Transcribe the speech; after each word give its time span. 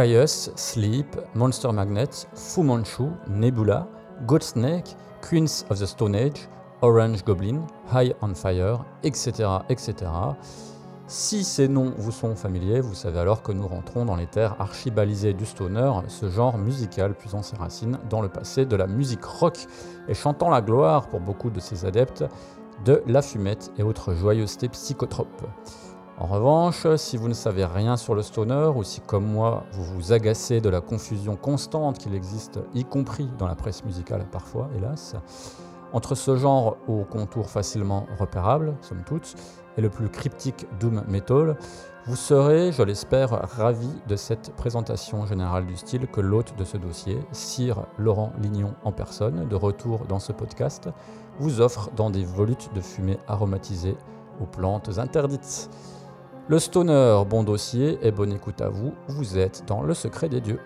Caius, 0.00 0.50
Sleep, 0.56 1.14
Monster 1.34 1.72
Magnet, 1.72 2.26
Fu 2.32 2.62
Manchu, 2.62 3.10
Nebula, 3.28 3.86
Godsnake, 4.26 4.96
Queens 5.20 5.66
of 5.68 5.78
the 5.78 5.84
Stone 5.84 6.14
Age, 6.14 6.48
Orange 6.80 7.22
Goblin, 7.22 7.66
High 7.92 8.14
on 8.22 8.32
Fire, 8.32 8.82
etc. 9.02 9.46
etc. 9.68 9.94
Si 11.06 11.44
ces 11.44 11.68
noms 11.68 11.92
vous 11.98 12.12
sont 12.12 12.34
familiers, 12.34 12.80
vous 12.80 12.94
savez 12.94 13.18
alors 13.18 13.42
que 13.42 13.52
nous 13.52 13.68
rentrons 13.68 14.06
dans 14.06 14.16
les 14.16 14.26
terres 14.26 14.56
archibalisées 14.58 15.34
du 15.34 15.44
stoner, 15.44 15.92
ce 16.08 16.30
genre 16.30 16.56
musical 16.56 17.12
puisant 17.12 17.42
ses 17.42 17.56
racines 17.56 17.98
dans 18.08 18.22
le 18.22 18.30
passé 18.30 18.64
de 18.64 18.76
la 18.76 18.86
musique 18.86 19.26
rock 19.26 19.58
et 20.08 20.14
chantant 20.14 20.48
la 20.48 20.62
gloire 20.62 21.08
pour 21.08 21.20
beaucoup 21.20 21.50
de 21.50 21.60
ses 21.60 21.84
adeptes 21.84 22.24
de 22.86 23.02
la 23.06 23.20
fumette 23.20 23.70
et 23.76 23.82
autres 23.82 24.14
joyeusetés 24.14 24.70
psychotropes. 24.70 25.46
En 26.20 26.26
revanche, 26.26 26.86
si 26.96 27.16
vous 27.16 27.28
ne 27.28 27.34
savez 27.34 27.64
rien 27.64 27.96
sur 27.96 28.14
le 28.14 28.20
stoner 28.20 28.70
ou 28.76 28.82
si 28.84 29.00
comme 29.00 29.24
moi 29.24 29.64
vous 29.72 29.84
vous 29.84 30.12
agacez 30.12 30.60
de 30.60 30.68
la 30.68 30.82
confusion 30.82 31.34
constante 31.34 31.96
qu'il 31.96 32.14
existe, 32.14 32.60
y 32.74 32.84
compris 32.84 33.26
dans 33.38 33.46
la 33.46 33.54
presse 33.54 33.86
musicale 33.86 34.26
parfois, 34.30 34.68
hélas, 34.76 35.16
entre 35.94 36.14
ce 36.14 36.36
genre 36.36 36.76
au 36.88 37.04
contour 37.04 37.48
facilement 37.48 38.06
repérable, 38.18 38.76
somme 38.82 39.02
toute, 39.06 39.34
et 39.78 39.80
le 39.80 39.88
plus 39.88 40.10
cryptique 40.10 40.66
doom 40.78 41.02
metal, 41.08 41.56
vous 42.04 42.16
serez, 42.16 42.70
je 42.70 42.82
l'espère, 42.82 43.30
ravi 43.56 43.90
de 44.06 44.16
cette 44.16 44.54
présentation 44.56 45.24
générale 45.24 45.64
du 45.64 45.76
style 45.78 46.06
que 46.06 46.20
l'hôte 46.20 46.54
de 46.58 46.64
ce 46.64 46.76
dossier, 46.76 47.18
Sire 47.32 47.86
Laurent 47.96 48.34
Lignon 48.42 48.74
en 48.84 48.92
personne, 48.92 49.48
de 49.48 49.56
retour 49.56 50.04
dans 50.06 50.18
ce 50.18 50.32
podcast, 50.32 50.90
vous 51.38 51.62
offre 51.62 51.90
dans 51.96 52.10
des 52.10 52.24
volutes 52.24 52.68
de 52.74 52.82
fumée 52.82 53.18
aromatisées 53.26 53.96
aux 54.38 54.46
plantes 54.46 54.98
interdites. 54.98 55.70
Le 56.50 56.58
stoner, 56.58 57.22
bon 57.28 57.44
dossier 57.44 57.96
et 58.02 58.10
bonne 58.10 58.32
écoute 58.32 58.60
à 58.60 58.68
vous, 58.68 58.92
vous 59.06 59.38
êtes 59.38 59.62
dans 59.68 59.82
le 59.82 59.94
secret 59.94 60.28
des 60.28 60.40
dieux. 60.40 60.58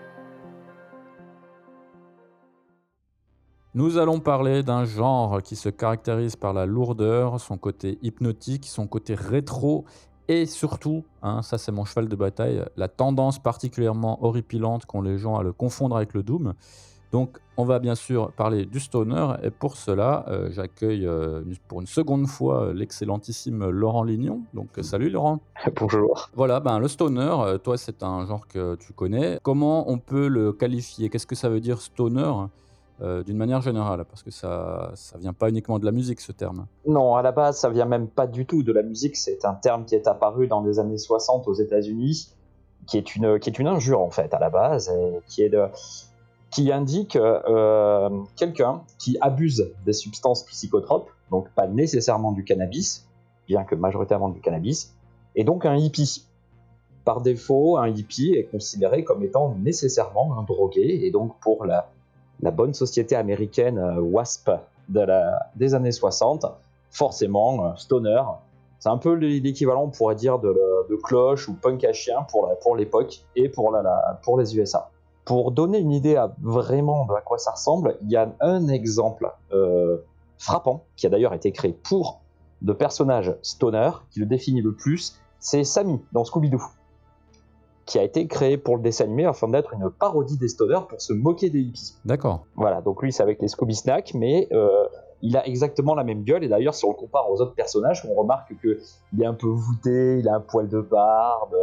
Nous 3.75 3.99
allons 3.99 4.19
parler 4.19 4.63
d'un 4.63 4.85
genre 4.85 5.43
qui 5.43 5.55
se 5.55 5.69
caractérise 5.69 6.35
par 6.35 6.53
la 6.53 6.65
lourdeur, 6.65 7.39
son 7.39 7.59
côté 7.59 7.99
hypnotique, 8.01 8.65
son 8.65 8.87
côté 8.87 9.13
rétro 9.13 9.85
et 10.27 10.47
surtout, 10.47 11.05
hein, 11.21 11.43
ça 11.43 11.59
c'est 11.59 11.71
mon 11.71 11.85
cheval 11.85 12.07
de 12.07 12.15
bataille, 12.15 12.65
la 12.77 12.87
tendance 12.87 13.37
particulièrement 13.37 14.25
horripilante 14.25 14.87
qu'ont 14.87 15.03
les 15.03 15.19
gens 15.19 15.35
à 15.35 15.43
le 15.43 15.53
confondre 15.53 15.97
avec 15.97 16.15
le 16.15 16.23
doom. 16.23 16.55
Donc 17.15 17.39
on 17.55 17.63
va 17.63 17.79
bien 17.79 17.95
sûr 17.95 18.33
parler 18.33 18.65
du 18.65 18.81
stoner 18.81 19.35
et 19.41 19.49
pour 19.49 19.77
cela 19.77 20.25
euh, 20.27 20.49
j'accueille 20.51 21.07
euh, 21.07 21.43
pour 21.69 21.79
une 21.79 21.87
seconde 21.87 22.27
fois 22.27 22.63
euh, 22.63 22.73
l'excellentissime 22.73 23.69
Laurent 23.69 24.03
Lignon. 24.03 24.41
Donc 24.53 24.67
salut 24.81 25.09
Laurent. 25.09 25.39
Bonjour. 25.79 26.29
Voilà, 26.33 26.59
ben, 26.59 26.77
le 26.77 26.89
stoner, 26.89 27.55
toi 27.63 27.77
c'est 27.77 28.03
un 28.03 28.25
genre 28.25 28.45
que 28.49 28.75
tu 28.75 28.91
connais. 28.91 29.39
Comment 29.43 29.89
on 29.89 29.97
peut 29.97 30.27
le 30.27 30.51
qualifier? 30.51 31.07
Qu'est-ce 31.07 31.25
que 31.25 31.35
ça 31.35 31.47
veut 31.47 31.61
dire 31.61 31.79
stoner? 31.79 32.33
Euh, 33.01 33.23
d'une 33.23 33.37
manière 33.37 33.61
générale 33.61 34.03
Parce 34.09 34.21
que 34.21 34.31
ça 34.31 34.91
ça 34.95 35.17
vient 35.17 35.31
pas 35.31 35.47
uniquement 35.47 35.79
de 35.79 35.85
la 35.85 35.93
musique 35.93 36.19
ce 36.19 36.33
terme. 36.33 36.67
Non, 36.85 37.15
à 37.15 37.21
la 37.21 37.31
base, 37.31 37.59
ça 37.59 37.69
vient 37.69 37.85
même 37.85 38.09
pas 38.09 38.27
du 38.27 38.45
tout 38.45 38.61
de 38.61 38.73
la 38.73 38.83
musique. 38.83 39.15
C'est 39.15 39.45
un 39.45 39.53
terme 39.53 39.85
qui 39.85 39.95
est 39.95 40.07
apparu 40.07 40.47
dans 40.47 40.61
les 40.61 40.79
années 40.79 40.97
60 40.97 41.47
aux 41.47 41.53
États-Unis, 41.53 42.35
qui 42.87 42.97
est 42.97 43.15
une 43.15 43.39
qui 43.39 43.49
est 43.49 43.57
une 43.57 43.67
injure 43.67 44.01
en 44.01 44.11
fait 44.11 44.33
à 44.33 44.39
la 44.39 44.49
base, 44.49 44.89
et 44.89 45.19
qui 45.27 45.43
est 45.43 45.49
de 45.49 45.63
qui 46.55 46.71
indique 46.71 47.17
euh, 47.17 48.09
quelqu'un 48.37 48.81
qui 48.97 49.17
abuse 49.19 49.73
des 49.85 49.91
substances 49.91 50.45
psychotropes, 50.45 51.09
donc 51.29 51.49
pas 51.49 51.67
nécessairement 51.67 52.31
du 52.31 52.45
cannabis, 52.45 53.05
bien 53.45 53.65
que 53.65 53.75
majoritairement 53.75 54.29
du 54.29 54.39
cannabis, 54.39 54.95
et 55.35 55.43
donc 55.43 55.65
un 55.65 55.75
hippie. 55.75 56.25
Par 57.03 57.19
défaut, 57.19 57.75
un 57.75 57.89
hippie 57.89 58.35
est 58.35 58.45
considéré 58.45 59.03
comme 59.03 59.21
étant 59.21 59.53
nécessairement 59.61 60.39
un 60.39 60.43
drogué, 60.43 61.05
et 61.05 61.11
donc 61.11 61.37
pour 61.41 61.65
la, 61.65 61.89
bonne 62.39 62.73
société 62.73 63.17
américaine 63.17 63.77
euh, 63.77 63.99
WASP 63.99 64.49
des 64.87 65.73
années 65.73 65.91
60, 65.91 66.45
forcément, 66.89 67.65
euh, 67.65 67.75
stoner, 67.75 68.23
c'est 68.79 68.89
un 68.89 68.97
peu 68.97 69.13
l'équivalent, 69.13 69.83
on 69.83 69.89
pourrait 69.89 70.15
dire, 70.15 70.39
de, 70.39 70.55
cloche 71.03 71.49
ou 71.49 71.53
punk 71.55 71.83
à 71.83 71.91
chien 71.91 72.25
pour, 72.29 72.75
l'époque 72.77 73.25
et 73.35 73.49
pour 73.49 74.37
les 74.37 74.57
USA. 74.57 74.89
Pour 75.25 75.51
donner 75.51 75.79
une 75.79 75.91
idée 75.91 76.15
à 76.15 76.35
vraiment 76.41 77.05
de 77.05 77.13
à 77.13 77.21
quoi 77.21 77.39
ça 77.39 77.51
ressemble, 77.51 77.97
il 78.03 78.11
y 78.11 78.15
a 78.15 78.31
un 78.41 78.67
exemple 78.67 79.31
euh, 79.51 79.97
frappant, 80.37 80.83
qui 80.95 81.07
a 81.07 81.09
d'ailleurs 81.09 81.33
été 81.33 81.51
créé 81.51 81.73
pour 81.73 82.21
de 82.61 82.73
personnages 82.73 83.35
stoner, 83.41 83.89
qui 84.11 84.19
le 84.19 84.27
définit 84.27 84.61
le 84.61 84.73
plus, 84.73 85.19
c'est 85.39 85.63
Sammy 85.63 85.99
dans 86.11 86.23
Scooby-Doo, 86.23 86.61
qui 87.85 87.99
a 87.99 88.03
été 88.03 88.27
créé 88.27 88.57
pour 88.57 88.77
le 88.77 88.83
dessin 88.83 89.05
animé 89.05 89.25
afin 89.25 89.47
d'être 89.47 89.73
une 89.73 89.89
parodie 89.89 90.37
des 90.37 90.47
stoners 90.47 90.87
pour 90.87 91.01
se 91.01 91.13
moquer 91.13 91.49
des 91.49 91.59
hippies. 91.59 91.95
D'accord. 92.05 92.45
Voilà, 92.55 92.81
donc 92.81 93.01
lui 93.01 93.11
c'est 93.11 93.23
avec 93.23 93.41
les 93.41 93.47
Scooby 93.47 93.75
Snacks, 93.75 94.13
mais 94.13 94.47
euh, 94.51 94.85
il 95.21 95.37
a 95.37 95.47
exactement 95.47 95.95
la 95.95 96.03
même 96.03 96.23
gueule, 96.23 96.43
et 96.43 96.47
d'ailleurs 96.47 96.75
si 96.75 96.85
on 96.85 96.89
le 96.89 96.95
compare 96.95 97.29
aux 97.31 97.41
autres 97.41 97.55
personnages, 97.55 98.07
on 98.09 98.13
remarque 98.13 98.53
qu'il 98.61 99.21
est 99.21 99.25
un 99.25 99.33
peu 99.33 99.47
voûté, 99.47 100.19
il 100.19 100.29
a 100.29 100.35
un 100.35 100.41
poil 100.41 100.67
de 100.67 100.81
barbe, 100.81 101.55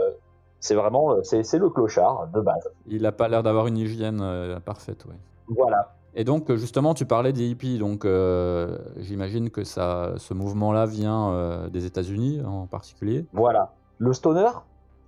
c'est 0.62 0.76
vraiment 0.76 1.22
c'est, 1.22 1.42
c'est 1.42 1.58
le 1.58 1.68
clochard 1.68 2.28
de 2.32 2.40
base. 2.40 2.70
Il 2.86 3.04
a 3.04 3.12
pas 3.12 3.28
l'air 3.28 3.42
d'avoir 3.42 3.66
une 3.66 3.76
hygiène 3.76 4.20
euh, 4.22 4.58
parfaite, 4.60 5.04
oui. 5.06 5.16
Voilà. 5.48 5.92
Et 6.14 6.24
donc 6.24 6.54
justement, 6.54 6.94
tu 6.94 7.04
parlais 7.04 7.32
des 7.32 7.48
hippies, 7.48 7.78
donc 7.78 8.04
euh, 8.04 8.78
j'imagine 8.98 9.50
que 9.50 9.64
ça, 9.64 10.12
ce 10.18 10.34
mouvement-là 10.34 10.86
vient 10.86 11.30
euh, 11.32 11.68
des 11.68 11.84
États-Unis 11.84 12.42
en 12.46 12.66
particulier. 12.66 13.26
Voilà. 13.32 13.72
Le 13.98 14.12
stoner, 14.12 14.50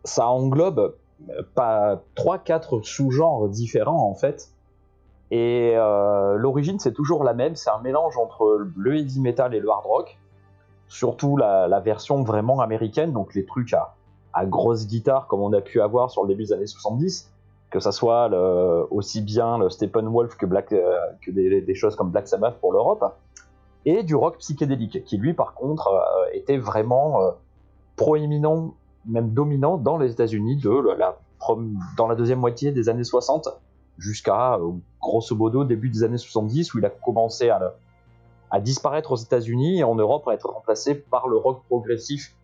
ça 0.03 0.27
englobe 0.29 0.97
euh, 1.29 1.43
pas 1.55 2.03
trois, 2.15 2.39
quatre 2.39 2.81
sous-genres 2.83 3.49
différents 3.49 4.09
en 4.09 4.15
fait. 4.15 4.51
Et 5.31 5.75
euh, 5.77 6.37
l'origine, 6.37 6.79
c'est 6.79 6.93
toujours 6.93 7.23
la 7.23 7.35
même. 7.35 7.55
C'est 7.55 7.71
un 7.71 7.81
mélange 7.81 8.17
entre 8.19 8.67
le 8.77 8.97
heavy 8.97 9.21
metal 9.21 9.55
et 9.55 9.61
le 9.61 9.71
hard 9.71 9.87
rock. 9.87 10.19
Surtout 10.89 11.37
la, 11.37 11.69
la 11.69 11.81
version 11.81 12.23
vraiment 12.25 12.61
américaine, 12.61 13.13
donc 13.13 13.35
les 13.35 13.45
trucs 13.45 13.73
à, 13.73 13.95
à 14.35 14.45
grosse 14.47 14.87
guitare 14.87 15.27
comme 15.29 15.41
on 15.41 15.53
a 15.53 15.61
pu 15.61 15.81
avoir 15.81 16.11
sur 16.11 16.23
le 16.23 16.29
début 16.29 16.45
des 16.45 16.53
années 16.53 16.67
70, 16.67 17.31
que 17.71 17.81
ça 17.81 17.93
soit 17.93 18.31
aussi 18.91 19.21
bien 19.21 19.59
le 19.59 19.71
Steppenwolf 19.71 20.37
que, 20.37 20.47
euh, 20.47 20.99
que 21.21 21.31
des, 21.31 21.61
des, 21.61 21.75
choses 21.75 21.97
comme 21.97 22.11
Black 22.11 22.29
Sabbath 22.29 22.59
pour 22.61 22.73
l'Europe, 22.73 23.05
et 23.85 24.03
du 24.03 24.15
rock 24.15 24.39
psychédélique, 24.39 25.05
qui 25.05 25.17
lui 25.17 25.35
par 25.35 25.55
contre 25.55 25.89
euh, 25.89 26.27
était 26.33 26.57
vraiment 26.57 27.23
euh, 27.23 27.31
proéminent, 27.97 28.75
même 29.07 29.31
dominant 29.31 29.77
dans 29.77 29.99
les 29.99 30.13
États-Unis 30.13 30.57
de 30.57 30.71
la, 30.97 31.19
dans 31.97 32.07
la 32.09 32.15
deuxième 32.15 32.41
moitié 32.41 32.73
des 32.73 32.89
années 32.89 33.05
60 33.05 33.49
jusqu'à 33.99 34.59
grosso 35.01 35.37
modo 35.37 35.63
début 35.65 35.89
des 35.89 36.03
années 36.03 36.19
70 36.19 36.75
où 36.75 36.79
il 36.79 36.85
a 36.85 36.91
commencé 36.91 37.51
à, 37.51 37.75
à 38.51 38.61
disparaître 38.61 39.13
aux 39.13 39.17
États-Unis 39.17 39.81
et 39.81 39.85
en 39.85 39.95
Europe 39.95 40.27
à 40.27 40.35
être 40.35 40.49
remplacé 40.49 40.95
par 40.95 41.29
le 41.29 41.37
rock 41.37 41.63
progressif 41.69 42.35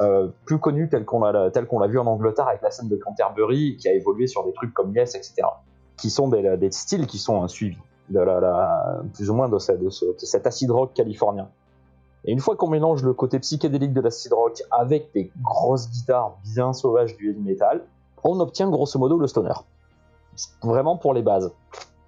euh, 0.00 0.28
plus 0.44 0.58
connu 0.58 0.88
tel 0.88 1.04
qu'on 1.04 1.20
l'a 1.20 1.86
vu 1.86 1.98
en 1.98 2.06
Angleterre 2.06 2.48
avec 2.48 2.62
la 2.62 2.70
scène 2.70 2.88
de 2.88 2.96
Canterbury 2.96 3.76
qui 3.76 3.88
a 3.88 3.92
évolué 3.92 4.26
sur 4.26 4.44
des 4.44 4.52
trucs 4.52 4.74
comme 4.74 4.94
Yes 4.94 5.14
etc 5.14 5.46
qui 5.96 6.10
sont 6.10 6.28
des, 6.28 6.70
styles 6.70 7.06
qui 7.06 7.18
sont 7.18 7.46
la, 8.10 8.24
la, 8.24 9.02
plus 9.14 9.30
ou 9.30 9.34
moins 9.34 9.48
de, 9.48 9.58
cet 9.58 10.46
acid 10.46 10.70
rock 10.70 10.92
californien. 10.94 11.48
Et 12.24 12.32
une 12.32 12.40
fois 12.40 12.56
qu'on 12.56 12.68
mélange 12.68 13.02
le 13.02 13.12
côté 13.12 13.38
psychédélique 13.38 13.92
de 13.92 14.00
l'acid 14.00 14.32
rock 14.32 14.62
avec 14.70 15.12
des 15.12 15.30
grosses 15.42 15.90
guitares 15.90 16.36
bien 16.42 16.72
sauvages 16.72 17.16
du 17.16 17.30
heavy 17.30 17.40
metal 17.40 17.84
on 18.26 18.40
obtient 18.40 18.70
grosso 18.70 18.98
modo 18.98 19.18
le 19.18 19.26
stoner. 19.26 19.52
Vraiment 20.62 20.96
pour 20.96 21.12
les 21.12 21.20
bases. 21.20 21.52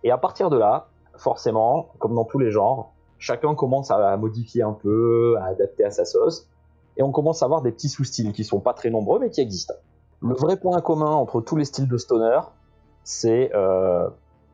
Et 0.02 0.10
à 0.10 0.16
partir 0.16 0.48
de 0.48 0.56
là 0.56 0.88
forcément 1.16 1.90
comme 1.98 2.14
dans 2.14 2.24
tous 2.24 2.38
les 2.38 2.50
genres 2.50 2.92
chacun 3.18 3.54
commence 3.54 3.90
à 3.90 4.16
modifier 4.16 4.62
un 4.62 4.72
peu 4.72 5.36
à 5.40 5.46
adapter 5.46 5.84
à 5.84 5.90
sa 5.90 6.04
sauce 6.04 6.48
et 6.96 7.02
on 7.02 7.12
commence 7.12 7.42
à 7.42 7.46
avoir 7.46 7.62
des 7.62 7.72
petits 7.72 7.88
sous-styles 7.88 8.32
qui 8.32 8.44
sont 8.44 8.60
pas 8.60 8.74
très 8.74 8.90
nombreux 8.90 9.18
mais 9.20 9.30
qui 9.30 9.40
existent. 9.40 9.74
Le 10.20 10.34
vrai 10.34 10.56
point 10.56 10.80
commun 10.80 11.10
entre 11.10 11.40
tous 11.40 11.56
les 11.56 11.64
styles 11.64 11.88
de 11.88 11.98
stoner, 11.98 12.40
c'est 13.04 13.54
euh, 13.54 14.08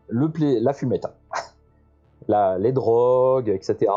le 0.08 0.30
la 0.60 0.72
fumette, 0.72 1.06
la, 2.28 2.58
les 2.58 2.72
drogues, 2.72 3.48
etc. 3.48 3.90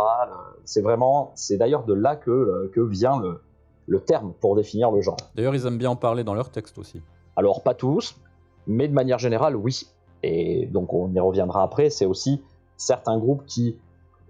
C'est 0.63 0.81
vraiment, 0.81 1.31
c'est 1.36 1.57
d'ailleurs 1.57 1.86
de 1.86 1.94
là 1.94 2.15
que, 2.15 2.71
que 2.74 2.81
vient 2.81 3.19
le, 3.19 3.42
le 3.88 4.00
terme 4.00 4.33
pour 4.39 4.56
définir 4.56 4.92
le 4.92 5.01
genre. 5.01 5.18
D'ailleurs, 5.36 5.56
ils 5.56 5.65
aiment 5.65 5.77
bien 5.77 5.92
en 5.92 5.95
parler 5.95 6.24
dans 6.24 6.33
leurs 6.33 6.50
textes 6.50 6.77
aussi. 6.77 7.01
Alors 7.36 7.63
pas 7.63 7.74
tous, 7.74 8.15
mais 8.68 8.88
de 8.88 8.94
manière 8.94 9.19
générale, 9.19 9.56
oui. 9.56 9.88
et 10.24 10.68
donc 10.68 10.94
on 10.94 11.12
y 11.13 11.19
reviendra 11.19 11.63
après, 11.63 11.89
c'est 11.89 12.06
aussi 12.06 12.42
certains 12.77 13.18
groupes 13.18 13.45
qui 13.45 13.77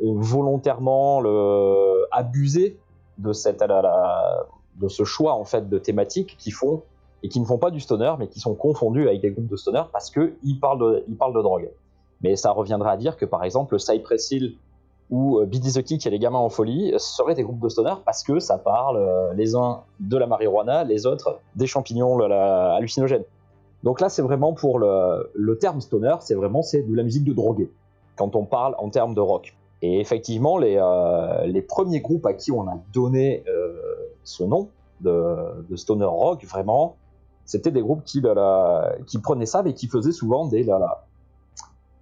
ont 0.02 0.20
volontairement 0.20 1.22
le, 1.22 2.06
abusé 2.12 2.80
de, 3.18 3.34
cette, 3.34 3.64
de 3.64 4.88
ce 4.88 5.04
choix 5.04 5.34
en 5.34 5.46
fait 5.46 5.70
de 5.70 5.78
thématiques 5.78 6.36
qui 6.38 6.52
font 6.52 6.84
et 7.24 7.30
qui 7.30 7.40
ne 7.40 7.46
font 7.46 7.58
pas 7.58 7.72
du 7.72 7.80
stoner, 7.80 8.14
mais 8.20 8.28
qui 8.28 8.40
sont 8.40 8.56
confondus 8.56 9.08
avec 9.08 9.22
des 9.22 9.32
groupes 9.32 9.48
de 9.48 9.56
stoner 9.56 9.84
parce 9.92 10.12
qu'ils 10.12 10.60
parlent 10.60 10.80
de, 10.80 11.04
ils 11.08 11.16
parlent 11.16 11.34
de 11.34 11.42
drogue. 11.42 11.72
Mais 12.22 12.36
ça 12.36 12.52
reviendra 12.52 12.92
à 12.92 12.98
dire 12.98 13.18
que 13.18 13.26
par 13.26 13.44
exemple 13.44 13.80
Cypress 13.80 14.32
Hill 14.32 14.58
ou 15.10 15.40
euh, 15.40 15.46
Billy 15.46 15.72
the 15.72 15.84
Kick 15.84 16.06
et 16.06 16.10
les 16.10 16.20
gamins 16.20 16.40
en 16.40 16.50
folie 16.50 16.94
seraient 16.98 17.36
des 17.36 17.44
groupes 17.44 17.60
de 17.60 17.70
stoner 17.70 17.94
parce 18.06 18.24
que 18.24 18.40
ça 18.40 18.58
parle 18.58 18.98
euh, 18.98 19.34
les 19.34 19.56
uns 19.56 19.82
de 20.00 20.18
la 20.18 20.28
marijuana, 20.28 20.84
les 20.84 21.06
autres 21.06 21.40
des 21.56 21.68
champignons 21.68 22.20
hallucinogènes. 22.20 23.26
Donc 23.84 24.02
là, 24.02 24.10
c'est 24.10 24.24
vraiment 24.24 24.54
pour 24.54 24.80
le, 24.80 25.30
le 25.36 25.58
terme 25.58 25.80
stoner, 25.80 26.16
c'est 26.22 26.34
vraiment 26.34 26.64
c'est 26.64 26.82
de 26.82 26.96
la 26.96 27.04
musique 27.04 27.24
de 27.24 27.34
drogué 27.34 27.70
quand 28.16 28.36
on 28.36 28.46
parle 28.46 28.76
en 28.80 28.90
termes 28.90 29.14
de 29.14 29.22
rock. 29.22 29.56
Et 29.82 30.00
effectivement, 30.00 30.58
les, 30.58 30.78
euh, 30.78 31.46
les 31.46 31.62
premiers 31.62 32.00
groupes 32.02 32.26
à 32.26 32.34
qui 32.34 32.52
on 32.52 32.68
a 32.68 32.78
donné 32.94 33.44
euh, 33.48 33.74
ce 34.24 34.44
nom 34.44 34.70
de, 35.02 35.76
stoner 35.76 36.06
rock, 36.06 36.44
vraiment, 36.46 36.96
c'était 37.46 37.72
des 37.72 37.82
groupes 37.82 38.04
qui, 38.04 38.22
prenaient 39.22 39.46
ça 39.46 39.62
mais 39.62 39.74
qui 39.74 39.88
faisaient 39.88 40.12
souvent 40.12 40.48
des, 40.48 40.64
la- 40.64 41.04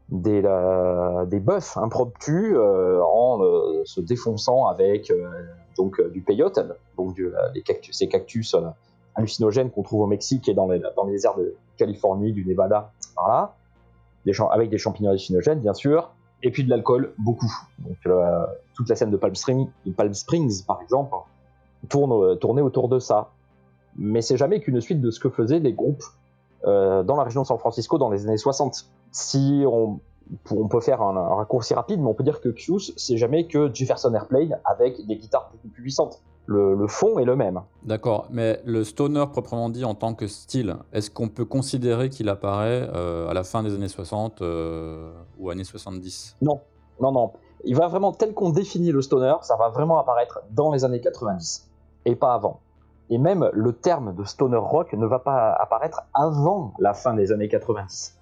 des, 0.10 1.40
buffs 1.40 1.76
impromptus 1.78 2.54
euh, 2.56 3.02
en 3.02 3.40
se 3.84 4.00
défonçant 4.00 4.68
avec 4.68 5.12
donc, 5.76 6.00
du 6.12 6.22
peyote, 6.22 6.60
donc 6.98 7.20
ces 7.92 8.08
cactus 8.08 8.56
hallucinogènes 9.16 9.72
qu'on 9.72 9.84
trouve 9.84 10.02
au 10.02 10.08
Mexique 10.08 10.48
et 10.48 10.54
dans 10.54 10.68
les, 10.68 10.80
dans 10.96 11.06
déserts 11.06 11.36
de 11.36 11.56
Californie, 11.78 12.32
du 12.32 12.46
Nevada, 12.46 12.92
des 14.26 14.34
champ- 14.34 14.50
avec 14.50 14.70
des 14.70 14.78
champignons 14.78 15.10
hallucinogènes 15.10 15.60
bien 15.60 15.74
sûr, 15.74 16.12
et 16.44 16.52
puis 16.52 16.64
de 16.64 16.70
l'alcool, 16.70 17.14
beaucoup. 17.18 17.52
Donc 17.80 17.98
euh, 18.06 18.46
toute 18.76 18.90
la 18.90 18.96
scène 18.96 19.10
de 19.10 19.18
Palm, 19.18 19.34
Springs, 19.34 20.66
par 20.66 20.82
exemple, 20.82 21.16
tourne, 21.90 22.12
euh, 22.12 22.36
tournait 22.36 22.62
autour 22.62 22.90
de 22.90 23.00
ça. 23.00 23.32
Mais 23.96 24.22
c'est 24.22 24.38
jamais 24.38 24.60
qu'une 24.60 24.82
suite 24.82 25.02
de 25.02 25.10
ce 25.10 25.20
que 25.20 25.30
faisaient 25.30 25.60
les 25.60 25.74
groupes 25.74 26.04
euh, 26.66 27.04
dans 27.04 27.16
la 27.16 27.24
région 27.24 27.44
de 27.44 27.48
San 27.48 27.58
Francisco 27.58 27.98
dans 27.98 28.10
les 28.10 28.28
années 28.28 28.38
60. 28.38 28.90
Si 29.12 29.64
on, 29.66 30.00
peut 30.68 30.80
faire 30.82 31.02
un, 31.02 31.36
raccourci 31.36 31.74
rapide, 31.74 32.02
mais 32.02 32.08
on 32.08 32.14
peut 32.14 32.24
dire 32.24 32.42
que 32.42 32.50
Q's, 32.50 32.94
c'est 32.98 33.18
jamais 33.18 33.48
que 33.48 33.74
Jefferson 33.74 34.14
Airplane 34.14 34.60
avec 34.66 35.06
des 35.06 35.18
guitares 35.18 35.50
beaucoup 35.52 35.68
plus 35.70 35.84
puissantes. 35.84 36.22
Le, 36.46 36.76
le 36.76 36.88
fond 36.88 37.20
est 37.20 37.26
le 37.26 37.36
même. 37.36 37.62
D'accord, 37.84 38.28
mais 38.30 38.60
le 38.66 38.84
stoner 38.84 39.26
proprement 39.32 39.70
dit 39.70 39.86
en 39.86 39.96
tant 39.96 40.14
que 40.14 40.28
style, 40.28 40.76
est-ce 40.92 41.10
qu'on 41.10 41.30
peut 41.30 41.46
considérer 41.46 42.10
qu'il 42.10 42.28
apparaît 42.28 42.90
euh, 42.94 43.30
à 43.30 43.34
la 43.34 43.44
fin 43.44 43.64
des 43.64 43.74
années 43.74 43.88
60 43.88 44.42
euh, 44.42 45.14
ou 45.40 45.50
années 45.50 45.64
70 45.64 46.38
Non, 46.42 46.60
non, 47.00 47.12
non. 47.14 47.32
Il 47.64 47.78
va 47.78 47.88
vraiment, 47.88 48.12
tel 48.12 48.34
qu'on 48.34 48.50
définit 48.50 48.92
le 48.92 49.02
stoner, 49.02 49.36
ça 49.42 49.56
va 49.56 49.70
vraiment 49.70 50.00
apparaître 50.00 50.42
dans 50.52 50.74
les 50.74 50.84
années 50.84 51.00
90 51.00 51.72
et 52.06 52.16
pas 52.16 52.34
avant. 52.34 52.60
Et 53.10 53.18
même 53.18 53.50
le 53.54 53.74
terme 53.74 54.14
de 54.16 54.24
stoner 54.24 54.58
rock 54.58 54.94
ne 54.94 55.06
va 55.06 55.20
pas 55.20 55.54
apparaître 55.54 56.04
avant 56.14 56.74
la 56.80 56.94
fin 56.94 57.14
des 57.14 57.32
années 57.32 57.48
90. 57.48 58.18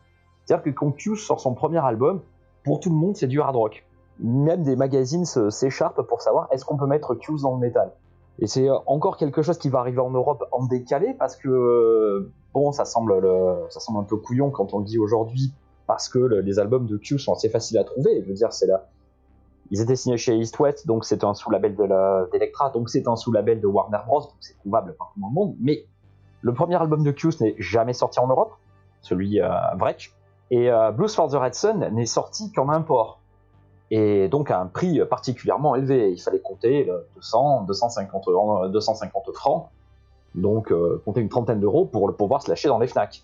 C'est-à-dire 0.46 0.64
que 0.64 0.70
quand 0.70 0.92
Q 0.92 1.16
sort 1.16 1.40
son 1.40 1.54
premier 1.54 1.80
album, 1.80 2.22
pour 2.64 2.80
tout 2.80 2.90
le 2.90 2.96
monde, 2.96 3.16
c'est 3.16 3.28
du 3.28 3.42
hard 3.42 3.56
rock. 3.56 3.86
Même 4.20 4.64
des 4.64 4.76
magazines 4.76 5.26
s'écharpent 5.26 6.02
pour 6.04 6.22
savoir 6.22 6.48
est-ce 6.52 6.66
qu'on 6.66 6.78
peut 6.78 6.86
mettre 6.86 7.16
Q 7.16 7.34
dans 7.42 7.54
le 7.54 7.60
métal? 7.60 7.92
Et 8.40 8.48
c'est 8.48 8.70
euh, 8.70 8.76
encore 8.88 9.18
quelque 9.18 9.42
chose 9.42 9.58
qui 9.58 9.70
va 9.70 9.80
arriver 9.80 10.00
en 10.00 10.10
Europe 10.12 10.44
en 10.52 10.66
décalé 10.66 11.14
parce 11.18 11.36
que, 11.36 11.50
euh, 11.50 12.32
bon, 12.54 12.72
ça 12.72 12.86
semble, 12.86 13.14
un 13.14 14.04
peu 14.04 14.18
couillon 14.18 14.50
quand 14.50 14.74
on 14.74 14.80
le 14.80 14.86
dit 14.86 14.98
aujourd'hui 14.98 15.54
parce 15.88 16.10
que 16.10 16.20
le- 16.20 16.42
les 16.42 16.58
albums 16.58 16.88
de 16.88 16.98
Q 16.98 17.20
sont 17.20 17.34
assez 17.34 17.50
faciles 17.50 17.78
à 17.78 17.84
trouver. 17.84 18.22
Je 18.24 18.28
veux 18.28 18.34
dire, 18.34 18.52
c'est 18.54 18.68
là. 18.68 18.88
Ils 19.70 19.80
étaient 19.82 19.96
signés 19.96 20.18
chez 20.18 20.36
East 20.36 20.60
West, 20.60 20.86
donc 20.88 21.06
c'est 21.06 21.24
un 21.24 21.34
sous-label 21.34 21.76
de 21.76 21.84
la- 21.84 22.26
d'Electra, 22.32 22.72
donc 22.72 22.90
c'est 22.90 23.08
un 23.08 23.16
sous-label 23.16 23.62
de 23.62 23.68
Warner 23.68 24.00
Bros, 24.06 24.22
donc 24.22 24.32
c'est 24.42 24.58
trouvable 24.60 24.96
partout 24.98 25.20
dans 25.20 25.28
le 25.28 25.34
monde. 25.34 25.56
Mais 25.60 25.86
le 26.42 26.54
premier 26.54 26.76
album 26.76 27.04
de 27.04 27.12
Q 27.12 27.30
n'est 27.40 27.56
jamais 27.58 27.94
sorti 27.94 28.20
en 28.20 28.28
Europe, 28.28 28.54
celui 29.02 29.40
euh, 29.40 29.48
et 30.50 30.70
euh, 30.70 30.92
Blues 30.92 31.14
for 31.16 31.30
the 31.30 31.36
Red 31.36 31.54
Sun 31.54 31.88
n'est 31.94 32.06
sorti 32.06 32.52
qu'en 32.52 32.68
import. 32.70 33.21
Et 33.92 34.30
donc 34.30 34.50
à 34.50 34.60
un 34.60 34.68
prix 34.68 35.02
particulièrement 35.06 35.76
élevé. 35.76 36.12
Il 36.12 36.22
fallait 36.22 36.40
compter 36.40 36.86
le 36.86 37.06
200, 37.16 37.66
250, 37.68 38.28
euh, 38.30 38.70
250 38.70 39.32
francs, 39.34 39.68
donc 40.34 40.72
euh, 40.72 41.02
compter 41.04 41.20
une 41.20 41.28
trentaine 41.28 41.60
d'euros 41.60 41.86
pour 41.86 42.08
le 42.08 42.14
pouvoir 42.14 42.42
se 42.42 42.50
lâcher 42.50 42.70
dans 42.70 42.80
les 42.80 42.88
FNAC, 42.88 43.22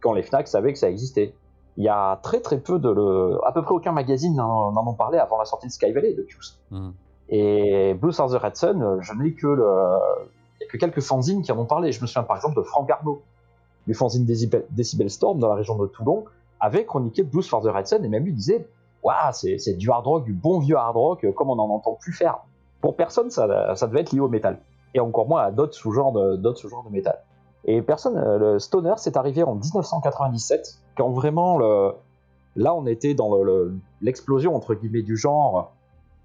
quand 0.00 0.12
les 0.12 0.22
FNAC 0.22 0.48
savaient 0.48 0.72
que 0.72 0.78
ça 0.78 0.90
existait. 0.90 1.32
Il 1.76 1.84
y 1.84 1.88
a 1.88 2.18
très 2.24 2.40
très 2.40 2.58
peu 2.58 2.80
de... 2.80 2.90
Le... 2.90 3.38
À 3.46 3.52
peu 3.52 3.62
près 3.62 3.72
aucun 3.72 3.92
magazine 3.92 4.34
n'en 4.34 4.86
ont 4.86 4.94
parlé 4.94 5.18
avant 5.18 5.38
la 5.38 5.44
sortie 5.44 5.68
de 5.68 5.72
Sky 5.72 5.92
Valley 5.92 6.14
de 6.14 6.22
Q's. 6.22 6.58
Mhm. 6.72 6.92
Et 7.28 7.94
Blues 7.94 8.16
for 8.16 8.28
the 8.28 8.42
Red 8.42 8.56
Sun, 8.56 8.82
euh, 8.82 9.00
je 9.00 9.12
n'ai 9.12 9.34
que, 9.34 9.46
le... 9.46 10.66
que 10.68 10.76
quelques 10.76 11.00
fanzines 11.00 11.42
qui 11.42 11.52
en 11.52 11.58
ont 11.58 11.66
parlé. 11.66 11.92
Je 11.92 12.02
me 12.02 12.08
souviens 12.08 12.24
par 12.24 12.34
exemple 12.34 12.56
de 12.56 12.62
Franck 12.62 12.90
Arnaud, 12.90 13.22
du 13.86 13.94
fanzine 13.94 14.26
Decibel, 14.26 14.64
Decibel 14.70 15.08
Storm 15.10 15.38
dans 15.38 15.48
la 15.48 15.54
région 15.54 15.76
de 15.76 15.86
Toulon, 15.86 16.24
avait 16.58 16.84
chroniqué 16.84 17.22
Blues 17.22 17.48
for 17.48 17.62
the 17.62 17.68
Red 17.68 17.86
Sun 17.86 18.04
et 18.04 18.08
même 18.08 18.24
lui 18.24 18.32
disait 18.32 18.66
Waouh, 19.02 19.32
c'est 19.32 19.74
du 19.76 19.90
hard 19.90 20.06
rock, 20.06 20.24
du 20.24 20.32
bon 20.32 20.58
vieux 20.58 20.76
hard 20.76 20.96
rock, 20.96 21.24
euh, 21.24 21.32
comme 21.32 21.50
on 21.50 21.56
n'en 21.56 21.68
entend 21.70 21.94
plus 21.94 22.12
faire. 22.12 22.40
Pour 22.80 22.96
personne, 22.96 23.30
ça, 23.30 23.46
devait 23.46 24.00
être 24.00 24.12
lié 24.12 24.20
au 24.20 24.28
métal. 24.28 24.60
Et 24.94 25.00
encore 25.00 25.28
moins 25.28 25.42
à 25.42 25.50
d'autres 25.50 25.74
sous-genres 25.74 26.12
de, 26.12 26.36
métal. 26.90 27.18
Et 27.64 27.82
personne, 27.82 28.16
euh, 28.16 28.38
le 28.38 28.58
stoner, 28.58 28.94
c'est 28.96 29.16
arrivé 29.16 29.42
en 29.42 29.54
1997, 29.54 30.78
quand 30.96 31.10
vraiment, 31.10 31.58
là, 31.58 32.74
on 32.74 32.86
était 32.86 33.14
dans 33.14 33.34
le- 33.36 33.44
le- 33.44 33.74
l'explosion, 34.00 34.54
entre 34.56 34.74
guillemets, 34.74 35.02
du 35.02 35.16
genre, 35.16 35.72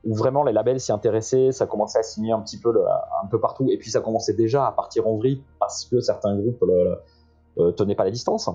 où 0.05 0.13
vraiment 0.15 0.43
les 0.43 0.51
labels 0.53 0.79
s'y 0.79 0.91
intéressaient, 0.91 1.51
ça 1.51 1.65
commençait 1.65 1.99
à 1.99 2.03
signer 2.03 2.31
un 2.33 2.39
petit 2.39 2.59
peu 2.59 2.73
un 3.23 3.27
peu 3.27 3.39
partout, 3.39 3.69
et 3.69 3.77
puis 3.77 3.89
ça 3.89 4.01
commençait 4.01 4.33
déjà 4.33 4.67
à 4.67 4.71
partir 4.71 5.07
en 5.07 5.15
vrille 5.17 5.43
parce 5.59 5.85
que 5.85 5.99
certains 6.01 6.35
groupes 6.37 6.61
le- 6.61 6.99
euh, 7.59 7.71
tenaient 7.71 7.95
pas 7.95 8.03
la 8.03 8.11
distance. 8.11 8.49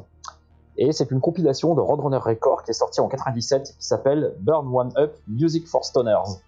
Et 0.80 0.92
c'est 0.92 1.10
une 1.10 1.20
compilation 1.20 1.74
de 1.74 1.80
Roadrunner 1.80 2.18
Records 2.18 2.62
qui 2.62 2.70
est 2.70 2.74
sortie 2.74 3.00
en 3.00 3.08
97 3.08 3.74
qui 3.78 3.84
s'appelle 3.84 4.34
Burn 4.38 4.68
One 4.72 4.92
Up 4.96 5.16
Music 5.26 5.66
for 5.66 5.84
Stoners. 5.84 6.38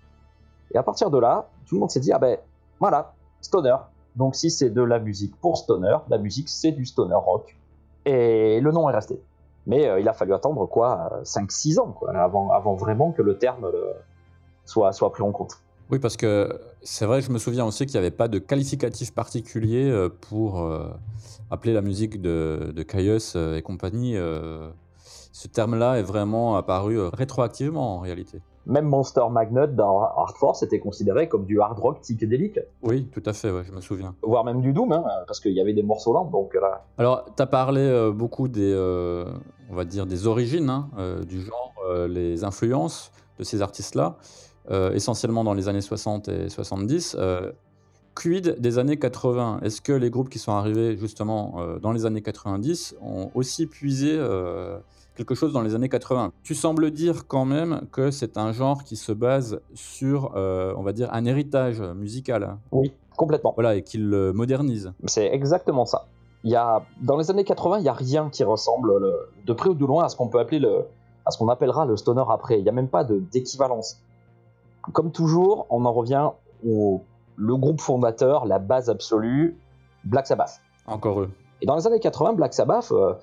Et 0.72 0.78
à 0.78 0.84
partir 0.84 1.10
de 1.10 1.18
là, 1.18 1.48
tout 1.66 1.74
le 1.74 1.80
monde 1.80 1.90
s'est 1.90 2.00
dit 2.00 2.12
ah 2.12 2.20
ben 2.20 2.38
voilà, 2.78 3.12
stoner. 3.40 3.76
Donc 4.14 4.36
si 4.36 4.50
c'est 4.50 4.70
de 4.70 4.82
la 4.82 5.00
musique 5.00 5.34
pour 5.40 5.56
stoner, 5.56 5.96
la 6.08 6.18
musique 6.18 6.48
c'est 6.48 6.70
du 6.70 6.86
stoner 6.86 7.16
rock. 7.16 7.56
Et 8.04 8.60
le 8.60 8.70
nom 8.70 8.88
est 8.88 8.94
resté. 8.94 9.20
Mais 9.66 9.88
euh, 9.88 9.98
il 9.98 10.08
a 10.08 10.12
fallu 10.12 10.32
attendre 10.32 10.64
quoi 10.66 11.20
5-6 11.24 11.80
ans 11.80 11.92
quoi, 11.92 12.12
avant, 12.12 12.74
vraiment 12.74 13.10
que 13.10 13.22
le 13.22 13.36
terme 13.36 13.64
euh, 13.64 13.92
soit, 14.64 14.92
soit 14.92 15.10
pris 15.10 15.24
en 15.24 15.32
compte. 15.32 15.60
Oui, 15.90 15.98
parce 15.98 16.16
que 16.16 16.60
c'est 16.82 17.04
vrai, 17.04 17.20
je 17.20 17.30
me 17.32 17.38
souviens 17.38 17.64
aussi 17.66 17.84
qu'il 17.84 17.94
n'y 17.94 18.06
avait 18.06 18.14
pas 18.14 18.28
de 18.28 18.38
qualificatif 18.38 19.12
particulier 19.12 19.90
euh, 19.90 20.08
pour 20.08 20.62
euh, 20.62 20.88
appeler 21.50 21.72
la 21.72 21.82
musique 21.82 22.20
de, 22.22 22.72
de 22.74 22.82
Caius 22.84 23.34
euh, 23.34 23.56
et 23.56 23.62
compagnie. 23.62 24.14
ce 25.32 25.48
terme-là 25.48 25.98
est 25.98 26.02
vraiment 26.02 26.56
apparu 26.56 27.00
rétroactivement 27.08 27.96
en 27.96 27.98
réalité. 28.00 28.40
Même 28.66 28.84
Monster 28.84 29.22
Magnet 29.30 29.68
dans 29.68 30.02
Hard 30.02 30.36
Force 30.36 30.62
était 30.62 30.78
considéré 30.78 31.28
comme 31.28 31.44
du 31.46 31.60
hard 31.60 31.78
rock 31.78 32.00
psychédélique, 32.02 32.60
Oui, 32.82 33.06
tout 33.10 33.22
à 33.24 33.32
fait, 33.32 33.50
ouais, 33.50 33.62
je 33.64 33.72
me 33.72 33.80
souviens. 33.80 34.14
voire 34.22 34.44
même 34.44 34.60
du 34.60 34.72
doom, 34.72 34.92
hein, 34.92 35.02
parce 35.26 35.40
qu'il 35.40 35.52
y 35.52 35.60
avait 35.60 35.72
des 35.72 35.82
morceaux 35.82 36.12
lents. 36.12 36.26
Donc 36.26 36.54
euh, 36.54 36.60
Alors, 36.98 37.24
tu 37.36 37.42
as 37.42 37.46
parlé 37.46 38.10
beaucoup 38.14 38.46
des, 38.48 38.72
on 39.70 39.74
va 39.74 39.84
dire, 39.84 40.06
des 40.06 40.26
origines 40.26 40.68
hein, 40.68 40.88
du 41.26 41.40
genre, 41.40 41.74
les 42.06 42.44
influences 42.44 43.10
de 43.38 43.44
ces 43.44 43.62
artistes-là, 43.62 44.16
essentiellement 44.94 45.44
dans 45.44 45.54
les 45.54 45.68
années 45.68 45.80
60 45.80 46.28
et 46.28 46.48
70. 46.48 47.16
Euh, 47.18 47.52
quid 48.14 48.56
des 48.60 48.78
années 48.78 48.98
80 48.98 49.60
Est-ce 49.62 49.80
que 49.80 49.92
les 49.92 50.10
groupes 50.10 50.28
qui 50.28 50.38
sont 50.38 50.52
arrivés 50.52 50.96
justement 50.96 51.54
euh, 51.58 51.78
dans 51.78 51.92
les 51.92 52.06
années 52.06 52.22
90 52.22 52.96
ont 53.02 53.30
aussi 53.34 53.66
puisé 53.66 54.12
euh, 54.12 54.78
quelque 55.16 55.34
chose 55.34 55.52
dans 55.52 55.62
les 55.62 55.74
années 55.74 55.88
80 55.88 56.32
Tu 56.42 56.54
sembles 56.54 56.90
dire 56.90 57.26
quand 57.28 57.44
même 57.44 57.82
que 57.92 58.10
c'est 58.10 58.36
un 58.36 58.52
genre 58.52 58.84
qui 58.84 58.96
se 58.96 59.12
base 59.12 59.60
sur, 59.74 60.32
euh, 60.36 60.74
on 60.76 60.82
va 60.82 60.92
dire, 60.92 61.08
un 61.12 61.24
héritage 61.24 61.80
musical, 61.80 62.42
hein. 62.44 62.58
oui, 62.72 62.92
complètement. 63.16 63.52
voilà, 63.54 63.76
et 63.76 63.82
qu'il 63.82 64.08
le 64.08 64.32
modernise. 64.32 64.92
C'est 65.06 65.26
exactement 65.32 65.86
ça. 65.86 66.06
Il 66.42 66.50
y 66.50 66.56
a, 66.56 66.82
dans 67.02 67.16
les 67.18 67.30
années 67.30 67.44
80, 67.44 67.78
il 67.78 67.82
n'y 67.82 67.88
a 67.88 67.92
rien 67.92 68.28
qui 68.30 68.44
ressemble 68.44 68.98
le- 68.98 69.28
de 69.46 69.52
près 69.52 69.68
ou 69.68 69.74
de 69.74 69.84
loin 69.84 70.04
à 70.04 70.08
ce 70.08 70.16
qu'on 70.16 70.28
peut 70.28 70.38
appeler 70.40 70.58
le, 70.58 70.84
à 71.26 71.30
ce 71.30 71.38
qu'on 71.38 71.48
appellera 71.48 71.84
le 71.84 71.96
stoner 71.98 72.24
après. 72.30 72.58
Il 72.58 72.62
n'y 72.62 72.68
a 72.70 72.72
même 72.72 72.88
pas 72.88 73.04
d'équivalence. 73.04 74.00
Comme 74.92 75.12
toujours, 75.12 75.66
on 75.70 75.84
en 75.84 75.92
revient 75.92 76.30
au 76.66 77.02
le 77.36 77.56
groupe 77.56 77.80
fondateur, 77.80 78.44
la 78.44 78.58
base 78.58 78.90
absolue, 78.90 79.58
Black 80.04 80.26
Sabbath. 80.26 80.60
Encore 80.86 81.20
eux. 81.20 81.30
Et 81.62 81.66
dans 81.66 81.74
les 81.76 81.86
années 81.86 82.00
80, 82.00 82.34
Black 82.34 82.52
Sabbath, 82.52 82.92
euh, 82.92 83.14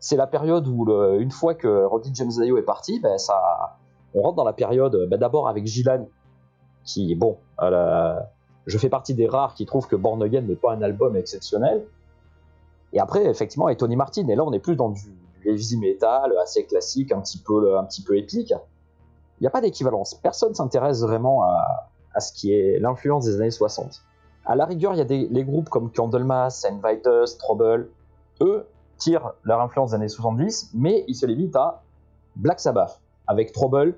c'est 0.00 0.16
la 0.16 0.26
période 0.26 0.66
où, 0.66 0.84
le- 0.84 1.20
une 1.20 1.30
fois 1.30 1.54
que 1.54 1.84
Roddy 1.84 2.10
James 2.14 2.30
Dio 2.30 2.56
est 2.58 2.62
parti, 2.62 2.98
ben, 3.00 3.18
ça, 3.18 3.78
on 4.14 4.22
rentre 4.22 4.36
dans 4.36 4.44
la 4.44 4.52
période, 4.52 5.06
ben, 5.08 5.16
d'abord 5.18 5.48
avec 5.48 5.64
Gillan, 5.66 6.06
qui, 6.84 7.14
bon, 7.14 7.36
la- 7.60 8.30
je 8.66 8.78
fais 8.78 8.88
partie 8.88 9.14
des 9.14 9.28
rares 9.28 9.54
qui 9.54 9.64
trouvent 9.66 9.86
que 9.86 9.96
Born 9.96 10.20
Again 10.22 10.42
n'est 10.42 10.56
pas 10.56 10.72
un 10.72 10.82
album 10.82 11.16
exceptionnel. 11.16 11.86
Et 12.92 12.98
après, 13.00 13.24
effectivement, 13.26 13.66
avec 13.66 13.78
Tony 13.78 13.94
Martin, 13.96 14.26
et 14.28 14.34
là, 14.34 14.44
on 14.44 14.52
est 14.52 14.58
plus 14.60 14.76
dans 14.76 14.90
du, 14.90 15.00
du 15.02 15.22
du 15.42 15.48
heavy 15.50 15.76
metal 15.78 16.32
assez 16.42 16.64
classique, 16.66 17.10
un 17.12 17.20
petit 17.20 17.38
peu, 17.38 17.76
un 17.78 17.84
petit 17.84 18.02
peu 18.02 18.16
épique. 18.16 18.54
N'y 19.42 19.48
a 19.48 19.50
pas 19.50 19.60
d'équivalence. 19.60 20.14
Personne 20.14 20.54
s'intéresse 20.54 21.00
vraiment 21.00 21.42
à, 21.42 21.88
à, 22.14 22.20
ce 22.20 22.32
qui 22.32 22.54
est 22.54 22.78
l'influence 22.78 23.24
des 23.24 23.40
années 23.40 23.50
60. 23.50 24.00
À 24.46 24.54
la 24.54 24.64
rigueur, 24.66 24.94
il 24.94 24.98
y 24.98 25.00
a 25.00 25.04
des, 25.04 25.44
groupes 25.44 25.68
comme 25.68 25.90
Candlemas, 25.90 26.64
Inviters, 26.70 27.38
Trouble. 27.38 27.90
Eux 28.40 28.66
tirent 28.98 29.32
leur 29.42 29.60
influence 29.60 29.90
des 29.90 29.96
années 29.96 30.08
70, 30.08 30.70
mais 30.74 31.04
ils 31.08 31.16
se 31.16 31.26
limitent 31.26 31.56
à 31.56 31.82
Black 32.36 32.60
Sabbath, 32.60 33.00
avec 33.26 33.50
Trouble, 33.50 33.96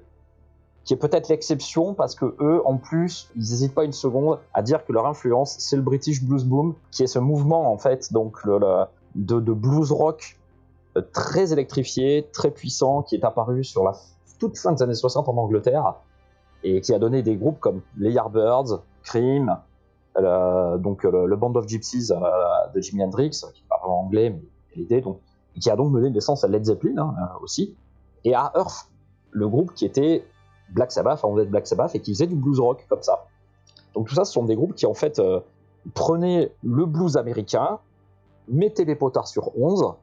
qui 0.85 0.95
est 0.95 0.97
peut-être 0.97 1.29
l'exception 1.29 1.93
parce 1.93 2.15
que 2.15 2.35
eux, 2.41 2.63
en 2.67 2.79
plus, 2.79 3.31
ils 3.37 3.41
n'hésitent 3.41 3.75
pas 3.75 3.85
une 3.85 3.93
seconde 3.93 4.39
à 4.55 4.63
dire 4.63 4.83
que 4.87 4.95
leur 4.95 5.07
influence, 5.07 5.57
c'est 5.59 5.77
le 5.77 5.83
British 5.83 6.23
Blues 6.23 6.45
Boom, 6.47 6.75
qui 6.91 7.03
est 7.03 7.07
ce 7.07 7.19
mouvement 7.19 7.71
en 7.71 7.77
fait, 7.77 8.15
donc 8.15 8.43
le, 8.45 8.59
de, 9.15 9.41
de, 9.41 9.53
blues 9.53 9.93
rock 9.93 10.39
euh, 10.97 11.03
très 11.13 11.53
électrifié, 11.53 12.29
très 12.33 12.51
puissant, 12.51 13.03
qui 13.03 13.15
est 13.15 13.25
apparu 13.25 13.63
sur 13.63 13.85
la 13.85 13.93
toute 14.39 14.59
fin 14.59 14.73
des 14.73 14.83
années 14.83 14.95
60 14.95 15.29
en 15.29 15.37
Angleterre 15.37 15.95
et 16.63 16.81
qui 16.81 16.95
a 16.95 16.99
donné 16.99 17.23
des 17.23 17.37
groupes 17.37 17.61
comme 17.61 17.83
les 17.97 18.13
Yardbirds, 18.13 18.83
Cream, 19.03 19.59
donc 20.17 21.05
le, 21.05 21.37
Band 21.37 21.55
of 21.55 21.69
Gypsies 21.69 22.11
euh, 22.11 22.17
de 22.75 22.81
Jimi 22.81 23.03
Hendrix, 23.03 23.43
qui 23.53 23.63
parle 23.69 23.91
en 23.91 24.05
anglais, 24.05 24.31
mais 24.31 24.43
l'idée, 24.77 25.01
donc, 25.01 25.21
qui 25.61 25.71
a 25.71 25.77
donc 25.77 25.93
donné 25.93 26.11
naissance 26.11 26.45
à 26.45 26.49
Led 26.49 26.65
Zeppelin 26.65 27.15
hein, 27.19 27.29
aussi, 27.43 27.77
et 28.25 28.35
à 28.35 28.53
Earth, 28.57 28.91
le 29.31 29.49
groupe 29.49 29.75
qui 29.75 29.85
était 29.85 30.25
Black 30.71 30.93
Sabbath, 30.93 31.21
on 31.25 31.35
de 31.35 31.45
Black 31.45 31.67
Sabbath, 31.67 31.95
et 31.95 32.01
qui 32.01 32.13
faisait 32.13 32.27
du 32.27 32.37
blues 32.37 32.61
rock 32.61 32.87
comme 32.89 33.03
ça. 33.03 33.27
Donc 33.95 34.09
tout 34.09 34.15
ça, 34.15 34.25
ce 34.25 34.33
sont 34.33 34.45
des 34.45 34.57
groupes 34.57 34.75
qui 34.75 34.87
en 34.87 34.95
fait 34.95 35.19
euh, 35.19 35.41
prenaient 35.95 36.53
le 36.63 36.87
blues 36.87 37.17
américain, 37.17 37.79
mettaient 38.49 38.85
les 38.85 38.97
potards 38.97 39.29
sur 39.29 39.57
11, 39.59 39.95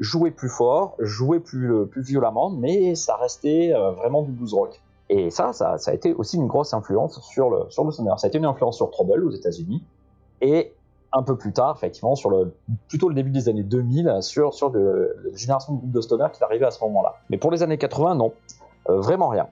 jouaient 0.00 0.32
plus 0.32 0.48
fort, 0.48 0.96
jouaient 0.98 1.40
plus, 1.40 1.72
euh, 1.72 1.84
plus 1.84 2.02
violemment, 2.02 2.50
mais 2.50 2.94
ça 2.94 3.16
restait 3.16 3.72
euh, 3.72 3.92
vraiment 3.92 4.22
du 4.22 4.32
blues 4.32 4.54
rock. 4.54 4.80
Et 5.08 5.30
ça, 5.30 5.52
ça, 5.52 5.76
a 5.84 5.92
été 5.92 6.14
aussi 6.14 6.36
une 6.36 6.46
grosse 6.46 6.72
influence 6.72 7.20
sur 7.20 7.50
le, 7.50 7.68
sur 7.68 7.84
le. 7.84 7.90
Ça 7.90 8.02
a 8.06 8.26
été 8.26 8.38
une 8.38 8.44
influence 8.44 8.76
sur 8.76 8.90
Trouble 8.90 9.24
aux 9.24 9.30
États-Unis, 9.30 9.82
et 10.40 10.72
un 11.12 11.22
peu 11.22 11.36
plus 11.36 11.52
tard, 11.52 11.74
effectivement, 11.76 12.14
sur 12.14 12.30
le, 12.30 12.54
plutôt 12.88 13.08
le 13.08 13.14
début 13.14 13.30
des 13.30 13.48
années 13.48 13.64
2000, 13.64 14.18
sur, 14.20 14.54
sur 14.54 14.72
la 14.72 15.08
génération 15.34 15.74
de 15.74 15.78
groupes 15.78 15.90
de 15.90 16.00
stoner 16.00 16.26
qui 16.32 16.42
arrivée 16.44 16.66
à 16.66 16.70
ce 16.70 16.82
moment-là. 16.84 17.16
Mais 17.28 17.38
pour 17.38 17.50
les 17.50 17.64
années 17.64 17.78
80, 17.78 18.14
non, 18.14 18.32
vraiment 18.86 19.28
rien. 19.28 19.48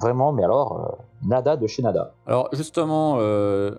Vraiment, 0.00 0.32
mais 0.32 0.44
alors, 0.44 0.80
euh, 0.80 1.28
nada 1.28 1.56
de 1.56 1.66
chez 1.66 1.82
nada. 1.82 2.12
Alors 2.26 2.48
justement, 2.52 3.16
euh, 3.18 3.74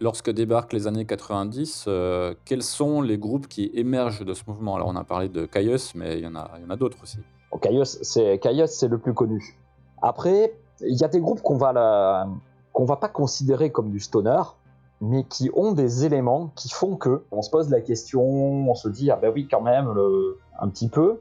lorsque 0.00 0.30
débarquent 0.30 0.72
les 0.72 0.86
années 0.86 1.04
90, 1.04 1.84
euh, 1.88 2.34
quels 2.44 2.62
sont 2.62 3.00
les 3.00 3.18
groupes 3.18 3.48
qui 3.48 3.70
émergent 3.74 4.24
de 4.24 4.34
ce 4.34 4.42
mouvement? 4.46 4.76
Alors 4.76 4.88
on 4.88 4.96
a 4.96 5.04
parlé 5.04 5.28
de 5.28 5.46
Caius, 5.46 5.94
mais 5.94 6.18
il 6.18 6.24
y 6.24 6.26
en 6.26 6.34
a, 6.34 6.50
il 6.58 6.64
y 6.64 6.66
en 6.66 6.70
a 6.70 6.76
d'autres 6.76 6.98
aussi. 7.02 7.18
Bon, 7.50 7.58
Caius, 7.58 7.98
c'est 8.02 8.40
c'est 8.66 8.88
le 8.88 8.98
plus 8.98 9.14
connu. 9.14 9.58
Après, 10.02 10.54
il 10.80 10.96
y 10.96 11.04
a 11.04 11.08
des 11.08 11.20
groupes 11.20 11.42
qu'on 11.42 11.56
va 11.56 12.28
qu'on 12.72 12.84
va 12.84 12.96
pas 12.96 13.08
considérer 13.08 13.70
comme 13.72 13.90
du 13.90 14.00
stoner, 14.00 14.42
mais 15.00 15.24
qui 15.24 15.50
ont 15.54 15.72
des 15.72 16.04
éléments 16.04 16.52
qui 16.54 16.68
font 16.68 16.96
que 16.96 17.24
on 17.30 17.42
se 17.42 17.50
pose 17.50 17.70
la 17.70 17.80
question, 17.80 18.22
on 18.22 18.74
se 18.74 18.88
dit 18.88 19.10
ah 19.10 19.16
ben 19.16 19.32
oui 19.34 19.48
quand 19.50 19.62
même 19.62 19.92
le... 19.92 20.38
un 20.60 20.68
petit 20.68 20.88
peu. 20.88 21.20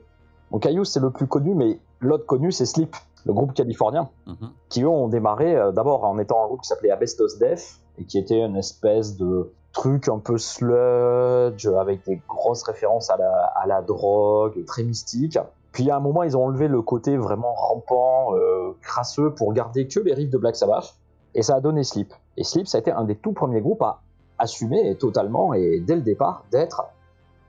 Bon, 0.52 0.60
Caius 0.60 0.90
c'est 0.90 1.00
le 1.00 1.12
plus 1.12 1.28
connu, 1.28 1.56
mais 1.56 1.80
l'autre 2.00 2.26
connu 2.26 2.52
c'est 2.52 2.66
Sleep 2.66 2.96
le 3.28 3.34
groupe 3.34 3.54
californien, 3.54 4.10
mhm. 4.26 4.50
qui 4.70 4.84
eux 4.84 4.88
ont 4.88 5.10
démarré 5.10 5.56
euh, 5.56 5.72
d'abord 5.72 6.06
en 6.06 6.18
étant 6.18 6.44
un 6.44 6.48
groupe 6.48 6.62
qui 6.62 6.70
s'appelait 6.70 6.92
Abestos 6.92 7.38
Death, 7.40 7.82
et 7.98 8.06
qui 8.06 8.18
était 8.18 8.42
une 8.42 8.56
espèce 8.56 9.18
de 9.18 9.52
truc 9.74 10.08
un 10.08 10.20
peu 10.20 10.38
sludge, 10.38 11.68
avec 11.68 12.06
des 12.06 12.22
grosses 12.28 12.64
références 12.64 13.10
à 13.10 13.66
la, 13.68 13.82
drogue, 13.82 14.66
très 14.66 14.84
mystique. 14.84 15.38
Puis 15.72 15.92
à 15.92 15.98
un 15.98 16.00
moment, 16.00 16.24
ils 16.24 16.36
ont 16.36 16.46
enlevé 16.46 16.68
le 16.68 16.82
côté 16.82 17.18
vraiment 17.18 17.54
rampant, 17.54 18.36
euh, 18.36 18.72
crasseux, 18.82 19.32
pour 19.32 19.54
garder 19.54 19.88
que 19.88 20.00
les 20.00 20.14
riffs 20.14 20.32
de 20.32 20.38
Black 20.38 20.56
Sabbath, 20.56 20.96
et 21.36 21.44
ça 21.44 21.56
a 21.56 21.62
donné 21.62 21.84
Sleep. 21.84 22.12
Et 22.38 22.44
Sleep, 22.44 22.68
ça 22.68 22.78
a 22.78 22.82
été 22.82 22.92
un 22.92 23.04
des 23.04 23.16
tout 23.16 23.34
premiers 23.34 23.62
groupes 23.62 23.84
à 23.84 24.02
assumer 24.40 24.96
totalement, 24.96 25.54
et 25.54 25.80
dès 25.80 25.96
le 25.96 26.02
départ, 26.02 26.46
d'être 26.52 26.84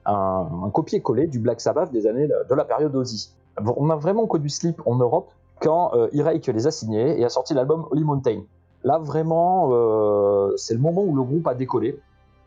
un, 0.04 0.48
un 0.64 0.70
copier-coller 0.70 1.26
du 1.26 1.38
Black 1.38 1.60
Sabbath 1.60 1.90
des 1.92 2.06
années 2.06 2.26
de 2.26 2.54
la 2.54 2.64
période 2.64 2.94
Ozzy. 2.94 3.32
On 3.76 3.90
a 3.90 3.96
vraiment 3.96 4.26
connu 4.26 4.48
Sleep 4.48 4.80
en 4.86 4.96
Europe 4.96 5.30
quand 5.60 5.92
euh, 5.94 6.08
les 6.12 6.66
a 6.66 6.70
signés 6.70 7.20
et 7.20 7.24
a 7.24 7.28
sorti 7.28 7.54
l'album 7.54 7.86
Holy 7.90 8.04
Mountain. 8.04 8.42
Là, 8.84 8.98
vraiment, 8.98 9.70
euh, 9.72 10.54
c'est 10.56 10.74
le 10.74 10.80
moment 10.80 11.02
où 11.02 11.14
le 11.16 11.22
groupe 11.22 11.46
a 11.46 11.54
décollé. 11.54 11.98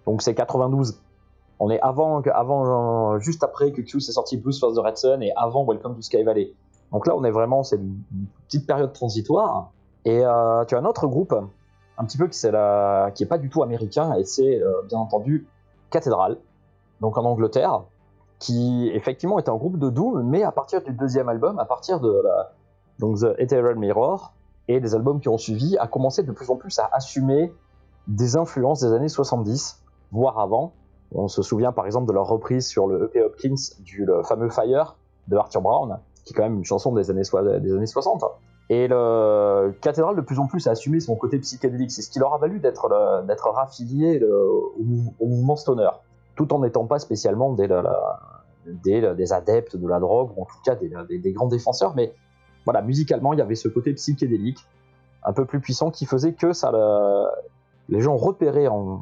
Donc, 0.06 0.22
c'est 0.22 0.34
92. 0.34 1.00
On 1.60 1.70
est 1.70 1.80
avant, 1.82 3.20
juste 3.20 3.44
après 3.44 3.72
que 3.72 3.82
Q 3.82 4.00
s'est 4.00 4.14
sorti 4.14 4.38
Blues 4.38 4.60
for 4.60 4.74
the 4.74 4.80
Red 4.80 4.98
Sun 4.98 5.22
et 5.22 5.32
avant 5.36 5.64
Welcome 5.64 5.96
to 5.96 6.02
Sky 6.02 6.24
Valley. 6.24 6.54
Donc 6.92 7.06
là, 7.06 7.16
on 7.16 7.24
est 7.24 7.32
vraiment, 7.32 7.64
c'est 7.64 7.76
une, 7.76 8.02
petite 8.48 8.66
période 8.66 8.94
transitoire. 8.94 9.72
Et 10.04 10.26
euh, 10.26 10.66
tu 10.66 10.76
as 10.76 10.80
un 10.80 10.86
autre 10.86 11.06
groupe, 11.06 11.36
un 11.98 12.06
petit 12.06 12.18
peu 12.18 12.28
qui 12.28 12.46
est, 12.46 12.52
la, 12.52 13.12
qui 13.14 13.24
est 13.24 13.28
pas 13.28 13.38
du 13.38 13.50
tout 13.50 13.62
américain, 13.62 14.16
et 14.16 14.24
c'est 14.24 14.60
euh, 14.60 14.82
bien 14.88 14.98
entendu 14.98 15.48
Cathedral, 15.92 16.38
donc 17.00 17.18
en 17.18 17.26
Angleterre, 17.26 17.84
qui 18.40 18.90
effectivement 18.96 19.38
est 19.38 19.48
un 19.48 19.56
groupe 19.56 19.78
de 19.78 19.92
doom, 19.92 20.24
mais 20.24 20.42
à 20.42 20.52
partir 20.52 20.82
du 20.82 20.92
deuxième 20.94 21.30
album, 21.30 21.60
à 21.60 21.66
partir 21.66 22.00
de 22.00 22.24
The 23.00 23.36
Eternal 23.38 23.76
Mirror, 23.76 24.34
et 24.68 24.80
les 24.80 24.96
albums 24.96 25.20
qui 25.20 25.30
ont 25.30 25.38
suivi, 25.38 25.78
a 25.78 25.88
commencé 25.88 26.24
de 26.24 26.32
plus 26.32 26.50
en 26.50 26.56
plus 26.56 26.78
à 26.80 26.90
assumer 26.92 27.54
des 28.08 28.36
influences 28.36 28.82
des 28.82 28.94
années 28.94 29.10
70, 29.10 29.82
voire 30.12 30.40
avant. 30.40 30.74
On 31.14 31.28
se 31.28 31.42
souvient 31.42 31.72
par 31.72 31.86
exemple 31.86 32.08
de 32.08 32.14
leur 32.14 32.28
reprise 32.28 32.68
sur 32.68 32.88
le 32.88 33.06
EP 33.06 33.22
Hopkins 33.22 33.56
du 33.80 34.08
fameux 34.24 34.50
Fire 34.50 34.96
de 35.28 35.36
Arthur 35.36 35.62
Brown, 35.62 36.00
qui 36.24 36.34
est 36.34 36.36
quand 36.36 36.44
même 36.44 36.56
une 36.56 36.66
chanson 36.66 36.94
des 36.94 37.10
années, 37.10 37.24
des 37.60 37.74
années 37.74 37.86
60. 37.86 38.24
Et 38.70 38.88
le 38.88 39.76
Cathédrale 39.82 40.16
de 40.16 40.22
plus 40.22 40.40
en 40.40 40.48
plus 40.48 40.68
a 40.68 40.72
assumé 40.72 41.02
son 41.02 41.16
côté 41.16 41.38
psychédélique. 41.40 41.92
C'est 41.92 42.02
ce 42.02 42.10
qui 42.10 42.20
leur 42.20 42.34
a 42.34 42.38
valu 42.38 42.60
d'être 42.60 42.88
raffilié 43.52 44.24
au, 44.24 44.74
mouvement 45.20 45.58
stoner, 45.58 45.90
tout 46.38 46.54
en 46.54 46.60
n'étant 46.60 46.86
pas 46.86 47.00
spécialement 47.00 47.52
des, 47.52 47.68
des, 48.66 49.34
adeptes 49.34 49.76
de 49.76 49.88
la 49.88 50.00
drogue, 50.00 50.32
ou 50.38 50.44
en 50.44 50.46
tout 50.46 50.56
cas 50.64 50.76
des, 50.76 51.20
des 51.20 51.34
grands 51.34 51.48
défenseurs, 51.48 51.94
mais 51.96 52.14
voilà, 52.66 52.82
musicalement, 52.82 53.34
il 53.34 53.40
y 53.40 53.42
avait 53.42 53.56
ce 53.56 53.68
côté 53.68 53.94
psychédélique, 53.94 54.60
un 55.24 55.34
peu 55.34 55.46
plus 55.46 55.60
puissant, 55.60 55.92
qui 55.92 56.06
faisait 56.06 56.34
que 56.34 56.54
ça, 56.54 56.72
les 57.90 58.02
gens 58.02 58.16
repéraient 58.16 58.68
en, 58.68 59.02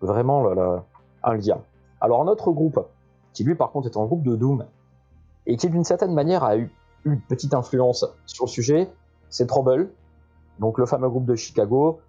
vraiment 0.00 0.44
un 1.22 1.34
lien. 1.34 1.58
Alors 2.00 2.22
un 2.22 2.28
autre 2.28 2.52
groupe, 2.52 2.80
qui 3.32 3.44
lui 3.44 3.54
par 3.54 3.70
contre 3.70 3.88
est 3.88 3.96
un 3.96 4.04
groupe 4.04 4.22
de 4.22 4.36
Doom, 4.36 4.64
et 5.46 5.56
qui 5.56 5.68
d'une 5.68 5.84
certaine 5.84 6.14
manière 6.14 6.44
a 6.44 6.56
eu 6.56 6.70
une 7.04 7.20
petite 7.20 7.54
influence 7.54 8.04
sur 8.26 8.46
le 8.46 8.50
sujet, 8.50 8.90
c'est 9.30 9.46
Trouble, 9.46 9.90
donc 10.58 10.78
le 10.78 10.86
fameux 10.86 11.08
groupe 11.08 11.26
de 11.26 11.34
Chicago. 11.34 12.00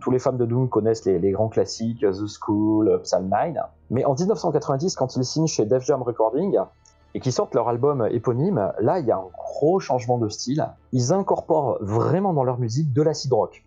tous 0.00 0.10
les 0.10 0.18
fans 0.18 0.32
de 0.32 0.44
Doom 0.44 0.68
connaissent 0.68 1.04
les, 1.04 1.18
les, 1.18 1.30
grands 1.30 1.48
classiques, 1.48 2.00
The 2.00 2.26
School, 2.26 3.00
Psalm 3.04 3.28
9. 3.28 3.56
Mais 3.90 4.04
en 4.04 4.14
1990, 4.14 4.96
quand 4.96 5.14
ils 5.16 5.24
signent 5.24 5.46
chez 5.46 5.66
Def 5.66 5.84
Jam 5.84 6.02
Recording, 6.02 6.58
et 7.14 7.20
qui 7.20 7.30
sortent 7.30 7.54
leur 7.54 7.68
album 7.68 8.06
éponyme, 8.10 8.72
là 8.80 8.98
il 8.98 9.06
y 9.06 9.12
a 9.12 9.16
un 9.16 9.28
gros 9.32 9.78
changement 9.78 10.18
de 10.18 10.28
style. 10.28 10.68
Ils 10.92 11.12
incorporent 11.12 11.78
vraiment 11.80 12.32
dans 12.32 12.44
leur 12.44 12.58
musique 12.58 12.92
de 12.92 13.02
l'acid 13.02 13.32
rock. 13.32 13.64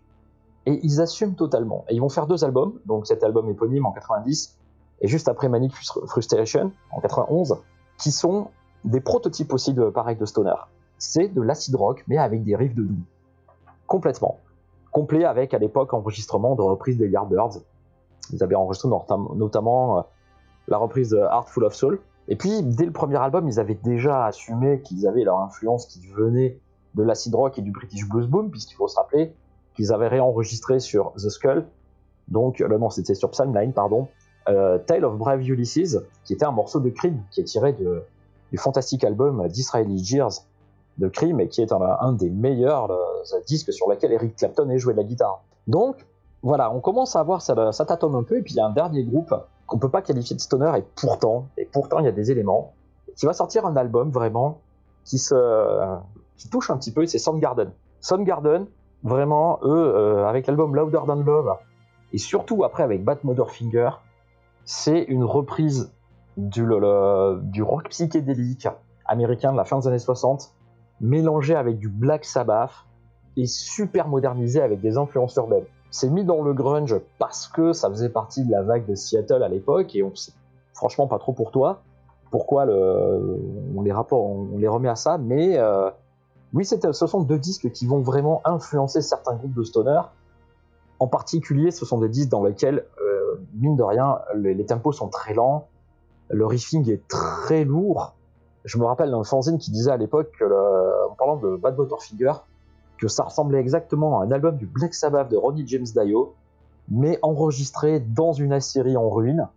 Et 0.66 0.78
ils 0.82 1.00
assument 1.00 1.34
totalement. 1.34 1.84
Et 1.88 1.94
ils 1.94 2.00
vont 2.00 2.10
faire 2.10 2.26
deux 2.26 2.44
albums, 2.44 2.78
donc 2.84 3.06
cet 3.06 3.24
album 3.24 3.48
éponyme 3.48 3.86
en 3.86 3.92
90 3.92 4.58
et 5.00 5.08
juste 5.08 5.28
après 5.28 5.48
Manic 5.48 5.72
Frustration 5.74 6.72
en 6.90 7.00
91, 7.00 7.56
qui 7.98 8.10
sont 8.10 8.48
des 8.84 9.00
prototypes 9.00 9.52
aussi 9.52 9.72
de 9.72 9.88
pareil 9.88 10.16
de 10.16 10.26
stoner. 10.26 10.54
C'est 10.98 11.28
de 11.28 11.40
l'acid 11.40 11.74
rock 11.74 12.04
mais 12.06 12.18
avec 12.18 12.44
des 12.44 12.54
riffs 12.54 12.74
de 12.74 12.82
doom. 12.82 13.02
Complètement. 13.86 14.38
Complet 14.92 15.24
avec 15.24 15.54
à 15.54 15.58
l'époque 15.58 15.94
enregistrement 15.94 16.54
de 16.54 16.62
reprises 16.62 16.98
des 16.98 17.08
Yardbirds. 17.08 17.60
Ils 18.32 18.42
avaient 18.42 18.56
enregistré 18.56 18.90
notamment 19.34 19.98
euh, 19.98 20.02
la 20.66 20.76
reprise 20.76 21.10
de 21.10 21.18
Heart 21.18 21.48
Full 21.48 21.64
of 21.64 21.74
Soul, 21.74 22.00
et 22.28 22.36
puis, 22.36 22.62
dès 22.62 22.84
le 22.84 22.92
premier 22.92 23.16
album, 23.16 23.48
ils 23.48 23.58
avaient 23.58 23.78
déjà 23.82 24.26
assumé 24.26 24.82
qu'ils 24.82 25.06
avaient 25.06 25.24
leur 25.24 25.40
influence 25.40 25.86
qui 25.86 26.06
venait 26.06 26.58
de 26.94 27.02
l'acid 27.02 27.34
rock 27.34 27.58
et 27.58 27.62
du 27.62 27.70
British 27.70 28.06
Blues 28.06 28.26
Boom, 28.26 28.50
puisqu'il 28.50 28.74
faut 28.74 28.88
se 28.88 28.96
rappeler 28.96 29.34
qu'ils 29.74 29.92
avaient 29.92 30.08
réenregistré 30.08 30.78
sur 30.78 31.12
The 31.14 31.30
Skull, 31.30 31.66
donc 32.28 32.58
le 32.58 32.78
nom 32.78 32.90
c'était 32.90 33.14
sur 33.14 33.30
Psalm 33.30 33.52
9, 33.52 33.72
pardon, 33.72 34.08
euh, 34.48 34.78
Tale 34.78 35.04
of 35.04 35.16
Brave 35.16 35.40
Ulysses, 35.48 35.98
qui 36.24 36.34
était 36.34 36.44
un 36.44 36.52
morceau 36.52 36.80
de 36.80 36.90
Cream, 36.90 37.22
qui 37.30 37.40
est 37.40 37.44
tiré 37.44 37.72
du 37.72 38.58
fantastique 38.58 39.04
album 39.04 39.46
Disraeli 39.48 40.04
Jeers 40.04 40.42
de 40.98 41.08
Cream, 41.08 41.40
et 41.40 41.48
qui 41.48 41.62
est 41.62 41.72
un, 41.72 42.12
des 42.12 42.28
meilleurs 42.28 42.90
euh, 42.90 43.40
disques 43.46 43.72
sur 43.72 43.88
lequel 43.88 44.12
Eric 44.12 44.36
Clapton 44.36 44.68
ait 44.68 44.78
joué 44.78 44.92
de 44.92 44.98
la 44.98 45.04
guitare. 45.04 45.42
Donc, 45.66 46.04
voilà, 46.42 46.72
on 46.72 46.80
commence 46.80 47.16
à 47.16 47.22
voir, 47.22 47.40
ça, 47.40 47.72
ça 47.72 47.86
tâtonne 47.86 48.16
un 48.16 48.22
peu, 48.22 48.38
et 48.38 48.42
puis 48.42 48.54
il 48.54 48.56
y 48.56 48.60
a 48.60 48.66
un 48.66 48.72
dernier 48.72 49.04
groupe 49.04 49.32
qu'on 49.68 49.78
peut 49.78 49.90
pas 49.90 50.02
qualifier 50.02 50.34
de 50.34 50.40
stoner 50.40 50.72
et 50.78 50.84
pourtant, 50.96 51.46
et 51.56 51.66
pourtant 51.66 52.00
il 52.00 52.06
y 52.06 52.08
a 52.08 52.12
des 52.12 52.32
éléments, 52.32 52.74
qui 53.14 53.26
va 53.26 53.32
sortir 53.32 53.66
un 53.66 53.76
album 53.76 54.10
vraiment 54.10 54.60
qui 55.04 55.18
se 55.18 55.34
qui 56.36 56.48
touche 56.48 56.70
un 56.70 56.76
petit 56.78 56.92
peu, 56.92 57.04
c'est 57.06 57.18
Soundgarden. 57.18 57.72
Soundgarden, 58.00 58.66
vraiment, 59.02 59.58
eux, 59.62 59.92
euh, 59.94 60.26
avec 60.26 60.46
l'album 60.46 60.74
Louder 60.74 61.00
Than 61.06 61.16
Love, 61.16 61.56
et 62.12 62.18
surtout 62.18 62.64
après 62.64 62.82
avec 62.82 63.04
Bad 63.04 63.18
Finger, 63.48 63.90
c'est 64.64 65.02
une 65.02 65.24
reprise 65.24 65.92
du, 66.36 66.64
du 67.42 67.62
rock 67.62 67.88
psychédélique, 67.90 68.68
américain 69.04 69.52
de 69.52 69.56
la 69.56 69.64
fin 69.64 69.80
des 69.80 69.88
années 69.88 69.98
60, 69.98 70.54
mélangé 71.00 71.54
avec 71.54 71.78
du 71.78 71.88
Black 71.88 72.24
Sabbath 72.24 72.70
et 73.36 73.46
super 73.46 74.08
modernisé 74.08 74.60
avec 74.60 74.80
des 74.80 74.96
influences 74.96 75.34
urbaines. 75.36 75.66
C'est 75.90 76.10
mis 76.10 76.24
dans 76.24 76.42
le 76.42 76.52
grunge 76.52 76.96
parce 77.18 77.48
que 77.48 77.72
ça 77.72 77.88
faisait 77.88 78.10
partie 78.10 78.44
de 78.44 78.50
la 78.50 78.62
vague 78.62 78.86
de 78.86 78.94
Seattle 78.94 79.42
à 79.42 79.48
l'époque 79.48 79.94
et 79.96 80.02
on 80.02 80.14
sait 80.14 80.32
franchement 80.74 81.06
pas 81.06 81.18
trop 81.18 81.32
pour 81.32 81.50
toi 81.50 81.80
pourquoi 82.30 82.66
on, 82.66 83.82
les 83.82 83.92
rapport, 83.92 84.24
on 84.24 84.58
les 84.58 84.68
remet 84.68 84.88
à 84.88 84.96
ça, 84.96 85.18
mais 85.18 85.58
euh, 85.58 85.90
oui, 86.52 86.64
ce 86.64 86.92
sont 86.92 87.22
deux 87.22 87.38
disques 87.38 87.70
qui 87.72 87.86
vont 87.86 88.00
vraiment 88.00 88.40
influencer 88.44 89.02
certains 89.02 89.34
groupes 89.34 89.54
de 89.54 89.62
stoner. 89.62 90.00
En 90.98 91.06
particulier, 91.06 91.70
ce 91.70 91.84
sont 91.84 91.98
des 91.98 92.08
disques 92.08 92.30
dans 92.30 92.44
lesquels, 92.44 92.84
euh, 93.00 93.40
mine 93.54 93.76
de 93.76 93.82
rien, 93.82 94.18
les, 94.34 94.66
tempos 94.66 94.92
sont 94.92 95.08
très 95.08 95.34
lents, 95.34 95.68
le 96.30 96.44
riffing 96.44 96.90
est 96.90 97.06
très 97.08 97.64
lourd. 97.64 98.14
Je 98.64 98.78
me 98.78 98.84
rappelle 98.84 99.10
d'un 99.10 99.24
fanzine 99.24 99.58
qui 99.58 99.70
disait 99.70 99.92
à 99.92 99.96
l'époque, 99.96 100.42
en 100.42 101.14
parlant 101.14 101.36
de 101.36 101.56
Bad 101.56 101.76
Finger, 102.00 102.32
que 102.98 103.08
ça 103.08 103.24
ressemblait 103.24 103.58
exactement 103.58 104.20
à 104.20 104.24
un 104.24 104.30
album 104.30 104.56
du 104.56 104.66
Black 104.66 104.94
Sabbath 104.94 105.30
de 105.30 105.36
Ronnie 105.36 105.66
James 105.66 105.84
Dio, 105.84 106.34
mais 106.90 107.18
enregistré 107.22 108.00
dans 108.00 108.32
une 108.32 108.52
Assyrie 108.52 108.96
en 108.96 109.08
ruine 109.08 109.48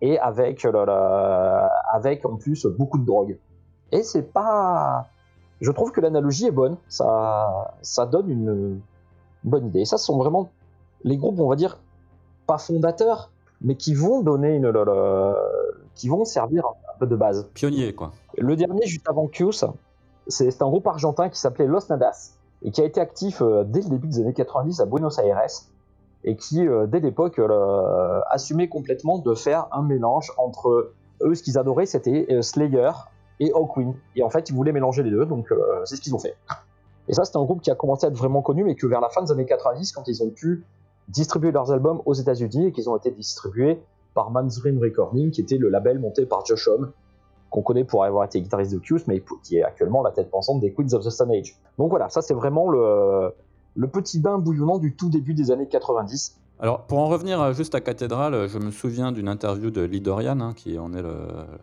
et 0.00 0.18
avec, 0.18 0.66
avec 1.92 2.26
en 2.26 2.36
plus 2.36 2.66
beaucoup 2.66 2.98
de 2.98 3.06
drogue. 3.06 3.38
Et 3.92 4.02
c'est 4.02 4.32
pas. 4.32 5.06
Je 5.60 5.70
trouve 5.70 5.92
que 5.92 6.00
l'analogie 6.00 6.46
est 6.46 6.50
bonne, 6.50 6.76
ça, 6.88 7.74
ça 7.80 8.06
donne 8.06 8.28
une, 8.28 8.80
bonne 9.44 9.68
idée. 9.68 9.80
Et 9.80 9.84
ça, 9.84 9.98
ce 9.98 10.06
sont 10.06 10.18
vraiment 10.18 10.50
les 11.04 11.16
groupes, 11.16 11.38
on 11.38 11.48
va 11.48 11.56
dire, 11.56 11.78
pas 12.46 12.58
fondateurs, 12.58 13.30
mais 13.60 13.76
qui 13.76 13.94
vont 13.94 14.20
donner 14.22 14.56
une. 14.56 14.72
qui 15.94 16.08
vont 16.08 16.24
servir 16.24 16.66
un 16.66 16.98
peu 16.98 17.06
de 17.06 17.16
base. 17.16 17.48
Pionnier, 17.54 17.94
quoi. 17.94 18.12
Le 18.36 18.56
dernier, 18.56 18.86
juste 18.86 19.08
avant 19.08 19.28
Q's, 19.28 19.64
c'est 20.26 20.60
un 20.60 20.68
groupe 20.68 20.86
argentin 20.86 21.28
qui 21.28 21.38
s'appelait 21.38 21.66
Los 21.66 21.86
Nadas 21.88 22.33
et 22.64 22.70
qui 22.70 22.80
a 22.80 22.84
été 22.84 23.00
actif 23.00 23.42
euh, 23.42 23.62
dès 23.64 23.82
le 23.82 23.90
début 23.90 24.08
des 24.08 24.20
années 24.20 24.32
90 24.32 24.80
à 24.80 24.86
Buenos 24.86 25.18
Aires 25.18 25.40
et 26.24 26.36
qui, 26.36 26.66
euh, 26.66 26.86
dès 26.86 27.00
l'époque, 27.00 27.38
euh, 27.38 28.20
assumait 28.30 28.68
complètement 28.68 29.18
de 29.18 29.34
faire 29.34 29.68
un 29.72 29.82
mélange 29.82 30.32
entre 30.38 30.90
eux, 31.20 31.34
ce 31.34 31.42
qu'ils 31.42 31.58
adoraient, 31.58 31.86
c'était 31.86 32.26
Slayer 32.42 32.90
et 33.40 33.52
Hawkwind. 33.52 33.94
Et 34.16 34.22
en 34.22 34.30
fait, 34.30 34.48
ils 34.48 34.54
voulaient 34.54 34.72
mélanger 34.72 35.02
les 35.02 35.10
deux, 35.10 35.26
donc 35.26 35.48
c'est 35.84 35.96
ce 35.96 36.00
qu'ils 36.00 36.14
ont 36.14 36.18
fait. 36.18 36.34
Et 37.08 37.14
ça, 37.14 37.24
c'est 37.24 37.36
un 37.36 37.44
groupe 37.44 37.62
qui 37.62 37.70
a 37.70 37.74
commencé 37.74 38.06
à 38.06 38.08
être 38.08 38.16
vraiment 38.16 38.42
connu, 38.42 38.64
mais 38.64 38.74
que 38.74 38.86
vers 38.86 39.00
la 39.00 39.08
fin 39.10 39.22
des 39.22 39.30
années 39.30 39.46
90, 39.46 39.92
quand 39.92 40.08
ils 40.08 40.22
ont 40.22 40.30
pu 40.30 40.64
distribuer 41.08 41.52
leurs 41.52 41.70
albums 41.70 42.02
aux 42.04 42.14
États-Unis 42.14 42.66
et 42.66 42.72
qu'ils 42.72 42.90
ont 42.90 42.96
été 42.96 43.10
distribués 43.10 43.80
par 44.14 44.30
Manzrin 44.30 44.78
Recording, 44.80 45.30
qui 45.30 45.40
était 45.40 45.58
le 45.58 45.68
label 45.68 45.98
monté 45.98 46.26
par 46.26 46.44
Josh 46.44 46.68
Homme, 46.68 46.92
qu'on 47.54 47.62
connaît 47.62 47.84
pour 47.84 48.02
avoir 48.02 48.24
été 48.24 48.40
guitariste 48.40 48.72
de 48.72 48.80
Q's, 48.80 49.06
mais 49.06 49.22
qui 49.44 49.58
est 49.58 49.62
actuellement 49.62 50.02
la 50.02 50.10
tête 50.10 50.28
pensante 50.28 50.60
des 50.60 50.72
Queens 50.72 50.92
of 50.92 51.04
the 51.04 51.10
Stone 51.10 51.30
Age. 51.30 51.54
Donc 51.78 51.88
voilà, 51.88 52.08
ça 52.08 52.20
c'est 52.20 52.34
vraiment 52.34 52.68
le, 52.68 53.32
le 53.76 53.86
petit 53.86 54.18
bain 54.18 54.38
bouillonnant 54.38 54.78
du 54.78 54.96
tout 54.96 55.08
début 55.08 55.34
des 55.34 55.52
années 55.52 55.68
90. 55.68 56.36
Alors, 56.58 56.82
pour 56.82 56.98
en 56.98 57.06
revenir 57.06 57.52
juste 57.52 57.76
à 57.76 57.80
Cathédrale, 57.80 58.48
je 58.48 58.58
me 58.58 58.72
souviens 58.72 59.12
d'une 59.12 59.28
interview 59.28 59.70
de 59.70 59.82
Lee 59.82 60.00
Dorian, 60.00 60.40
hein, 60.40 60.52
qui, 60.54 60.78
en 60.80 60.94
est 60.94 61.02
le, 61.02 61.14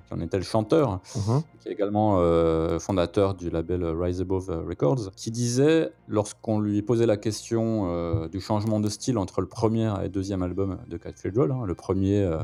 qui 0.07 0.13
en 0.13 0.21
était 0.21 0.37
le 0.37 0.43
chanteur, 0.43 1.01
mhm. 1.15 1.41
qui 1.59 1.67
est 1.69 1.73
également 1.73 2.19
euh, 2.19 2.79
fondateur 2.79 3.33
du 3.33 3.49
label 3.49 3.83
Rise 3.83 4.21
Above 4.21 4.63
Records, 4.67 5.11
qui 5.17 5.29
disait, 5.31 5.91
lorsqu'on 6.07 6.59
lui 6.61 6.81
posait 6.81 7.05
la 7.05 7.17
question 7.17 7.87
euh, 7.87 8.29
du 8.29 8.39
changement 8.39 8.79
de 8.79 8.87
style 8.87 9.17
entre 9.17 9.41
le 9.41 9.47
premier 9.47 9.91
et 9.99 10.03
le 10.03 10.09
deuxième 10.09 10.41
album 10.41 10.77
de 10.87 10.97
Cathedral, 10.97 11.51
hein, 11.51 11.63
le 11.65 11.75
premier 11.75 12.21
euh, 12.21 12.39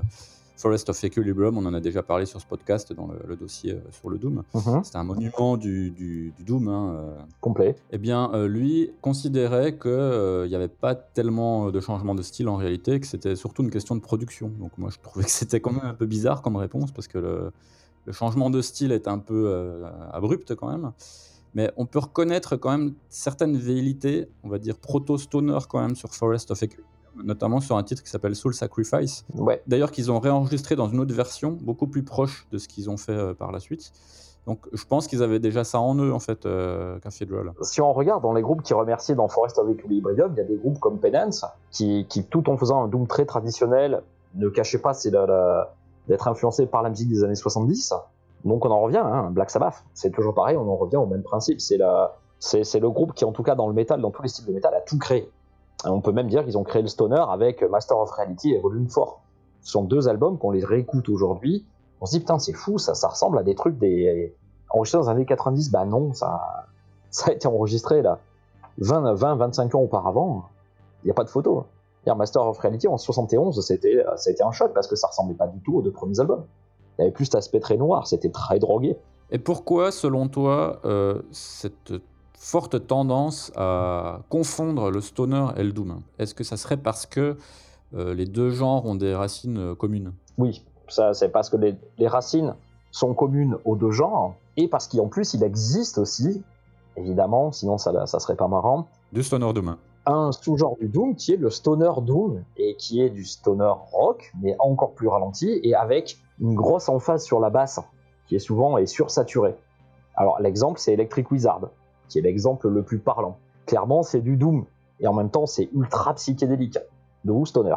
Forest 0.58 0.90
of 0.90 1.04
Equilibrium, 1.04 1.58
on 1.58 1.66
en 1.68 1.74
a 1.76 1.80
déjà 1.80 2.02
parlé 2.02 2.26
sur 2.26 2.42
ce 2.42 2.46
podcast 2.46 2.92
dans 2.92 3.08
le, 3.28 3.36
dossier 3.36 3.74
euh, 3.74 3.92
sur 3.92 4.10
le 4.10 4.18
Doom. 4.18 4.44
Mhm. 4.56 4.82
C'est 4.84 4.96
un 4.98 5.04
monument 5.04 5.56
du, 5.56 6.34
Doom. 6.40 6.68
Hein, 6.68 6.96
euh. 6.96 7.18
Complet. 7.40 7.76
Eh 7.92 8.00
bien, 8.00 8.32
euh, 8.34 8.48
lui 8.48 8.92
considérait 9.02 9.78
qu'il 9.78 10.48
n'y 10.50 10.56
avait 10.56 10.68
pas 10.68 10.96
tellement 10.96 11.70
de 11.70 11.80
changement 11.80 12.16
de 12.16 12.24
style 12.24 12.50
en 12.50 12.56
réalité, 12.56 13.00
que 13.00 13.06
c'était 13.06 13.36
surtout 13.36 13.62
une 13.62 13.70
question 13.70 13.96
de 13.96 14.02
production. 14.02 14.52
Donc 14.60 14.72
moi, 14.80 14.90
je 14.92 14.98
trouvais 15.00 15.26
que 15.26 15.32
c'était 15.32 15.60
quand 15.60 15.72
même 15.72 15.86
un 15.86 15.94
peu 15.94 16.08
bizarre 16.08 16.42
comme 16.42 16.56
réponse, 16.56 16.92
parce 16.92 17.08
que 17.08 17.20
le, 17.20 17.52
changement 18.12 18.50
de 18.50 18.62
style 18.62 18.94
est 18.94 19.08
un 19.08 19.20
peu 19.20 19.84
abrupt 20.14 20.56
quand 20.56 20.70
même. 20.70 20.92
Mais 21.54 21.72
on 21.76 21.86
peut 21.86 22.00
reconnaître 22.00 22.56
quand 22.56 22.72
même 22.72 22.94
certaines 23.10 23.58
velléités, 23.58 24.30
on 24.44 24.50
va 24.50 24.60
dire 24.60 24.78
proto-stoner 24.78 25.60
quand 25.70 25.82
même 25.82 25.96
sur 25.96 26.16
Forest 26.16 26.52
of 26.52 26.64
Equilibrium 26.64 26.97
notamment 27.24 27.60
sur 27.60 27.78
un 27.78 27.84
titre 27.84 28.04
qui 28.04 28.10
s'appelle 28.10 28.36
Soul 28.36 28.54
Sacrifice. 28.54 29.26
Ouais. 29.36 29.62
D'ailleurs, 29.68 29.92
qu'ils 29.92 30.12
ont 30.12 30.20
réenregistré 30.20 30.76
dans 30.76 30.88
une 30.88 31.00
autre 31.00 31.14
version, 31.14 31.58
beaucoup 31.62 31.88
plus 31.88 32.04
proche 32.04 32.48
de 32.52 32.58
ce 32.58 32.68
qu'ils 32.68 32.90
ont 32.90 32.98
fait 32.98 33.12
euh, 33.12 33.34
par 33.34 33.52
la 33.52 33.60
suite. 33.60 33.92
Donc, 34.46 34.60
je 34.72 34.86
pense 34.86 35.08
qu'ils 35.08 35.24
avaient 35.24 35.40
déjà 35.40 35.66
ça 35.66 35.80
en 35.80 35.96
eux, 35.96 36.14
en 36.14 36.20
fait, 36.20 36.46
euh, 36.46 37.00
Cathedral. 37.00 37.52
Si 37.62 37.82
on 37.82 37.92
regarde 37.92 38.24
dans 38.24 38.34
les 38.34 38.42
groupes 38.42 38.62
qui 38.62 38.74
remerciaient 38.74 39.16
dans 39.16 39.28
Forest 39.28 39.60
of 39.60 39.70
Equilibrium, 39.70 40.32
il 40.34 40.38
y 40.38 40.42
a 40.42 40.46
des 40.46 40.56
groupes 40.56 40.80
comme 40.80 41.00
Penance, 41.00 41.46
qui, 41.72 42.06
qui, 42.08 42.24
tout 42.24 42.50
en 42.50 42.56
faisant 42.56 42.84
un 42.84 42.88
Doom 42.88 43.08
très 43.08 43.26
traditionnel, 43.26 44.04
ne 44.36 44.48
cachaient 44.48 44.78
pas 44.78 44.94
d'être 46.08 46.28
influencés 46.30 46.66
par 46.66 46.82
la 46.82 46.90
musique 46.90 47.10
des 47.10 47.26
années 47.26 47.36
70. 47.36 47.94
Donc, 48.46 48.64
on 48.64 48.72
en 48.72 48.80
revient, 48.80 49.04
hein, 49.04 49.32
Black 49.32 49.50
Sabbath, 49.50 49.84
c'est 49.94 50.12
toujours 50.12 50.34
pareil, 50.34 50.56
on 50.56 50.70
en 50.70 50.78
revient 50.78 50.96
au 50.96 51.08
même 51.08 51.24
principe. 51.24 51.60
C'est 51.60 51.80
c'est 52.40 52.80
le 52.80 52.90
groupe 52.90 53.14
qui, 53.14 53.26
en 53.26 53.32
tout 53.32 53.44
cas 53.44 53.56
dans 53.56 53.68
le 53.68 53.74
métal, 53.74 54.00
dans 54.00 54.12
tous 54.12 54.22
les 54.22 54.30
styles 54.30 54.46
de 54.46 54.54
métal, 54.54 54.74
a 54.74 54.82
tout 54.82 54.98
créé. 54.98 55.30
On 55.86 56.02
peut 56.02 56.12
même 56.12 56.28
dire 56.28 56.44
qu'ils 56.44 56.58
ont 56.58 56.64
créé 56.64 56.82
le 56.82 56.88
stoner 56.88 57.24
avec 57.30 57.64
Master 57.64 57.98
of 58.00 58.10
Reality 58.12 58.54
et 58.54 58.60
Volume 58.60 58.88
4. 58.88 59.20
Ce 59.62 59.72
sont 59.72 59.84
deux 59.84 60.08
albums 60.08 60.38
qu'on 60.38 60.52
les 60.52 60.66
réécoute 60.66 61.10
aujourd'hui. 61.10 61.66
On 62.02 62.06
se 62.06 62.12
dit 62.12 62.20
putain 62.20 62.40
c'est 62.40 62.54
fou, 62.54 62.78
ça, 62.78 62.94
ça 62.94 63.08
ressemble 63.08 63.38
à 63.38 63.44
des 63.44 63.56
trucs 63.56 63.78
des 63.78 64.36
enregistrés 64.70 65.00
dans 65.00 65.06
les 65.06 65.10
années 65.12 65.26
90. 65.26 65.72
Bah 65.72 65.86
non, 65.86 66.14
ça, 66.14 66.68
ça 67.12 67.32
a 67.32 67.34
été 67.34 67.48
enregistré 67.48 68.02
là 68.02 68.20
20, 68.80 69.14
20 69.14 69.36
25 69.36 69.76
ans 69.76 69.82
auparavant. 69.82 70.46
Il 71.04 71.08
n'y 71.08 71.12
a 71.12 71.14
pas 71.14 71.24
de 71.24 71.30
photo. 71.30 71.66
Master 72.16 72.46
of 72.48 72.58
Reality 72.60 72.88
en 72.88 72.98
71, 72.98 73.66
c'était, 73.66 74.04
ça 74.16 74.30
a 74.30 74.32
été 74.32 74.44
un 74.44 74.52
choc 74.52 74.74
parce 74.74 74.88
que 74.88 74.96
ça 74.96 75.08
ressemblait 75.08 75.36
pas 75.36 75.48
du 75.48 75.60
tout 75.60 75.78
aux 75.78 75.82
deux 75.82 75.92
premiers 75.92 76.20
albums. 76.20 76.46
Il 76.98 77.02
y 77.02 77.04
avait 77.04 77.12
plus 77.12 77.26
cet 77.26 77.36
aspect 77.36 77.60
très 77.60 77.78
noir, 77.78 78.08
c'était 78.08 78.30
très 78.30 78.60
drogué. 78.60 78.98
Et 79.30 79.40
pourquoi, 79.40 79.92
selon 79.92 80.30
toi, 80.30 80.80
euh, 80.86 81.22
cette 81.32 81.94
forte 82.38 82.86
tendance 82.86 83.52
à 83.56 84.22
confondre 84.30 84.92
le 84.92 85.02
stoner 85.02 85.48
et 85.58 85.64
le 85.64 85.72
doom. 85.72 86.02
Est-ce 86.20 86.36
que 86.36 86.44
ça 86.44 86.56
serait 86.56 86.78
parce 86.78 87.06
que 87.06 87.36
euh, 87.96 88.14
les 88.14 88.26
deux 88.26 88.52
genres 88.52 88.86
ont 88.86 88.96
des 88.96 89.14
racines 89.16 89.58
euh, 89.58 89.76
communes? 89.76 90.14
Oui, 90.38 90.64
ça 90.88 91.14
c'est 91.14 91.30
parce 91.30 91.50
que 91.50 91.58
les, 91.58 92.08
racines 92.08 92.56
sont 92.92 93.14
communes 93.14 93.58
aux 93.66 93.76
deux 93.76 93.92
genres 93.92 94.36
et 94.56 94.68
parce 94.68 94.88
qu'en 94.88 95.08
plus 95.08 95.34
il 95.34 95.44
existe 95.44 95.98
aussi, 95.98 96.44
évidemment, 96.96 97.52
sinon 97.52 97.78
ça, 97.78 98.06
ça 98.06 98.20
serait 98.20 98.36
pas 98.36 98.48
marrant. 98.48 98.88
Du 99.12 99.24
stoner 99.24 99.52
doom. 99.52 99.76
Un 100.06 100.32
sous-genre 100.32 100.78
du 100.80 100.88
doom 100.88 101.16
qui 101.16 101.34
est 101.34 101.38
le 101.38 101.50
stoner 101.50 101.92
doom 102.02 102.44
et 102.56 102.76
qui 102.76 103.02
est 103.02 103.10
du 103.10 103.26
stoner 103.26 103.74
rock, 103.92 104.32
mais 104.42 104.56
encore 104.60 104.94
plus 104.94 105.08
ralenti 105.08 105.60
et 105.64 105.74
avec 105.74 106.18
une 106.40 106.54
grosse 106.54 106.88
emphase 106.88 107.26
sur 107.26 107.40
la 107.40 107.50
basse 107.50 107.80
qui 108.28 108.36
est 108.36 108.40
souvent 108.40 108.78
est 108.78 108.86
sursaturée. 108.86 109.56
Alors 110.16 110.40
l'exemple 110.40 110.80
c'est 110.80 110.94
Electric 110.94 111.32
Wizard 111.32 111.70
qui 112.08 112.20
est 112.20 112.22
l'exemple 112.22 112.70
le 112.70 112.84
plus 112.84 113.00
parlant. 113.00 113.38
Clairement, 113.66 114.04
c'est 114.04 114.22
du 114.22 114.38
Doom, 114.38 114.66
et 115.00 115.08
en 115.08 115.14
même 115.14 115.30
temps, 115.30 115.46
c'est 115.46 115.70
ultra 115.74 116.14
psychédélique, 116.16 116.80
de 117.26 117.46
stoner? 117.46 117.76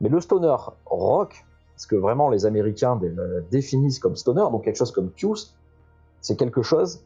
Mais 0.00 0.08
le 0.08 0.20
stoner 0.20 0.56
rock, 0.86 1.44
ce 1.76 1.86
que 1.86 1.96
vraiment 1.96 2.28
les 2.28 2.46
Américains 2.46 3.00
définissent 3.50 3.98
comme 3.98 4.16
stoner, 4.16 4.44
donc 4.50 4.64
quelque 4.64 4.76
chose 4.76 4.92
comme 4.92 5.10
Q's, 5.12 5.56
c'est 6.20 6.36
quelque 6.36 6.62
chose 6.62 7.04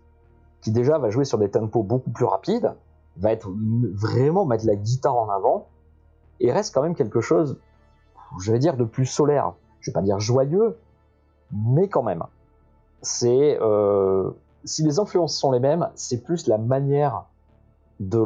qui 0.60 0.70
déjà 0.70 0.98
va 0.98 1.10
jouer 1.10 1.24
sur 1.24 1.38
des 1.38 1.50
tempos 1.50 1.82
beaucoup 1.82 2.10
plus 2.10 2.24
rapides, 2.24 2.74
va 3.16 3.32
être 3.32 3.50
vraiment 3.94 4.44
mettre 4.44 4.66
la 4.66 4.76
guitare 4.76 5.16
en 5.16 5.30
avant, 5.30 5.68
et 6.40 6.52
reste 6.52 6.74
quand 6.74 6.82
même 6.82 6.94
quelque 6.94 7.20
chose, 7.20 7.58
je 8.40 8.52
vais 8.52 8.58
dire, 8.58 8.76
de 8.76 8.84
plus 8.84 9.06
solaire. 9.06 9.54
Je 9.80 9.90
vais 9.90 9.94
pas 9.94 10.02
dire 10.02 10.20
joyeux, 10.20 10.76
mais 11.52 11.88
quand 11.88 12.02
même. 12.02 12.24
C'est 13.00 13.58
euh, 13.60 14.30
si 14.66 14.82
les 14.82 14.98
influences 14.98 15.36
sont 15.36 15.52
les 15.52 15.60
mêmes, 15.60 15.88
c'est 15.94 16.22
plus 16.22 16.46
la 16.48 16.58
manière 16.58 17.24
de, 18.00 18.18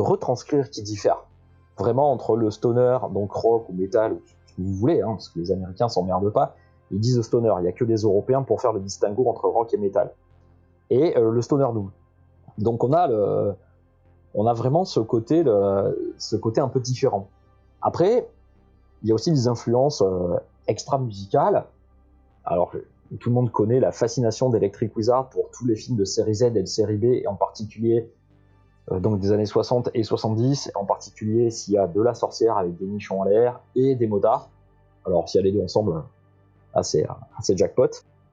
retranscrire 0.00 0.70
qui 0.70 0.82
diffère. 0.82 1.24
Vraiment 1.78 2.12
entre 2.12 2.36
le 2.36 2.50
stoner, 2.50 2.98
donc 3.12 3.32
rock 3.32 3.68
ou 3.68 3.72
metal, 3.72 4.12
ou 4.12 4.22
ce 4.46 4.54
que 4.54 4.62
vous 4.62 4.74
voulez, 4.74 5.00
hein, 5.00 5.12
parce 5.12 5.28
que 5.30 5.38
les 5.38 5.50
Américains 5.50 5.88
s'emmerdent 5.88 6.30
pas, 6.30 6.54
ils 6.90 7.00
disent 7.00 7.20
stoner, 7.22 7.52
il 7.58 7.62
n'y 7.62 7.68
a 7.68 7.72
que 7.72 7.84
des 7.84 8.02
Européens 8.02 8.42
pour 8.42 8.60
faire 8.60 8.72
le 8.72 8.80
distinguo 8.80 9.28
entre 9.28 9.48
rock 9.48 9.72
et 9.74 9.78
metal. 9.78 10.12
Et 10.90 11.16
euh, 11.16 11.30
le 11.30 11.42
stoner 11.42 11.68
nous. 11.74 11.90
Donc 12.58 12.82
on 12.84 12.92
a, 12.92 13.06
vraiment 14.54 14.84
ce 14.84 15.00
côté, 15.00 15.42
le, 15.42 16.14
ce 16.18 16.36
côté 16.36 16.60
un 16.60 16.68
peu 16.68 16.80
différent. 16.80 17.28
Après, 17.80 18.28
il 19.02 19.08
y 19.08 19.12
a 19.12 19.14
aussi 19.14 19.30
des 19.30 19.48
influences 19.48 20.02
euh, 20.02 20.36
extra-musicales. 20.66 21.64
Alors, 22.44 22.72
tout 23.16 23.30
le 23.30 23.34
monde 23.34 23.50
connaît 23.50 23.80
la 23.80 23.92
fascination 23.92 24.50
d'Electric 24.50 24.94
Wizard 24.96 25.30
pour 25.30 25.50
tous 25.50 25.66
les 25.66 25.76
films 25.76 25.96
de 25.96 26.04
série 26.04 26.34
Z 26.34 26.42
et 26.42 26.50
de 26.50 26.64
série 26.66 26.96
B, 26.96 27.04
et 27.04 27.26
en 27.26 27.34
particulier 27.34 28.10
euh, 28.92 29.00
donc 29.00 29.18
des 29.18 29.32
années 29.32 29.46
60 29.46 29.90
et 29.94 30.02
70, 30.02 30.72
en 30.74 30.84
particulier 30.84 31.50
s'il 31.50 31.74
y 31.74 31.78
a 31.78 31.86
de 31.86 32.00
la 32.02 32.14
sorcière 32.14 32.56
avec 32.56 32.76
des 32.76 32.86
nichons 32.86 33.20
en 33.20 33.24
l'air 33.24 33.60
et 33.74 33.94
des 33.94 34.06
motards. 34.06 34.50
Alors 35.06 35.28
s'il 35.28 35.40
y 35.40 35.42
a 35.42 35.44
les 35.44 35.52
deux 35.52 35.62
ensemble, 35.62 36.02
assez, 36.74 37.06
assez 37.38 37.56
jackpot. 37.56 37.88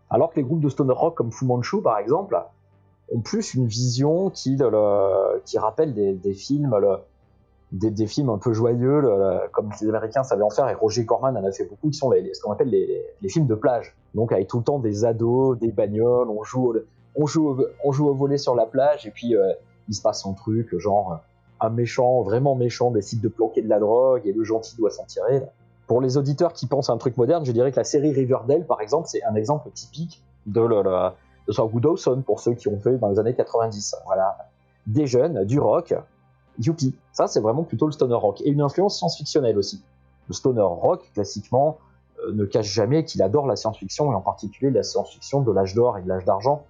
Alors 0.10 0.32
que 0.32 0.36
les 0.38 0.44
groupes 0.44 0.62
de 0.62 0.70
stoner 0.70 0.94
rock 0.94 1.16
comme 1.16 1.32
Fu 1.32 1.46
Manchu, 1.46 1.82
par 1.82 1.98
exemple, 1.98 2.38
ont 3.12 3.22
plus 3.22 3.54
une 3.54 3.68
vision 3.68 4.30
qui, 4.30 4.56
le- 4.56 5.42
qui 5.46 5.58
rappelle 5.58 5.94
des, 5.94 6.34
films, 6.34 6.76
des, 7.80 8.08
films 8.08 8.30
un 8.30 8.38
peu 8.38 8.54
joyeux, 8.54 9.02
comme 9.52 9.70
les 9.82 9.90
Américains 9.90 10.24
savaient 10.24 10.44
en 10.44 10.50
faire, 10.50 10.70
et 10.70 10.74
Roger 10.74 11.06
Corman 11.06 11.36
en 11.36 11.44
a 11.44 11.52
fait 11.52 11.66
beaucoup, 11.66 11.90
qui 11.90 11.98
sont 11.98 12.12
ce 12.12 12.42
qu'on 12.42 12.52
appelle 12.52 12.70
les, 12.70 13.30
films 13.30 13.48
de 13.48 13.56
plage. 13.56 13.96
Donc 14.14 14.32
avec 14.32 14.48
tout 14.48 14.60
le 14.60 14.64
temps 14.64 14.80
des 14.80 15.04
ados, 15.06 15.58
des 15.60 15.72
bagnoles, 15.72 16.30
on 16.30 16.44
joue, 16.44 16.72
au, 16.72 16.76
on 17.16 17.26
joue, 17.26 17.58
on 17.84 17.92
joue 17.92 18.08
au 18.08 18.14
volet 18.14 18.38
sur 18.38 18.56
la 18.56 18.66
plage, 18.66 19.06
et 19.06 19.12
puis 19.12 19.36
euh, 19.36 19.52
il 19.90 19.94
se 19.94 20.02
passe 20.02 20.26
un 20.26 20.34
truc, 20.34 20.78
genre 20.78 21.20
un 21.60 21.70
méchant, 21.70 22.22
vraiment 22.22 22.56
méchant, 22.56 22.92
décide 22.92 23.22
de 23.22 23.28
planquer 23.28 23.62
de 23.62 23.70
la 23.70 23.80
drogue, 23.80 24.22
et 24.26 24.34
le 24.34 24.44
gentil 24.44 24.76
doit 24.78 24.90
s'en 24.90 25.06
tirer. 25.06 25.44
Pour 25.88 26.02
les 26.02 26.18
auditeurs 26.18 26.54
qui 26.54 26.68
pensent 26.68 26.90
à 26.90 26.94
un 26.94 26.98
truc 26.98 27.18
moderne, 27.18 27.46
je 27.46 27.52
dirais 27.52 27.72
que 27.72 27.78
la 27.78 27.84
série 27.84 28.12
Riverdale, 28.12 28.66
par 28.66 28.82
exemple, 28.82 29.08
c'est 29.08 29.24
un 29.24 29.36
exemple 29.36 29.70
typique 29.72 30.24
de, 30.46 30.68
de 30.68 31.52
Saul 31.52 31.70
Dawson, 31.80 32.24
pour 32.26 32.40
ceux 32.40 32.54
qui 32.54 32.68
ont 32.68 32.80
fait 32.80 32.98
dans 32.98 33.10
les 33.10 33.20
années 33.20 33.36
90. 33.36 33.96
Voilà. 34.06 34.38
Des 34.88 35.08
jeunes, 35.08 35.46
du 35.46 35.60
rock, 35.60 35.94
youpi. 36.60 36.96
Ça, 37.12 37.28
c'est 37.28 37.39
vraiment 37.39 37.63
plutôt 37.63 37.86
le 37.86 37.91
stoner 37.91 38.15
rock. 38.15 38.41
Et 38.41 38.50
une 38.50 38.62
influence 38.62 38.98
science-fictionnelle 38.98 39.58
aussi. 39.58 39.84
Le 40.28 40.34
stoner 40.34 40.62
rock, 40.62 41.10
classiquement, 41.13 41.78
euh, 42.26 42.32
ne 42.34 42.46
cache 42.46 42.72
jamais 42.72 43.04
qu'il 43.04 43.22
adore 43.22 43.48
la 43.48 43.56
science-fiction, 43.56 44.12
et 44.12 44.15
en 44.15 44.22
particulier 44.22 44.72
la 44.72 44.84
science-fiction 44.84 45.41
de 45.41 45.52
l'âge 45.52 45.76
d'or 45.76 45.98
et 45.98 46.02
de 46.02 46.08
l'âge 46.08 46.26
d'argent. 46.26 46.63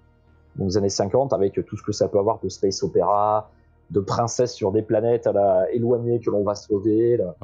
Donc 0.55 0.69
les 0.69 0.77
années 0.77 0.89
50, 0.89 1.33
avec 1.33 1.53
tout 1.65 1.77
ce 1.77 1.83
que 1.83 1.91
ça 1.91 2.07
peut 2.07 2.19
avoir 2.19 2.39
de 2.39 2.49
space 2.49 2.83
opéra, 2.83 3.49
de 3.91 3.99
princesses 3.99 4.53
sur 4.53 4.71
des 4.71 4.81
planètes 4.81 5.27
à 5.27 5.33
la 5.33 5.71
éloignées 5.71 6.19
que 6.19 6.29
l'on 6.29 6.43
va 6.43 6.55
sauver, 6.55 7.17
là. 7.17 7.35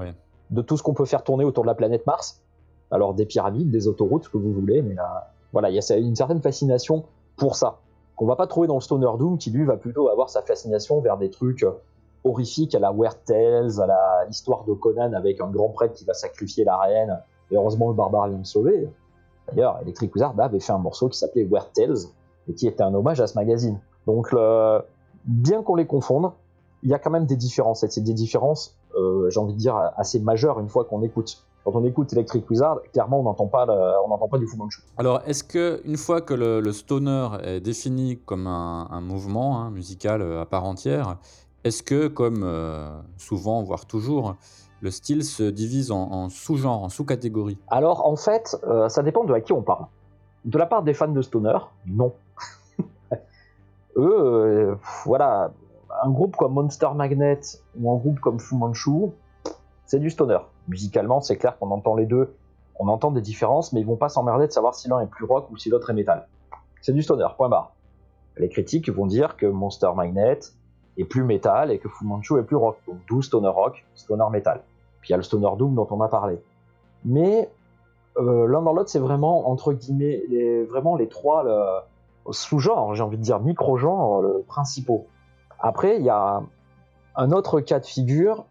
De 0.50 0.62
tout 0.62 0.76
ce 0.76 0.84
qu'on 0.84 0.94
peut 0.94 1.06
faire 1.06 1.24
tourner 1.24 1.46
autour 1.46 1.64
de 1.64 1.68
la 1.68 1.76
planète 1.76 2.06
Mars. 2.06 2.42
Alors 2.90 3.14
des 3.14 3.26
pyramides, 3.26 3.72
des 3.72 3.88
autoroutes, 3.88 4.26
ce 4.26 4.30
que 4.30 4.38
vous 4.38 4.52
voulez, 4.52 4.82
mais 4.82 4.96
là, 4.96 5.32
voilà, 5.54 5.70
il 5.70 5.76
y 5.76 5.80
a 5.80 5.98
une 5.98 6.16
certaine 6.16 6.42
fascination 6.42 7.06
pour 7.38 7.56
ça 7.56 7.80
qu'on 8.22 8.28
va 8.28 8.36
pas 8.36 8.46
trouver 8.46 8.68
dans 8.68 8.76
le 8.76 8.82
Stoner 8.82 9.10
Doom, 9.18 9.40
qui 9.40 9.50
lui 9.50 9.66
va 9.66 9.78
plutôt 9.78 10.08
avoir 10.08 10.30
sa 10.30 10.44
fascination 10.44 11.02
vers 11.02 11.18
des 11.18 11.32
trucs 11.32 11.64
euh, 11.64 11.72
horrifiques 12.24 12.76
à 12.76 12.80
la 12.80 12.92
Weird 12.92 13.18
Tales, 13.26 13.82
à 13.82 13.88
la 13.88 14.26
l'histoire 14.28 14.64
de 14.66 14.74
Conan 14.74 15.14
avec 15.14 15.42
un 15.42 15.48
grand 15.50 15.70
prêtre 15.70 15.94
qui 15.94 16.06
va 16.06 16.14
sacrifier 16.14 16.64
la 16.64 16.78
reine, 16.78 17.20
et 17.50 17.56
heureusement 17.56 17.90
le 17.90 17.96
barbare 17.96 18.28
vient 18.30 18.38
le 18.38 18.44
sauver. 18.44 18.90
D'ailleurs, 19.48 19.80
Electric 19.82 20.14
Wizard 20.16 20.34
avait 20.40 20.60
fait 20.60 20.72
un 20.74 20.78
morceau 20.78 21.10
qui 21.10 21.18
s'appelait 21.18 21.44
Weird 21.46 21.72
Tales, 21.74 21.98
et 22.48 22.54
qui 22.54 22.68
était 22.68 22.84
un 22.84 22.94
hommage 22.94 23.20
à 23.22 23.28
ce 23.28 23.36
magazine. 23.36 23.80
Donc, 24.08 24.34
bien 25.26 25.64
qu'on 25.64 25.76
les 25.76 25.86
confonde, 25.86 26.32
il 26.84 26.90
y 26.90 26.94
a 26.94 27.00
quand 27.00 27.12
même 27.12 27.26
des 27.26 27.36
différences, 27.36 27.84
et 27.84 27.90
c'est 27.90 28.02
des 28.02 28.14
différences, 28.14 28.76
euh, 28.98 29.30
j'ai 29.30 29.40
envie 29.40 29.54
de 29.54 29.58
dire, 29.60 29.76
assez 29.96 30.20
majeures 30.20 30.60
une 30.60 30.70
fois 30.70 30.86
qu'on 30.86 31.02
écoute. 31.04 31.44
Quand 31.64 31.76
on 31.76 31.86
écoute 31.86 32.12
Electric 32.14 32.50
Wizard, 32.50 32.80
clairement, 32.92 33.20
on 33.20 33.24
n'entend 33.24 33.46
pas, 33.46 33.68
le- 33.68 33.74
on 34.04 34.08
n'entend 34.08 34.28
pas. 34.28 34.40
Alors, 34.98 35.22
est-ce 35.28 35.44
que 35.44 35.80
une 35.86 35.98
fois 35.98 36.22
que 36.22 36.34
le, 36.34 36.72
stoner 36.72 37.28
est 37.44 37.60
défini 37.60 38.18
comme 38.18 38.48
un, 38.48 38.88
un 38.90 39.02
mouvement 39.02 39.60
hein, 39.62 39.70
musical 39.70 40.24
euh, 40.24 40.42
à 40.42 40.46
part 40.48 40.64
entière, 40.66 41.18
est-ce 41.64 41.84
que, 41.84 42.08
comme 42.08 42.42
euh, 42.44 42.90
souvent, 43.18 43.62
voire 43.62 43.86
toujours, 43.86 44.36
le 44.82 44.90
style 44.90 45.24
se 45.24 45.44
divise 45.44 45.92
en, 45.92 46.12
en 46.12 46.30
sous-genres, 46.30 46.84
en 46.84 46.90
sous-catégories? 46.90 47.60
Alors 47.68 48.08
en 48.08 48.16
fait, 48.16 48.58
euh, 48.64 48.90
ça 48.90 49.04
dépend 49.04 49.24
de 49.24 49.34
à 49.34 49.42
qui 49.42 49.54
on 49.54 49.62
parle. 49.62 49.86
De 50.44 50.58
la 50.58 50.66
part 50.66 50.82
des 50.82 50.96
fans 50.96 51.08
de 51.08 51.22
Stoner, 51.22 51.58
non. 51.86 52.14
Eux, 53.96 54.18
euh, 54.20 54.76
voilà, 55.06 55.52
un 56.04 56.10
groupe 56.10 56.36
comme 56.36 56.54
Monster 56.54 56.90
Magnet 56.96 57.42
ou 57.80 57.92
un 57.92 57.98
groupe 57.98 58.20
comme 58.20 58.40
Fu 58.40 58.56
Manchu, 58.56 59.12
c'est 59.86 60.00
du 60.00 60.10
Stoner. 60.10 60.40
Musicalement, 60.68 61.22
c'est 61.22 61.38
clair 61.38 61.60
qu'on 61.60 61.70
entend 61.70 61.96
les 61.96 62.08
deux, 62.08 62.34
on 62.80 62.88
entend 62.88 63.12
des 63.12 63.22
différences, 63.22 63.72
mais 63.72 63.82
ils 63.82 63.86
vont 63.86 63.98
pas 63.98 64.10
s'emmerder 64.10 64.48
de 64.48 64.52
savoir 64.52 64.74
si 64.74 64.88
l'un 64.88 65.00
est 65.02 65.08
plus 65.08 65.26
rock 65.26 65.52
ou 65.52 65.58
si 65.58 65.70
l'autre 65.70 65.92
est 65.92 65.94
métal. 65.94 66.28
C'est 66.82 66.94
du 66.94 67.04
Stoner, 67.04 67.28
point 67.38 67.50
barre. 67.50 67.76
Les 68.38 68.50
critiques 68.50 68.90
vont 68.90 69.06
dire 69.06 69.38
que 69.38 69.46
Monster 69.46 69.92
Magnet 69.96 70.40
est 70.98 71.06
plus 71.06 71.24
métal 71.24 71.72
et 71.72 71.80
que 71.80 71.90
Fu 71.90 72.06
Manchu 72.06 72.38
est 72.40 72.44
plus 72.44 72.56
rock, 72.56 72.78
donc 72.88 72.98
d'où 73.08 73.22
Stoner 73.22 73.48
rock, 73.48 73.86
Stoner 73.96 74.26
métal. 74.32 74.62
Puis 75.00 75.10
il 75.10 75.12
y 75.12 75.14
a 75.14 75.18
le 75.18 75.24
Stoner 75.24 75.50
Doom 75.58 75.76
dont 75.76 75.88
on 75.90 76.02
a 76.02 76.08
parlé. 76.08 76.42
Mais 77.06 77.50
euh, 78.18 78.48
l'un 78.48 78.62
dans 78.62 78.74
l'autre, 78.74 78.90
c'est 78.90 79.00
vraiment, 79.00 79.50
entre 79.50 79.74
guillemets, 79.74 80.24
les, 80.30 80.64
vraiment 80.64 80.96
les 80.96 81.08
trois 81.08 81.88
sous-genres, 82.30 82.94
j'ai 82.94 83.04
envie 83.04 83.18
de 83.18 83.24
dire 83.24 83.40
micro-genres 83.40 84.24
principaux. 84.48 85.08
Après, 85.60 85.98
il 85.98 86.04
y 86.04 86.10
a 86.10 86.42
un 87.16 87.32
autre 87.32 87.62
cas 87.62 87.80
de 87.80 87.86
figure, 87.86 88.46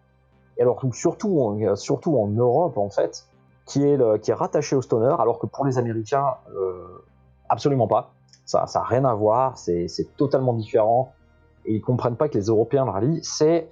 et 0.57 0.63
alors 0.63 0.81
surtout, 0.93 1.59
surtout 1.77 2.19
en 2.19 2.27
Europe 2.29 2.79
en 2.79 2.91
fait, 2.91 3.27
qui 3.67 3.85
est, 3.85 4.21
qui 4.21 4.31
est 4.31 4.35
rattaché 4.35 4.75
au 4.75 4.83
stoner, 4.83 5.15
alors 5.19 5.39
que 5.39 5.47
pour 5.47 5.65
les 5.65 5.79
Américains, 5.79 6.35
euh, 6.57 7.05
absolument 7.49 7.87
pas. 7.87 8.13
Ça 8.45 8.67
n'a 8.75 8.83
rien 8.83 9.05
à 9.05 9.15
voir, 9.15 9.57
c'est 9.57 9.87
totalement 10.17 10.53
différent, 10.55 11.13
et 11.71 11.75
ils 11.75 11.81
comprennent 11.81 12.17
pas 12.17 12.29
que 12.29 12.37
les 12.37 12.47
Européens 12.47 12.85
le 12.85 12.91
rallient. 12.91 13.21
C'est 13.23 13.71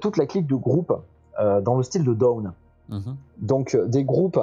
toute 0.00 0.16
la 0.16 0.26
clique 0.26 0.46
de 0.46 0.54
groupes 0.54 0.94
euh, 1.40 1.60
dans 1.60 1.76
le 1.76 1.82
style 1.82 2.04
de 2.04 2.14
Down. 2.14 2.52
Mhm. 2.88 3.16
Donc 3.38 3.74
euh, 3.74 3.86
des 3.86 4.04
groupes 4.04 4.38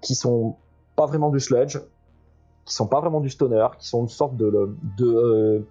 qui 0.00 0.14
sont 0.14 0.54
pas 0.94 1.06
vraiment 1.06 1.30
du 1.30 1.40
sludge, 1.40 1.78
qui 2.64 2.74
sont 2.74 2.86
pas 2.86 3.00
vraiment 3.00 3.20
du 3.20 3.30
stoner, 3.30 3.66
qui 3.80 3.88
sont 3.88 4.02
une 4.02 4.08
sorte 4.08 4.36
de, 4.36 4.76
de 4.96 5.06
euh, 5.06 5.66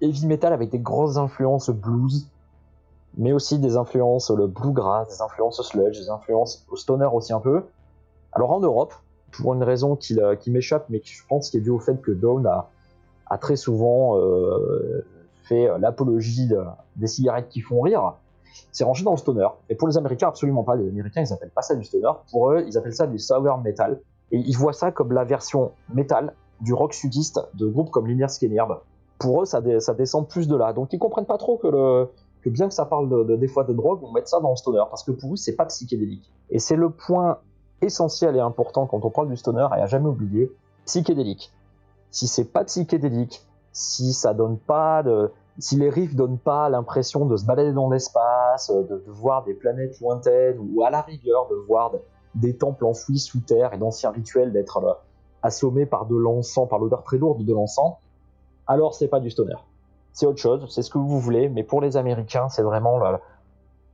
heavy 0.00 0.26
metal 0.26 0.54
avec 0.54 0.70
des 0.70 0.78
grosses 0.78 1.18
influences 1.18 1.68
blues, 1.68 2.30
mais 3.18 3.32
aussi 3.32 3.58
des 3.58 3.76
influences 3.76 4.30
le 4.30 4.46
bluegrass, 4.46 5.08
des 5.08 5.20
influences 5.20 5.60
sludge, 5.68 5.98
des 5.98 6.08
influences 6.08 6.64
au 6.70 6.76
stoner 6.76 7.08
aussi 7.12 7.34
un 7.34 7.40
peu. 7.40 7.64
Alors 8.32 8.52
en 8.52 8.60
Europe, 8.60 8.94
pour 9.32 9.52
une 9.52 9.62
raison 9.62 9.96
qui, 9.96 10.18
qui 10.40 10.50
m'échappe, 10.50 10.86
mais 10.88 11.00
qui 11.00 11.12
je 11.12 11.26
pense 11.28 11.50
qui 11.50 11.58
est 11.58 11.60
due 11.60 11.70
au 11.70 11.78
fait 11.78 12.00
que 12.00 12.10
Dawn 12.10 12.46
a, 12.46 12.70
a 13.26 13.36
très 13.36 13.56
souvent 13.56 14.18
euh, 14.18 15.04
fait 15.48 15.68
euh, 15.68 15.78
l'apologie 15.78 16.48
de- 16.48 16.64
des 16.96 17.06
cigarettes 17.06 17.48
qui 17.48 17.60
font 17.60 17.80
rire, 17.80 18.14
c'est 18.72 18.84
rangé 18.84 19.04
dans 19.04 19.10
le 19.12 19.16
stoner. 19.16 19.48
Et 19.68 19.74
pour 19.74 19.88
les 19.88 19.96
Américains, 19.98 20.28
absolument 20.28 20.62
pas. 20.64 20.76
Les 20.76 20.88
Américains, 20.88 21.22
ils 21.22 21.32
appellent 21.32 21.50
pas 21.50 21.62
ça 21.62 21.74
du 21.74 21.84
stoner. 21.84 22.10
Pour 22.30 22.50
eux, 22.52 22.64
ils 22.66 22.76
appellent 22.78 22.94
ça 22.94 23.06
du 23.06 23.18
sour 23.18 23.58
metal. 23.58 24.00
Et 24.32 24.38
ils 24.38 24.56
voient 24.56 24.72
ça 24.72 24.90
comme 24.92 25.12
la 25.12 25.24
version 25.24 25.72
metal 25.94 26.32
du 26.60 26.72
rock 26.74 26.94
sudiste 26.94 27.38
de 27.54 27.66
groupes 27.66 27.90
comme 27.90 28.06
Linear 28.06 28.30
Skinner. 28.30 28.64
Pour 29.18 29.42
eux, 29.42 29.44
ça, 29.44 29.60
descend 29.60 30.26
plus 30.28 30.48
de 30.48 30.56
là. 30.56 30.72
Donc 30.72 30.92
ils 30.92 30.98
comprennent 30.98 31.26
pas 31.26 31.38
trop 31.38 31.58
que, 31.58 32.08
bien 32.46 32.68
que 32.68 32.74
ça 32.74 32.86
parle 32.86 33.08
de, 33.08 33.24
de- 33.24 33.36
des 33.36 33.48
fois 33.48 33.64
de 33.64 33.72
drogue, 33.72 34.00
on 34.02 34.10
met 34.12 34.22
ça 34.24 34.40
dans 34.40 34.50
le 34.50 34.56
stoner. 34.56 34.82
Parce 34.90 35.02
que 35.04 35.10
pour 35.12 35.34
eux, 35.34 35.36
c'est 35.36 35.54
pas 35.56 35.66
psychédélique. 35.66 36.30
Et 36.50 36.58
c'est 36.58 36.76
le 36.76 36.90
point 36.90 37.38
essentiel 37.82 38.36
et 38.36 38.40
important 38.40 38.86
quand 38.86 39.04
on 39.04 39.10
parle 39.10 39.28
du 39.28 39.36
stoner 39.36 39.66
et 39.76 39.80
à 39.80 39.86
jamais 39.86 40.08
oublier, 40.08 40.50
psychédélique. 40.86 41.52
Si 42.10 42.26
c'est 42.26 42.44
pas 42.44 42.64
psychédélique, 42.64 43.42
si 45.58 45.76
les 45.76 45.90
riffs 45.90 46.14
donnent 46.16 46.38
pas 46.38 46.68
l'impression 46.68 47.26
de 47.26 47.36
se 47.36 47.44
balader 47.44 47.72
dans 47.72 47.90
l'espace, 47.90 48.70
de, 48.70 48.82
de 48.82 49.02
voir 49.06 49.44
des 49.44 49.54
planètes 49.54 50.00
lointaines, 50.00 50.58
ou 50.58 50.82
à 50.82 50.90
la 50.90 51.02
rigueur 51.02 51.48
de 51.48 51.56
voir 51.66 51.90
de- 51.90 52.00
des 52.34 52.56
temples 52.56 52.84
enfouis 52.84 53.18
sous 53.18 53.40
terre 53.40 53.72
et 53.74 53.78
d'anciens 53.78 54.10
rituels 54.10 54.52
d'être 54.52 54.78
euh, 54.78 54.92
assommés 55.42 55.86
par 55.86 56.06
de 56.06 56.16
l'encens, 56.16 56.68
par 56.68 56.78
l'odeur 56.78 57.02
très 57.02 57.18
lourde 57.18 57.44
de 57.44 57.52
l'encens, 57.52 57.94
alors 58.66 58.94
c'est 58.94 59.08
pas 59.08 59.20
du 59.20 59.30
stoner. 59.30 59.54
C'est 60.12 60.26
autre 60.26 60.38
chose, 60.38 60.66
c'est 60.70 60.82
ce 60.82 60.90
que 60.90 60.98
vous 60.98 61.20
voulez, 61.20 61.48
mais 61.48 61.62
pour 61.62 61.80
les 61.82 61.96
Américains, 61.98 62.48
c'est 62.48 62.62
vraiment. 62.62 62.98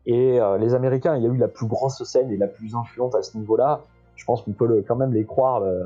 Et 0.07 0.41
euh, 0.41 0.59
les 0.59 0.75
Américains, 0.75 1.17
il 1.17 1.23
y 1.25 1.27
a 1.27 1.29
eu 1.29 1.37
la 1.37 1.49
plus 1.49 1.67
grosse 1.67 2.03
scène 2.05 2.31
et 2.31 2.37
la 2.37 2.47
plus 2.47 2.75
influente 2.75 3.15
à 3.17 3.23
ce 3.23 3.37
niveau-là. 3.37 3.81
Je 4.15 4.25
pense 4.25 4.43
qu'on 4.43 4.53
peut 4.53 4.85
quand 4.87 4.97
même 4.97 5.13
les 5.13 5.25
croire 5.25 5.63
euh, 5.63 5.83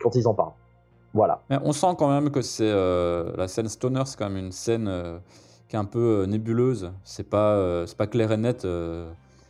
quand 0.00 0.14
ils 0.16 0.26
en 0.26 0.34
parlent. 0.34 0.52
Voilà. 1.14 1.42
Mais 1.48 1.58
on 1.62 1.72
sent 1.72 1.94
quand 1.96 2.08
même 2.08 2.30
que 2.30 2.42
c'est 2.42 2.68
euh, 2.68 3.32
la 3.36 3.46
scène 3.46 3.68
stoner, 3.68 4.02
c'est 4.04 4.18
quand 4.18 4.28
même 4.28 4.44
une 4.44 4.52
scène 4.52 4.88
euh, 4.88 5.18
qui 5.68 5.76
est 5.76 5.78
un 5.78 5.84
peu 5.84 6.22
euh, 6.22 6.26
nébuleuse. 6.26 6.92
C'est 7.04 7.30
pas, 7.30 7.86
c'est 7.86 7.96
pas 7.96 8.08
clair 8.08 8.32
et 8.32 8.36
net. 8.36 8.66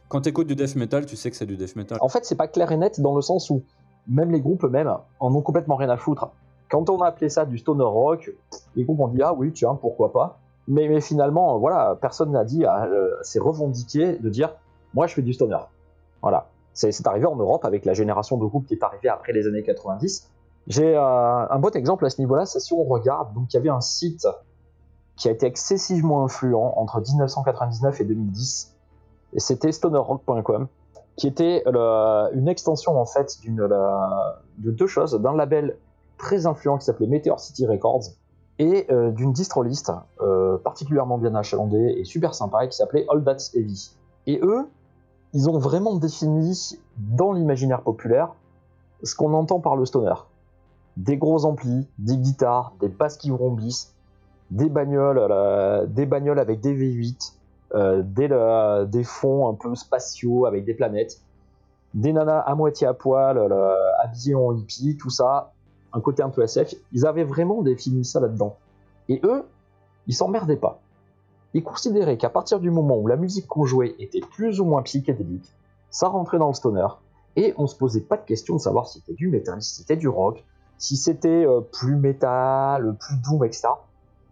Quand 0.09 0.21
tu 0.21 0.29
écoutes 0.29 0.47
du 0.47 0.55
death 0.55 0.77
metal, 0.77 1.07
tu 1.07 1.17
sais 1.17 1.31
que 1.31 1.37
c'est 1.37 1.47
du 1.47 1.57
death 1.57 1.75
metal. 1.75 1.99
En 2.03 2.11
fait, 2.11 2.25
c'est 2.27 2.37
pas 2.37 2.47
clair 2.47 2.71
et 2.71 2.77
net 2.77 3.01
dans 3.01 3.17
le 3.17 3.23
sens 3.23 3.49
où 3.49 3.63
même 4.07 4.31
les 4.31 4.41
groupes 4.41 4.63
eux-mêmes 4.65 4.95
en 5.19 5.35
ont 5.35 5.41
complètement 5.41 5.77
rien 5.77 5.89
à 5.89 5.97
foutre. 5.97 6.29
Quand 6.71 6.91
on 6.91 7.01
a 7.01 7.09
appelé 7.09 7.31
ça 7.31 7.47
du 7.47 7.57
stoner 7.57 7.85
rock, 7.85 8.31
les 8.77 8.85
groupes 8.85 9.01
ont 9.01 9.09
dit 9.09 9.23
ah 9.23 9.33
oui 9.33 9.51
tiens 9.53 9.75
pourquoi 9.75 10.13
pas. 10.13 10.39
Mais, 10.69 10.89
mais 10.89 11.01
finalement 11.01 11.59
voilà 11.59 11.97
personne 12.01 12.33
n'a 12.33 12.45
dit 12.45 12.65
ah, 12.67 12.89
c'est 13.23 13.39
revendiqué 13.39 14.19
de 14.19 14.29
dire 14.29 14.55
moi 14.93 15.07
je 15.07 15.15
fais 15.15 15.23
du 15.23 15.33
stoner. 15.33 15.59
Voilà 16.21 16.49
c'est 16.75 16.93
c'est 16.93 17.07
arrivé 17.07 17.27
en 17.27 17.37
Europe 17.37 17.65
avec 17.65 17.85
la 17.87 17.95
génération 17.95 18.37
de 18.37 18.45
groupes 18.45 18.67
qui 18.67 18.75
est 18.75 18.83
arrivée 18.83 19.09
après 19.09 19.33
les 19.33 19.47
années 19.47 19.63
90. 19.63 20.31
J'ai 20.67 20.97
euh, 20.97 21.47
un 21.49 21.59
bon 21.59 21.75
exemple 21.77 22.07
à 22.07 22.11
ce 22.11 22.21
niveau-là, 22.21 22.47
c'est 22.47 22.61
si 22.61 22.73
on 22.73 22.85
regarde 22.85 23.35
donc 23.35 23.53
il 23.53 23.57
y 23.57 23.59
avait 23.59 23.69
un 23.69 23.81
site 23.81 24.27
qui 25.17 25.29
a 25.29 25.31
été 25.31 25.47
excessivement 25.47 26.25
influent 26.25 26.75
entre 26.77 27.01
1999 27.01 28.01
et 28.01 28.05
2010 28.05 28.75
et 29.35 29.41
c'était 29.41 29.73
stonerrock.com 29.73 30.69
qui 31.17 31.29
était 31.29 31.63
une 31.67 32.49
extension 32.49 32.99
en 33.01 33.05
fait 33.05 33.39
de 33.45 34.71
deux 34.71 34.87
choses, 34.87 35.15
d'un 35.21 35.37
label 35.37 35.77
très 36.19 36.47
influent 36.47 36.79
qui 36.79 36.87
s'appelait 36.87 37.07
Meteor 37.07 37.39
City 37.39 37.67
Records 37.67 38.05
et 38.59 38.87
euh, 38.91 39.11
d'une 39.11 39.33
distroliste 39.33 39.93
euh, 40.21 40.59
particulièrement 40.59 41.19
bien 41.19 41.35
achalandée 41.35 41.97
et 41.99 42.05
super 42.05 42.35
sympa 42.35 42.67
qui 42.67 42.77
s'appelait 42.77 43.05
All 43.11 43.25
That's 43.25 43.55
Heavy. 43.55 43.97
Et 44.27 44.41
eux, 44.43 44.69
ils 45.33 45.51
ont 45.51 45.59
vraiment 45.59 45.97
défini 45.97 46.79
dans 46.97 47.33
l'imaginaire 47.33 47.83
populaire 47.83 48.35
ce 49.03 49.15
qu'on 49.17 49.35
entend 49.35 49.61
par 49.61 49.77
le 49.77 49.85
stoner. 49.85 50.15
Des 50.97 51.17
gros 51.17 51.45
amplis, 51.45 51.87
des 51.99 52.17
guitares, 52.17 52.75
des 52.81 52.89
basses 52.89 53.17
qui 53.17 53.31
vrombissent, 53.31 53.95
des 54.51 54.69
bagnoles, 54.69 55.19
euh, 55.19 55.87
des 55.87 56.07
bagnoles 56.07 56.39
avec 56.39 56.61
des 56.61 56.75
V8, 56.75 57.33
euh, 57.75 58.03
des, 58.05 58.29
euh, 58.31 58.85
des 58.85 59.05
fonds 59.05 59.49
un 59.49 59.55
peu 59.55 59.75
spatiaux 59.75 60.47
avec 60.47 60.65
des 60.65 60.75
planètes, 60.75 61.21
des 61.95 62.13
nanas 62.13 62.41
à 62.41 62.55
moitié 62.55 62.87
à 62.87 62.95
poil, 62.95 63.39
habillées 64.03 64.35
en 64.35 64.55
hippie, 64.55 64.97
tout 64.97 65.11
ça, 65.11 65.53
un 65.93 66.01
côté 66.01 66.23
un 66.23 66.31
peu 66.31 66.43
SF. 66.43 66.75
Ils 66.93 67.07
avaient 67.07 67.25
vraiment 67.25 67.63
défini 67.63 68.05
ça 68.05 68.21
là-dedans. 68.21 68.57
Et 69.09 69.21
eux, 69.25 69.45
ils 70.07 70.15
s'emmerdaient 70.15 70.57
pas. 70.57 70.81
Ils 71.53 71.63
considéraient 71.63 72.17
qu'à 72.17 72.31
partir 72.31 72.59
du 72.59 72.71
moment 72.71 72.99
où 72.99 73.07
la 73.07 73.17
musique 73.17 73.47
qu'on 73.47 73.65
jouait 73.65 73.95
était 74.01 74.21
plus 74.21 74.61
ou 74.61 74.65
moins 74.65 74.83
psychédélique, 74.83 75.53
ça 75.91 76.09
rentrait 76.09 76.39
dans 76.39 76.49
le 76.49 76.55
stoner, 76.55 76.89
et 77.37 77.55
on 77.57 77.69
se 77.69 77.77
posait 77.77 78.01
pas 78.01 78.17
de 78.17 78.25
question 78.25 78.57
de 78.57 78.61
savoir 78.61 78.89
si 78.89 78.99
c'était 78.99 79.15
du 79.15 79.29
métal, 79.29 79.63
si 79.63 79.77
c'était 79.77 79.97
du 79.97 80.09
rock, 80.09 80.45
si 80.79 80.97
c'était 80.97 81.47
euh, 81.47 81.61
plus 81.61 81.97
métal, 81.97 82.95
plus 82.99 83.17
doom, 83.19 83.45
etc. 83.45 83.69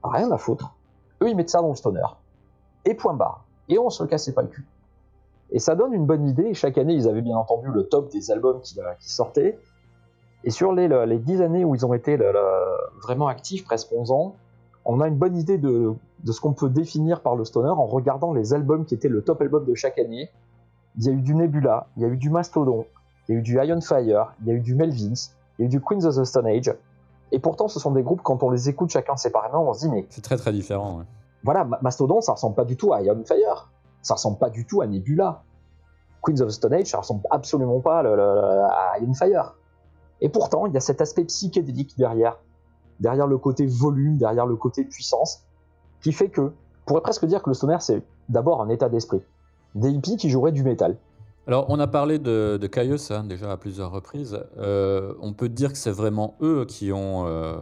Rien 0.03 0.31
à 0.31 0.39
foutre. 0.39 0.75
Eux, 1.23 1.29
ils 1.31 1.37
mettent 1.37 1.51
ça 1.51 1.61
dans 1.61 1.69
le 1.69 1.75
stoner. 1.75 2.01
Et 2.85 2.95
point 2.95 3.15
barre. 3.15 3.45
Et 3.69 3.79
on 3.79 3.91
se 3.91 4.03
cassait 4.05 4.33
pas 4.33 4.43
le 4.43 4.49
cul. 4.49 4.67
Et 5.51 5.59
ça 5.59 5.75
donne 5.75 5.93
une 5.93 6.07
bonne 6.07 6.27
idée. 6.27 6.55
Chaque 6.55 6.79
année, 6.79 6.95
ils 6.95 7.09
avaient 7.09 7.23
bien 7.23 7.37
entendu 7.37 7.69
le 7.73 7.85
top 7.85 8.11
des 8.11 8.31
albums 8.31 8.61
qui, 8.61 8.79
euh, 8.81 8.85
sortaient. 9.01 9.59
Et 10.45 10.51
sur 10.51 10.73
les, 10.73 10.89
le- 10.89 11.05
les 11.05 11.19
10 11.19 11.41
années 11.43 11.65
où 11.65 11.75
ils 11.75 11.87
ont 11.87 11.95
été 11.95 12.19
vraiment 13.03 13.29
actifs, 13.29 13.65
presque 13.65 13.93
11 13.93 14.11
ans, 14.11 14.35
on 14.85 15.01
a 15.01 15.07
une 15.07 15.17
bonne 15.17 15.37
idée 15.37 15.59
de, 15.59 15.93
de 16.25 16.33
ce 16.33 16.41
qu'on 16.41 16.53
peut 16.53 16.69
définir 16.69 17.21
par 17.21 17.37
le 17.37 17.45
stoner 17.45 17.69
en 17.71 17.87
regardant 17.87 18.33
les 18.33 18.53
albums 18.53 18.85
qui 18.85 18.95
étaient 18.95 19.09
le 19.09 19.23
top 19.23 19.41
album 19.41 19.65
de 19.65 19.75
chaque 19.77 19.99
année. 20.01 20.31
Il 20.99 21.05
y 21.05 21.09
a 21.09 21.13
eu 21.13 21.21
du 21.21 21.35
Nebula, 21.37 21.87
il 21.97 22.03
y 22.03 22.05
a 22.05 22.09
eu 22.09 22.17
du 22.17 22.29
Mastodon, 22.29 22.87
il 23.29 23.33
y 23.33 23.37
a 23.37 23.39
eu 23.39 23.43
du 23.43 23.57
Iron 23.63 23.81
Fire, 23.81 24.35
il 24.41 24.49
y 24.49 24.51
a 24.51 24.55
eu 24.55 24.61
du 24.61 24.75
Melvins, 24.75 25.31
eu 25.65 25.69
du 25.69 25.81
Queens 25.81 26.05
of 26.05 26.17
the 26.17 26.25
Stone 26.25 26.47
Age. 26.47 26.75
Et 27.31 27.39
pourtant, 27.39 27.69
ce 27.69 27.81
sont 27.81 27.91
des 27.93 28.03
groupes, 28.03 28.23
quand 28.23 28.43
on 28.43 28.51
les 28.51 28.69
écoute 28.69 28.91
chacun 28.91 29.17
séparément, 29.17 29.69
on 29.69 29.73
se 29.73 29.81
dit, 29.81 29.91
mais 29.91 30.07
C'est 30.11 30.23
très 30.23 30.37
très 30.37 30.53
différent. 30.53 30.99
ouais. 30.99 31.05
voilà, 31.45 31.65
Ma- 31.65 31.79
Mastodon, 31.83 32.21
ça 32.21 32.33
ressemble 32.33 32.55
pas 32.55 32.65
du 32.65 32.77
tout 32.77 32.93
à 32.93 33.01
Iron 33.03 33.23
Fire. 33.25 33.71
Ça 34.03 34.15
ressemble 34.15 34.39
pas 34.39 34.51
du 34.51 34.67
tout 34.67 34.81
à 34.83 34.87
Nebula. 34.87 35.43
Queens 36.23 36.41
of 36.41 36.49
the 36.49 36.53
Stone 36.53 36.75
Age, 36.75 36.87
ça 36.87 36.99
ressemble 36.99 37.23
absolument 37.31 37.81
pas 37.81 38.03
le- 38.03 38.15
le- 38.17 38.23
à 38.65 38.99
Iron 39.01 39.15
Fire. 39.15 39.55
Et 40.21 40.29
pourtant, 40.29 40.67
il 40.67 40.75
y 40.75 40.77
a 40.77 40.81
cet 40.81 41.01
aspect 41.01 41.25
psychédélique 41.25 41.97
derrière. 41.99 42.39
Derrière 43.01 43.27
le 43.27 43.39
côté 43.39 43.67
volume, 43.67 44.19
derrière 44.19 44.47
le 44.47 44.55
côté 44.57 44.85
puissance, 44.85 45.43
qui 46.03 46.13
fait 46.13 46.29
que, 46.29 46.41
on 46.43 46.53
pourrait 46.87 47.01
presque 47.01 47.25
dire 47.25 47.43
que 47.43 47.51
le 47.51 47.55
stoner, 47.55 47.79
c'est 47.81 48.03
d'abord 48.29 48.63
un 48.63 48.69
état 48.69 48.89
d'esprit. 48.89 49.23
Des 49.75 49.91
hippies 49.91 50.17
qui 50.17 50.29
joueraient 50.31 50.53
du 50.53 50.63
métal. 50.63 50.97
Alors, 51.47 51.67
on 51.69 51.79
a 51.81 51.87
parlé 51.89 52.19
de, 52.19 52.57
de 52.61 52.67
Caius 52.69 53.11
hein, 53.11 53.25
déjà 53.25 53.51
à 53.51 53.57
plusieurs 53.57 53.91
reprises. 53.91 54.39
Euh, 54.59 55.15
on 55.21 55.33
peut 55.33 55.49
dire 55.49 55.73
que 55.73 55.79
c'est 55.79 55.91
vraiment 55.91 56.37
eux 56.41 56.65
qui 56.67 56.93
ont 56.93 57.27
euh, 57.27 57.57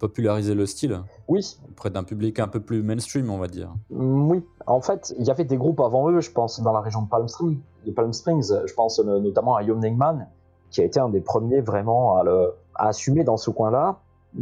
popularisé 0.00 0.54
le 0.54 0.66
style 0.66 1.00
Oui, 1.28 1.58
auprès 1.70 1.90
d'un 1.90 2.02
public 2.02 2.40
un 2.40 2.48
peu 2.48 2.58
plus 2.60 2.82
mainstream, 2.82 3.30
on 3.30 3.38
va 3.38 3.46
dire. 3.46 3.70
Mm, 3.90 4.30
Oui, 4.30 4.44
en 4.66 4.80
fait, 4.80 5.14
il 5.18 5.24
y 5.24 5.30
avait 5.30 5.44
des 5.44 5.56
groupes 5.56 5.78
avant 5.80 6.10
eux, 6.10 6.20
je 6.20 6.32
pense, 6.32 6.60
dans 6.60 6.72
la 6.72 6.80
région 6.80 7.02
de 7.02 7.08
Palm 7.08 7.28
Springs, 7.28 7.60
de 7.86 7.92
Palm 7.92 8.12
Springs 8.12 8.52
je 8.66 8.74
pense 8.74 8.98
euh, 8.98 9.20
notamment 9.20 9.54
à 9.54 9.62
Yom 9.62 9.78
Ningman, 9.78 10.26
qui 10.70 10.80
a 10.80 10.84
été 10.84 10.98
un 10.98 11.08
des 11.08 11.20
premiers 11.20 11.60
vraiment 11.60 12.16
à, 12.16 12.24
le- 12.24 12.52
à 12.74 12.88
assumer 12.88 13.22
dans 13.22 13.36
ce 13.36 13.50
coin-là. 13.50 14.00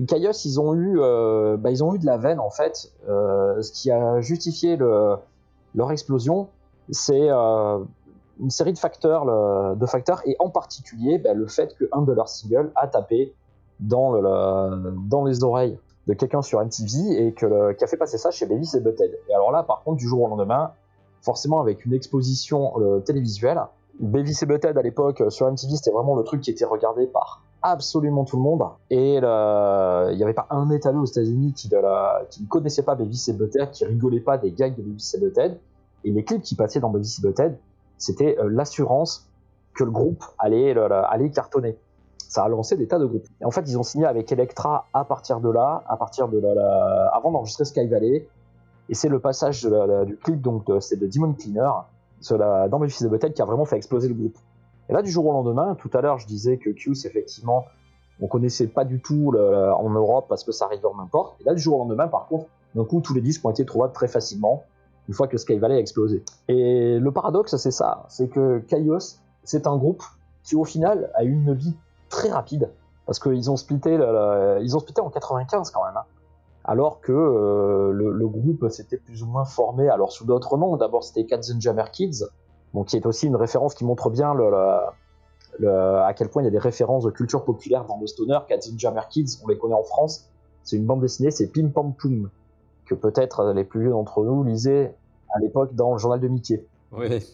Caius, 0.08 0.46
ils 0.46 0.58
ont 0.58 0.72
eu, 0.74 0.98
euh, 0.98 1.58
bah, 1.58 1.70
ils 1.70 1.84
ont 1.84 1.94
eu 1.94 1.98
de 1.98 2.06
la 2.06 2.16
veine 2.16 2.40
en 2.40 2.50
fait. 2.50 2.90
Euh, 3.08 3.60
ce 3.60 3.70
qui 3.70 3.90
a 3.90 4.20
justifié 4.22 4.76
le- 4.76 5.16
leur 5.74 5.92
explosion, 5.92 6.48
c'est 6.90 7.28
euh, 7.30 7.78
une 8.40 8.50
série 8.50 8.72
de 8.72 8.78
facteurs, 8.78 9.24
de 9.76 9.86
facteurs, 9.86 10.20
et 10.26 10.36
en 10.38 10.50
particulier 10.50 11.18
bah, 11.18 11.34
le 11.34 11.46
fait 11.46 11.74
qu'un 11.76 12.02
de 12.02 12.12
leurs 12.12 12.28
singles 12.28 12.70
a 12.76 12.86
tapé 12.86 13.34
dans, 13.80 14.12
le- 14.12 14.20
le- 14.20 14.94
dans 15.08 15.24
les 15.24 15.42
oreilles 15.44 15.78
de 16.06 16.14
quelqu'un 16.14 16.42
sur 16.42 16.60
MTV 16.60 17.26
et 17.26 17.32
que 17.32 17.72
qui 17.72 17.82
a 17.84 17.86
fait 17.86 17.96
passer 17.96 18.16
ça 18.18 18.30
chez 18.30 18.46
Beavis 18.46 18.74
et 18.74 18.80
Butthead. 18.80 19.10
Et 19.28 19.34
alors 19.34 19.50
là, 19.50 19.62
par 19.62 19.82
contre, 19.82 19.96
du 19.98 20.06
jour 20.06 20.22
au 20.22 20.28
lendemain, 20.28 20.70
forcément 21.22 21.60
avec 21.60 21.84
une 21.84 21.92
exposition 21.94 22.80
euh, 22.80 23.00
télévisuelle, 23.00 23.60
Beavis 23.98 24.38
et 24.42 24.46
Butthead 24.46 24.76
à 24.78 24.82
l'époque 24.82 25.20
euh, 25.22 25.30
sur 25.30 25.50
MTV, 25.50 25.74
c'était 25.76 25.90
vraiment 25.90 26.14
le 26.14 26.22
truc 26.22 26.42
qui 26.42 26.50
était 26.50 26.64
regardé 26.64 27.06
par 27.06 27.42
absolument 27.62 28.24
tout 28.24 28.36
le 28.36 28.42
monde. 28.42 28.62
Et 28.90 29.14
il 29.16 30.16
n'y 30.16 30.22
avait 30.22 30.34
pas 30.34 30.46
un 30.50 30.64
métalleux 30.66 31.00
aux 31.00 31.06
États-Unis 31.06 31.52
qui, 31.54 31.68
ne 31.68 32.46
connaissait 32.48 32.82
pas 32.84 32.94
Beavis 32.94 33.28
et 33.28 33.32
Butthead, 33.32 33.70
qui 33.72 33.84
rigolait 33.84 34.20
pas 34.20 34.38
des 34.38 34.52
gags 34.52 34.76
de 34.76 34.82
Beavis 34.82 35.14
et 35.16 35.20
Butthead. 35.20 35.58
Et 36.04 36.10
les 36.12 36.22
clips 36.22 36.42
qui 36.42 36.54
passaient 36.54 36.78
dans 36.78 36.90
Beavis 36.90 37.18
et 37.18 37.26
Butthead, 37.26 37.58
c'était 37.98 38.36
euh, 38.38 38.48
l'assurance 38.48 39.28
que 39.74 39.84
le 39.84 39.90
groupe 39.90 40.24
allait, 40.38 40.74
allait 40.78 41.30
cartonner 41.30 41.78
ça 42.28 42.44
a 42.44 42.48
lancé 42.48 42.76
des 42.76 42.86
tas 42.86 42.98
de 42.98 43.06
groupes. 43.06 43.26
Et 43.40 43.44
en 43.44 43.50
fait, 43.50 43.62
ils 43.62 43.78
ont 43.78 43.82
signé 43.82 44.04
avec 44.04 44.30
Elektra 44.32 44.86
à 44.92 45.04
partir 45.04 45.40
de 45.40 45.48
là, 45.48 45.82
à 45.88 45.96
partir 45.96 46.28
de 46.28 46.38
la, 46.38 47.08
avant 47.14 47.30
d'enregistrer 47.30 47.64
Sky 47.64 47.86
Valley. 47.86 48.28
Et 48.88 48.94
c'est 48.94 49.08
le 49.08 49.20
passage 49.20 49.62
du 49.62 50.16
clip, 50.16 50.40
donc 50.40 50.64
c'est 50.80 50.98
de 50.98 51.06
Demon 51.06 51.32
Cleaner, 51.32 51.70
dans 52.30 52.78
Memphis 52.78 53.04
de 53.04 53.08
Butthead, 53.08 53.32
qui 53.32 53.42
a 53.42 53.44
vraiment 53.44 53.64
fait 53.64 53.76
exploser 53.76 54.08
le 54.08 54.14
groupe. 54.14 54.36
Et 54.88 54.92
là, 54.92 55.02
du 55.02 55.10
jour 55.10 55.26
au 55.26 55.32
lendemain, 55.32 55.76
tout 55.76 55.90
à 55.94 56.00
l'heure, 56.00 56.18
je 56.18 56.26
disais 56.26 56.58
que 56.58 56.70
Q's, 56.70 57.04
effectivement, 57.04 57.64
on 58.20 58.28
connaissait 58.28 58.68
pas 58.68 58.84
du 58.84 59.00
tout 59.00 59.32
en 59.36 59.90
Europe 59.90 60.26
parce 60.28 60.44
que 60.44 60.52
ça 60.52 60.66
arrivait 60.66 60.86
en 60.86 60.98
import. 60.98 61.36
Et 61.40 61.44
là, 61.44 61.54
du 61.54 61.60
jour 61.60 61.76
au 61.76 61.78
lendemain, 61.84 62.06
par 62.08 62.26
contre, 62.26 62.46
d'un 62.74 62.84
coup, 62.84 63.00
tous 63.00 63.14
les 63.14 63.20
disques 63.20 63.44
ont 63.44 63.50
été 63.50 63.64
trouvables 63.64 63.92
très 63.92 64.08
facilement 64.08 64.64
une 65.08 65.14
fois 65.14 65.28
que 65.28 65.36
Sky 65.36 65.58
Valley 65.58 65.76
a 65.76 65.78
explosé. 65.78 66.24
Et 66.48 66.98
le 66.98 67.10
paradoxe, 67.12 67.56
c'est 67.56 67.70
ça, 67.70 68.06
c'est 68.08 68.28
que 68.28 68.58
Kaios, 68.58 69.18
c'est 69.44 69.66
un 69.66 69.76
groupe 69.76 70.02
qui, 70.42 70.56
au 70.56 70.64
final, 70.64 71.10
a 71.14 71.24
eu 71.24 71.32
une 71.32 71.54
vie 71.54 71.74
très 72.08 72.30
rapide 72.30 72.70
parce 73.06 73.20
qu'ils 73.20 73.50
ont 73.50 73.56
splitté, 73.56 73.94
ils 73.94 74.76
ont 74.76 74.80
splitté 74.80 75.00
en 75.00 75.10
95 75.10 75.70
quand 75.70 75.84
même. 75.84 75.96
hein. 75.96 76.04
Alors 76.64 77.00
que 77.00 77.12
euh, 77.12 77.92
le, 77.92 78.26
groupe 78.26 78.68
s'était 78.70 78.96
plus 78.96 79.22
ou 79.22 79.26
moins 79.26 79.44
formé, 79.44 79.88
alors 79.88 80.10
sous 80.10 80.24
d'autres 80.24 80.56
noms. 80.56 80.76
D'abord, 80.76 81.04
c'était 81.04 81.24
Cats 81.24 81.52
and 81.54 81.60
Jammer 81.60 81.84
Kids, 81.92 82.24
qui 82.88 82.96
est 82.96 83.06
aussi 83.06 83.28
une 83.28 83.36
référence 83.36 83.74
qui 83.74 83.84
montre 83.84 84.10
bien 84.10 84.32
à 84.32 86.14
quel 86.14 86.28
point 86.28 86.42
il 86.42 86.46
y 86.46 86.48
a 86.48 86.50
des 86.50 86.58
références 86.58 87.04
de 87.04 87.10
culture 87.10 87.44
populaire 87.44 87.84
dans 87.84 88.00
le 88.00 88.08
stoner. 88.08 88.40
Cats 88.48 88.68
and 88.68 88.78
Jammer 88.78 89.02
Kids, 89.08 89.38
on 89.44 89.48
les 89.48 89.56
connaît 89.56 89.74
en 89.74 89.84
France. 89.84 90.28
C'est 90.64 90.76
une 90.76 90.84
bande 90.84 91.00
dessinée, 91.00 91.30
c'est 91.30 91.46
Pim 91.46 91.68
Pam 91.68 91.94
Poum, 91.94 92.28
que 92.86 92.94
peut-être 92.94 93.52
les 93.52 93.64
plus 93.64 93.82
vieux 93.82 93.90
d'entre 93.90 94.24
nous 94.24 94.44
lisaient 94.44 94.94
à 95.34 95.38
l'époque 95.40 95.74
dans 95.74 95.92
le 95.92 95.98
journal 95.98 96.20
de 96.20 96.28
Mickey. 96.28 96.64
Oui. 96.92 97.24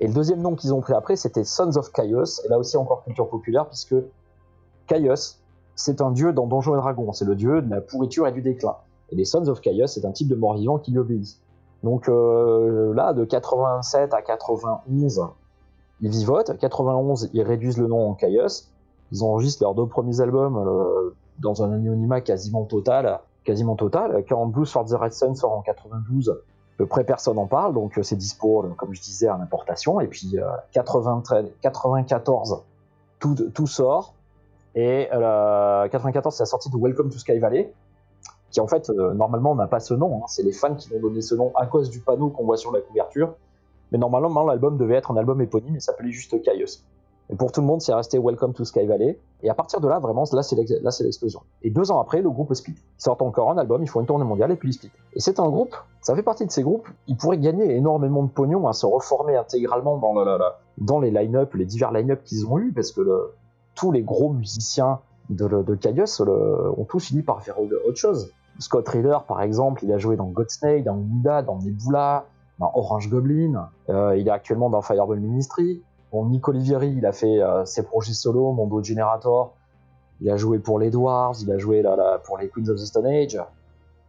Et 0.00 0.06
le 0.06 0.12
deuxième 0.12 0.40
nom 0.40 0.54
qu'ils 0.54 0.74
ont 0.74 0.80
pris 0.80 0.92
après, 0.92 1.16
c'était 1.16 1.44
Sons 1.44 1.76
of 1.76 1.90
Chaos, 1.92 2.42
et 2.44 2.48
là 2.48 2.58
aussi 2.58 2.76
encore 2.76 3.04
culture 3.04 3.28
populaire, 3.28 3.66
puisque 3.66 3.94
Chaos, 4.86 5.38
c'est 5.74 6.00
un 6.00 6.10
dieu 6.10 6.32
dans 6.32 6.46
Donjons 6.46 6.74
et 6.74 6.78
Dragons, 6.78 7.12
c'est 7.12 7.24
le 7.24 7.34
dieu 7.34 7.62
de 7.62 7.70
la 7.70 7.80
pourriture 7.80 8.26
et 8.26 8.32
du 8.32 8.42
déclin. 8.42 8.76
Et 9.10 9.16
les 9.16 9.24
Sons 9.24 9.48
of 9.48 9.60
Chaos, 9.60 9.86
c'est 9.86 10.04
un 10.04 10.12
type 10.12 10.28
de 10.28 10.34
mort-vivant 10.34 10.78
qui 10.78 10.90
lui 10.90 10.98
obéit. 10.98 11.38
Donc 11.82 12.08
euh, 12.08 12.94
là, 12.94 13.12
de 13.12 13.24
87 13.24 14.12
à 14.12 14.22
91, 14.22 15.28
ils 16.00 16.10
vivotent. 16.10 16.56
91, 16.58 17.30
ils 17.32 17.42
réduisent 17.42 17.78
le 17.78 17.86
nom 17.86 18.10
en 18.10 18.14
Chaos. 18.14 18.68
Ils 19.12 19.22
enregistrent 19.22 19.62
leurs 19.62 19.74
deux 19.74 19.86
premiers 19.86 20.20
albums 20.20 20.56
euh, 20.56 21.14
dans 21.38 21.62
un 21.62 21.72
anonymat 21.72 22.20
quasiment 22.20 22.64
total. 22.64 23.20
Quasiment 23.46 23.76
total. 23.76 24.24
Quand 24.28 24.46
Blues 24.46 24.70
for 24.70 24.84
the 24.84 24.92
Red 24.92 25.12
Sun 25.12 25.36
sort 25.36 25.52
en 25.52 25.62
92, 25.62 26.30
à 26.30 26.34
peu 26.78 26.86
près 26.86 27.04
personne 27.04 27.38
en 27.38 27.46
parle, 27.46 27.74
donc 27.74 27.96
euh, 27.96 28.02
c'est 28.02 28.16
dispo, 28.16 28.64
euh, 28.64 28.68
comme 28.76 28.92
je 28.92 29.00
disais, 29.00 29.28
à 29.28 29.38
l'importation. 29.38 30.00
Et 30.00 30.08
puis 30.08 30.36
euh, 30.36 30.44
93, 30.72 31.46
94, 31.62 32.64
tout, 33.20 33.36
tout 33.54 33.66
sort. 33.68 34.14
Et 34.74 35.08
euh, 35.12 35.88
94, 35.88 36.34
c'est 36.34 36.42
la 36.42 36.46
sortie 36.46 36.70
de 36.70 36.76
Welcome 36.76 37.08
to 37.08 37.18
Sky 37.18 37.38
Valley, 37.38 37.72
qui 38.50 38.60
en 38.60 38.66
fait, 38.66 38.90
euh, 38.90 39.14
normalement, 39.14 39.54
n'a 39.54 39.68
pas 39.68 39.80
ce 39.80 39.94
nom. 39.94 40.18
hein. 40.22 40.26
C'est 40.26 40.42
les 40.42 40.52
fans 40.52 40.74
qui 40.74 40.90
l'ont 40.90 41.00
donné 41.00 41.22
ce 41.22 41.36
nom 41.36 41.52
à 41.54 41.66
cause 41.66 41.88
du 41.88 42.00
panneau 42.00 42.30
qu'on 42.30 42.44
voit 42.44 42.56
sur 42.56 42.72
la 42.72 42.80
couverture. 42.80 43.34
Mais 43.92 43.98
normalement, 43.98 44.44
l'album 44.44 44.76
devait 44.76 44.96
être 44.96 45.12
un 45.12 45.16
album 45.16 45.40
éponyme, 45.40 45.76
il 45.76 45.80
s'appelait 45.80 46.10
juste 46.10 46.42
Chaos. 46.42 46.82
Pour 47.38 47.52
tout 47.52 47.60
le 47.60 47.66
monde, 47.66 47.80
c'est 47.80 47.92
resté 47.94 48.18
Welcome 48.18 48.52
to 48.54 48.64
Sky 48.64 48.86
Valley. 48.86 49.18
Et 49.42 49.50
à 49.50 49.54
partir 49.54 49.80
de 49.80 49.88
là, 49.88 49.98
vraiment, 49.98 50.24
là, 50.32 50.42
c'est 50.42 50.56
l'explosion. 51.04 51.40
Et 51.62 51.70
deux 51.70 51.90
ans 51.90 52.00
après, 52.00 52.22
le 52.22 52.30
groupe 52.30 52.52
split. 52.54 52.74
Ils 53.04 53.10
encore 53.10 53.50
un 53.50 53.58
album, 53.58 53.82
ils 53.82 53.88
font 53.88 54.00
une 54.00 54.06
tournée 54.06 54.24
mondiale 54.24 54.50
et 54.52 54.56
puis 54.56 54.70
ils 54.70 54.72
split. 54.74 54.90
Et 55.14 55.20
c'est 55.20 55.40
un 55.40 55.48
groupe, 55.48 55.74
ça 56.00 56.14
fait 56.14 56.22
partie 56.22 56.46
de 56.46 56.50
ces 56.50 56.62
groupes, 56.62 56.88
ils 57.08 57.16
pourraient 57.16 57.38
gagner 57.38 57.74
énormément 57.74 58.22
de 58.22 58.28
pognon 58.28 58.66
à 58.68 58.72
se 58.72 58.86
reformer 58.86 59.36
intégralement 59.36 59.98
dans, 59.98 60.14
le- 60.14 60.24
le- 60.24 60.38
le- 60.38 60.84
dans 60.86 61.00
les 61.00 61.10
line-up, 61.10 61.54
les 61.54 61.64
divers 61.64 61.92
line-up 61.92 62.22
qu'ils 62.24 62.46
ont 62.46 62.58
eu, 62.58 62.72
parce 62.72 62.92
que 62.92 63.00
tous 63.74 63.92
les 63.92 64.02
gros 64.02 64.32
musiciens 64.32 65.00
de, 65.28 65.46
de 65.48 65.78
ont 66.78 66.84
tous 66.84 67.00
fini 67.00 67.22
par 67.22 67.42
faire 67.42 67.56
autre 67.60 67.96
chose. 67.96 68.30
Scott 68.58 68.88
Reeder, 68.88 69.18
par 69.28 69.42
exemple, 69.42 69.84
il 69.84 69.92
a 69.92 69.98
joué 69.98 70.16
dans 70.16 70.26
Godsnake, 70.26 70.84
dans 70.84 70.96
Nida, 70.96 71.42
dans 71.42 71.58
Nebula, 71.58 72.24
dans 72.58 72.70
Orange 72.74 73.10
Goblin. 73.10 73.68
Euh, 73.90 74.16
il 74.16 74.28
est 74.28 74.30
actuellement 74.30 74.70
dans 74.70 74.80
Fireball 74.80 75.20
Ministry. 75.20 75.82
Bon, 76.16 76.24
Nick 76.24 76.48
Olivieri, 76.48 76.94
il 76.96 77.04
a 77.04 77.12
fait 77.12 77.42
euh, 77.42 77.66
ses 77.66 77.82
projets 77.82 78.14
solo, 78.14 78.50
Mondo 78.52 78.82
Generator. 78.82 79.52
Il 80.22 80.30
a 80.30 80.38
joué 80.38 80.58
pour 80.58 80.78
les 80.78 80.90
Dwarves, 80.90 81.36
il 81.42 81.52
a 81.52 81.58
joué 81.58 81.82
pour 82.24 82.38
les 82.38 82.48
Queens 82.48 82.70
of 82.70 82.76
the 82.80 82.86
Stone 82.86 83.04
Age. 83.04 83.38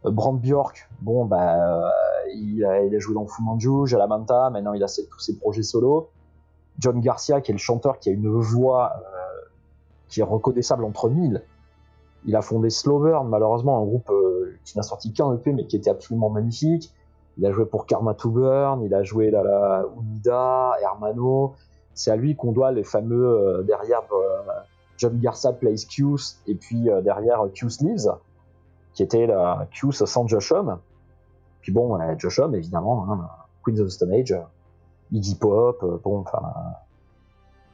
Euh, 0.06 0.10
Brand 0.10 0.40
Bjork, 0.40 0.88
bon, 1.02 1.26
bah, 1.26 1.82
euh, 1.84 1.90
il, 2.34 2.64
a, 2.64 2.80
il 2.80 2.96
a 2.96 2.98
joué 2.98 3.12
dans 3.12 3.26
Fu 3.26 3.42
Manchu, 3.42 3.86
Jalamanta, 3.86 4.48
maintenant 4.48 4.72
il 4.72 4.82
a 4.82 4.88
ses- 4.88 5.06
tous 5.06 5.18
ses 5.18 5.36
projets 5.36 5.62
solo. 5.62 6.08
John 6.78 6.98
Garcia, 6.98 7.42
qui 7.42 7.50
est 7.50 7.54
le 7.54 7.58
chanteur, 7.58 7.98
qui 7.98 8.08
a 8.08 8.12
une 8.12 8.30
voix 8.30 8.94
qui 10.08 10.20
est 10.20 10.24
reconnaissable 10.24 10.84
entre 10.84 11.10
mille. 11.10 11.42
Il 12.24 12.36
a 12.36 12.40
fondé 12.40 12.70
Slowburn, 12.70 13.28
malheureusement, 13.28 13.82
un 13.82 13.84
groupe 13.84 14.10
qui 14.64 14.78
n'a 14.78 14.82
sorti 14.82 15.12
qu'un 15.12 15.34
EP, 15.34 15.52
mais 15.52 15.66
qui 15.66 15.76
était 15.76 15.90
absolument 15.90 16.30
magnifique. 16.30 16.90
Il 17.36 17.44
a 17.44 17.52
joué 17.52 17.66
pour 17.66 17.84
Karma 17.84 18.14
to 18.14 18.30
Burn, 18.30 18.82
il 18.82 18.94
a 18.94 19.02
joué 19.02 19.30
la, 19.30 19.42
la 19.42 19.84
Unida, 20.00 20.72
Hermano. 20.80 21.52
C'est 21.98 22.10
à 22.10 22.16
lui 22.16 22.36
qu'on 22.36 22.52
doit 22.52 22.70
les 22.72 22.84
fameux 22.84 23.64
derrière 23.66 24.02
John 24.96 25.18
Garza 25.18 25.52
Plays 25.52 25.86
Q's 25.88 26.40
et 26.46 26.54
puis 26.54 26.88
derrière 27.02 27.42
Q 27.52 27.70
Sleeves, 27.70 28.12
qui 28.94 29.02
était 29.02 29.26
la 29.26 29.66
Q's 29.72 30.04
sans 30.04 30.26
Josh 30.28 30.52
Homme. 30.52 30.78
Puis 31.60 31.72
bon, 31.72 31.98
Josh 32.16 32.38
Homme, 32.38 32.54
évidemment, 32.54 33.04
hein, 33.10 33.28
Queens 33.64 33.80
of 33.80 33.88
the 33.88 33.90
Stone 33.90 34.12
Age, 34.12 34.34
Iggy 35.10 35.34
Pop, 35.34 35.84
bon, 36.04 36.20
enfin, 36.20 36.40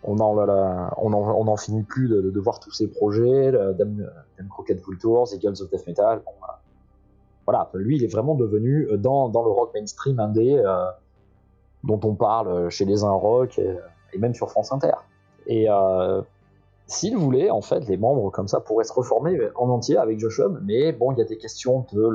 on 0.07 1.45
n'en 1.45 1.57
finit 1.57 1.83
plus 1.83 2.09
de, 2.09 2.41
voir 2.41 2.61
tous 2.61 2.71
ces 2.71 2.89
projets, 2.89 3.53
Dame, 3.53 4.11
Crockett 4.51 4.81
Full 4.81 4.99
Tours, 4.99 5.33
Eagles 5.33 5.63
of 5.63 5.71
Death 5.71 5.87
Metal. 5.87 6.23
voilà. 7.47 7.71
lui, 7.75 7.97
il 7.97 8.05
est 8.05 8.13
vraiment 8.13 8.35
devenu 8.35 8.87
euh, 8.91 8.97
dans, 8.97 9.29
le 9.29 9.51
rock 9.51 9.73
mainstream 9.75 10.21
indé 10.21 10.59
euh, 10.59 10.87
dont 11.85 12.01
on 12.05 12.15
parle 12.15 12.49
euh, 12.49 12.71
chez 12.71 12.85
les 12.85 13.05
Un 13.05 13.13
Rock 13.13 13.61
même 14.18 14.35
sur 14.35 14.50
France 14.50 14.72
Inter. 14.72 14.94
Et 15.46 15.66
s'il 16.87 17.16
voulait, 17.16 17.50
en 17.50 17.61
fait, 17.61 17.87
les 17.88 17.96
membres 17.96 18.31
comme 18.31 18.48
ça 18.48 18.61
pourraient 18.61 18.85
se 18.85 18.92
reformer 18.92 19.38
en 19.57 19.68
entier 19.68 19.96
avec 19.96 20.18
Josh 20.18 20.40
Homme, 20.40 20.61
mais 20.64 20.92
bon, 20.92 21.12
il 21.12 21.18
y 21.18 21.22
a 21.22 21.24
des 21.24 21.38
questions 21.38 21.87
de 21.92 22.11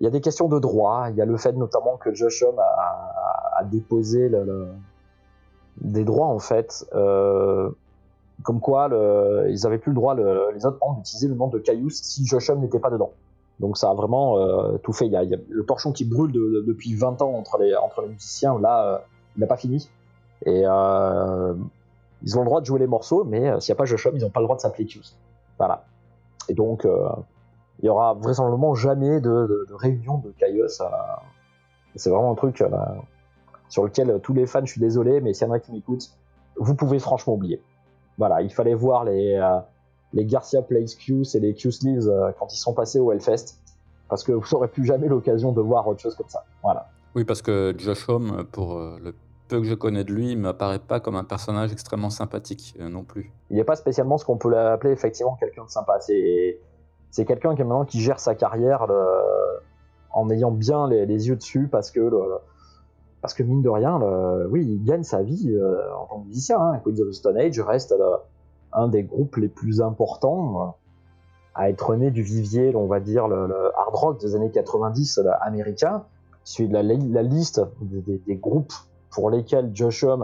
il 0.00 0.04
y 0.04 0.06
a 0.08 0.10
des 0.10 0.20
questions 0.20 0.48
de 0.48 0.58
droit. 0.58 1.06
Il 1.10 1.16
y 1.16 1.22
a 1.22 1.24
le 1.24 1.36
fait 1.36 1.52
notamment 1.52 1.96
que 1.96 2.12
Josh 2.12 2.42
Homme 2.42 2.58
a, 2.58 3.64
déposé 3.64 4.28
le 4.28 4.68
des 5.80 6.04
droits 6.04 6.26
en 6.26 6.38
fait, 6.38 6.86
euh, 6.94 7.70
comme 8.42 8.60
quoi 8.60 8.88
le, 8.88 9.46
ils 9.50 9.66
avaient 9.66 9.78
plus 9.78 9.90
le 9.90 9.96
droit 9.96 10.14
les 10.14 10.66
autres 10.66 10.78
membres 10.80 10.98
d'utiliser 10.98 11.28
le 11.28 11.34
nom 11.34 11.48
de 11.48 11.58
Caius 11.58 12.02
si 12.02 12.26
Joshua 12.26 12.54
n'était 12.56 12.78
pas 12.78 12.90
dedans. 12.90 13.12
Donc 13.60 13.76
ça 13.76 13.90
a 13.90 13.94
vraiment 13.94 14.38
euh, 14.38 14.78
tout 14.78 14.92
fait. 14.92 15.08
Le 15.08 15.64
torchon 15.64 15.92
qui 15.92 16.04
brûle 16.04 16.32
depuis 16.32 16.94
20 16.94 17.22
ans 17.22 17.32
entre 17.32 17.58
les, 17.58 17.74
entre 17.76 18.02
les 18.02 18.08
musiciens. 18.08 18.58
Là, 18.58 18.86
euh, 18.86 18.98
il 19.36 19.40
n'a 19.40 19.46
pas 19.46 19.56
fini. 19.56 19.88
Et 20.46 20.62
ils 20.62 22.38
ont 22.38 22.40
le 22.40 22.46
droit 22.46 22.60
de 22.60 22.66
jouer 22.66 22.80
les 22.80 22.86
morceaux, 22.86 23.24
mais 23.24 23.60
s'il 23.60 23.72
n'y 23.72 23.76
a 23.76 23.78
pas 23.78 23.84
Joshua, 23.84 24.12
ils 24.14 24.22
n'ont 24.22 24.30
pas 24.30 24.40
le 24.40 24.46
droit 24.46 24.56
de 24.56 24.60
s'appeler 24.60 24.86
Caius. 24.86 25.16
Voilà. 25.58 25.84
Et 26.48 26.54
donc 26.54 26.86
il 27.80 27.86
y 27.86 27.88
aura 27.88 28.14
vraisemblablement 28.14 28.74
jamais 28.74 29.20
de, 29.20 29.66
réunion 29.74 30.18
de 30.18 30.30
Caius. 30.38 30.82
c'est 31.96 32.10
vraiment 32.10 32.32
un 32.32 32.36
truc 32.36 32.62
sur 33.68 33.84
lequel 33.84 34.10
euh, 34.10 34.18
tous 34.18 34.32
les 34.32 34.46
fans, 34.46 34.64
je 34.64 34.70
suis 34.70 34.80
désolé, 34.80 35.20
mais 35.20 35.32
s'il 35.34 35.48
y 35.48 35.50
en 35.50 35.52
a 35.52 35.58
qui 35.58 35.72
m'écoutent, 35.72 36.10
vous 36.56 36.76
pouvez 36.76 37.00
franchement 37.00 37.34
oublier. 37.34 37.60
Voilà, 38.18 38.40
il 38.42 38.52
fallait 38.52 38.74
voir 38.74 39.04
les, 39.04 39.34
euh, 39.34 39.58
Garcia 40.14 40.62
Plays 40.62 40.84
Q's 40.84 41.34
et 41.34 41.40
les 41.40 41.54
Q 41.54 41.72
Sleeves 41.72 42.08
euh, 42.08 42.30
quand 42.38 42.52
ils 42.54 42.58
sont 42.58 42.72
passés 42.72 43.00
au 43.00 43.10
Hellfest, 43.10 43.58
parce 44.08 44.22
que 44.22 44.30
vous 44.30 44.46
n'aurez 44.52 44.68
plus 44.68 44.84
jamais 44.84 45.08
l'occasion 45.08 45.50
de 45.50 45.60
voir 45.60 45.88
autre 45.88 46.00
chose 46.00 46.14
comme 46.14 46.28
ça. 46.28 46.44
Voilà. 46.62 46.88
Oui, 47.16 47.24
parce 47.24 47.42
que 47.42 47.74
Josh 47.76 48.08
Homme, 48.08 48.44
pour 48.52 48.78
le 48.78 49.12
peu 49.48 49.60
que 49.60 49.66
je 49.66 49.74
connais 49.74 50.04
de 50.04 50.12
lui, 50.12 50.32
il 50.32 50.38
m'apparaît 50.38 50.78
pas 50.78 51.00
comme 51.00 51.16
un 51.16 51.24
personnage 51.24 51.72
extrêmement 51.72 52.10
sympathique 52.10 52.76
non 52.78 53.04
plus. 53.04 53.32
Il 53.50 53.56
n'est 53.56 53.64
pas 53.64 53.76
spécialement 53.76 54.18
ce 54.18 54.24
qu'on 54.24 54.36
peut 54.36 54.50
l'appeler 54.50 54.92
effectivement 54.92 55.36
quelqu'un 55.36 55.64
de 55.64 55.70
sympa. 55.70 55.98
C'est, 56.00 56.58
quelqu'un 57.24 57.54
qui 57.54 57.62
maintenant 57.62 57.84
qui 57.84 58.00
gère 58.00 58.18
sa 58.18 58.34
carrière 58.34 58.86
en 60.10 60.30
ayant 60.30 60.50
bien 60.50 60.88
les, 60.88 61.06
les, 61.06 61.28
yeux 61.28 61.36
dessus 61.36 61.68
parce 61.68 61.90
que 61.90 62.00
parce 63.24 63.32
que 63.32 63.42
mine 63.42 63.62
de 63.62 63.70
rien, 63.70 63.98
oui, 64.50 64.66
il 64.66 64.84
gagne 64.84 65.02
sa 65.02 65.22
vie 65.22 65.50
euh, 65.50 65.80
en 65.96 66.04
tant 66.04 66.20
que 66.20 66.26
musicien. 66.26 66.60
Hein. 66.60 66.82
Queens 66.84 67.00
of 67.00 67.08
the 67.08 67.12
Stone 67.12 67.38
Age 67.38 67.58
reste 67.58 67.94
un 68.74 68.86
des 68.86 69.02
groupes 69.02 69.36
les 69.36 69.48
plus 69.48 69.80
importants 69.80 70.60
euh, 70.60 70.66
à 71.54 71.70
être 71.70 71.96
né 71.96 72.10
du 72.10 72.22
vivier, 72.22 72.76
on 72.76 72.86
va 72.86 73.00
dire, 73.00 73.26
le, 73.26 73.72
hard 73.78 73.94
rock 73.94 74.20
des 74.20 74.34
années 74.34 74.50
90 74.50 75.22
américain. 75.40 76.04
Celui 76.44 76.68
de 76.68 76.74
la, 76.74 76.82
liste 77.22 77.62
des, 77.80 78.36
groupes 78.36 78.74
pour 79.14 79.30
lesquels 79.30 79.70
Josh 79.72 80.04
Homme 80.04 80.22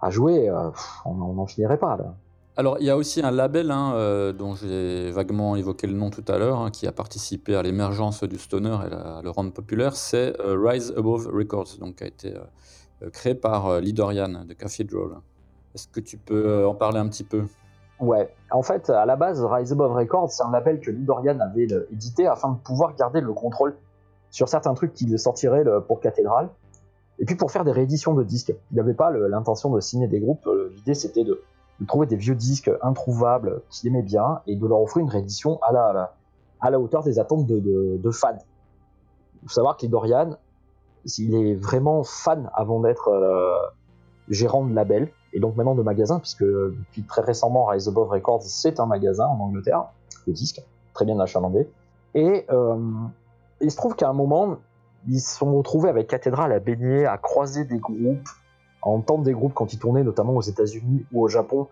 a 0.00 0.10
joué, 0.10 0.48
euh, 0.48 0.70
on 1.04 1.14
n'en 1.14 1.46
finirait 1.46 1.78
pas. 1.78 1.96
Là. 1.96 2.14
Alors, 2.58 2.78
il 2.80 2.86
y 2.86 2.90
a 2.90 2.96
aussi 2.96 3.20
un 3.20 3.30
label 3.30 3.70
hein, 3.70 3.92
euh, 3.96 4.32
dont 4.32 4.54
j'ai 4.54 5.10
vaguement 5.10 5.56
évoqué 5.56 5.86
le 5.86 5.92
nom 5.92 6.08
tout 6.08 6.24
à 6.26 6.38
l'heure, 6.38 6.58
hein, 6.58 6.70
qui 6.70 6.86
a 6.86 6.92
participé 6.92 7.54
à 7.54 7.62
l'émergence 7.62 8.24
du 8.24 8.38
stoner 8.38 8.78
et 8.90 8.94
à 8.94 9.20
le 9.22 9.28
rendre 9.28 9.52
populaire, 9.52 9.94
c'est 9.94 10.40
euh, 10.40 10.56
Rise 10.58 10.94
Above 10.96 11.28
Records, 11.30 11.76
donc 11.78 11.96
qui 11.96 12.04
a 12.04 12.06
été 12.06 12.34
euh, 12.34 13.10
créé 13.10 13.34
par 13.34 13.78
Lidorian 13.80 14.46
de 14.46 14.54
Cathedral. 14.54 15.18
Est-ce 15.74 15.86
que 15.88 16.00
tu 16.00 16.16
peux 16.16 16.64
en 16.64 16.74
parler 16.74 16.98
un 16.98 17.08
petit 17.08 17.24
peu? 17.24 17.44
Ouais, 18.00 18.32
en 18.50 18.62
fait, 18.62 18.88
à 18.88 19.04
la 19.04 19.16
base, 19.16 19.44
Rise 19.44 19.72
Above 19.72 19.92
Records, 19.92 20.30
c'est 20.30 20.42
un 20.42 20.50
label 20.50 20.80
que 20.80 20.90
Lidorian 20.90 21.38
avait 21.40 21.68
édité 21.92 22.26
afin 22.26 22.52
de 22.52 22.58
pouvoir 22.58 22.94
garder 22.96 23.20
le 23.20 23.34
contrôle 23.34 23.76
sur 24.30 24.48
certains 24.48 24.72
trucs 24.72 24.94
qu'il 24.94 25.18
sortirait 25.18 25.64
pour 25.86 26.00
Cathedral, 26.00 26.48
et 27.18 27.24
puis 27.24 27.34
pour 27.34 27.50
faire 27.50 27.64
des 27.64 27.72
rééditions 27.72 28.14
de 28.14 28.22
disques. 28.22 28.54
Il 28.70 28.76
n'avait 28.76 28.94
pas 28.94 29.10
l'intention 29.10 29.70
de 29.70 29.80
signer 29.80 30.08
des 30.08 30.20
groupes, 30.20 30.48
l'idée 30.74 30.94
c'était 30.94 31.24
de 31.24 31.42
trouver 31.86 32.06
des 32.06 32.16
vieux 32.16 32.34
disques 32.34 32.70
introuvables 32.82 33.62
qu'il 33.70 33.88
aimait 33.88 34.02
bien 34.02 34.40
et 34.46 34.56
de 34.56 34.66
leur 34.66 34.80
offrir 34.80 35.02
une 35.02 35.10
réédition 35.10 35.58
à 35.62 35.72
la, 35.72 36.80
hauteur 36.80 37.02
des 37.02 37.18
attentes 37.18 37.46
de, 37.46 38.10
fans. 38.10 38.38
Il 39.42 39.48
faut 39.48 39.54
savoir 39.54 39.76
que 39.76 39.86
Dorian, 39.86 40.36
il 41.18 41.34
est 41.34 41.54
vraiment 41.54 42.02
fan 42.02 42.50
avant 42.54 42.80
d'être 42.80 43.08
euh, 43.08 43.54
gérant 44.28 44.64
de 44.64 44.74
label 44.74 45.10
et 45.32 45.40
donc 45.40 45.56
maintenant 45.56 45.74
de 45.74 45.82
magasin, 45.82 46.18
puisque 46.18 46.44
depuis 46.44 47.02
très 47.02 47.22
récemment, 47.22 47.66
Rise 47.66 47.88
Above 47.88 48.08
Records, 48.08 48.42
c'est 48.42 48.80
un 48.80 48.86
magasin 48.86 49.26
en 49.26 49.38
Angleterre 49.38 49.84
de 50.26 50.32
disques, 50.32 50.62
très 50.94 51.04
bien 51.04 51.20
achalandé. 51.20 51.68
Et 52.14 52.46
euh, 52.50 52.76
il 53.60 53.70
se 53.70 53.76
trouve 53.76 53.94
qu'à 53.94 54.08
un 54.08 54.14
moment, 54.14 54.56
ils 55.08 55.20
se 55.20 55.38
sont 55.38 55.56
retrouvés 55.56 55.88
avec 55.88 56.08
Cathédrale 56.08 56.52
à 56.52 56.58
baigner, 56.58 57.06
à 57.06 57.18
croiser 57.18 57.64
des 57.64 57.78
groupes, 57.78 58.28
à 58.82 58.88
entendre 58.88 59.24
des 59.24 59.32
groupes 59.32 59.54
quand 59.54 59.72
ils 59.72 59.78
tournaient, 59.78 60.04
notamment 60.04 60.34
aux 60.34 60.42
États-Unis 60.42 61.04
ou 61.12 61.22
au 61.22 61.28
Japon, 61.28 61.68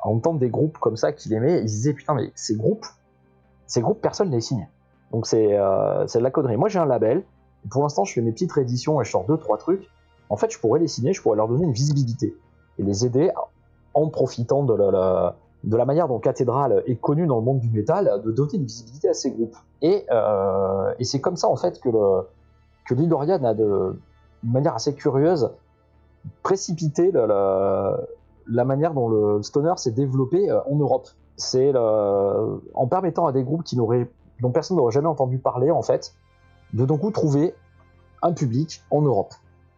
à 0.00 0.08
entendre 0.08 0.38
des 0.38 0.50
groupes 0.50 0.78
comme 0.78 0.96
ça 0.96 1.12
qu'il 1.12 1.32
aimait, 1.32 1.60
ils 1.62 1.68
se 1.68 1.74
disaient 1.74 1.92
putain, 1.94 2.14
mais 2.14 2.30
ces 2.34 2.56
groupes, 2.56 2.86
ces 3.66 3.80
groupes, 3.80 4.00
personne 4.00 4.30
ne 4.30 4.34
les 4.34 4.40
signe. 4.40 4.68
Donc 5.12 5.26
euh, 5.32 6.06
c'est 6.06 6.18
de 6.18 6.24
la 6.24 6.30
connerie. 6.30 6.56
Moi 6.56 6.68
j'ai 6.68 6.78
un 6.78 6.86
label, 6.86 7.22
pour 7.70 7.82
l'instant 7.82 8.04
je 8.04 8.12
fais 8.12 8.20
mes 8.20 8.32
petites 8.32 8.52
rééditions 8.52 9.00
et 9.00 9.04
je 9.04 9.10
sors 9.10 9.24
deux, 9.24 9.38
trois 9.38 9.58
trucs. 9.58 9.88
En 10.28 10.36
fait, 10.36 10.50
je 10.50 10.58
pourrais 10.58 10.80
les 10.80 10.88
signer, 10.88 11.12
je 11.12 11.22
pourrais 11.22 11.36
leur 11.36 11.48
donner 11.48 11.64
une 11.64 11.72
visibilité 11.72 12.36
et 12.78 12.82
les 12.82 13.06
aider 13.06 13.30
en 13.94 14.08
profitant 14.08 14.64
de 14.64 14.74
la, 14.74 15.36
de 15.62 15.76
la 15.76 15.84
manière 15.84 16.08
dont 16.08 16.18
Cathédrale 16.18 16.82
est 16.86 16.96
connue 16.96 17.26
dans 17.26 17.36
le 17.36 17.44
monde 17.44 17.60
du 17.60 17.70
métal, 17.70 18.20
de 18.24 18.32
doter 18.32 18.56
une 18.56 18.64
visibilité 18.64 19.08
à 19.08 19.14
ces 19.14 19.30
groupes. 19.30 19.56
Et, 19.82 20.04
euh, 20.10 20.92
et 20.98 21.04
c'est 21.04 21.20
comme 21.20 21.36
ça 21.36 21.48
en 21.48 21.56
fait 21.56 21.80
que, 21.80 21.88
le, 21.88 22.26
que 22.86 22.94
Lidorian 22.94 23.42
a 23.44 23.54
de, 23.54 23.98
manière 24.42 24.74
assez 24.74 24.94
curieuse 24.94 25.50
précipiter 26.42 27.12
la, 27.12 28.64
manière 28.64 28.94
dont 28.94 29.08
le 29.08 29.42
stoner 29.42 29.74
s'est 29.76 29.92
développé 29.92 30.50
euh, 30.50 30.60
en 30.70 30.76
Europe. 30.76 31.08
C'est 31.36 31.74
en 31.76 32.86
permettant 32.88 33.26
à 33.26 33.32
des 33.32 33.42
groupes 33.42 33.64
dont 34.40 34.50
personne 34.50 34.78
n'aurait 34.78 34.92
jamais 34.92 35.08
entendu 35.08 35.38
parler, 35.38 35.70
en 35.70 35.82
fait, 35.82 36.14
de 36.72 36.86
donc 36.86 37.12
trouver 37.12 37.54
un 38.22 38.32
public 38.32 38.82
en 38.90 39.02
Europe. 39.02 39.34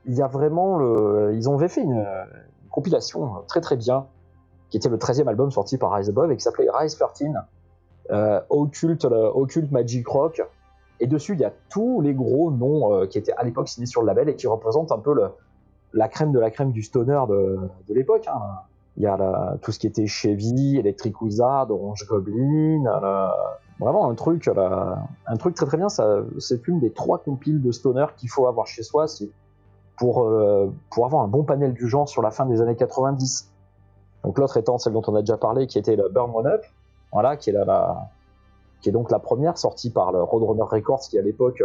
Il 0.07 0.14
y 0.14 0.23
a 0.23 0.29
vraiment 0.29 0.81
ils 1.31 1.49
ont 1.49 1.59
fait 1.59 1.81
une, 1.81 2.07
compilation 2.79 3.42
très 3.49 3.61
très 3.61 3.77
bien, 3.77 4.07
qui 4.71 4.77
était 4.77 4.88
le 4.88 4.99
13e 4.99 5.27
album 5.27 5.51
sorti 5.51 5.79
par 5.79 5.92
Rise 5.92 6.09
Above 6.09 6.31
et 6.31 6.37
qui 6.37 6.42
s'appelait 6.42 6.68
Rise 6.73 6.97
13, 6.97 7.35
euh, 8.11 8.41
Occult, 8.51 9.05
Occult 9.05 9.70
Magic 9.72 10.07
Rock. 10.07 10.43
Et 11.01 11.07
dessus, 11.07 11.34
il 11.34 11.40
y 11.40 11.44
a 11.44 11.53
tous 11.70 12.01
les 12.01 12.14
gros 12.14 12.51
noms 12.51 12.92
euh, 12.92 13.07
qui 13.07 13.18
étaient 13.18 13.32
à 13.32 13.44
l'époque 13.44 13.68
signés 13.68 13.86
sur 13.86 14.03
le 14.03 14.09
label 14.09 14.28
et 14.28 14.36
qui 14.36 14.46
représentent 14.46 14.92
un 14.92 14.99
peu 14.99 15.14
la 15.92 16.09
crème 16.09 16.32
de 16.32 16.40
la 16.40 16.51
crème 16.51 16.72
du 16.72 16.82
stoner 16.82 17.20
de, 17.28 17.94
l'époque. 17.94 18.26
Hein. 18.28 18.40
Il 18.96 19.05
y 19.05 19.07
a 19.07 19.57
tout 19.62 19.70
ce 19.70 19.78
qui 19.78 19.86
était 19.86 20.07
Chevy, 20.07 20.76
Electric 20.76 21.22
Wizard, 21.22 21.70
Orange 21.70 22.05
Goblin, 22.09 22.82
vraiment 23.78 24.11
un 24.11 24.14
truc, 24.16 24.49
un 24.49 25.36
truc 25.36 25.55
très 25.55 25.66
très 25.66 25.76
bien. 25.76 25.88
C'est 25.88 26.66
une 26.66 26.80
des 26.80 26.90
trois 26.90 27.18
compiles 27.18 27.62
de 27.62 27.70
stoner 27.70 28.07
qu'il 28.16 28.28
faut 28.28 28.49
avoir 28.49 28.66
chez 28.66 28.82
soi 28.82 29.07
pour, 29.99 30.22
euh, 30.22 30.72
avoir 30.96 31.22
un 31.22 31.28
bon 31.28 31.44
panel 31.44 31.74
du 31.74 31.88
genre 31.88 32.09
sur 32.09 32.22
la 32.22 32.30
fin 32.30 32.46
des 32.46 32.61
années 32.61 32.76
90. 32.76 33.53
Donc 34.24 34.38
l'autre 34.38 34.57
étant 34.57 34.78
celle 34.78 34.92
dont 34.92 35.03
on 35.07 35.14
a 35.14 35.20
déjà 35.20 35.36
parlé, 35.36 35.66
qui 35.66 35.78
était 35.78 35.96
le 35.96 36.09
Burn 36.09 36.30
One 36.34 36.46
Up, 36.46 36.62
voilà, 37.12 37.36
qui 37.36 37.51
est, 37.51 37.53
la, 37.53 38.11
qui 38.81 38.89
est 38.89 38.93
donc 38.93 39.11
la 39.11 39.18
première 39.18 39.59
sortie 39.59 39.91
par 39.91 40.12
le 40.12 40.22
Roadrunner 40.22 40.62
Records, 40.62 41.01
qui 41.01 41.18
à 41.18 41.22
l'époque 41.22 41.62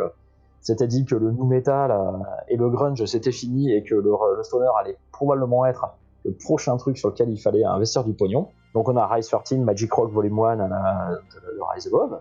c'était 0.63 0.87
dit 0.87 1.03
que 1.05 1.15
le 1.15 1.31
nu 1.31 1.43
metal 1.43 1.91
euh, 1.91 2.17
et 2.47 2.55
le 2.55 2.69
grunge 2.69 3.03
c'était 3.05 3.31
fini 3.33 3.71
et 3.71 3.83
que 3.83 3.95
le, 3.95 4.13
stoner 4.43 4.69
allait 4.79 4.97
probablement 5.11 5.65
être 5.65 5.87
le 6.23 6.31
prochain 6.31 6.77
truc 6.77 6.97
sur 6.97 7.09
lequel 7.09 7.29
il 7.29 7.37
fallait 7.37 7.65
investir 7.65 8.03
du 8.03 8.13
pognon. 8.13 8.47
Donc 8.73 8.87
on 8.87 8.95
a 8.95 9.05
Rise 9.05 9.27
13, 9.27 9.59
Magic 9.59 9.91
Rock 9.91 10.11
Volume 10.11 10.39
1, 10.39 10.55
le 10.55 11.63
Rise 11.73 11.87
Above. 11.87 12.19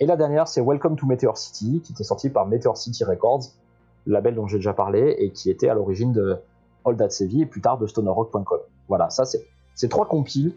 Et 0.00 0.06
la 0.06 0.16
dernière, 0.16 0.48
c'est 0.48 0.62
Welcome 0.62 0.96
to 0.96 1.06
Meteor 1.06 1.36
City, 1.36 1.82
qui 1.84 1.92
était 1.92 2.02
sorti 2.02 2.30
par 2.30 2.46
Meteor 2.46 2.76
City 2.76 3.04
Records, 3.04 3.42
label 4.06 4.34
dont 4.34 4.46
j'ai 4.46 4.56
déjà 4.56 4.72
parlé, 4.72 5.14
et 5.18 5.30
qui 5.30 5.50
était 5.50 5.68
à 5.68 5.74
l'origine 5.74 6.12
de 6.12 6.38
All 6.84 6.96
That 6.96 7.10
Sevy 7.10 7.42
et 7.42 7.46
plus 7.46 7.60
tard 7.60 7.78
de 7.78 7.86
stonerrock.com. 7.86 8.58
Voilà, 8.88 9.10
ça 9.10 9.24
c'est 9.24 9.46
ces 9.74 9.88
trois 9.88 10.06
compiles. 10.06 10.54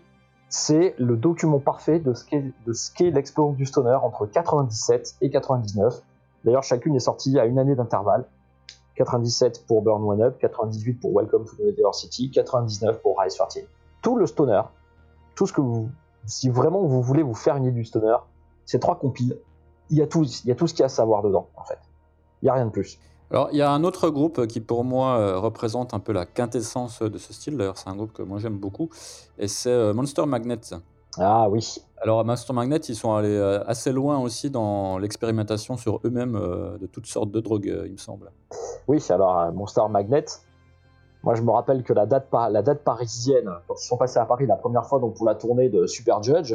C'est 0.58 0.96
le 0.98 1.18
document 1.18 1.60
parfait 1.60 2.00
de 2.00 2.14
ce 2.14 2.24
qu'est 2.24 3.12
l'expérience 3.12 3.58
du 3.58 3.66
stoner 3.66 3.98
entre 4.02 4.26
97 4.26 5.18
et 5.20 5.30
99. 5.30 6.02
D'ailleurs, 6.46 6.64
chacune 6.64 6.96
est 6.96 7.02
sortie 7.02 7.38
à 7.38 7.46
une 7.46 7.60
année 7.60 7.76
d'intervalle. 7.76 8.24
97 8.96 9.68
pour 9.68 9.82
Burn 9.82 10.02
One 10.02 10.22
Up, 10.22 10.38
98 10.40 10.94
pour 10.94 11.12
Welcome 11.14 11.44
to 11.44 11.58
the 11.58 11.94
City, 11.94 12.32
99 12.32 13.02
pour 13.02 13.20
Rise 13.20 13.36
13. 13.36 13.68
Tout 14.02 14.16
le 14.16 14.26
stoner, 14.28 14.62
tout 15.36 15.46
ce 15.46 15.52
que 15.52 15.62
si 16.26 16.50
vraiment 16.50 16.84
vous 16.86 17.02
voulez 17.02 17.22
vous 17.22 17.36
faire 17.36 17.58
une 17.58 17.66
idée 17.66 17.74
du 17.74 17.84
stoner, 17.84 18.16
ces 18.64 18.80
trois 18.80 18.98
compiles, 18.98 19.38
il 19.90 19.98
y 19.98 20.02
a 20.02 20.08
tout, 20.08 20.24
il 20.24 20.48
y 20.48 20.52
a 20.52 20.56
tout 20.56 20.68
ce 20.68 20.74
qu'il 20.74 20.80
y 20.80 20.84
a 20.84 20.86
à 20.86 20.90
savoir 20.90 21.22
dedans, 21.22 21.50
en 21.58 21.66
fait. 21.66 21.80
Il 22.42 22.46
n'y 22.46 22.50
a 22.50 22.54
rien 22.54 22.66
de 22.66 22.72
plus. 22.72 22.98
Alors, 23.32 23.50
il 23.52 23.58
y 23.58 23.62
a 23.62 23.72
un 23.72 23.84
autre 23.84 24.10
groupe 24.10 24.46
qui, 24.48 24.60
pour 24.60 24.84
moi, 24.84 25.18
euh, 25.18 25.40
représente 25.40 25.94
un 25.94 26.00
peu 26.00 26.14
la 26.14 26.26
quintessence 26.26 27.02
de 27.02 27.18
ce 27.18 27.34
style. 27.34 27.58
D'ailleurs, 27.58 27.78
c'est 27.78 27.90
un 27.90 27.96
groupe 27.96 28.14
que 28.14 28.22
moi 28.22 28.38
j'aime 28.40 28.58
beaucoup. 28.58 28.90
Et 29.40 29.48
c'est 29.48 29.72
euh, 29.72 29.94
Monster 29.94 30.26
Magnet. 30.26 30.60
Ah 31.18 31.50
oui. 31.50 31.78
Alors, 32.02 32.24
Monster 32.24 32.54
Magnet, 32.54 32.78
ils 32.78 32.96
sont 32.96 33.16
allés 33.16 33.30
euh, 33.30 33.64
assez 33.66 33.92
loin 33.92 34.20
aussi 34.20 34.52
dans 34.52 35.00
l'expérimentation 35.00 35.76
sur 35.76 36.00
eux-mêmes 36.06 36.40
de 36.80 36.86
toutes 36.86 37.08
sortes 37.08 37.32
de 37.32 37.40
drogues, 37.40 37.74
il 37.86 37.94
me 37.94 37.98
semble. 37.98 38.32
Oui, 38.88 39.04
alors, 39.10 39.52
Monster 39.54 39.82
Magnet, 39.90 40.26
moi 41.24 41.34
je 41.34 41.42
me 41.42 41.50
rappelle 41.50 41.82
que 41.84 41.94
la 41.94 42.06
date, 42.06 42.28
la 42.32 42.62
date 42.62 42.84
parisienne, 42.84 43.50
quand 43.68 43.76
ils 43.82 43.88
sont 43.88 43.98
passés 43.98 44.20
à 44.20 44.26
Paris 44.26 44.46
la 44.46 44.58
première 44.58 44.86
fois 44.86 45.00
donc 45.00 45.16
pour 45.16 45.26
la 45.26 45.34
tournée 45.34 45.70
de 45.70 45.88
Super 45.88 46.22
Judge, 46.22 46.54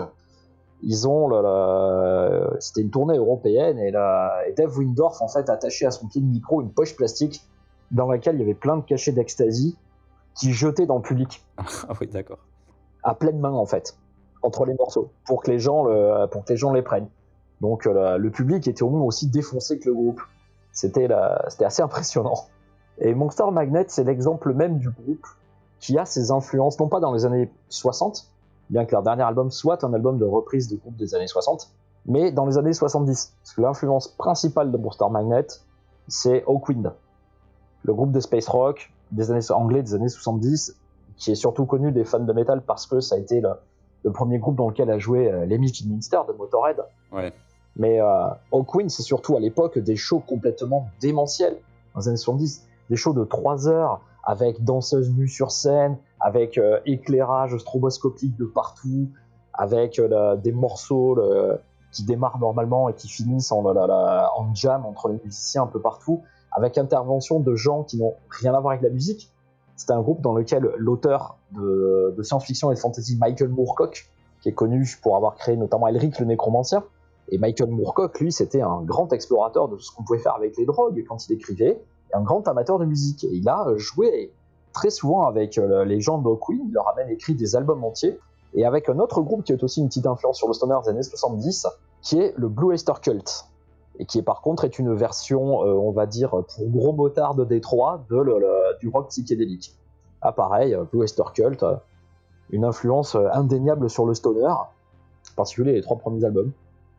ils 0.82 1.06
ont 1.08 1.28
le, 1.28 2.56
c'était 2.60 2.80
une 2.80 2.90
tournée 2.90 3.16
européenne 3.16 3.78
et, 3.78 3.92
Dave 3.92 4.76
Windorf 4.76 5.20
en 5.22 5.28
fait 5.28 5.48
attaché 5.50 5.86
à 5.86 5.90
son 5.90 6.06
pied 6.06 6.20
de 6.20 6.26
micro 6.26 6.60
une 6.60 6.72
poche 6.72 6.96
plastique 6.96 7.42
dans 7.90 8.10
laquelle 8.10 8.36
il 8.36 8.40
y 8.40 8.42
avait 8.42 8.54
plein 8.54 8.76
de 8.76 8.84
cachets 8.84 9.12
d'ecstasy 9.12 9.76
qui 10.34 10.52
jetaient 10.52 10.86
dans 10.86 10.96
le 10.96 11.02
public. 11.02 11.44
ah 11.58 11.92
oui, 12.00 12.06
d'accord. 12.06 12.38
À 13.02 13.14
pleine 13.14 13.38
main 13.38 13.52
en 13.52 13.66
fait, 13.66 13.96
entre 14.42 14.64
les 14.64 14.74
morceaux, 14.74 15.10
pour 15.26 15.42
que 15.42 15.50
les 15.50 15.58
gens, 15.58 15.84
le, 15.84 16.26
pour 16.26 16.44
que 16.44 16.52
les, 16.52 16.56
gens 16.56 16.72
les 16.72 16.82
prennent. 16.82 17.08
Donc 17.60 17.84
le, 17.84 18.28
public 18.30 18.66
était 18.68 18.82
au 18.82 18.90
moins 18.90 19.02
aussi 19.02 19.28
défoncé 19.28 19.78
que 19.78 19.88
le 19.88 19.94
groupe. 19.94 20.20
C'était, 20.72 21.08
c'était 21.48 21.64
assez 21.64 21.82
impressionnant. 21.82 22.46
Et 22.98 23.14
Monster 23.14 23.44
Magnet, 23.50 23.86
c'est 23.88 24.04
l'exemple 24.04 24.54
même 24.54 24.78
du 24.78 24.90
groupe 24.90 25.26
qui 25.80 25.98
a 25.98 26.04
ses 26.04 26.30
influences, 26.30 26.78
non 26.78 26.88
pas 26.88 27.00
dans 27.00 27.12
les 27.12 27.24
années 27.24 27.50
60, 27.70 28.30
bien 28.70 28.86
que 28.86 28.92
leur 28.92 29.02
dernier 29.02 29.22
album 29.22 29.50
soit 29.50 29.84
un 29.84 29.92
album 29.92 30.18
de 30.18 30.24
reprise 30.24 30.68
de 30.68 30.76
groupe 30.76 30.96
des 30.96 31.14
années 31.14 31.26
60, 31.26 31.70
mais 32.06 32.32
dans 32.32 32.46
les 32.46 32.56
années 32.56 32.72
70. 32.72 33.34
Parce 33.42 33.54
que 33.54 33.60
l'influence 33.60 34.08
principale 34.08 34.72
de 34.72 34.78
Monster 34.78 35.06
Magnet, 35.10 35.46
c'est 36.08 36.44
Hawkwind, 36.46 36.92
le 37.82 37.94
groupe 37.94 38.12
de 38.12 38.20
space 38.20 38.48
rock 38.48 38.92
des 39.10 39.30
années 39.30 39.50
anglais 39.50 39.82
des 39.82 39.94
années 39.94 40.08
70, 40.08 40.76
qui 41.16 41.32
est 41.32 41.36
surtout 41.36 41.66
connu 41.66 41.92
des 41.92 42.04
fans 42.04 42.20
de 42.20 42.32
metal 42.32 42.62
parce 42.62 42.86
que 42.86 43.00
ça 43.00 43.16
a 43.16 43.18
été 43.18 43.40
le, 43.40 44.10
premier 44.12 44.38
groupe 44.38 44.56
dans 44.56 44.68
lequel 44.68 44.90
a 44.90 44.98
joué 44.98 45.30
euh, 45.30 45.44
Lemmy 45.44 45.70
Kilminster 45.70 46.20
de 46.26 46.32
Motorhead. 46.32 46.78
Ouais. 47.12 47.32
Mais 47.76 48.00
euh, 48.00 48.28
Hawkwind, 48.52 48.88
c'est 48.88 49.02
surtout 49.02 49.36
à 49.36 49.40
l'époque 49.40 49.78
des 49.78 49.96
shows 49.96 50.20
complètement 50.20 50.88
démentiels 51.00 51.58
dans 51.94 52.00
les 52.00 52.08
années 52.08 52.16
70, 52.16 52.66
des 52.88 52.96
shows 52.96 53.12
de 53.12 53.24
3 53.24 53.68
heures 53.68 54.00
avec 54.24 54.62
danseuse 54.62 55.10
nue 55.10 55.28
sur 55.28 55.50
scène, 55.50 55.98
avec 56.20 56.58
euh, 56.58 56.80
éclairage 56.86 57.56
stroboscopique 57.56 58.36
de 58.36 58.44
partout, 58.44 59.08
avec 59.54 59.98
euh, 59.98 60.36
des 60.36 60.52
morceaux 60.52 61.18
qui 61.92 62.04
démarrent 62.04 62.38
normalement 62.38 62.88
et 62.88 62.94
qui 62.94 63.08
finissent 63.08 63.52
en, 63.52 63.64
jam 64.54 64.86
entre 64.86 65.08
les 65.08 65.20
musiciens 65.24 65.64
un 65.64 65.66
peu 65.66 65.80
partout, 65.80 66.22
avec 66.52 66.78
intervention 66.78 67.40
de 67.40 67.54
gens 67.56 67.82
qui 67.82 67.98
n'ont 67.98 68.14
rien 68.28 68.54
à 68.54 68.60
voir 68.60 68.72
avec 68.72 68.82
la 68.82 68.90
musique. 68.90 69.32
C'était 69.76 69.92
un 69.92 70.02
groupe 70.02 70.20
dans 70.20 70.34
lequel 70.34 70.70
l'auteur 70.76 71.38
de, 71.52 72.14
science-fiction 72.22 72.70
et 72.70 72.74
de 72.74 72.78
fantasy 72.78 73.16
Michael 73.18 73.48
Moorcock, 73.48 74.10
qui 74.40 74.48
est 74.48 74.52
connu 74.52 74.86
pour 75.02 75.16
avoir 75.16 75.34
créé 75.34 75.56
notamment 75.56 75.88
Elric 75.88 76.18
le 76.20 76.26
Nécromancien, 76.26 76.84
et 77.30 77.38
Michael 77.38 77.70
Moorcock, 77.70 78.18
lui, 78.20 78.32
c'était 78.32 78.60
un 78.60 78.82
grand 78.82 79.12
explorateur 79.12 79.68
de 79.68 79.78
ce 79.78 79.90
qu'on 79.92 80.02
pouvait 80.02 80.18
faire 80.18 80.34
avec 80.34 80.56
les 80.56 80.66
drogues 80.66 81.04
quand 81.08 81.28
il 81.28 81.32
écrivait 81.32 81.80
un 82.12 82.22
grand 82.22 82.46
amateur 82.48 82.78
de 82.78 82.84
musique. 82.84 83.24
Et 83.24 83.32
il 83.32 83.48
a 83.48 83.66
joué 83.76 84.32
très 84.72 84.90
souvent 84.90 85.26
avec 85.26 85.58
euh, 85.58 85.84
les 85.84 86.00
gens 86.00 86.18
de 86.18 86.34
Queen, 86.34 86.60
il 86.66 86.72
leur 86.72 86.88
a 86.88 86.94
même 86.94 87.10
écrit 87.10 87.34
des 87.34 87.56
albums 87.56 87.82
entiers, 87.84 88.18
et 88.54 88.64
avec 88.64 88.88
un 88.88 88.98
autre 88.98 89.20
groupe 89.22 89.44
qui 89.44 89.52
est 89.52 89.62
aussi 89.62 89.80
une 89.80 89.88
petite 89.88 90.06
influence 90.06 90.38
sur 90.38 90.48
le 90.48 90.54
stoner 90.54 90.76
des 90.84 90.90
années 90.90 91.02
70, 91.02 91.66
qui 92.02 92.18
est 92.18 92.34
le 92.36 92.48
Blue 92.48 92.68
Oyster 92.68 92.92
Cult, 93.00 93.46
et 93.98 94.06
qui 94.06 94.22
par 94.22 94.40
contre 94.40 94.64
est 94.64 94.78
une 94.78 94.94
version, 94.94 95.64
euh, 95.64 95.72
on 95.72 95.92
va 95.92 96.06
dire, 96.06 96.30
pour 96.30 96.68
gros 96.68 96.92
motards 96.92 97.34
de 97.34 97.44
Détroit, 97.44 98.04
du 98.80 98.88
rock 98.88 99.08
psychédélique. 99.08 99.76
Ah 100.22 100.32
pareil, 100.32 100.74
euh, 100.74 100.84
Blue 100.84 101.00
Oyster 101.00 101.24
Cult, 101.34 101.64
une 102.50 102.64
influence 102.64 103.16
indéniable 103.32 103.88
sur 103.88 104.06
le 104.06 104.14
stoner, 104.14 104.46
en 104.48 104.68
particulier 105.36 105.72
les 105.72 105.82
trois 105.82 105.96
premiers 105.96 106.24
albums. 106.24 106.52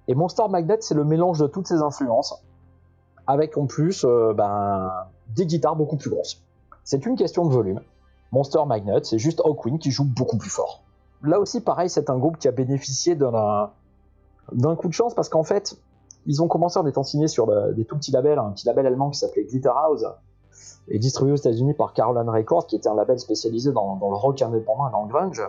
Et 0.07 0.15
Monster 0.15 0.43
Magnet, 0.49 0.78
c'est 0.80 0.95
le 0.95 1.03
mélange 1.03 1.39
de 1.39 1.47
toutes 1.47 1.67
ces 1.67 1.82
influences, 1.82 2.41
avec 3.28 3.57
en 3.57 3.65
plus 3.65 4.05
ben, 4.05 4.89
des 5.36 5.45
guitares 5.45 5.76
beaucoup 5.76 5.97
plus 5.97 6.09
grosses. 6.09 6.41
C'est 6.84 7.05
une 7.05 7.15
question 7.15 7.45
de 7.45 7.53
volume. 7.53 7.82
Monster 8.32 8.61
Magnet, 8.65 9.03
c'est 9.03 9.19
juste 9.19 9.41
Hawkwind 9.43 9.79
qui 9.79 9.91
joue 9.91 10.05
beaucoup 10.05 10.38
plus 10.38 10.49
fort. 10.49 10.84
Là 11.23 11.39
aussi, 11.39 11.61
pareil, 11.61 11.89
c'est 11.89 12.09
un 12.09 12.17
groupe 12.17 12.38
qui 12.38 12.47
a 12.47 12.51
bénéficié 12.51 13.15
d'un 13.15 14.75
coup 14.75 14.88
de 14.88 14.93
chance 14.93 15.13
parce 15.13 15.29
qu'en 15.29 15.43
fait, 15.43 15.77
ils 16.25 16.41
ont 16.41 16.47
commencé 16.47 16.79
en 16.79 16.86
étant 16.88 17.03
signés 17.03 17.27
sur 17.27 17.47
des 17.73 17.86
tout 17.86 17.97
petits 17.97 18.11
labels, 18.11 18.39
un 18.39 18.51
petit 18.51 18.65
label 18.65 18.88
allemand 18.88 19.09
qui 19.09 19.19
s'appelait 19.19 19.43
Glitterhouse 19.43 20.07
et 20.88 20.97
distribué 20.97 21.34
aux 21.34 21.38
États-Unis 21.38 21.73
par 21.73 21.93
Caroline 21.93 22.29
Records, 22.29 22.67
qui 22.67 22.75
était 22.75 22.89
un 22.89 22.95
label 22.95 23.19
spécialisé 23.19 23.71
dans, 23.71 23.99
le 24.01 24.15
rock 24.15 24.41
indépendant 24.41 24.88
et 24.88 24.91
dans 24.91 25.03
le 25.03 25.09
grunge. 25.09 25.41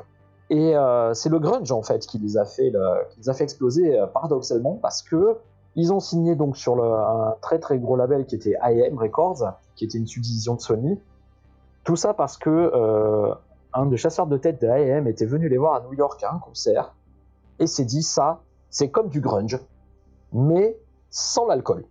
Et 0.51 0.77
euh, 0.77 1.15
c'est 1.15 1.31
le 1.31 1.39
grunge 1.39 1.73
en 1.73 1.83
fait 1.83 2.07
qui 2.07 2.19
les 2.19 2.37
a 2.37 2.45
fait, 2.45 2.73
qui 3.11 3.21
les 3.21 3.29
a 3.29 3.35
fait 3.35 3.45
exploser 3.45 3.99
euh, 3.99 4.07
paradoxalement 4.07 4.79
parce 4.83 5.03
que 5.03 5.39
ils 5.75 5.93
ont 5.93 6.01
signé 6.01 6.35
donc 6.35 6.59
sur 6.59 6.85
un 6.85 7.35
très 7.41 7.59
très 7.59 7.79
gros 7.79 7.97
label 7.97 8.27
qui 8.27 8.35
était 8.35 8.57
IM 8.63 8.99
Records, 8.99 9.55
qui 9.75 9.87
était 9.87 9.97
une 9.97 10.07
subdivision 10.07 10.55
de 10.55 10.61
Sony. 10.61 10.99
Tout 11.85 11.97
ça 11.97 12.15
parce 12.15 12.37
que 12.37 12.51
euh, 12.51 13.35
un 13.73 13.87
des 13.87 13.97
chasseurs 13.97 14.27
de 14.27 14.37
tête 14.37 14.61
de 14.61 14.69
IM 14.69 15.07
était 15.09 15.27
venu 15.27 15.49
les 15.49 15.59
voir 15.59 15.75
à 15.75 15.81
New 15.81 15.95
York 15.95 16.23
à 16.23 16.35
un 16.35 16.39
concert 16.39 16.95
et 17.59 17.67
s'est 17.67 17.85
dit 17.85 18.03
ça, 18.03 18.41
c'est 18.71 18.91
comme 18.91 19.09
du 19.09 19.21
grunge, 19.21 19.59
mais 20.33 20.77
sans 21.11 21.47
l'alcool. 21.47 21.85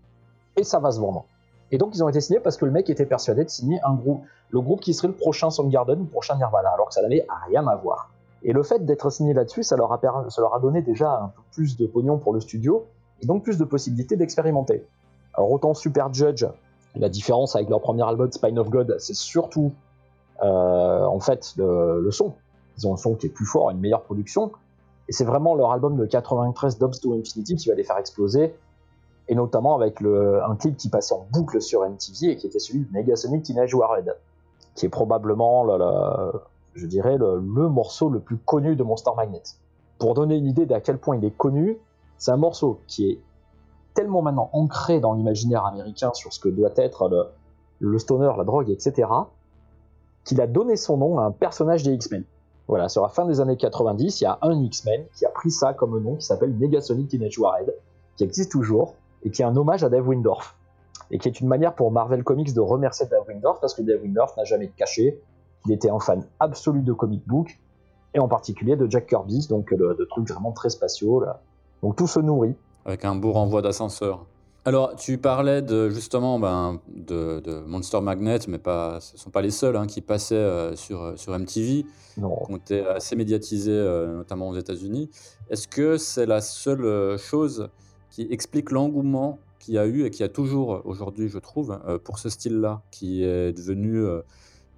Et 0.58 0.64
ça 0.64 0.80
va 0.80 0.92
se 0.92 1.00
vendre. 1.00 1.26
Et 1.72 1.78
donc 1.78 1.96
ils 1.96 2.04
ont 2.04 2.10
été 2.10 2.22
signés 2.22 2.40
parce 2.40 2.58
que 2.58 2.66
le 2.66 2.72
mec 2.72 2.90
était 2.90 3.06
persuadé 3.06 3.44
de 3.44 3.50
signer 3.50 3.80
un 3.84 3.94
groupe, 3.94 4.24
le 4.50 4.62
groupe 4.62 4.82
qui 4.82 4.94
serait 4.94 5.08
le 5.08 5.16
prochain 5.16 5.50
Soundgarden, 5.50 6.00
le 6.00 6.06
prochain 6.06 6.36
Nirvana, 6.36 6.70
alors 6.70 6.88
que 6.88 6.94
ça 6.94 7.02
n'avait 7.02 7.26
rien 7.48 7.66
à 7.68 7.76
voir. 7.76 8.12
Et 8.44 8.54
le 8.54 8.64
fait 8.64 8.86
d'être 8.86 9.10
signé 9.10 9.34
là-dessus, 9.34 9.64
ça 9.64 9.76
leur 9.78 9.92
a 9.94 10.60
donné 10.60 10.82
déjà 10.82 11.20
un 11.22 11.28
peu 11.28 11.42
plus 11.54 11.78
de 11.78 11.86
pognon 11.86 12.18
pour 12.18 12.34
le 12.34 12.40
studio, 12.40 12.86
et 13.22 13.26
donc 13.26 13.44
plus 13.44 13.58
de 13.58 13.64
possibilités 13.64 14.16
d'expérimenter. 14.16 14.86
Alors 15.34 15.52
autant 15.52 15.74
Super 15.74 16.14
Judge, 16.14 16.46
la 16.96 17.10
différence 17.10 17.56
avec 17.56 17.70
leur 17.70 17.82
premier 17.82 18.04
album 18.04 18.32
Spine 18.32 18.60
of 18.60 18.70
God, 18.70 18.96
c'est 19.00 19.16
surtout 19.16 19.72
euh, 20.42 21.06
en 21.06 21.20
fait 21.20 21.54
le, 21.58 22.10
son. 22.12 22.34
Ils 22.78 22.88
ont 22.88 22.94
un 22.94 22.98
son 22.98 23.16
qui 23.16 23.28
est 23.28 23.30
plus 23.30 23.46
fort, 23.46 23.70
une 23.70 23.80
meilleure 23.80 24.04
production, 24.04 24.52
et 25.08 25.12
c'est 25.12 25.26
vraiment 25.26 25.56
leur 25.56 25.72
album 25.72 25.98
de 25.98 26.06
93 26.06 26.80
Dubs 26.80 27.00
to 27.02 27.14
Infinity 27.14 27.56
qui 27.56 27.70
va 27.70 27.76
les 27.76 27.84
faire 27.84 27.98
exploser, 27.98 28.56
et 29.28 29.36
notamment 29.36 29.76
avec 29.76 30.02
un 30.02 30.56
clip 30.56 30.78
qui 30.78 30.90
passait 30.90 31.14
en 31.14 31.26
boucle 31.32 31.62
sur 31.62 31.88
MTV 31.88 32.32
et 32.32 32.36
qui 32.36 32.48
était 32.48 32.60
celui 32.60 32.80
de 32.80 32.94
Negasonic 32.94 33.44
Teenage 33.44 33.74
Warhead, 33.74 34.16
qui 34.76 34.86
est 34.86 34.90
probablement 34.90 35.64
le, 35.64 36.32
je 36.74 36.88
dirais 36.88 37.18
le 37.18 37.40
morceau 37.40 38.10
le 38.10 38.20
plus 38.20 38.38
connu 38.38 38.76
de 38.76 38.84
Monster 38.84 39.12
Magnet. 39.16 39.44
Pour 40.00 40.16
donner 40.16 40.36
une 40.36 40.48
idée 40.48 40.66
d'à 40.66 40.82
quel 40.82 40.98
point 40.98 41.16
il 41.16 41.24
est 41.24 41.38
connu, 41.38 41.78
c'est 42.18 42.32
un 42.32 42.38
morceau 42.38 42.80
qui 42.88 43.10
est 43.10 43.20
tellement 43.94 44.22
maintenant 44.22 44.50
ancré 44.54 45.00
dans 45.00 45.14
l'imaginaire 45.14 45.66
américain 45.66 46.12
sur 46.14 46.34
ce 46.34 46.40
que 46.40 46.50
doit 46.50 46.72
être 46.76 47.32
le, 47.80 48.00
stoner, 48.00 48.32
la 48.38 48.44
drogue, 48.44 48.70
etc., 48.70 49.08
qu'il 50.24 50.40
a 50.40 50.48
donné 50.48 50.76
son 50.76 50.98
nom 50.98 51.20
à 51.20 51.24
un 51.24 51.32
personnage 51.32 51.84
des 51.84 51.94
X-Men. 51.94 52.24
Voilà, 52.68 52.90
sur 52.90 53.02
la 53.02 53.10
fin 53.10 53.26
des 53.26 53.42
années 53.42 53.58
90, 53.58 54.22
il 54.22 54.24
y 54.24 54.28
a 54.28 54.38
un 54.42 54.62
X-Men 54.64 55.04
qui 55.16 55.26
a 55.26 55.30
pris 55.30 55.52
ça 55.52 55.74
comme 55.74 56.02
nom, 56.02 56.16
qui 56.16 56.26
s'appelle 56.26 56.56
Negasonic 56.58 57.10
Teenage 57.10 57.38
Warhead, 57.38 57.74
qui 58.16 58.24
existe 58.24 58.52
toujours, 58.52 58.96
et 59.24 59.32
qui 59.32 59.42
est 59.42 59.46
un 59.46 59.56
hommage 59.56 59.84
à 59.84 59.90
Dave 59.90 60.08
Windorf. 60.08 60.56
Et 61.10 61.18
qui 61.18 61.28
est 61.28 61.42
une 61.42 61.48
manière 61.48 61.76
pour 61.76 61.92
Marvel 61.92 62.24
Comics 62.24 62.54
de 62.54 62.62
remercier 62.62 63.08
Dave 63.08 63.28
Windorf, 63.28 63.60
parce 63.60 63.74
que 63.74 63.82
Dave 63.82 64.02
Windorf 64.02 64.38
n'a 64.38 64.44
jamais 64.46 64.68
caché 64.70 65.20
qu'il 65.64 65.74
était 65.74 65.90
un 65.90 66.00
fan 66.00 66.24
absolu 66.40 66.82
de 66.82 66.94
comic 66.94 67.28
book, 67.28 67.60
et 68.14 68.20
en 68.20 68.28
particulier 68.28 68.76
de 68.76 68.90
Jack 68.90 69.08
Kirby, 69.08 69.48
donc 69.48 69.74
de, 69.74 70.06
trucs 70.10 70.30
vraiment 70.30 70.52
très 70.52 70.70
spatiaux, 70.70 71.24
donc 71.82 71.96
tout 71.96 72.08
se 72.08 72.20
nourrit. 72.20 72.56
Avec 72.86 73.06
un 73.06 73.16
beau 73.16 73.32
renvoi 73.32 73.62
d'ascenseur. 73.62 74.26
Alors, 74.64 74.96
tu 74.96 75.18
parlais 75.18 75.64
de, 75.64 75.90
justement 75.90 76.38
ben, 76.38 76.80
de, 76.88 77.64
Monster 77.66 78.00
Magnet, 78.00 78.38
mais 78.48 78.60
pas, 78.60 79.00
ce 79.00 79.16
ne 79.16 79.18
sont 79.18 79.32
pas 79.32 79.42
les 79.42 79.50
seuls 79.50 79.76
hein, 79.76 79.88
qui 79.88 80.02
passaient 80.02 80.36
euh, 80.36 80.76
sur, 80.76 81.02
euh, 81.02 81.16
sur 81.16 81.38
MTV, 81.38 81.84
non. 82.18 82.36
qui 82.46 82.52
ont 82.52 82.58
été 82.58 82.86
assez 82.86 83.16
médiatisés, 83.16 83.72
euh, 83.72 84.18
notamment 84.18 84.50
aux 84.50 84.56
États-Unis. 84.56 85.10
Est-ce 85.50 85.68
que 85.68 85.98
c'est 85.98 86.28
la 86.28 86.42
seule 86.42 87.18
chose 87.18 87.70
qui 88.12 88.28
explique 88.30 88.70
l'engouement 88.70 89.40
qu'il 89.58 89.74
y 89.74 89.78
a 89.80 89.88
eu 89.88 90.06
et 90.06 90.12
qu'il 90.12 90.22
y 90.22 90.26
a 90.26 90.30
toujours 90.30 90.84
aujourd'hui, 90.86 91.28
je 91.28 91.40
trouve, 91.40 91.80
pour 92.04 92.20
ce 92.20 92.30
style-là, 92.30 92.84
qui 92.92 93.24
est 93.24 93.54
devenu 93.54 94.06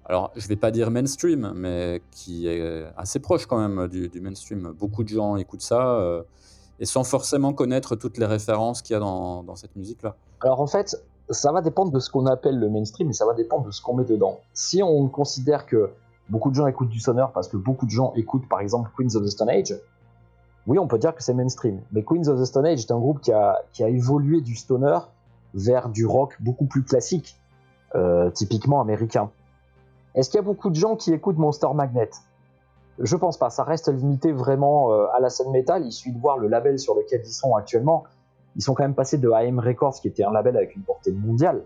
alors 0.06 0.32
je 0.36 0.46
vais 0.48 0.56
pas 0.56 0.70
dire 0.70 0.90
mainstream, 0.90 1.52
mais 1.56 2.02
qui 2.10 2.46
est 2.46 2.84
assez 2.96 3.20
proche 3.20 3.46
quand 3.46 3.58
même 3.58 3.88
du, 3.88 4.20
mainstream. 4.20 4.74
Beaucoup 4.78 5.02
de 5.02 5.08
gens 5.08 5.36
écoutent 5.36 5.62
ça 5.62 6.24
et 6.80 6.86
sans 6.86 7.04
forcément 7.04 7.52
connaître 7.52 7.96
toutes 7.96 8.18
les 8.18 8.26
références 8.26 8.82
qu'il 8.82 8.94
y 8.94 8.96
a 8.96 9.00
dans, 9.00 9.56
cette 9.56 9.76
musique-là. 9.76 10.16
Alors 10.40 10.60
en 10.60 10.66
fait, 10.66 10.96
ça 11.30 11.52
va 11.52 11.60
dépendre 11.60 11.92
de 11.92 12.00
ce 12.00 12.10
qu'on 12.10 12.26
appelle 12.26 12.58
le 12.58 12.68
mainstream 12.68 13.10
et 13.10 13.12
ça 13.12 13.26
va 13.26 13.34
dépendre 13.34 13.66
de 13.66 13.70
ce 13.70 13.80
qu'on 13.80 13.94
met 13.94 14.04
dedans. 14.04 14.40
Si 14.52 14.82
on 14.82 15.08
considère 15.08 15.66
que 15.66 15.90
beaucoup 16.28 16.50
de 16.50 16.54
gens 16.54 16.66
écoutent 16.66 16.88
du 16.88 17.00
stoner 17.00 17.26
parce 17.32 17.48
que 17.48 17.56
beaucoup 17.56 17.86
de 17.86 17.90
gens 17.90 18.12
écoutent 18.16 18.48
par 18.48 18.60
exemple 18.60 18.90
Queens 18.96 19.14
of 19.16 19.24
the 19.24 19.30
Stone 19.30 19.50
Age, 19.50 19.74
oui, 20.66 20.78
on 20.78 20.86
peut 20.86 20.98
dire 20.98 21.14
que 21.14 21.22
c'est 21.22 21.34
mainstream. 21.34 21.80
Mais 21.92 22.02
Queens 22.02 22.28
of 22.28 22.40
the 22.40 22.44
Stone 22.44 22.66
Age 22.66 22.80
est 22.80 22.90
un 22.90 22.98
groupe 22.98 23.20
qui 23.20 23.32
a, 23.32 23.60
qui 23.72 23.84
a 23.84 23.88
évolué 23.88 24.40
du 24.40 24.56
stoner 24.56 24.98
vers 25.52 25.88
du 25.88 26.06
rock 26.06 26.36
beaucoup 26.40 26.64
plus 26.64 26.82
classique, 26.82 27.36
euh, 27.94 28.30
typiquement 28.30 28.80
américain. 28.80 29.30
Est-ce 30.14 30.30
qu'il 30.30 30.38
y 30.38 30.40
a 30.40 30.44
beaucoup 30.44 30.70
de 30.70 30.74
gens 30.74 30.96
qui 30.96 31.12
écoutent 31.12 31.38
Monster 31.38 31.68
Magnet? 31.74 32.10
Je 32.98 33.16
pense 33.16 33.38
pas, 33.38 33.50
ça 33.50 33.64
reste 33.64 33.92
limité 33.92 34.32
vraiment 34.32 34.92
euh, 34.92 35.06
à 35.14 35.20
la 35.20 35.28
scène 35.28 35.50
métal. 35.50 35.84
Il 35.84 35.92
suffit 35.92 36.12
de 36.12 36.20
voir 36.20 36.38
le 36.38 36.48
label 36.48 36.78
sur 36.78 36.94
lequel 36.94 37.22
ils 37.24 37.32
sont 37.32 37.54
actuellement. 37.54 38.04
Ils 38.56 38.62
sont 38.62 38.74
quand 38.74 38.84
même 38.84 38.94
passés 38.94 39.18
de 39.18 39.30
AM 39.30 39.58
Records, 39.58 39.94
qui 39.94 40.08
était 40.08 40.24
un 40.24 40.30
label 40.30 40.56
avec 40.56 40.76
une 40.76 40.82
portée 40.82 41.10
mondiale, 41.10 41.64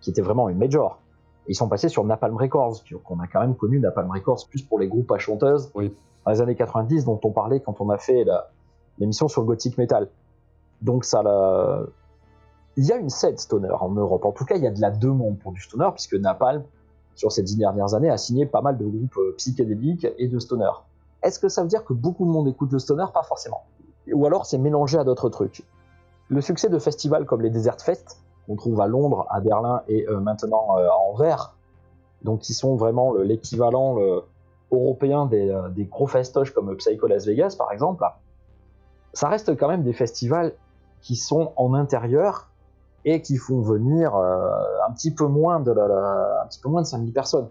qui 0.00 0.10
était 0.10 0.22
vraiment 0.22 0.48
une 0.48 0.58
major. 0.58 1.00
ils 1.46 1.54
sont 1.54 1.68
passés 1.68 1.88
sur 1.88 2.04
Napalm 2.04 2.36
Records, 2.36 2.82
qu'on 3.04 3.20
a 3.20 3.28
quand 3.28 3.40
même 3.40 3.54
connu 3.54 3.78
Napalm 3.78 4.10
Records 4.10 4.48
plus 4.48 4.62
pour 4.62 4.80
les 4.80 4.88
groupes 4.88 5.12
à 5.12 5.18
chanteuses 5.18 5.70
oui. 5.76 5.94
dans 6.24 6.32
les 6.32 6.40
années 6.40 6.56
90 6.56 7.04
dont 7.04 7.20
on 7.22 7.30
parlait 7.30 7.60
quand 7.60 7.80
on 7.80 7.90
a 7.90 7.98
fait 7.98 8.24
l'émission 8.98 9.28
sur 9.28 9.42
le 9.42 9.46
gothic 9.46 9.78
metal. 9.78 10.08
Donc 10.82 11.04
ça, 11.04 11.22
il 12.76 12.84
y 12.84 12.92
a 12.92 12.96
une 12.96 13.08
scène 13.08 13.36
stoner 13.38 13.70
en 13.80 13.90
Europe. 13.90 14.24
En 14.24 14.32
tout 14.32 14.44
cas, 14.44 14.56
il 14.56 14.62
y 14.62 14.66
a 14.66 14.72
de 14.72 14.80
la 14.80 14.90
demande 14.90 15.38
pour 15.38 15.52
du 15.52 15.60
stoner, 15.60 15.88
puisque 15.94 16.14
Napalm, 16.14 16.64
sur 17.16 17.32
ces 17.32 17.42
dix 17.42 17.56
dernières 17.56 17.94
années, 17.94 18.10
a 18.10 18.18
signé 18.18 18.46
pas 18.46 18.60
mal 18.60 18.78
de 18.78 18.84
groupes 18.84 19.16
euh, 19.16 19.34
psychédéliques 19.36 20.06
et 20.18 20.28
de 20.28 20.38
stoner. 20.38 20.70
Est-ce 21.22 21.40
que 21.40 21.48
ça 21.48 21.62
veut 21.62 21.68
dire 21.68 21.84
que 21.84 21.94
beaucoup 21.94 22.24
de 22.24 22.30
monde 22.30 22.46
écoute 22.46 22.70
le 22.70 22.78
stoner? 22.78 23.06
Pas 23.12 23.22
forcément. 23.22 23.64
Ou 24.12 24.24
alors 24.26 24.46
c'est 24.46 24.58
mélangé 24.58 24.98
à 24.98 25.04
d'autres 25.04 25.30
trucs. 25.30 25.64
Le 26.28 26.40
succès 26.40 26.68
de 26.68 26.78
festivals 26.78 27.24
comme 27.24 27.42
les 27.42 27.50
Desert 27.50 27.80
Fest, 27.80 28.20
qu'on 28.46 28.54
trouve 28.54 28.80
à 28.80 28.86
Londres, 28.86 29.26
à 29.30 29.40
Berlin 29.40 29.82
et 29.88 30.06
euh, 30.08 30.20
maintenant 30.20 30.78
euh, 30.78 30.88
à 30.88 30.94
Anvers, 30.94 31.54
donc 32.22 32.40
qui 32.40 32.54
sont 32.54 32.76
vraiment 32.76 33.14
l'équivalent 33.14 33.98
européen 34.72 35.26
des, 35.26 35.54
des, 35.74 35.84
gros 35.84 36.06
festoches 36.06 36.50
comme 36.52 36.74
Psycho 36.76 37.06
Las 37.06 37.26
Vegas 37.26 37.54
par 37.56 37.70
exemple, 37.70 38.04
ça 39.12 39.28
reste 39.28 39.56
quand 39.56 39.68
même 39.68 39.84
des 39.84 39.92
festivals 39.92 40.54
qui 41.02 41.14
sont 41.14 41.52
en 41.56 41.74
intérieur 41.74 42.48
et 43.06 43.22
qui 43.22 43.36
font 43.36 43.60
venir 43.60 44.16
euh, 44.16 44.50
un 44.86 44.92
petit 44.92 45.12
peu 45.12 45.26
moins 45.26 45.60
de 45.60 45.70
un 45.70 46.46
petit 46.48 46.60
peu 46.60 46.68
moins 46.68 46.82
de 46.82 46.86
5000 46.86 47.12
personnes. 47.12 47.48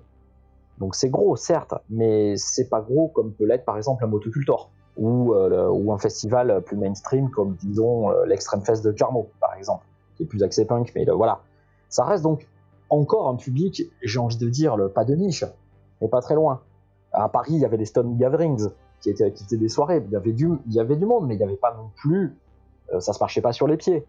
Donc 0.80 0.96
c'est 0.96 1.10
gros 1.10 1.38
certes, 1.38 1.74
mais 1.90 2.36
c'est 2.36 2.68
pas 2.68 2.82
gros 2.82 3.08
comme 3.08 3.32
peut 3.32 3.46
l'être 3.46 3.64
par 3.64 3.78
exemple 3.78 4.04
un 4.04 4.08
motocultor 4.08 4.70
ou, 4.98 5.34
euh, 5.34 5.92
un 5.92 5.98
festival 5.98 6.62
plus 6.62 6.76
mainstream 6.76 7.30
comme 7.30 7.56
disons 7.56 8.12
euh, 8.12 8.26
l'Extreme 8.26 8.62
Fest 8.64 8.84
de 8.84 8.92
Carmo 8.92 9.30
par 9.40 9.56
exemple, 9.56 9.86
qui 10.18 10.24
est 10.24 10.26
plus 10.26 10.44
axé 10.44 10.66
punk, 10.66 10.92
mais 10.94 11.06
voilà. 11.06 11.40
Ça 11.88 12.04
reste 12.04 12.24
donc 12.24 12.46
encore 12.90 13.30
un 13.30 13.36
public, 13.36 13.84
j'ai 14.04 14.20
envie 14.20 14.38
de 14.38 14.50
dire, 14.50 14.78
pas 14.94 15.06
de 15.06 15.16
niche, 15.16 15.46
mais 16.02 16.10
pas 16.10 16.22
très 16.22 16.36
loin. 16.36 16.62
À 17.14 17.30
Paris, 17.30 17.54
il 17.54 17.60
y 17.60 17.66
avait 17.66 17.78
les 17.78 17.86
Stone 17.86 18.18
Gatherings, 18.18 18.68
qui 19.00 19.10
étaient, 19.10 19.32
qui 19.32 19.46
étaient 19.46 19.58
des 19.58 19.70
soirées, 19.70 20.04
il 20.06 20.12
y, 20.12 20.16
avait 20.18 20.34
du, 20.34 20.50
il 20.68 20.74
y 20.74 20.80
avait 20.82 20.98
du 20.98 21.06
monde, 21.06 21.26
mais 21.26 21.36
il 21.36 21.38
n'y 21.38 21.44
avait 21.44 21.56
pas 21.56 21.74
non 21.74 21.90
plus, 21.96 22.36
ça 23.00 23.14
se 23.14 23.20
marchait 23.20 23.42
pas 23.42 23.54
sur 23.54 23.68
les 23.68 23.78
pieds. 23.78 24.06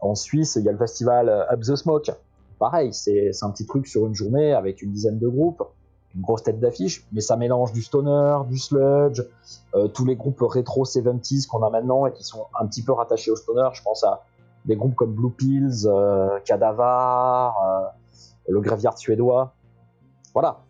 En 0.00 0.14
Suisse, 0.14 0.56
il 0.56 0.64
y 0.64 0.68
a 0.68 0.72
le 0.72 0.78
festival 0.78 1.28
euh, 1.28 1.52
Up 1.52 1.60
the 1.60 1.76
Smoke. 1.76 2.10
Pareil, 2.58 2.92
c'est 2.92 3.30
un 3.42 3.50
petit 3.50 3.66
truc 3.66 3.86
sur 3.86 4.06
une 4.06 4.14
journée 4.14 4.54
avec 4.54 4.80
une 4.80 4.90
dizaine 4.90 5.18
de 5.18 5.28
groupes, 5.28 5.62
une 6.14 6.22
grosse 6.22 6.42
tête 6.42 6.58
d'affiche, 6.58 7.06
mais 7.12 7.20
ça 7.20 7.36
mélange 7.36 7.72
du 7.72 7.82
stoner, 7.82 8.38
du 8.48 8.58
sludge, 8.58 9.22
euh, 9.74 9.88
tous 9.88 10.06
les 10.06 10.16
groupes 10.16 10.40
rétro 10.40 10.84
70s 10.84 11.46
qu'on 11.46 11.62
a 11.62 11.68
maintenant 11.68 12.06
et 12.06 12.12
qui 12.12 12.24
sont 12.24 12.46
un 12.58 12.66
petit 12.66 12.82
peu 12.82 12.92
rattachés 12.92 13.30
au 13.30 13.36
stoner. 13.36 13.68
Je 13.72 13.82
pense 13.82 14.04
à 14.04 14.22
des 14.64 14.74
groupes 14.76 14.94
comme 14.94 15.12
Blue 15.12 15.30
Pills, 15.30 15.86
euh, 15.86 16.38
Cadavar, 16.44 17.92
le 18.48 18.60
Graveyard 18.60 18.96
suédois. 18.96 19.52
Voilà. 20.32 20.60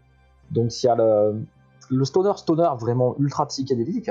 Donc 0.50 0.82
il 0.82 0.86
y 0.86 0.88
a 0.88 0.96
le, 0.96 1.44
le 1.90 2.04
stoner 2.04 2.32
stoner 2.36 2.70
vraiment 2.78 3.14
ultra 3.18 3.46
psychédélique. 3.46 4.10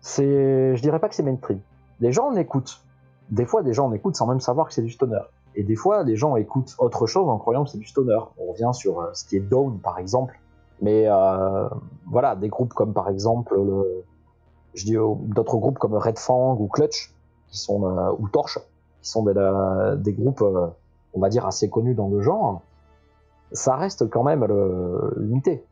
C'est, 0.00 0.76
je 0.76 0.82
dirais 0.82 0.98
pas 0.98 1.08
que 1.08 1.14
c'est 1.14 1.22
mainstream. 1.22 1.60
Les 2.00 2.12
gens 2.12 2.26
en 2.26 2.36
écoutent, 2.36 2.83
des 3.30 3.46
fois, 3.46 3.62
des 3.62 3.72
gens 3.72 3.86
en 3.86 3.92
écoutent 3.92 4.16
sans 4.16 4.26
même 4.26 4.40
savoir 4.40 4.68
que 4.68 4.74
c'est 4.74 4.82
du 4.82 4.90
stoner. 4.90 5.20
Et 5.56 5.62
des 5.62 5.76
fois, 5.76 6.04
des 6.04 6.16
gens 6.16 6.36
écoutent 6.36 6.74
autre 6.78 7.06
chose 7.06 7.28
en 7.28 7.38
croyant 7.38 7.64
que 7.64 7.70
c'est 7.70 7.78
du 7.78 7.86
stoner. 7.86 8.18
On 8.38 8.52
revient 8.52 8.70
sur 8.72 9.00
euh, 9.00 9.10
ce 9.12 9.24
qui 9.24 9.36
est 9.36 9.40
Down, 9.40 9.78
par 9.78 9.98
exemple. 9.98 10.40
Mais 10.82 11.04
euh, 11.06 11.68
voilà, 12.06 12.34
des 12.34 12.48
groupes 12.48 12.74
comme 12.74 12.92
par 12.92 13.08
exemple, 13.08 13.56
je 14.74 14.84
dis 14.84 14.94
d'autres 14.94 15.56
groupes 15.56 15.78
comme 15.78 15.94
Red 15.94 16.18
Fang 16.18 16.56
ou 16.58 16.66
Clutch, 16.66 17.14
qui 17.48 17.58
sont 17.58 17.84
euh, 17.86 18.12
ou 18.18 18.28
Torch, 18.28 18.58
qui 19.00 19.08
sont 19.08 19.22
des, 19.22 20.12
groupes, 20.12 20.42
on 20.42 21.20
va 21.20 21.28
dire 21.28 21.46
assez 21.46 21.70
connus 21.70 21.94
dans 21.94 22.08
le 22.08 22.20
genre. 22.20 22.62
Ça 23.52 23.76
reste 23.76 24.10
quand 24.10 24.24
même 24.24 24.44
limité. 25.16 25.64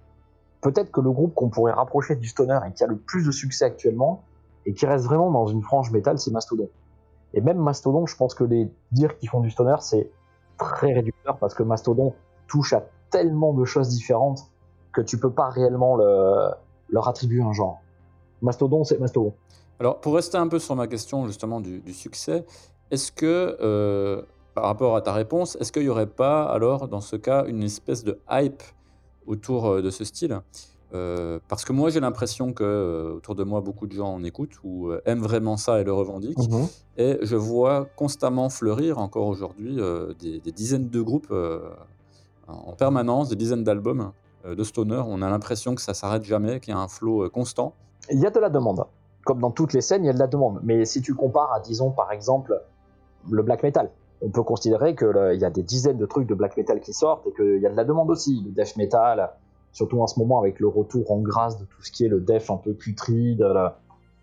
Peut-être 0.61 0.93
que 0.93 1.01
le 1.01 1.11
groupe 1.11 1.35
qu'on 1.35 1.49
pourrait 1.49 1.73
rapprocher 1.73 2.15
du 2.15 2.29
stoner 2.29 2.61
et 2.69 2.73
qui 2.73 2.85
a 2.85 2.87
le 2.87 2.97
plus 2.97 3.27
de 3.27 3.33
succès 3.33 3.65
actuellement 3.65 4.23
et 4.65 4.73
qui 4.73 4.87
reste 4.87 5.05
vraiment 5.05 5.33
dans 5.33 5.49
une 5.49 5.63
frange 5.63 5.91
métal, 5.91 6.21
c'est 6.21 6.31
Mastodon. 6.31 6.69
Et 7.35 7.41
même 7.41 7.59
Mastodon, 7.59 8.07
je 8.07 8.17
pense 8.17 8.35
que 8.35 8.45
les 8.45 8.71
dire 8.91 9.17
qu'ils 9.19 9.29
font 9.29 9.41
du 9.41 9.51
stoner, 9.51 9.77
c'est 9.81 10.11
très 10.59 10.93
réducteur 10.93 11.39
parce 11.39 11.55
que 11.55 11.63
Mastodon 11.63 12.15
touche 12.47 12.73
à 12.73 12.85
tellement 13.11 13.53
de 13.53 13.65
choses 13.65 13.89
différentes 13.89 14.51
que 14.93 15.01
tu 15.01 15.19
peux 15.19 15.31
pas 15.31 15.49
réellement 15.49 15.97
le, 15.97 16.51
leur 16.91 17.09
attribuer 17.09 17.43
un 17.43 17.53
genre. 17.53 17.81
Mastodon, 18.43 18.85
c'est 18.85 18.99
Mastodon. 18.99 19.35
Alors, 19.81 20.01
pour 20.01 20.15
rester 20.15 20.37
un 20.37 20.49
peu 20.49 20.59
sur 20.59 20.77
ma 20.77 20.87
question 20.87 21.27
justement 21.27 21.61
du, 21.61 21.83
succès, 21.93 22.45
est-ce 22.91 23.11
que, 23.11 23.57
euh, 23.61 24.23
par 24.55 24.65
rapport 24.65 24.97
à 24.97 25.01
ta 25.01 25.13
réponse, 25.13 25.57
est-ce 25.61 25.73
qu'il 25.73 25.83
n'y 25.83 25.89
aurait 25.89 26.07
pas 26.07 26.45
alors 26.45 26.89
dans 26.89 27.01
ce 27.01 27.17
cas 27.17 27.47
une 27.47 27.63
espèce 27.63 28.05
de 28.05 28.21
hype 28.31 28.63
autour 29.27 29.67
euh, 29.67 29.83
de 29.83 29.91
ce 29.91 30.05
style? 30.05 30.41
Euh, 30.95 31.39
parce 31.49 31.65
que 31.65 31.73
moi, 31.73 31.91
j'ai 31.91 32.01
l'impression 32.01 32.53
que 32.53 32.65
euh, 32.65 33.15
autour 33.17 33.35
de 33.35 33.45
moi, 33.45 33.61
beaucoup 33.61 33.87
de 33.87 33.93
gens 33.93 34.13
en 34.13 34.23
écoutent 34.25 34.59
ou 34.63 34.91
euh, 34.91 35.01
aiment 35.07 35.23
vraiment 35.23 35.57
ça 35.57 35.81
et 35.81 35.85
le 35.85 35.93
revendiquent. 35.93 36.39
Mhm. 36.39 36.67
Et 36.99 37.19
je 37.23 37.37
vois 37.37 37.87
constamment 37.97 38.49
fleurir 38.51 38.99
encore 38.99 39.27
aujourd'hui 39.27 39.79
des, 40.21 40.41
dizaines 40.53 40.91
de 40.91 41.01
groupes 41.01 41.33
en 42.49 42.73
permanence, 42.73 43.31
des 43.31 43.37
dizaines 43.37 43.65
d'albums 43.65 44.13
de 44.45 44.63
stoner. 44.63 45.03
On 45.07 45.23
a 45.23 45.31
l'impression 45.31 45.75
que 45.75 45.81
ça 45.81 45.95
s'arrête 45.95 46.25
jamais, 46.25 46.61
qu'il 46.61 46.75
y 46.75 46.77
a 46.77 46.81
un 46.81 46.89
flot 46.89 47.31
constant. 47.31 47.73
Il 48.11 48.21
y 48.21 48.27
a 48.27 48.31
de 48.31 48.41
la 48.41 48.51
demande. 48.51 48.85
Comme 49.25 49.41
dans 49.41 49.53
toutes 49.53 49.73
les 49.73 49.81
scènes, 49.81 50.05
il 50.05 50.09
y 50.09 50.11
a 50.11 50.13
de 50.13 50.19
la 50.19 50.27
demande. 50.27 50.61
Mais 50.65 50.85
si 50.85 51.01
tu 51.01 51.15
compares 51.15 51.53
à, 51.55 51.61
disons, 51.61 51.93
par 51.93 52.13
exemple, 52.13 52.61
le 53.31 53.43
black 53.43 53.63
metal, 53.63 53.91
on 54.21 54.29
peut 54.29 54.43
considérer 54.43 54.95
qu'il 54.95 55.39
y 55.41 55.45
a 55.45 55.51
des 55.51 55.63
dizaines 55.63 55.97
de 55.97 56.07
trucs 56.07 56.29
de 56.29 56.35
black 56.35 56.59
metal 56.59 56.81
qui 56.81 56.93
sortent 56.93 57.27
et 57.27 57.33
qu'il 57.33 57.59
y 57.59 57.67
a 57.67 57.71
de 57.71 57.77
la 57.77 57.85
demande 57.85 58.11
aussi. 58.11 58.43
Le 58.45 58.51
death 58.51 58.77
metal, 58.77 59.31
surtout 59.73 60.01
en 60.01 60.07
ce 60.07 60.19
moment 60.19 60.39
avec 60.39 60.61
le 60.61 60.69
retour 60.69 61.11
en 61.11 61.19
grâce 61.19 61.59
de 61.59 61.65
tout 61.65 61.83
ce 61.83 61.91
qui 61.91 62.05
est 62.05 62.09
le 62.09 62.21
def 62.21 62.51
un 62.51 62.57
peu 62.57 62.75
putride 62.75 63.47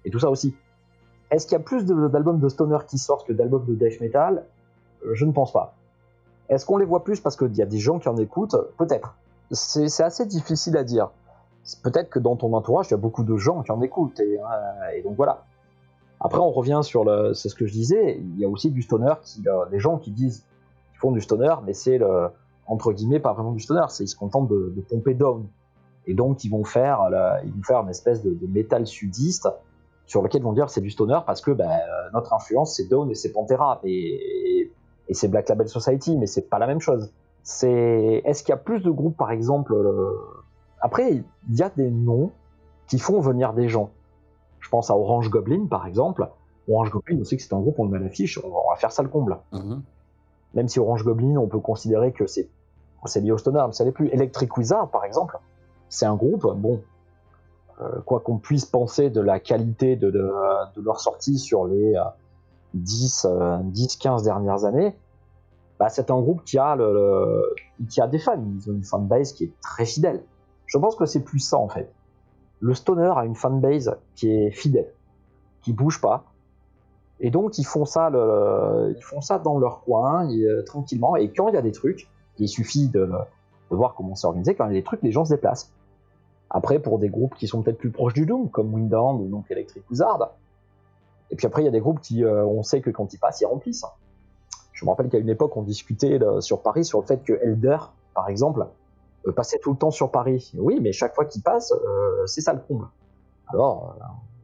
et 0.06 0.10
tout 0.10 0.20
ça 0.20 0.30
aussi. 0.30 0.56
Est-ce 1.32 1.45
qu'il 1.45 1.58
y 1.58 1.62
a 1.62 1.64
plus 1.64 1.86
d'albums 1.86 2.39
de, 2.39 2.50
stoner 2.50 2.80
qui 2.88 2.97
sortent 2.97 3.28
que 3.28 3.34
d'albums 3.34 3.66
de 3.66 3.76
death 3.76 4.02
metal? 4.02 4.45
Je 5.12 5.26
ne 5.26 5.32
pense 5.32 5.54
pas. 5.54 5.76
Est-ce 6.50 6.66
qu'on 6.66 6.78
les 6.78 6.86
voit 6.86 7.04
plus 7.04 7.20
parce 7.20 7.36
qu'il 7.36 7.56
y 7.56 7.62
a 7.62 7.68
des 7.68 7.78
gens 7.78 8.00
qui 8.00 8.10
en 8.10 8.18
écoutent? 8.18 8.56
Peut-être. 8.78 9.16
C'est 9.52 10.04
assez 10.04 10.26
difficile 10.26 10.78
à 10.78 10.84
dire. 10.84 11.12
Peut-être 11.84 12.10
que 12.10 12.20
dans 12.20 12.36
ton 12.36 12.54
entourage, 12.54 12.88
il 12.88 12.91
y 12.91 12.93
a 12.95 12.97
beaucoup 12.97 13.24
de 13.24 13.38
gens 13.38 13.62
qui 13.62 13.72
en 13.72 13.82
écoutent. 13.82 14.20
Et, 14.20 14.39
euh, 14.39 15.04
donc 15.04 15.16
voilà. 15.16 15.45
Après, 16.20 16.39
on 16.39 16.52
revient 16.52 16.80
sur 16.82 17.06
le. 17.06 17.34
C'est 17.34 17.50
ce 17.50 17.56
que 17.56 17.68
je 17.68 17.74
disais. 17.74 18.18
Il 18.20 18.39
y 18.39 18.45
a 18.45 18.50
aussi 18.50 18.72
du 18.72 18.82
stoner, 18.82 19.14
qui, 19.22 19.47
euh, 19.47 19.66
des 19.68 19.80
gens 19.80 19.97
qui 19.97 20.12
disent 20.12 20.45
qu'ils 20.89 21.00
font 21.00 21.12
du 21.12 21.22
stoner, 21.22 21.54
mais 21.66 21.74
c'est 21.74 22.00
le 22.00 22.30
entre 22.70 22.94
guillemets, 22.94 23.20
pas 23.20 23.34
vraiment 23.34 23.52
du 23.52 23.60
stoner, 23.60 23.86
c'est 23.90 24.04
ils 24.04 24.08
se 24.08 24.16
contentent 24.16 24.48
de, 24.48 24.86
pomper 24.88 25.16
down. 25.16 25.48
Et 26.06 26.14
donc 26.14 26.44
ils 26.44 26.50
vont 26.50 26.64
faire, 26.64 27.02
ils 27.44 27.52
vont 27.52 27.64
faire 27.64 27.80
une 27.80 27.90
espèce 27.90 28.24
de, 28.24 28.38
métal 28.48 28.86
sudiste 28.88 29.50
sur 30.06 30.22
lequel 30.22 30.42
ils 30.42 30.44
vont 30.44 30.54
dire 30.54 30.70
c'est 30.70 30.82
du 30.82 30.90
stoner 30.90 31.20
parce 31.26 31.42
que 31.42 31.52
ben, 31.52 31.70
euh, 31.70 32.10
notre 32.14 32.34
influence 32.34 32.76
c'est 32.76 32.88
Dawn 32.88 33.12
et 33.12 33.16
c'est 33.16 33.32
Pantera 33.32 33.80
et, 33.84 34.72
et, 35.08 35.14
c'est 35.14 35.28
Black 35.28 35.50
Label 35.50 35.68
Society, 35.68 36.16
mais 36.18 36.28
c'est 36.28 36.50
pas 36.50 36.60
la 36.60 36.68
même 36.68 36.80
chose. 36.80 37.12
C'est 37.44 38.22
est-ce 38.24 38.44
qu'il 38.44 38.52
y 38.52 38.54
a 38.54 38.58
plus 38.58 38.82
de 38.82 38.92
groupes 38.92 39.18
par 39.18 39.32
exemple 39.32 39.76
Après 40.80 41.12
il 41.12 41.56
y 41.56 41.64
a 41.64 41.70
des 41.70 41.90
noms 41.90 42.32
qui 42.88 43.00
font 43.00 43.20
venir 43.20 43.54
des 43.54 43.68
gens. 43.68 43.90
Je 44.60 44.70
pense 44.70 44.92
à 44.92 44.96
Orange 44.96 45.30
Goblin 45.30 45.66
par 45.68 45.88
exemple. 45.88 46.30
Orange 46.68 46.92
Goblin, 46.92 47.18
on 47.20 47.24
sait 47.24 47.38
que 47.38 47.44
c'est 47.44 47.54
un 47.54 47.60
groupe, 47.60 47.80
on 47.80 47.86
le 47.86 47.90
met 47.90 47.98
à 47.98 48.02
l'affiche, 48.02 48.40
on 48.44 48.50
va 48.50 48.76
faire 48.76 48.92
ça 48.92 49.02
le 49.02 49.10
comble. 49.10 49.40
Mm-hmm. 49.54 49.80
Même 50.54 50.68
si 50.68 50.80
Orange 50.80 51.04
Goblin, 51.04 51.38
on 51.38 51.48
peut 51.48 51.60
considérer 51.60 52.12
que 52.12 52.28
c'est 52.28 52.48
c'est 53.06 53.22
lié 53.22 53.32
au 53.32 53.38
stoner, 53.38 53.64
mais 53.68 53.74
ça 53.74 53.86
n'est 53.86 53.91
plus. 53.91 54.08
Electric 54.10 54.56
Wizard, 54.58 54.89
par 54.89 55.06
exemple, 55.06 55.38
c'est 55.89 56.06
un 56.06 56.16
groupe, 56.16 56.45
bon, 56.56 56.82
euh, 57.82 58.02
quoi 58.06 58.20
qu'on 58.20 58.38
puisse 58.38 58.66
penser 58.66 59.10
de 59.10 59.22
la 59.22 59.39
qualité 59.39 59.95
de, 59.95 60.10
leur 60.78 61.00
sortie 61.00 61.39
sur 61.39 61.66
les 61.66 61.95
10, 62.74 63.28
10, 63.64 63.95
15 63.97 64.24
dernières 64.24 64.66
années, 64.66 64.95
bah, 65.80 65.88
c'est 65.88 66.12
un 66.12 66.20
groupe 66.20 66.43
qui 66.43 66.58
a, 66.58 66.76
des 66.76 68.20
fans. 68.20 68.43
Ils 68.56 68.70
ont 68.70 68.74
une 68.74 68.84
fanbase 68.84 69.32
qui 69.32 69.45
est 69.45 69.54
très 69.62 69.86
fidèle. 69.86 70.22
Je 70.66 70.78
pense 70.78 70.95
que 70.95 71.06
c'est 71.06 71.22
plus 71.22 71.39
ça 71.39 71.58
en 71.58 71.70
fait. 71.70 71.91
Le 72.60 72.74
stoner 72.74 73.14
a 73.16 73.24
une 73.26 73.36
fanbase 73.36 73.95
qui 74.16 74.30
est 74.30 74.52
fidèle, 74.52 74.91
qui 75.62 75.72
bouge 75.72 76.02
pas. 76.02 76.26
Et 77.22 77.32
donc 77.32 77.58
ils 77.58 77.66
font 77.66 77.86
ça, 77.86 78.10
dans 78.12 79.58
leur 79.58 79.82
coin, 79.82 80.30
euh, 80.30 80.64
tranquillement. 80.64 81.16
Et 81.16 81.32
quand 81.32 81.47
il 81.47 81.56
y 81.56 81.58
a 81.58 81.62
des 81.62 81.72
trucs, 81.72 82.10
il 82.40 82.48
suffit 82.48 82.90
de, 82.90 83.10
voir 83.70 83.94
comment 83.96 84.16
c'est 84.16 84.28
organisé. 84.28 84.56
Quand 84.56 84.66
il 84.66 84.74
y 84.74 84.78
a 84.78 84.80
des 84.80 84.84
trucs, 84.84 85.02
les 85.04 85.12
gens 85.12 85.26
se 85.26 85.34
déplacent. 85.34 85.72
Après, 86.50 86.80
pour 86.80 86.98
des 86.98 87.10
groupes 87.10 87.36
qui 87.36 87.48
sont 87.48 87.62
peut-être 87.62 87.78
plus 87.78 87.92
proches 87.92 88.14
du 88.14 88.26
Doom, 88.26 88.50
comme 88.50 88.74
Windhand 88.74 89.20
ou 89.20 89.28
donc 89.28 89.52
Electric 89.52 89.84
Wizard. 89.92 90.32
Et 91.30 91.36
puis 91.36 91.46
après, 91.46 91.62
il 91.62 91.66
y 91.66 91.68
a 91.68 91.72
des 91.72 91.80
groupes 91.80 92.02
qui, 92.02 92.24
euh, 92.24 92.44
on 92.46 92.64
sait 92.64 92.82
que 92.82 92.90
quand 92.90 93.14
ils 93.14 93.20
passent, 93.20 93.42
ils 93.42 93.46
remplissent. 93.46 93.86
Je 94.74 94.86
me 94.86 94.90
rappelle 94.90 95.10
qu'à 95.10 95.20
une 95.20 95.30
époque, 95.30 95.56
on 95.58 95.62
discutait 95.62 96.20
sur 96.40 96.62
Paris 96.62 96.86
sur 96.86 97.02
le 97.02 97.06
fait 97.06 97.24
que 97.24 97.34
Elder, 97.44 97.78
par 98.16 98.30
exemple, 98.30 98.66
euh, 99.28 99.32
passait 99.32 99.60
tout 99.60 99.72
le 99.72 99.78
temps 99.78 99.92
sur 99.92 100.10
Paris. 100.10 100.52
Oui, 100.58 100.80
mais 100.82 100.92
chaque 100.92 101.14
fois 101.14 101.26
qu'il 101.26 101.44
passe, 101.44 101.72
euh, 101.72 102.26
c'est 102.26 102.42
ça 102.42 102.54
le 102.54 102.60
comble. 102.60 102.88
Alors, 103.48 103.98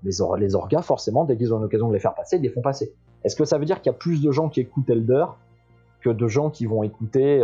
les, 0.04 0.22
or- 0.22 0.38
les 0.38 0.54
orgas, 0.54 0.82
forcément, 0.82 1.24
dès 1.24 1.38
qu'ils 1.38 1.54
ont 1.54 1.60
l'occasion 1.60 1.88
de 1.88 1.94
les 1.94 2.00
faire 2.00 2.14
passer, 2.14 2.36
ils 2.36 2.42
les 2.42 2.50
font 2.50 2.62
passer. 2.62 2.94
Est-ce 3.24 3.36
que 3.36 3.46
ça 3.46 3.58
veut 3.58 3.66
dire 3.66 3.82
qu'il 3.82 3.92
y 3.92 3.96
a 3.96 3.98
plus 3.98 4.22
de 4.22 4.32
gens 4.32 4.50
qui 4.50 4.60
écoutent 4.60 4.90
Elder 4.90 5.26
que 6.02 6.10
de 6.10 6.28
gens 6.28 6.50
qui 6.52 6.66
vont 6.66 6.84
écouter, 6.84 7.44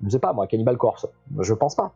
je 0.00 0.06
ne 0.06 0.10
sais 0.10 0.18
pas 0.18 0.32
moi, 0.32 0.46
Cannibal 0.46 0.76
Corpse. 0.76 1.06
Je 1.38 1.54
pense 1.54 1.74
pas. 1.74 1.92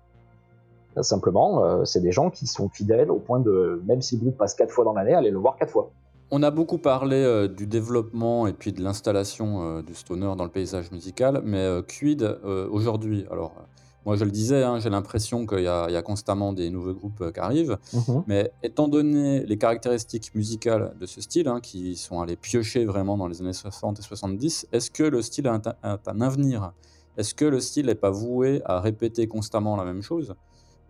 Simplement, 1.00 1.64
euh, 1.64 1.84
c'est 1.84 2.00
des 2.00 2.12
gens 2.12 2.28
qui 2.28 2.46
sont 2.46 2.68
fidèles 2.68 3.10
au 3.10 3.18
point 3.18 3.40
de, 3.40 3.82
même 3.86 4.02
si 4.02 4.16
le 4.16 4.22
groupe 4.22 4.36
passe 4.36 4.54
quatre 4.54 4.70
fois 4.72 4.84
dans 4.84 4.92
l'année, 4.92 5.14
aller 5.14 5.30
le 5.30 5.38
voir 5.38 5.56
quatre 5.56 5.70
fois. 5.70 5.90
On 6.30 6.42
a 6.42 6.50
beaucoup 6.50 6.78
parlé 6.78 7.16
euh, 7.16 7.48
du 7.48 7.66
développement 7.66 8.46
et 8.46 8.52
puis 8.52 8.72
de 8.72 8.82
l'installation 8.82 9.62
euh, 9.78 9.82
du 9.82 9.94
stoner 9.94 10.34
dans 10.36 10.44
le 10.44 10.50
paysage 10.50 10.90
musical, 10.90 11.42
mais 11.44 11.58
euh, 11.58 11.82
Quid, 11.82 12.22
euh, 12.22 12.68
aujourd'hui, 12.70 13.26
alors 13.30 13.52
euh, 13.58 13.62
moi 14.04 14.16
je 14.16 14.24
le 14.24 14.30
disais, 14.30 14.62
hein, 14.62 14.78
j'ai 14.80 14.88
l'impression 14.90 15.46
qu'il 15.46 15.60
y, 15.60 15.66
a 15.66 15.86
il 15.88 15.92
y 15.92 15.96
a 15.96 16.02
constamment 16.02 16.52
des 16.54 16.70
nouveaux 16.70 16.94
groupes 16.94 17.20
euh, 17.20 17.32
qui 17.32 17.40
arrivent, 17.40 17.78
mais 18.26 18.50
étant 18.62 18.88
donné 18.88 19.44
les 19.46 19.56
caractéristiques 19.58 20.34
musicales 20.34 20.94
de 20.98 21.06
ce 21.06 21.20
style, 21.22 21.48
hein, 21.48 21.60
qui 21.60 21.96
sont 21.96 22.20
allés 22.20 22.36
piocher 22.36 22.84
vraiment 22.84 23.16
dans 23.16 23.28
les 23.28 23.40
années 23.42 23.52
60 23.52 23.98
et 23.98 24.02
70, 24.02 24.68
est-ce 24.72 24.90
que 24.90 25.04
le 25.04 25.20
style 25.22 25.48
a 25.48 25.54
un, 25.54 25.62
a 25.82 25.98
un 26.06 26.20
avenir? 26.22 26.72
Est-ce 27.16 27.34
que 27.34 27.44
le 27.44 27.60
style 27.60 27.86
n'est 27.86 27.94
pas 27.94 28.10
voué 28.10 28.62
à 28.64 28.80
répéter 28.80 29.26
constamment 29.28 29.76
la 29.76 29.84
même 29.84 30.02
chose? 30.02 30.34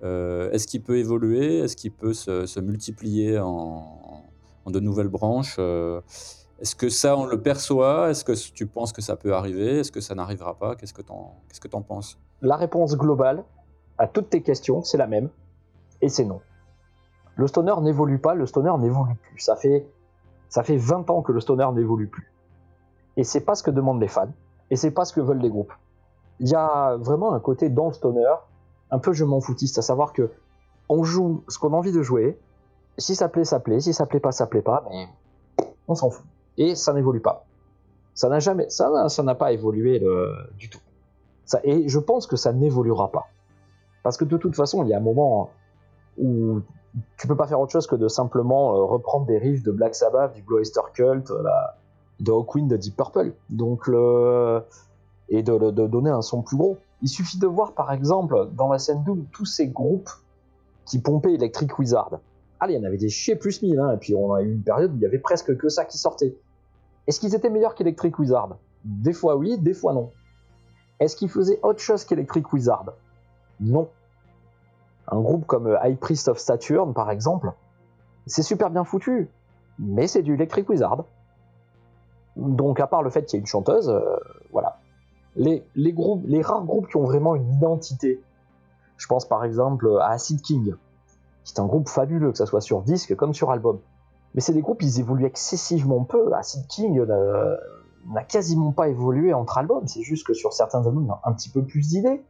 Euh, 0.02 0.50
Est-ce 0.50 0.66
qu'il 0.66 0.82
peut 0.82 0.98
évoluer? 0.98 1.58
Est-ce 1.58 1.76
qu'il 1.76 1.92
peut 1.92 2.14
se, 2.14 2.60
multiplier 2.60 3.38
en, 3.38 4.24
de 4.66 4.80
nouvelles 4.80 5.08
branches? 5.08 5.56
Euh, 5.58 6.00
Est-ce 6.60 6.76
que 6.76 6.88
ça, 6.88 7.16
on 7.16 7.26
le 7.26 7.40
perçoit? 7.40 8.10
Est-ce 8.10 8.24
que 8.24 8.32
tu 8.52 8.66
penses 8.66 8.92
que 8.92 9.02
ça 9.02 9.16
peut 9.16 9.34
arriver? 9.34 9.80
Est-ce 9.80 9.92
que 9.92 10.00
ça 10.00 10.14
n'arrivera 10.14 10.54
pas? 10.54 10.76
Qu'est-ce 10.76 10.94
que 10.94 11.02
tu 11.02 11.76
en 11.76 11.82
penses? 11.82 12.18
La 12.40 12.56
réponse 12.56 12.96
globale 12.96 13.44
à 13.98 14.06
toutes 14.06 14.30
tes 14.30 14.42
questions, 14.42 14.82
c'est 14.82 14.98
la 14.98 15.06
même, 15.06 15.28
et 16.00 16.08
c'est 16.08 16.24
non. 16.24 16.40
Le 17.36 17.46
stoner 17.46 17.74
n'évolue 17.82 18.18
pas, 18.18 18.34
le 18.34 18.46
stoner 18.46 18.72
n'évolue 18.78 19.14
plus. 19.14 19.38
Ça 19.40 19.56
fait, 19.56 19.86
ça 20.48 20.62
fait 20.62 20.76
20 20.76 21.08
ans 21.10 21.22
que 21.22 21.32
le 21.32 21.40
stoner 21.40 21.68
n'évolue 21.72 22.08
plus. 22.08 22.32
Et 23.16 23.24
c'est 23.24 23.40
pas 23.40 23.54
ce 23.54 23.62
que 23.62 23.70
demandent 23.70 24.00
les 24.00 24.08
fans, 24.08 24.32
et 24.70 24.76
c'est 24.76 24.90
pas 24.90 25.04
ce 25.04 25.12
que 25.12 25.20
veulent 25.20 25.40
les 25.40 25.50
groupes. 25.50 25.72
Il 26.40 26.48
y 26.48 26.54
a 26.54 26.96
vraiment 26.96 27.34
un 27.34 27.40
côté 27.40 27.68
dans 27.68 27.86
le 27.88 27.92
stoner, 27.92 28.34
un 28.90 28.98
peu 28.98 29.12
je 29.12 29.24
m'en 29.24 29.40
foutiste, 29.40 29.78
à 29.78 29.82
savoir 29.82 30.12
que 30.12 30.30
on 30.88 31.04
joue 31.04 31.44
ce 31.48 31.58
qu'on 31.58 31.72
a 31.72 31.76
envie 31.76 31.92
de 31.92 32.02
jouer, 32.02 32.38
si 32.98 33.14
ça 33.14 33.28
plaît, 33.28 33.44
ça 33.44 33.60
plaît, 33.60 33.80
si 33.80 33.94
ça 33.94 34.06
plaît 34.06 34.20
pas, 34.20 34.32
ça 34.32 34.46
plaît 34.46 34.62
pas, 34.62 34.84
mais 34.90 35.08
on 35.88 35.94
s'en 35.94 36.10
fout. 36.10 36.26
Et 36.58 36.74
ça 36.74 36.92
n'évolue 36.92 37.20
pas. 37.20 37.44
Ça 38.14 38.28
n'a 38.28 38.40
jamais, 38.40 38.68
ça 38.68 39.08
ça 39.08 39.22
n'a 39.22 39.34
pas 39.34 39.52
évolué 39.52 40.02
du 40.58 40.68
tout. 40.68 40.80
Et 41.64 41.88
je 41.88 41.98
pense 41.98 42.26
que 42.26 42.36
ça 42.36 42.52
n'évoluera 42.52 43.10
pas. 43.10 43.26
Parce 44.02 44.16
que 44.16 44.24
de 44.24 44.36
toute 44.36 44.56
façon, 44.56 44.82
il 44.82 44.88
y 44.88 44.94
a 44.94 44.98
un 44.98 45.02
moment 45.02 45.50
où 46.18 46.60
tu 47.16 47.26
peux 47.26 47.36
pas 47.36 47.46
faire 47.46 47.60
autre 47.60 47.72
chose 47.72 47.86
que 47.86 47.96
de 47.96 48.08
simplement 48.08 48.74
euh, 48.74 48.84
reprendre 48.84 49.26
des 49.26 49.38
riffs 49.38 49.62
de 49.62 49.70
Black 49.70 49.94
Sabbath, 49.94 50.34
du 50.34 50.42
Blue 50.42 50.56
Oyster 50.56 50.80
Cult, 50.92 51.30
euh, 51.30 51.42
de 52.20 52.30
Hawkwind, 52.30 52.68
de 52.68 52.76
Deep 52.76 52.96
Purple. 52.96 53.32
Donc 53.48 53.86
le... 53.86 54.62
Et 55.34 55.42
de, 55.42 55.70
donner 55.86 56.10
un 56.10 56.20
son 56.20 56.42
plus 56.42 56.58
gros. 56.58 56.76
Il 57.00 57.08
suffit 57.08 57.38
de 57.38 57.46
voir 57.46 57.72
par 57.72 57.90
exemple 57.90 58.50
dans 58.52 58.68
la 58.68 58.78
scène 58.78 59.02
Doom 59.02 59.24
tous 59.32 59.46
ces 59.46 59.66
groupes 59.66 60.10
qui 60.84 61.00
pompaient 61.00 61.32
Electric 61.32 61.78
Wizard. 61.78 62.18
Allez, 62.60 62.74
il 62.74 62.76
y 62.76 62.80
en 62.80 62.86
avait 62.86 62.98
des 62.98 63.08
chiés 63.08 63.34
plus 63.34 63.62
mille, 63.62 63.80
hein, 63.80 63.92
et 63.92 63.96
puis 63.96 64.14
on 64.14 64.34
a 64.34 64.42
eu 64.42 64.52
une 64.52 64.62
période 64.62 64.92
où 64.92 64.96
il 64.96 65.00
y 65.00 65.06
avait 65.06 65.18
presque 65.18 65.56
que 65.56 65.70
ça 65.70 65.86
qui 65.86 65.96
sortait. 65.96 66.36
Est-ce 67.06 67.18
qu'ils 67.18 67.34
étaient 67.34 67.48
meilleurs 67.48 67.74
qu'Electric 67.74 68.18
Wizard? 68.18 68.58
Des 68.84 69.14
fois 69.14 69.36
oui, 69.36 69.56
des 69.58 69.72
fois 69.72 69.94
non. 69.94 70.12
Est-ce 71.00 71.16
qu'ils 71.16 71.30
faisaient 71.30 71.58
autre 71.62 71.80
chose 71.80 72.04
qu'Electric 72.04 72.52
Wizard? 72.52 72.92
Non. 73.58 73.88
Un 75.08 75.20
groupe 75.20 75.46
comme 75.46 75.66
euh, 75.66 75.78
High 75.82 75.98
Priest 75.98 76.28
of 76.28 76.38
Saturn, 76.38 76.92
par 76.92 77.10
exemple, 77.10 77.52
c'est 78.26 78.42
super 78.42 78.68
bien 78.68 78.84
foutu, 78.84 79.30
mais 79.78 80.06
c'est 80.06 80.22
du 80.22 80.34
Electric 80.34 80.68
Wizard. 80.68 81.04
Donc, 82.36 82.80
à 82.80 82.86
part 82.86 83.02
le 83.02 83.10
fait 83.10 83.24
qu'il 83.24 83.36
y 83.36 83.38
ait 83.38 83.40
une 83.40 83.46
chanteuse, 83.46 83.88
euh, 83.88 84.16
voilà. 84.52 84.78
Les, 85.36 85.64
rares 86.42 86.64
groupes 86.64 86.88
qui 86.88 86.96
ont 86.96 87.04
vraiment 87.04 87.34
une 87.34 87.50
identité, 87.54 88.22
je 88.96 89.06
pense 89.06 89.26
par 89.26 89.44
exemple 89.44 89.98
à 90.00 90.10
Acid 90.10 90.42
King, 90.42 90.74
qui 91.44 91.54
est 91.54 91.60
un 91.60 91.66
groupe 91.66 91.88
fabuleux, 91.88 92.32
que 92.32 92.38
ce 92.38 92.46
soit 92.46 92.60
sur 92.60 92.82
disque 92.82 93.14
comme 93.16 93.34
sur 93.34 93.50
album. 93.50 93.80
Mais 94.34 94.40
c'est 94.40 94.52
des 94.52 94.62
groupes, 94.62 94.82
ils 94.82 95.00
évoluent 95.00 95.26
excessivement 95.26 96.04
peu. 96.04 96.32
Acid 96.34 96.66
King 96.66 96.98
euh, 96.98 97.56
n'a 98.08 98.24
quasiment 98.24 98.72
pas 98.72 98.88
évolué 98.88 99.32
entre 99.32 99.58
albums, 99.58 99.86
c'est 99.86 100.02
juste 100.02 100.26
que 100.26 100.34
sur 100.34 100.52
certains 100.52 100.86
albums, 100.86 101.04
il 101.04 101.10
a 101.10 101.20
un 101.24 101.32
petit 101.32 101.48
peu 101.48 101.62
plus 101.62 101.88
d'idées, 101.88 102.22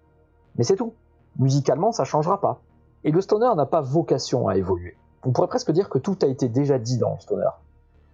mais 0.56 0.64
c'est 0.64 0.76
tout. 0.76 0.94
Musicalement, 1.38 1.92
ça 1.92 2.04
changera 2.04 2.40
pas. 2.40 2.60
Et 3.04 3.10
le 3.10 3.20
stoner 3.20 3.50
n'a 3.56 3.66
pas 3.66 3.80
vocation 3.80 4.48
à 4.48 4.56
évoluer. 4.56 4.96
On 5.24 5.32
pourrait 5.32 5.48
presque 5.48 5.72
dire 5.72 5.88
que 5.88 5.98
tout 5.98 6.18
a 6.22 6.26
été 6.26 6.48
déjà 6.48 6.78
dit 6.78 6.98
dans 6.98 7.14
le 7.14 7.20
stoner. 7.20 7.50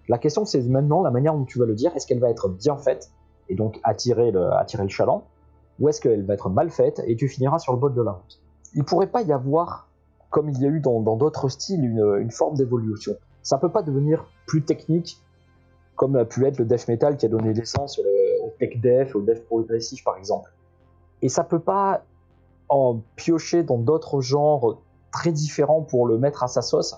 La 0.08 0.18
question, 0.18 0.44
c'est 0.44 0.62
maintenant 0.62 1.02
la 1.02 1.10
manière 1.10 1.34
dont 1.34 1.44
tu 1.44 1.58
vas 1.58 1.66
le 1.66 1.74
dire. 1.74 1.94
Est-ce 1.94 2.06
qu'elle 2.06 2.20
va 2.20 2.30
être 2.30 2.48
bien 2.48 2.76
faite? 2.76 3.10
Et 3.48 3.54
donc 3.54 3.80
attirer 3.82 4.30
le, 4.30 4.52
attirer 4.52 4.88
chaland 4.88 5.24
Ou 5.80 5.88
est-ce 5.88 6.00
qu'elle 6.00 6.24
va 6.24 6.34
être 6.34 6.50
mal 6.50 6.70
faite 6.70 7.02
et 7.06 7.16
tu 7.16 7.28
finiras 7.28 7.58
sur 7.58 7.72
le 7.72 7.78
bol 7.78 7.94
de 7.94 8.02
la 8.02 8.12
route? 8.12 8.40
Il 8.74 8.84
pourrait 8.84 9.06
pas 9.06 9.22
y 9.22 9.32
avoir, 9.32 9.88
comme 10.30 10.48
il 10.48 10.60
y 10.60 10.66
a 10.66 10.68
eu 10.68 10.80
dans 10.80 11.00
d'autres 11.16 11.48
styles, 11.48 11.84
une, 11.84 12.30
forme 12.30 12.56
d'évolution. 12.56 13.14
Ça 13.42 13.58
peut 13.58 13.70
pas 13.70 13.82
devenir 13.82 14.26
plus 14.46 14.62
technique 14.62 15.22
comme 15.96 16.14
a 16.16 16.24
pu 16.24 16.46
être 16.46 16.58
le 16.58 16.64
death 16.64 16.86
metal 16.86 17.16
qui 17.16 17.26
a 17.26 17.28
donné 17.28 17.52
naissance 17.52 17.98
au, 17.98 18.02
au 18.46 18.50
tech 18.60 18.78
death, 18.80 19.14
au 19.16 19.22
death 19.22 19.44
progressif 19.46 20.04
par 20.04 20.16
exemple. 20.16 20.52
Et 21.22 21.28
ça 21.28 21.42
peut 21.42 21.58
pas 21.58 22.02
en 22.68 23.00
piocher 23.16 23.62
dans 23.62 23.78
d'autres 23.78 24.20
genres 24.20 24.78
très 25.10 25.32
différents 25.32 25.82
pour 25.82 26.06
le 26.06 26.18
mettre 26.18 26.42
à 26.42 26.48
sa 26.48 26.62
sauce, 26.62 26.96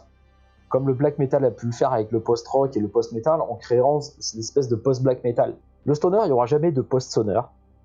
comme 0.68 0.86
le 0.86 0.94
black 0.94 1.18
metal 1.18 1.44
a 1.44 1.50
pu 1.50 1.66
le 1.66 1.72
faire 1.72 1.92
avec 1.92 2.10
le 2.12 2.20
post-rock 2.20 2.76
et 2.76 2.80
le 2.80 2.88
post-metal 2.88 3.40
en 3.40 3.54
créant 3.54 4.00
cette 4.00 4.38
espèce 4.38 4.68
de 4.68 4.76
post-black 4.76 5.24
metal. 5.24 5.56
Le 5.86 5.94
stoner, 5.94 6.18
il 6.22 6.26
n'y 6.26 6.32
aura 6.32 6.46
jamais 6.46 6.72
de 6.72 6.82
post-stoner, 6.82 7.40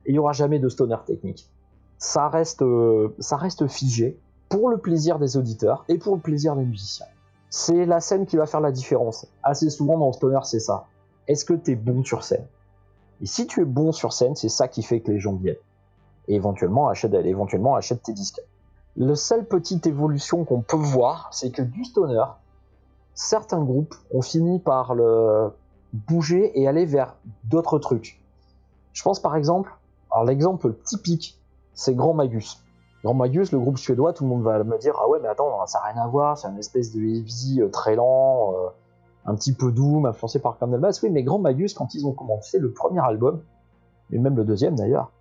et 0.05 0.09
il 0.09 0.13
n'y 0.13 0.19
aura 0.19 0.33
jamais 0.33 0.59
de 0.59 0.69
stoner 0.69 0.97
technique. 1.05 1.49
Ça 1.97 2.29
reste, 2.29 2.61
euh, 2.61 3.15
ça 3.19 3.37
reste 3.37 3.67
figé 3.67 4.19
pour 4.49 4.69
le 4.69 4.77
plaisir 4.77 5.17
des 5.17 5.37
auditeurs 5.37 5.85
et 5.87 5.97
pour 5.97 6.15
le 6.15 6.21
plaisir 6.21 6.55
des 6.55 6.65
musiciens. 6.65 7.07
C'est 7.49 7.85
la 7.85 7.99
scène 7.99 8.25
qui 8.25 8.37
va 8.37 8.45
faire 8.45 8.61
la 8.61 8.71
différence. 8.71 9.27
Assez 9.43 9.69
souvent 9.69 9.97
dans 9.97 10.07
le 10.07 10.13
stoner, 10.13 10.39
c'est 10.43 10.59
ça. 10.59 10.87
Est-ce 11.27 11.45
que 11.45 11.53
tu 11.53 11.71
es 11.71 11.75
bon 11.75 12.03
sur 12.03 12.23
scène? 12.23 12.45
Et 13.21 13.25
si 13.25 13.47
tu 13.47 13.61
es 13.61 13.65
bon 13.65 13.91
sur 13.91 14.13
scène, 14.13 14.35
c'est 14.35 14.49
ça 14.49 14.67
qui 14.67 14.83
fait 14.83 14.99
que 14.99 15.11
les 15.11 15.19
gens 15.19 15.33
viennent 15.33 15.55
et 16.27 16.35
éventuellement 16.35 16.87
achète, 16.87 17.13
éventuellement 17.13 17.75
achète 17.75 18.03
tes 18.03 18.13
disques. 18.13 18.41
Le 18.97 19.15
seule 19.15 19.45
petite 19.45 19.87
évolution 19.87 20.43
qu'on 20.45 20.61
peut 20.61 20.77
voir, 20.77 21.29
c'est 21.31 21.51
que 21.51 21.61
du 21.61 21.83
stoner, 21.83 22.23
certains 23.13 23.63
groupes 23.63 23.95
ont 24.11 24.21
fini 24.21 24.59
par 24.59 24.95
le 24.95 25.51
bouger 25.95 26.59
et 26.59 26.67
aller 26.67 26.85
vers 26.85 27.15
d'autres 27.45 27.79
trucs. 27.79 28.21
Je 28.93 29.03
pense 29.03 29.19
par 29.19 29.35
exemple, 29.35 29.73
alors 30.11 30.25
l'exemple 30.25 30.73
typique, 30.83 31.39
c'est 31.73 31.95
Grand 31.95 32.13
Magus. 32.13 32.63
Grand 33.03 33.13
Magus, 33.13 33.51
le 33.51 33.59
groupe 33.59 33.77
suédois, 33.77 34.13
tout 34.13 34.23
le 34.23 34.29
monde 34.29 34.43
va 34.43 34.63
me 34.63 34.77
dire 34.77 34.95
ah 34.99 35.07
ouais 35.07 35.19
mais 35.21 35.27
attends, 35.27 35.65
ça 35.67 35.79
n'a 35.79 35.93
rien 35.93 36.01
à 36.01 36.07
voir, 36.07 36.37
c'est 36.37 36.47
une 36.47 36.57
espèce 36.57 36.93
de 36.93 37.01
heavy 37.01 37.61
euh, 37.61 37.69
très 37.69 37.95
lent, 37.95 38.53
euh, 38.53 38.69
un 39.25 39.35
petit 39.35 39.53
peu 39.53 39.71
doom, 39.71 40.05
influencé 40.05 40.39
par 40.39 40.57
Candle 40.57 40.79
Bass. 40.79 41.01
Oui, 41.01 41.09
mais 41.09 41.23
Grand 41.23 41.39
Magus, 41.39 41.73
quand 41.73 41.93
ils 41.93 42.05
ont 42.05 42.13
commencé 42.13 42.59
le 42.59 42.71
premier 42.71 43.01
album, 43.01 43.41
et 44.11 44.19
même 44.19 44.35
le 44.35 44.43
deuxième 44.43 44.75
d'ailleurs, 44.75 45.11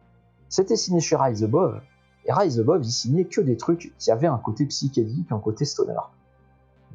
c'était 0.49 0.77
signé 0.77 1.01
chez 1.01 1.16
Rise 1.16 1.43
Above. 1.43 1.81
Et 2.27 2.33
Rise 2.33 2.61
Above, 2.61 2.85
ils 2.85 2.93
signaient 2.93 3.25
que 3.25 3.41
des 3.41 3.57
trucs 3.57 3.95
qui 3.99 4.11
avaient 4.11 4.27
un 4.27 4.39
côté 4.39 4.66
psychédélique, 4.66 5.31
un 5.33 5.39
côté 5.39 5.64
stoner. 5.64 6.01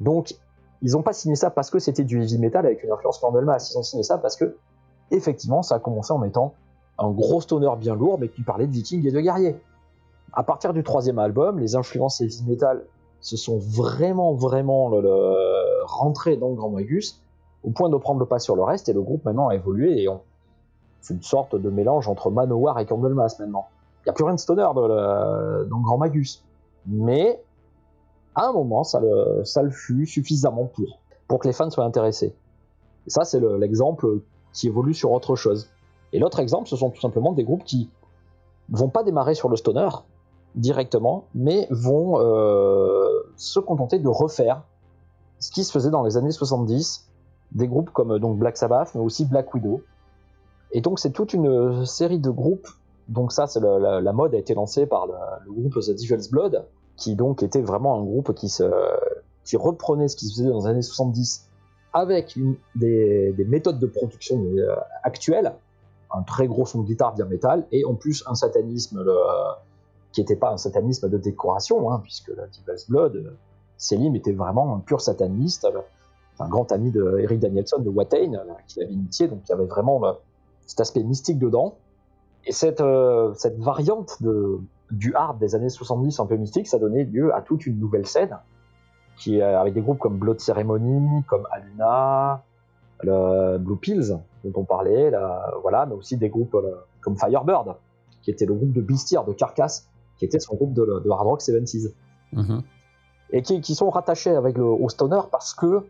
Donc, 0.00 0.34
ils 0.82 0.92
n'ont 0.92 1.02
pas 1.02 1.12
signé 1.12 1.36
ça 1.36 1.50
parce 1.50 1.70
que 1.70 1.78
c'était 1.78 2.04
du 2.04 2.22
heavy 2.22 2.38
metal 2.38 2.64
avec 2.64 2.82
une 2.82 2.90
influence 2.90 3.18
Candlemas. 3.18 3.70
Ils 3.72 3.78
ont 3.78 3.82
signé 3.82 4.02
ça 4.02 4.18
parce 4.18 4.36
que, 4.36 4.56
effectivement, 5.10 5.62
ça 5.62 5.76
a 5.76 5.78
commencé 5.78 6.12
en 6.12 6.18
mettant 6.18 6.54
un 6.98 7.10
gros 7.10 7.40
stoner 7.40 7.70
bien 7.78 7.94
lourd, 7.94 8.18
mais 8.18 8.28
qui 8.28 8.42
parlait 8.42 8.66
de 8.66 8.72
vikings 8.72 9.06
et 9.06 9.10
de 9.10 9.20
guerriers. 9.20 9.60
À 10.32 10.42
partir 10.42 10.72
du 10.72 10.82
troisième 10.82 11.18
album, 11.18 11.58
les 11.58 11.76
influences 11.76 12.20
heavy 12.20 12.44
metal 12.46 12.84
se 13.20 13.36
sont 13.36 13.58
vraiment, 13.58 14.34
vraiment 14.34 14.90
rentrées 15.84 16.36
dans 16.36 16.48
le 16.48 16.54
Grand 16.54 16.70
Magus, 16.70 17.20
au 17.64 17.70
point 17.70 17.90
de 17.90 17.96
prendre 17.96 18.20
le 18.20 18.26
pas 18.26 18.38
sur 18.38 18.56
le 18.56 18.62
reste, 18.62 18.88
et 18.88 18.92
le 18.92 19.02
groupe 19.02 19.24
maintenant 19.24 19.48
a 19.48 19.54
évolué, 19.54 20.02
et 20.02 20.08
on, 20.08 20.20
C'est 21.00 21.14
une 21.14 21.22
sorte 21.22 21.56
de 21.56 21.70
mélange 21.70 22.08
entre 22.08 22.30
Manowar 22.30 22.78
et 22.78 22.86
Candlemas 22.86 23.36
maintenant. 23.38 23.66
Il 24.00 24.08
n'y 24.08 24.10
a 24.10 24.12
plus 24.14 24.24
rien 24.24 24.34
de 24.34 24.40
stoner 24.40 24.62
dans, 24.62 24.86
le, 24.86 25.66
Grand 25.66 25.98
Magus. 25.98 26.42
Mais 26.86 27.42
à 28.34 28.46
un 28.46 28.52
moment, 28.52 28.84
ça 28.84 29.00
le, 29.00 29.70
fut 29.70 30.06
suffisamment 30.06 30.70
pour, 31.28 31.38
que 31.38 31.46
les 31.46 31.52
fans 31.52 31.70
soient 31.70 31.84
intéressés. 31.84 32.34
Et 33.06 33.10
ça, 33.10 33.24
c'est 33.24 33.40
le- 33.40 33.56
l'exemple 33.58 34.20
qui 34.52 34.66
évolue 34.68 34.94
sur 34.94 35.12
autre 35.12 35.36
chose. 35.36 35.68
Et 36.12 36.18
l'autre 36.18 36.40
exemple, 36.40 36.68
ce 36.68 36.76
sont 36.76 36.90
tout 36.90 37.00
simplement 37.00 37.32
des 37.32 37.44
groupes 37.44 37.64
qui 37.64 37.88
vont 38.68 38.88
pas 38.88 39.02
démarrer 39.02 39.34
sur 39.34 39.48
le 39.48 39.56
stoner 39.56 39.88
directement, 40.54 41.24
mais 41.34 41.66
vont 41.70 42.18
euh, 42.18 43.08
se 43.36 43.60
contenter 43.60 43.98
de 43.98 44.08
refaire 44.08 44.62
ce 45.38 45.50
qui 45.50 45.64
se 45.64 45.72
faisait 45.72 45.90
dans 45.90 46.02
les 46.02 46.16
années 46.16 46.32
70, 46.32 47.08
des 47.52 47.68
groupes 47.68 47.90
comme 47.90 48.18
donc 48.18 48.38
Black 48.38 48.56
Sabbath, 48.56 48.94
mais 48.94 49.00
aussi 49.00 49.24
Black 49.24 49.54
Widow. 49.54 49.82
Et 50.72 50.80
donc 50.80 50.98
c'est 50.98 51.10
toute 51.10 51.32
une 51.32 51.84
série 51.86 52.18
de 52.18 52.30
groupes. 52.30 52.68
Donc 53.08 53.32
ça, 53.32 53.46
c'est 53.46 53.60
la 53.60 54.12
mode 54.12 54.34
a 54.34 54.38
été 54.38 54.54
lancée 54.54 54.86
par 54.86 55.06
le, 55.06 55.14
le 55.46 55.52
groupe 55.52 55.74
The 55.80 55.90
Devil's 55.90 56.30
Blood, 56.30 56.64
qui 57.00 57.16
donc 57.16 57.42
était 57.42 57.62
vraiment 57.62 57.98
un 57.98 58.04
groupe 58.04 58.34
qui, 58.34 58.48
se, 58.48 58.62
qui 59.44 59.56
reprenait 59.56 60.06
ce 60.06 60.14
qui 60.16 60.26
se 60.26 60.34
faisait 60.36 60.50
dans 60.50 60.60
les 60.60 60.66
années 60.66 60.82
70 60.82 61.48
avec 61.92 62.38
des, 62.76 63.32
des 63.32 63.44
méthodes 63.44 63.80
de 63.80 63.86
production 63.86 64.36
euh, 64.56 64.76
actuelles, 65.02 65.52
un 66.12 66.22
très 66.22 66.46
gros 66.46 66.66
son 66.66 66.82
de 66.82 66.86
guitare 66.86 67.14
bien 67.14 67.24
métal, 67.24 67.66
et 67.72 67.84
en 67.84 67.94
plus 67.94 68.22
un 68.28 68.34
satanisme 68.34 69.02
le- 69.02 69.16
qui 70.12 70.20
n'était 70.20 70.36
pas 70.36 70.50
un 70.52 70.56
satanisme 70.56 71.08
de 71.08 71.18
décoration, 71.18 71.90
hein, 71.90 72.00
puisque 72.02 72.28
la 72.36 72.44
Blood, 72.88 73.16
euh, 73.16 73.30
Selim 73.76 74.14
était 74.14 74.32
vraiment 74.32 74.76
un 74.76 74.80
pur 74.80 75.00
sataniste, 75.00 75.64
euh, 75.64 75.80
un 76.38 76.48
grand 76.48 76.70
ami 76.70 76.90
de 76.90 77.18
Eric 77.18 77.40
Danielson 77.40 77.78
de 77.80 77.88
Watain, 77.88 78.34
euh, 78.34 78.44
qui 78.68 78.82
avait 78.82 78.92
initié, 78.92 79.26
donc 79.26 79.40
il 79.46 79.50
y 79.50 79.52
avait 79.52 79.66
vraiment 79.66 80.04
euh, 80.04 80.12
cet 80.66 80.80
aspect 80.80 81.02
mystique 81.02 81.38
dedans. 81.38 81.76
Et 82.46 82.52
cette, 82.52 82.80
euh, 82.80 83.32
cette 83.34 83.58
variante 83.58 84.22
de, 84.22 84.60
du 84.90 85.14
hard 85.14 85.38
des 85.38 85.54
années 85.54 85.68
70 85.68 86.18
un 86.20 86.26
peu 86.26 86.36
mystique, 86.36 86.66
ça 86.66 86.78
donnait 86.78 87.04
lieu 87.04 87.34
à 87.34 87.42
toute 87.42 87.66
une 87.66 87.78
nouvelle 87.78 88.06
scène, 88.06 88.38
qui 89.16 89.38
est 89.38 89.42
avec 89.42 89.74
des 89.74 89.82
groupes 89.82 89.98
comme 89.98 90.18
Blood 90.18 90.40
Ceremony, 90.40 91.22
comme 91.28 91.46
Aluna, 91.50 92.42
le 93.02 93.58
Blue 93.58 93.76
Pills, 93.76 94.18
dont 94.44 94.52
on 94.60 94.64
parlait, 94.64 95.10
là, 95.10 95.52
voilà, 95.62 95.86
mais 95.86 95.94
aussi 95.94 96.16
des 96.16 96.28
groupes 96.28 96.54
euh, 96.54 96.74
comme 97.00 97.16
Firebird, 97.16 97.76
qui 98.22 98.30
était 98.30 98.46
le 98.46 98.54
groupe 98.54 98.72
de 98.72 98.96
Steer, 98.96 99.24
de 99.26 99.32
Carcass, 99.32 99.88
qui 100.18 100.24
était 100.24 100.40
son 100.40 100.54
groupe 100.56 100.74
de, 100.74 101.02
de 101.04 101.10
hard 101.10 101.26
rock 101.26 101.40
70s 101.40 101.92
Mhm. 102.32 102.62
et 103.30 103.42
qui, 103.42 103.60
qui 103.60 103.74
sont 103.74 103.90
rattachés 103.90 104.30
avec 104.34 104.56
le, 104.56 104.64
au 104.64 104.88
stoner 104.88 105.20
parce 105.32 105.52
que 105.54 105.86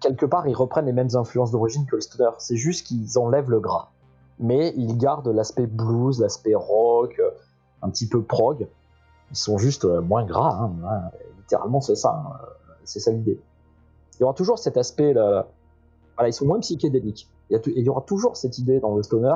quelque 0.00 0.24
part 0.26 0.46
ils 0.46 0.54
reprennent 0.54 0.86
les 0.86 0.92
mêmes 0.92 1.14
influences 1.14 1.50
d'origine 1.50 1.86
que 1.86 1.96
le 1.96 2.00
stoner. 2.00 2.30
C'est 2.38 2.56
juste 2.56 2.86
qu'ils 2.86 3.18
enlèvent 3.18 3.50
le 3.50 3.60
gras, 3.60 3.88
mais 4.38 4.72
ils 4.76 4.96
gardent 4.96 5.28
l'aspect 5.28 5.66
blues, 5.66 6.20
l'aspect 6.20 6.54
rock, 6.54 7.16
euh, 7.18 7.30
un 7.82 7.90
petit 7.90 8.08
peu 8.08 8.22
prog. 8.22 8.68
Ils 9.30 9.36
sont 9.36 9.58
juste 9.58 9.84
euh, 9.84 10.00
moins 10.00 10.24
gras, 10.24 10.58
hein, 10.60 10.72
hein, 10.84 11.10
littéralement 11.38 11.80
c'est 11.80 11.94
ça, 11.94 12.24
hein, 12.26 12.36
c'est 12.84 13.00
ça 13.00 13.12
l'idée. 13.12 13.40
Il 14.14 14.22
y 14.22 14.24
aura 14.24 14.34
toujours 14.34 14.58
cet 14.58 14.76
aspect, 14.76 15.12
là, 15.12 15.48
voilà, 16.16 16.28
ils 16.28 16.32
sont 16.32 16.46
moins 16.46 16.60
psychédéliques. 16.60 17.28
Il 17.48 17.56
y, 17.56 17.70
il 17.70 17.84
y 17.84 17.88
aura 17.88 18.02
toujours 18.02 18.36
cette 18.36 18.58
idée 18.58 18.80
dans 18.80 18.94
le 18.94 19.02
stoner 19.02 19.34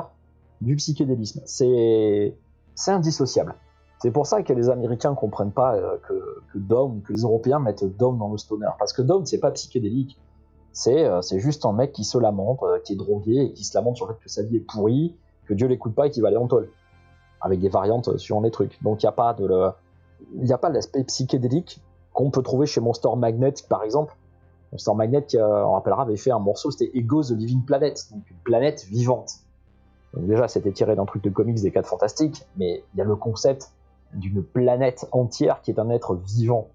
du 0.61 0.75
psychédélisme. 0.75 1.41
C'est 1.45 2.35
indissociable. 2.87 3.55
C'est 3.99 4.11
pour 4.11 4.27
ça 4.27 4.43
que 4.43 4.53
les 4.53 4.69
Américains 4.69 5.15
comprennent 5.15 5.51
pas 5.51 5.75
euh, 5.75 5.97
que, 6.07 6.13
que 6.53 6.57
Dom, 6.57 7.01
que 7.01 7.13
les 7.13 7.21
Européens 7.21 7.59
mettent 7.59 7.85
Dom 7.97 8.17
dans 8.17 8.29
le 8.29 8.37
stoner. 8.37 8.67
Parce 8.77 8.93
que 8.93 9.01
Dom, 9.01 9.25
c'est 9.25 9.39
pas 9.39 9.51
psychédélique. 9.51 10.19
C'est 10.73 11.05
euh, 11.05 11.21
juste 11.37 11.65
un 11.65 11.73
mec 11.73 11.93
qui 11.93 12.03
se 12.03 12.17
lamente, 12.17 12.59
euh, 12.63 12.79
qui 12.83 12.93
est 12.93 12.97
drogué 12.97 13.45
et 13.45 13.53
qui 13.53 13.63
se 13.63 13.75
lamente 13.75 13.95
sur 13.95 14.07
le 14.07 14.13
fait 14.13 14.19
que 14.19 14.29
sa 14.29 14.43
vie 14.43 14.57
est 14.57 14.59
pourrie, 14.59 15.15
que 15.45 15.53
Dieu 15.53 15.67
l'écoute 15.67 15.95
pas 15.95 16.07
et 16.07 16.09
qu'il 16.11 16.21
va 16.21 16.27
aller 16.27 16.37
en 16.37 16.47
tôle. 16.47 16.69
Avec 17.45 17.59
des 17.59 17.69
variantes 17.69 18.17
sur 18.17 18.41
les 18.41 18.49
trucs. 18.49 18.81
Donc 18.81 19.03
il 19.03 19.05
n'y 20.41 20.51
a 20.51 20.57
pas 20.57 20.69
l'aspect 20.69 21.03
psychédélique 21.03 21.79
qu'on 22.11 22.31
peut 22.31 22.41
trouver 22.41 22.65
chez 22.65 22.81
Monster 22.81 23.09
Magnet, 23.15 23.53
par 23.69 23.83
exemple. 23.83 24.15
Monster 24.71 24.93
Magnet, 24.95 25.27
euh, 25.35 25.63
on 25.63 25.73
rappellera, 25.73 26.03
avait 26.03 26.17
fait 26.17 26.31
un 26.31 26.39
morceau, 26.39 26.71
c'était 26.71 26.89
Ego 26.97 27.21
the 27.21 27.31
Living 27.31 27.63
Planet, 27.63 28.07
donc 28.11 28.23
une 28.31 28.37
planète 28.37 28.85
vivante. 28.89 29.33
Donc 30.13 30.25
déjà, 30.25 30.47
c'était 30.47 30.71
tiré 30.71 30.95
d'un 30.95 31.05
truc 31.05 31.23
de 31.23 31.29
comics 31.29 31.61
des 31.61 31.71
4 31.71 31.87
Fantastiques, 31.87 32.45
mais 32.57 32.83
il 32.93 32.97
y 32.97 33.01
a 33.01 33.03
le 33.03 33.15
concept 33.15 33.71
d'une 34.13 34.43
planète 34.43 35.07
entière 35.11 35.61
qui 35.61 35.71
est 35.71 35.79
un 35.79 35.89
être 35.89 36.15
vivant. 36.15 36.69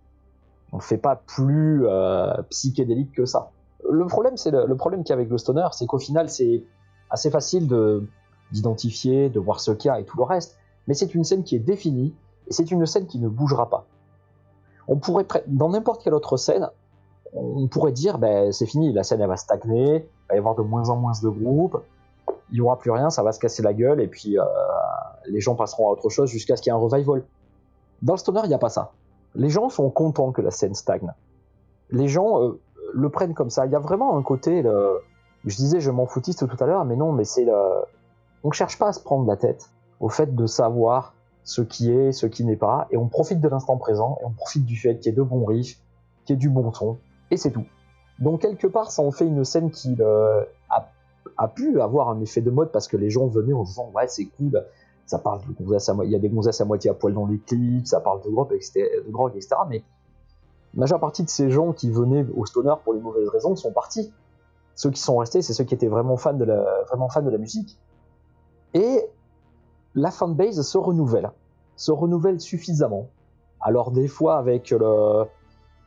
On 0.72 0.76
ne 0.76 0.82
fait 0.82 0.98
pas 0.98 1.16
plus 1.16 1.86
euh, 1.86 2.32
psychédélique 2.50 3.12
que 3.12 3.24
ça. 3.24 3.50
Le 3.90 4.06
problème, 4.06 4.36
c'est 4.36 4.50
le 4.50 4.76
problème 4.76 5.02
qu'il 5.02 5.10
y 5.10 5.12
a 5.14 5.16
avec 5.16 5.30
le 5.30 5.38
stoner, 5.38 5.66
c'est 5.72 5.86
qu'au 5.86 5.98
final, 5.98 6.28
c'est 6.28 6.62
assez 7.08 7.30
facile 7.30 7.66
de 7.66 8.06
d'identifier, 8.52 9.30
de 9.30 9.38
voir 9.38 9.60
ce 9.60 9.70
qu'il 9.70 9.88
y 9.88 9.92
a 9.92 10.00
et 10.00 10.04
tout 10.04 10.16
le 10.18 10.24
reste, 10.24 10.58
mais 10.86 10.94
c'est 10.94 11.14
une 11.14 11.24
scène 11.24 11.44
qui 11.44 11.56
est 11.56 11.60
définie 11.60 12.14
et 12.48 12.52
c'est 12.52 12.70
une 12.70 12.84
scène 12.86 13.06
qui 13.06 13.18
ne 13.18 13.28
bougera 13.28 13.68
pas. 13.68 13.86
On 14.88 14.96
pourrait 14.96 15.26
dans 15.46 15.68
n'importe 15.68 16.02
quelle 16.02 16.14
autre 16.14 16.36
scène, 16.36 16.68
on 17.32 17.68
pourrait 17.68 17.92
dire 17.92 18.18
ben 18.18 18.52
c'est 18.52 18.66
fini, 18.66 18.92
la 18.92 19.04
scène 19.04 19.20
elle 19.20 19.28
va 19.28 19.36
stagner, 19.36 19.96
il 19.96 20.28
va 20.28 20.34
y 20.34 20.38
avoir 20.38 20.54
de 20.54 20.62
moins 20.62 20.88
en 20.88 20.96
moins 20.96 21.12
de 21.22 21.28
groupes, 21.28 21.80
il 22.50 22.54
n'y 22.54 22.60
aura 22.60 22.78
plus 22.78 22.90
rien, 22.90 23.10
ça 23.10 23.22
va 23.22 23.32
se 23.32 23.38
casser 23.38 23.62
la 23.62 23.72
gueule 23.72 24.00
et 24.00 24.08
puis 24.08 24.38
euh, 24.38 24.44
les 25.26 25.40
gens 25.40 25.54
passeront 25.54 25.88
à 25.88 25.92
autre 25.92 26.08
chose 26.08 26.28
jusqu'à 26.28 26.56
ce 26.56 26.62
qu'il 26.62 26.72
y 26.72 26.74
ait 26.74 26.78
un 26.78 26.82
revival. 26.82 27.22
Dans 28.02 28.14
le 28.14 28.18
stoner, 28.18 28.40
il 28.44 28.48
n'y 28.48 28.54
a 28.54 28.58
pas 28.58 28.70
ça. 28.70 28.92
Les 29.34 29.50
gens 29.50 29.68
sont 29.68 29.90
contents 29.90 30.32
que 30.32 30.42
la 30.42 30.50
scène 30.50 30.74
stagne. 30.74 31.12
Les 31.90 32.08
gens 32.08 32.42
euh, 32.42 32.60
le 32.92 33.08
prennent 33.10 33.34
comme 33.34 33.50
ça. 33.50 33.66
Il 33.66 33.72
y 33.72 33.76
a 33.76 33.78
vraiment 33.78 34.16
un 34.16 34.22
côté, 34.22 34.64
je 35.44 35.56
disais 35.56 35.80
je 35.80 35.90
m'en 35.90 36.06
foutiste 36.06 36.48
tout 36.48 36.64
à 36.64 36.66
l'heure, 36.66 36.84
mais 36.84 36.96
non, 36.96 37.12
mais 37.12 37.24
c'est 37.24 37.44
le... 37.44 37.54
On 38.42 38.50
cherche 38.50 38.78
pas 38.78 38.88
à 38.88 38.92
se 38.92 39.00
prendre 39.00 39.28
la 39.28 39.36
tête 39.36 39.70
au 40.00 40.08
fait 40.08 40.34
de 40.34 40.46
savoir 40.46 41.14
ce 41.44 41.62
qui 41.62 41.90
est, 41.90 42.12
ce 42.12 42.26
qui 42.26 42.44
n'est 42.44 42.56
pas, 42.56 42.86
et 42.90 42.96
on 42.96 43.08
profite 43.08 43.40
de 43.40 43.48
l'instant 43.48 43.76
présent, 43.76 44.18
et 44.20 44.24
on 44.24 44.30
profite 44.30 44.64
du 44.64 44.76
fait 44.76 44.98
qu'il 44.98 45.06
y 45.06 45.14
ait 45.14 45.16
de 45.16 45.22
bons 45.22 45.44
riffs, 45.44 45.78
qu'il 46.24 46.34
y 46.34 46.36
ait 46.36 46.40
du 46.40 46.48
bon 46.48 46.72
son, 46.72 46.98
et 47.30 47.36
c'est 47.36 47.50
tout. 47.50 47.66
Donc 48.18 48.42
quelque 48.42 48.66
part, 48.66 48.90
ça 48.90 49.02
en 49.02 49.10
fait 49.10 49.26
une 49.26 49.44
scène 49.44 49.70
qui 49.70 49.96
euh, 50.00 50.44
a, 51.36 51.48
pu 51.48 51.80
avoir 51.80 52.10
un 52.10 52.20
effet 52.20 52.42
de 52.42 52.50
mode 52.50 52.70
parce 52.70 52.86
que 52.86 52.96
les 52.96 53.08
gens 53.08 53.26
venaient 53.26 53.54
en 53.54 53.64
disant 53.64 53.90
ouais 53.94 54.06
c'est 54.08 54.26
cool, 54.26 54.62
ça 55.06 55.18
parle 55.18 55.40
de 55.46 55.64
gonzesses 55.64 55.88
à 55.88 55.96
il 56.04 56.10
y 56.10 56.14
a 56.14 56.18
des 56.18 56.28
gonzesses 56.28 56.60
à 56.60 56.64
moitié 56.66 56.90
à 56.90 56.94
poil 56.94 57.14
dans 57.14 57.26
les 57.26 57.38
clips, 57.38 57.86
ça 57.86 58.00
parle 58.00 58.22
de 58.22 58.30
drogue, 58.30 58.52
etc., 58.52 58.88
de 59.06 59.10
drogue, 59.10 59.32
etc. 59.34 59.56
Mais 59.68 59.82
la 60.74 60.80
majeure 60.80 61.00
partie 61.00 61.24
de 61.24 61.30
ces 61.30 61.50
gens 61.50 61.72
qui 61.72 61.90
venaient 61.90 62.26
au 62.36 62.44
stoner 62.44 62.74
pour 62.84 62.92
les 62.92 63.00
mauvaises 63.00 63.28
raisons 63.28 63.56
sont 63.56 63.72
partis. 63.72 64.12
Ceux 64.76 64.90
qui 64.90 65.00
sont 65.00 65.16
restés, 65.16 65.42
c'est 65.42 65.52
ceux 65.52 65.64
qui 65.64 65.74
étaient 65.74 65.88
vraiment 65.88 66.16
fans 66.16 66.34
de 66.34 66.44
la, 66.44 66.64
vraiment 66.88 67.08
fans 67.08 67.22
de 67.22 67.30
la 67.30 67.38
musique. 67.38 67.78
Et 68.74 69.04
la 70.00 70.10
fanbase 70.10 70.62
se 70.62 70.78
renouvelle, 70.78 71.30
se 71.76 71.92
renouvelle 71.92 72.40
suffisamment. 72.40 73.08
Alors 73.60 73.90
des 73.90 74.08
fois 74.08 74.38
avec 74.38 74.74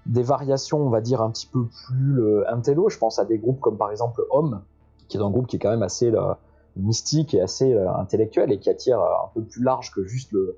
des 0.06 0.24
variations, 0.24 0.80
on 0.80 0.90
va 0.90 1.02
dire 1.02 1.22
un 1.22 1.32
petit 1.32 1.48
peu 1.48 1.66
plus 1.66 2.22
euh, 2.22 2.44
intello. 2.52 2.90
Je 2.90 2.98
pense 2.98 3.20
à 3.20 3.26
des 3.26 3.38
groupes 3.38 3.60
comme 3.60 3.78
par 3.78 3.92
exemple 3.92 4.22
Homme, 4.32 4.62
qui 5.08 5.18
est 5.18 5.22
un 5.22 5.30
groupe 5.30 5.48
qui 5.48 5.56
est 5.56 5.60
quand 5.60 5.72
même 5.72 5.84
assez 5.84 6.12
là, 6.12 6.40
mystique 6.76 7.34
et 7.34 7.42
assez 7.42 7.74
euh, 7.74 7.92
intellectuel 7.96 8.52
et 8.52 8.60
qui 8.60 8.70
attire 8.70 9.00
euh, 9.00 9.26
un 9.26 9.30
peu 9.34 9.42
plus 9.44 9.64
large 9.64 9.92
que 9.92 10.04
juste 10.04 10.32
le, 10.32 10.58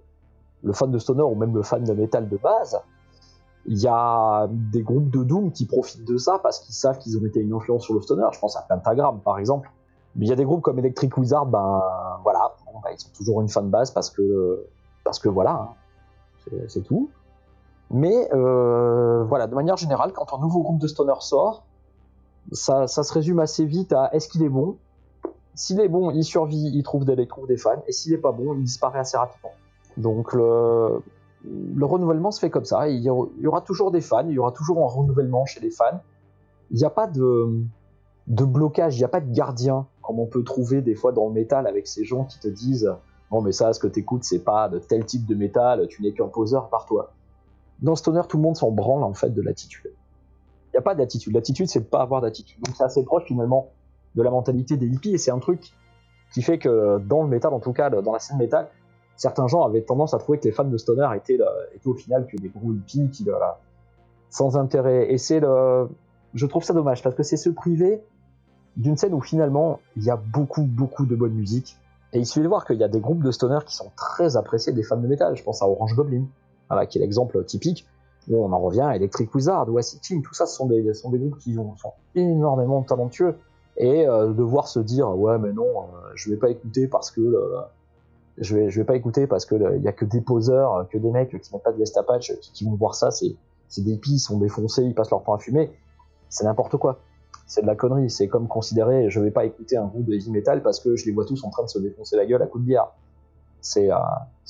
le 0.64 0.74
fan 0.74 0.92
de 0.92 1.00
stoner 1.00 1.24
ou 1.24 1.36
même 1.36 1.56
le 1.56 1.64
fan 1.64 1.84
de 1.84 1.94
métal 1.94 2.28
de 2.28 2.38
base. 2.38 2.80
Il 3.68 3.80
y 3.80 3.88
a 3.88 4.48
des 4.52 4.84
groupes 4.84 5.10
de 5.10 5.24
doom 5.24 5.52
qui 5.52 5.66
profitent 5.66 6.08
de 6.08 6.18
ça 6.18 6.40
parce 6.44 6.60
qu'ils 6.60 6.76
savent 6.76 7.00
qu'ils 7.00 7.18
ont 7.18 7.26
été 7.26 7.40
une 7.40 7.54
influence 7.54 7.84
sur 7.84 7.96
le 7.96 8.02
stoner. 8.02 8.28
Je 8.32 8.40
pense 8.40 8.56
à 8.58 8.62
Pentagram 8.62 9.22
par 9.24 9.40
exemple. 9.40 9.72
Mais 10.16 10.28
il 10.28 10.30
y 10.30 10.34
a 10.34 10.36
des 10.36 10.46
groupes 10.46 10.62
comme 10.62 10.80
Electric 10.80 11.18
Wizard, 11.18 11.48
ben 11.48 11.82
voilà, 12.24 12.56
ils 12.98 13.08
ont 13.08 13.14
toujours 13.18 13.42
une 13.42 13.50
fan 13.50 13.70
base 13.70 13.92
parce 13.92 14.10
que 14.10 14.66
parce 15.04 15.20
que 15.20 15.30
voilà, 15.30 15.70
hein, 16.50 16.58
c'est- 16.68 16.82
tout. 16.82 17.10
Mais 17.92 18.30
euh, 18.34 19.24
voilà, 19.26 19.48
de 19.48 19.56
manière 19.56 19.78
générale, 19.78 20.12
quand 20.14 20.34
un 20.34 20.40
nouveau 20.40 20.62
groupe 20.62 20.80
de 20.80 20.88
stoner 20.88 21.14
sort, 21.20 21.64
ça, 22.52 22.88
se 22.88 23.14
résume 23.14 23.40
assez 23.40 23.66
vite 23.66 23.94
à 23.94 24.10
est-ce 24.14 24.28
qu'il 24.28 24.44
est 24.44 24.50
bon? 24.50 24.78
S'il 25.54 25.80
est 25.80 25.88
bon, 25.88 26.12
il 26.12 26.24
survit, 26.24 26.72
il 26.74 26.84
trouve 26.84 27.06
des, 27.06 27.14
il 27.14 27.48
des 27.48 27.58
fans, 27.58 27.84
et 27.88 27.92
s'il 27.92 28.14
est 28.14 28.18
pas 28.18 28.32
bon, 28.32 28.56
il 28.56 28.64
disparaît 28.64 29.00
assez 29.00 29.18
rapidement. 29.18 29.54
Donc 29.98 30.34
le, 30.34 31.02
le 31.44 31.86
renouvellement 31.86 32.32
se 32.32 32.40
fait 32.40 32.50
comme 32.50 32.66
ça. 32.66 32.90
Il 32.90 33.02
y, 33.02 33.10
aura, 33.10 33.62
toujours 33.62 33.92
des 33.92 34.02
fans, 34.02 34.28
il 34.28 34.34
y 34.34 34.40
aura 34.40 34.52
toujours 34.52 34.84
un 34.84 34.88
renouvellement 34.88 35.46
chez 35.46 35.60
les 35.60 35.72
fans. 35.72 36.02
Il 36.72 36.78
n'y 36.78 36.84
a 36.84 36.90
pas 36.90 37.08
de 37.08 38.44
blocage, 38.44 38.96
il 38.96 39.00
n'y 39.00 39.06
a 39.06 39.10
pas 39.10 39.22
de 39.22 39.32
gardien, 39.32 39.86
comme 40.06 40.20
on 40.20 40.26
peut 40.26 40.44
trouver 40.44 40.82
des 40.82 40.96
fois 40.96 41.12
dans 41.12 41.28
le 41.28 41.34
métal 41.34 41.68
avec 41.68 41.88
ces 41.88 42.04
gens 42.04 42.26
qui 42.26 42.40
te 42.40 42.48
disent 42.48 42.92
Non, 43.32 43.42
mais 43.42 43.52
ça, 43.52 43.74
ce 43.74 43.80
que 43.80 43.88
tu 43.88 44.00
écoutes, 44.00 44.24
c'est 44.24 44.44
pas 44.44 44.70
de 44.70 44.80
tel 44.80 45.06
type 45.06 45.26
de 45.26 45.36
métal, 45.36 45.88
tu 45.88 46.02
n'es 46.02 46.14
qu'un 46.14 46.28
poseur 46.28 46.70
par 46.70 46.86
toi. 46.86 47.14
Dans 47.82 47.96
Stoner, 47.96 48.22
tout 48.30 48.38
le 48.38 48.44
monde 48.44 48.56
s'en 48.56 48.72
branle 48.72 49.04
en 49.04 49.14
fait 49.14 49.30
de 49.30 49.42
l'attitude. 49.42 49.92
Il 50.68 50.76
n'y 50.76 50.80
a 50.80 50.82
pas 50.82 50.96
d'attitude. 50.96 51.34
L'attitude, 51.34 51.68
c'est 51.68 51.82
de 51.82 51.86
pas 51.86 52.02
avoir 52.02 52.22
d'attitude. 52.22 52.62
Donc 52.64 52.76
c'est 52.76 52.84
assez 52.84 53.04
proche 53.04 53.24
finalement 53.26 53.72
de 54.16 54.24
la 54.24 54.30
mentalité 54.30 54.78
des 54.78 54.88
hippies 54.88 55.14
et 55.14 55.18
c'est 55.18 55.32
un 55.32 55.40
truc 55.40 55.72
qui 56.34 56.42
fait 56.42 56.58
que 56.58 57.00
dans 57.00 57.24
le 57.24 57.30
métal, 57.30 57.54
en 57.54 57.60
tout 57.60 57.74
cas 57.74 57.90
dans 57.90 58.12
la 58.12 58.20
scène 58.20 58.38
métal, 58.38 58.70
certains 59.16 59.48
gens 59.48 59.64
avaient 59.64 59.82
tendance 59.82 60.14
à 60.14 60.18
trouver 60.18 60.40
que 60.40 60.46
les 60.46 60.52
fans 60.52 60.66
de 60.66 60.78
Stoner 60.78 61.08
étaient, 61.16 61.40
étaient 61.74 61.88
au 61.88 61.94
final 61.94 62.28
que 62.28 62.38
des 62.38 62.50
gros 62.50 62.74
hippies 62.74 63.10
qui, 63.10 63.24
là, 63.24 63.60
sans 64.30 64.58
intérêt. 64.58 65.12
Et 65.12 65.18
c'est 65.18 65.40
le, 65.40 65.90
je 66.34 66.46
trouve 66.46 66.64
ça 66.64 66.74
dommage 66.74 67.02
parce 67.02 67.16
que 67.16 67.24
c'est 67.24 67.38
se 67.38 67.50
priver 67.50 68.02
d'une 68.78 68.98
scène 68.98 69.14
où 69.14 69.22
finalement 69.22 69.80
il 69.96 70.04
y 70.04 70.10
a 70.10 70.16
beaucoup, 70.16 70.64
beaucoup 70.64 71.06
de 71.06 71.16
bonne 71.16 71.34
musique. 71.34 71.78
Et 72.14 72.20
il 72.20 72.26
suffit 72.26 72.44
de 72.44 72.48
voir 72.48 72.66
qu'il 72.66 72.78
y 72.78 72.84
a 72.84 72.88
des 72.88 73.00
groupes 73.00 73.24
de 73.24 73.32
stoner 73.32 73.60
qui 73.66 73.76
sont 73.76 73.92
très 73.96 74.38
appréciés 74.38 74.74
des 74.74 74.84
fans 74.84 74.98
de 74.98 75.08
métal. 75.08 75.36
Je 75.36 75.44
pense 75.44 75.62
à 75.62 75.68
Orange 75.68 75.96
Goblin, 75.96 76.26
voilà, 76.70 76.86
qui 76.86 76.98
est 76.98 77.02
l'exemple 77.02 77.44
typique. 77.44 77.86
Où 78.30 78.44
on 78.44 78.52
en 78.54 78.60
revient 78.60 78.82
à 78.82 78.96
Electric 78.96 79.34
Wizard 79.36 79.70
ou 79.70 79.78
Acid 79.78 80.00
King, 80.00 80.24
tout 80.24 80.34
ça, 80.34 80.48
ce 80.48 80.56
sont 80.56 80.66
des, 80.66 80.82
groupes 80.82 81.38
qui 81.38 81.54
sont 81.54 81.76
énormément 82.16 82.82
talentueux. 82.82 83.36
Et 83.78 84.08
euh, 84.08 84.34
de 84.34 84.42
voir 84.42 84.68
se 84.68 84.80
dire, 84.80 85.10
ouais, 85.10 85.38
mais 85.38 85.52
non, 85.52 85.68
euh, 85.68 86.12
je 86.16 86.32
vais 86.32 86.38
pas 86.38 86.50
écouter 86.50 86.88
parce 86.88 87.12
que. 87.12 87.22
Euh, 87.22 87.62
je 88.38 88.56
vais, 88.56 88.68
vais 88.68 88.84
pas 88.84 88.96
écouter 88.98 89.28
parce 89.28 89.46
que 89.46 89.56
il 89.78 89.82
y 89.82 89.88
a 89.88 89.94
que 89.94 90.04
des 90.04 90.20
poseurs, 90.20 90.90
que 90.90 90.98
des 90.98 91.10
mecs 91.10 91.30
qui 91.30 91.54
mettent 91.54 91.64
pas 91.64 91.72
de 91.72 91.78
veste 91.78 91.96
à 91.96 92.04
patch, 92.04 92.38
qui, 92.42 92.52
qui 92.52 92.66
vont 92.66 92.76
voir 92.76 92.94
ça, 92.94 93.10
c'est 93.10 93.38
des 93.78 93.96
pis, 93.96 94.16
ils 94.16 94.20
sont 94.20 94.38
défoncés, 94.38 94.84
ils 94.84 94.94
passent 94.94 95.12
leur 95.12 95.24
temps 95.24 95.36
à 95.36 95.38
fumer. 95.38 95.72
C'est 96.28 96.44
n'importe 96.44 96.76
quoi 96.76 97.00
c'est 97.46 97.62
de 97.62 97.68
la 97.68 97.76
connerie. 97.76 98.10
C'est 98.10 98.28
comme 98.28 98.48
considérer, 98.48 99.10
je 99.10 99.20
vais 99.20 99.32
pas 99.32 99.46
écouter 99.46 99.78
un 99.78 99.86
groupe 99.86 100.06
de 100.06 100.14
heavy 100.14 100.32
metal 100.32 100.64
parce 100.64 100.80
que 100.80 100.96
je 100.96 101.06
les 101.06 101.12
vois 101.12 101.26
tous 101.26 101.44
en 101.44 101.50
train 101.50 101.64
de 101.64 101.70
se 101.70 101.80
défoncer 101.80 102.16
la 102.16 102.26
gueule 102.26 102.42
à 102.42 102.48
coups 102.48 102.64
de 102.64 102.68
bière. 102.68 102.88
C'est 103.62 103.92
euh, 103.92 103.98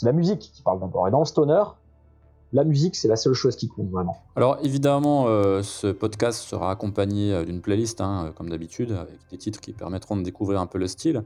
la 0.03 0.11
musique 0.11 0.51
qui 0.53 0.61
parle 0.61 0.79
d'abord. 0.79 1.07
Et 1.07 1.11
dans 1.11 1.19
le 1.19 1.25
stoner, 1.25 1.63
la 2.53 2.63
musique, 2.63 2.95
c'est 2.95 3.07
la 3.07 3.15
seule 3.15 3.33
chose 3.33 3.55
qui 3.55 3.67
compte 3.67 3.89
vraiment. 3.89 4.17
Alors 4.35 4.57
évidemment, 4.61 5.27
euh, 5.27 5.61
ce 5.61 5.87
podcast 5.87 6.41
sera 6.41 6.71
accompagné 6.71 7.33
euh, 7.33 7.45
d'une 7.45 7.61
playlist, 7.61 8.01
hein, 8.01 8.33
comme 8.35 8.49
d'habitude, 8.49 8.91
avec 8.91 9.19
des 9.31 9.37
titres 9.37 9.61
qui 9.61 9.73
permettront 9.73 10.17
de 10.17 10.23
découvrir 10.23 10.59
un 10.59 10.67
peu 10.67 10.77
le 10.77 10.87
style. 10.87 11.23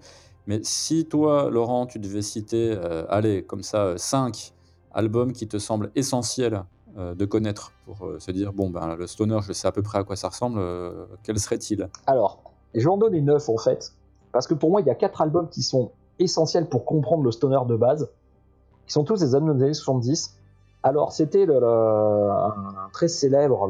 Mais 0.47 0.61
si 0.63 1.05
toi, 1.05 1.49
Laurent, 1.51 1.85
tu 1.85 1.99
devais 1.99 2.23
citer, 2.23 2.75
allez, 3.09 3.43
comme 3.43 3.61
ça, 3.61 3.95
5 3.97 4.53
albums 4.93 5.31
qui 5.31 5.47
te 5.47 5.59
semblent 5.59 5.91
essentiels 5.95 6.63
euh, 6.97 7.13
de 7.13 7.25
connaître 7.25 7.71
pour 7.85 8.03
euh, 8.03 8.19
se 8.19 8.31
dire 8.31 8.51
bon 8.51 8.71
ben 8.71 8.95
le 8.95 9.05
stoner 9.05 9.39
je 9.43 9.53
sais 9.53 9.67
à 9.67 9.71
peu 9.71 9.83
près 9.83 9.99
à 9.99 10.03
quoi 10.03 10.15
ça 10.15 10.29
ressemble 10.29 10.57
euh, 10.59 11.05
quel 11.21 11.37
serait-il? 11.37 11.87
Alors 12.07 12.41
je 12.73 12.79
vais 12.79 12.89
en 12.89 12.97
donner 12.97 13.21
neuf 13.21 13.47
en 13.47 13.57
fait 13.57 13.93
parce 14.31 14.47
que 14.47 14.55
pour 14.55 14.71
moi 14.71 14.81
il 14.81 14.87
y 14.87 14.89
a 14.89 14.95
quatre 14.95 15.21
albums 15.21 15.49
qui 15.49 15.61
sont 15.61 15.91
essentiels 16.17 16.67
pour 16.67 16.85
comprendre 16.85 17.23
le 17.23 17.31
stoner 17.31 17.59
de 17.67 17.75
base. 17.75 18.09
Qui 18.87 18.93
sont 18.93 19.03
tous 19.03 19.19
des 19.19 19.35
albums 19.35 19.55
des 19.57 19.65
années 19.65 19.73
70 19.73 20.35
alors 20.81 21.11
c'était 21.11 21.45
un, 21.47 22.53
très 22.91 23.07
célèbre 23.07 23.69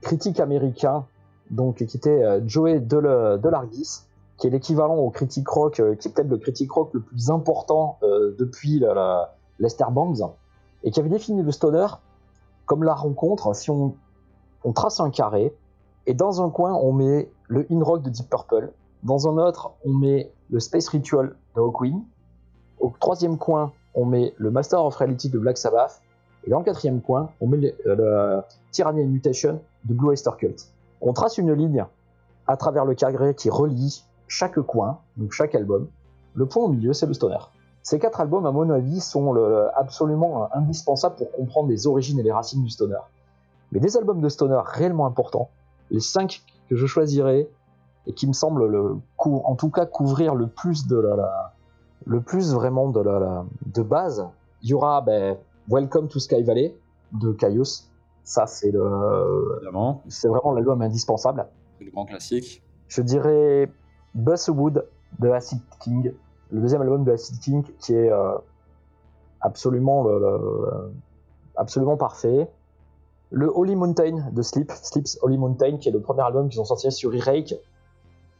critique 0.00 0.38
américain 0.38 1.04
donc 1.50 1.84
qui 1.84 1.96
était 1.96 2.40
Joey 2.46 2.78
Delargis 2.78 4.02
qui 4.36 4.46
est 4.46 4.50
l'équivalent 4.50 4.96
au 4.96 5.10
critique 5.10 5.48
rock 5.48 5.82
qui 5.98 6.08
est 6.08 6.14
peut-être 6.14 6.28
le 6.28 6.38
critique 6.38 6.70
rock 6.70 6.90
le 6.92 7.00
plus 7.00 7.30
important 7.30 7.98
depuis 8.02 8.84
Lester 9.58 9.86
Bangs 9.90 10.30
et 10.84 10.92
qui 10.92 11.00
avait 11.00 11.08
défini 11.08 11.42
le 11.42 11.50
stoner 11.50 11.86
comme 12.66 12.84
la 12.84 12.94
rencontre, 12.94 13.54
si 13.54 13.70
on, 13.70 13.94
trace 14.74 15.00
un 15.00 15.10
carré, 15.10 15.54
et 16.06 16.14
dans 16.14 16.42
un 16.42 16.50
coin, 16.50 16.72
on 16.74 16.92
met 16.92 17.30
le 17.48 17.66
In 17.70 17.82
Rock 17.82 18.02
de 18.02 18.10
Deep 18.10 18.28
Purple, 18.28 18.72
dans 19.02 19.28
un 19.28 19.36
autre, 19.38 19.72
on 19.84 19.92
met 19.92 20.32
le 20.50 20.60
Space 20.60 20.88
Ritual 20.88 21.34
de 21.54 21.60
Hawkwind, 21.60 22.02
au 22.80 22.92
troisième 22.98 23.38
coin, 23.38 23.72
on 23.94 24.04
met 24.04 24.34
le 24.36 24.50
Master 24.50 24.84
of 24.84 24.96
Reality 24.96 25.28
de 25.28 25.38
Black 25.38 25.58
Sabbath, 25.58 26.00
et 26.44 26.50
dans 26.50 26.58
le 26.58 26.64
quatrième 26.64 27.00
coin, 27.00 27.30
on 27.40 27.46
met 27.46 27.58
le, 27.58 27.74
euh, 27.86 28.40
Tyranny 28.70 29.02
and 29.02 29.08
Mutation 29.08 29.60
de 29.84 29.94
Blue 29.94 30.08
Oyster 30.08 30.30
Cult. 30.38 30.72
On 31.00 31.12
trace 31.12 31.38
une 31.38 31.52
ligne 31.52 31.84
à 32.46 32.56
travers 32.56 32.84
le 32.84 32.94
carré 32.94 33.34
qui 33.34 33.50
relie 33.50 34.04
chaque 34.26 34.58
coin, 34.60 34.98
donc 35.16 35.32
chaque 35.32 35.54
album. 35.54 35.88
Le 36.34 36.46
point 36.46 36.64
au 36.64 36.68
milieu, 36.68 36.92
c'est 36.92 37.06
le 37.06 37.14
stoner. 37.14 37.38
Ces 37.82 37.98
quatre 37.98 38.20
albums, 38.20 38.46
à 38.46 38.52
mon 38.52 38.70
avis, 38.70 39.00
sont 39.00 39.34
absolument 39.74 40.48
indispensables 40.54 41.16
pour 41.16 41.32
comprendre 41.32 41.68
les 41.68 41.86
origines 41.86 42.18
et 42.20 42.22
les 42.22 42.32
racines 42.32 42.62
du 42.62 42.70
stoner. 42.70 42.98
Mais 43.72 43.80
des 43.80 43.96
albums 43.96 44.20
de 44.20 44.28
stoner 44.28 44.60
réellement 44.64 45.06
importants, 45.06 45.50
les 45.90 46.00
cinq 46.00 46.42
que 46.68 46.76
je 46.76 46.86
choisirais 46.86 47.48
et 48.06 48.12
qui 48.12 48.26
me 48.26 48.32
semblent 48.32 48.66
le, 48.66 48.96
en 49.18 49.54
tout 49.56 49.70
cas 49.70 49.86
couvrir 49.86 50.34
le 50.34 50.46
plus 50.46 50.86
de 50.86 50.96
la, 50.96 51.52
le 52.06 52.20
plus 52.20 52.52
vraiment 52.52 52.88
de 52.88 53.00
la, 53.00 53.44
de 53.66 53.82
base, 53.82 54.26
il 54.62 54.70
y 54.70 54.74
aura 54.74 55.00
ben, 55.00 55.36
Welcome 55.68 56.08
to 56.08 56.18
Sky 56.18 56.42
Valley 56.42 56.76
de 57.12 57.32
Caius. 57.32 57.90
Ça, 58.24 58.46
c'est 58.46 58.70
le, 58.70 58.82
c'est 60.08 60.28
vraiment 60.28 60.52
l'album 60.52 60.82
indispensable. 60.82 61.46
C'est 61.78 61.84
le 61.84 61.90
grand 61.90 62.04
classique. 62.04 62.62
Je 62.88 63.02
dirais 63.02 63.70
Buzzwood 64.14 64.86
de 65.18 65.28
Acid 65.30 65.60
King 65.80 66.12
le 66.52 66.60
deuxième 66.60 66.82
album 66.82 67.04
de 67.04 67.12
Acid 67.12 67.40
King 67.40 67.64
qui 67.80 67.94
est 67.94 68.12
euh, 68.12 68.36
absolument, 69.40 70.06
absolument 71.56 71.96
parfait. 71.96 72.48
Le 73.30 73.50
Holy 73.52 73.74
Mountain 73.74 74.30
de 74.30 74.42
Sleep, 74.42 74.70
Sleep's 74.70 75.18
Holy 75.22 75.38
Mountain, 75.38 75.78
qui 75.78 75.88
est 75.88 75.92
le 75.92 76.00
premier 76.00 76.22
album 76.22 76.48
qu'ils 76.48 76.60
ont 76.60 76.64
sorti 76.64 76.92
sur 76.92 77.10
E-Rake 77.10 77.54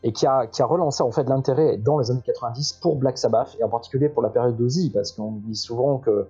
et 0.05 0.13
qui 0.13 0.27
a, 0.27 0.49
relancé 0.61 1.03
en 1.03 1.11
fait 1.13 1.29
l'intérêt 1.29 1.77
dans 1.77 1.99
les 1.99 2.11
années 2.11 2.23
90 2.25 2.75
pour 2.75 2.97
Black 2.97 3.19
Sabbath 3.19 3.57
et 3.61 3.65
en 3.65 3.69
particulier 3.69 4.09
pour 4.09 4.23
la 4.23 4.31
période 4.31 4.57
d'Ozzy 4.57 4.91
parce 4.91 5.13
qu'on 5.13 5.33
dit 5.33 5.55
souvent 5.55 5.99
que 5.99 6.29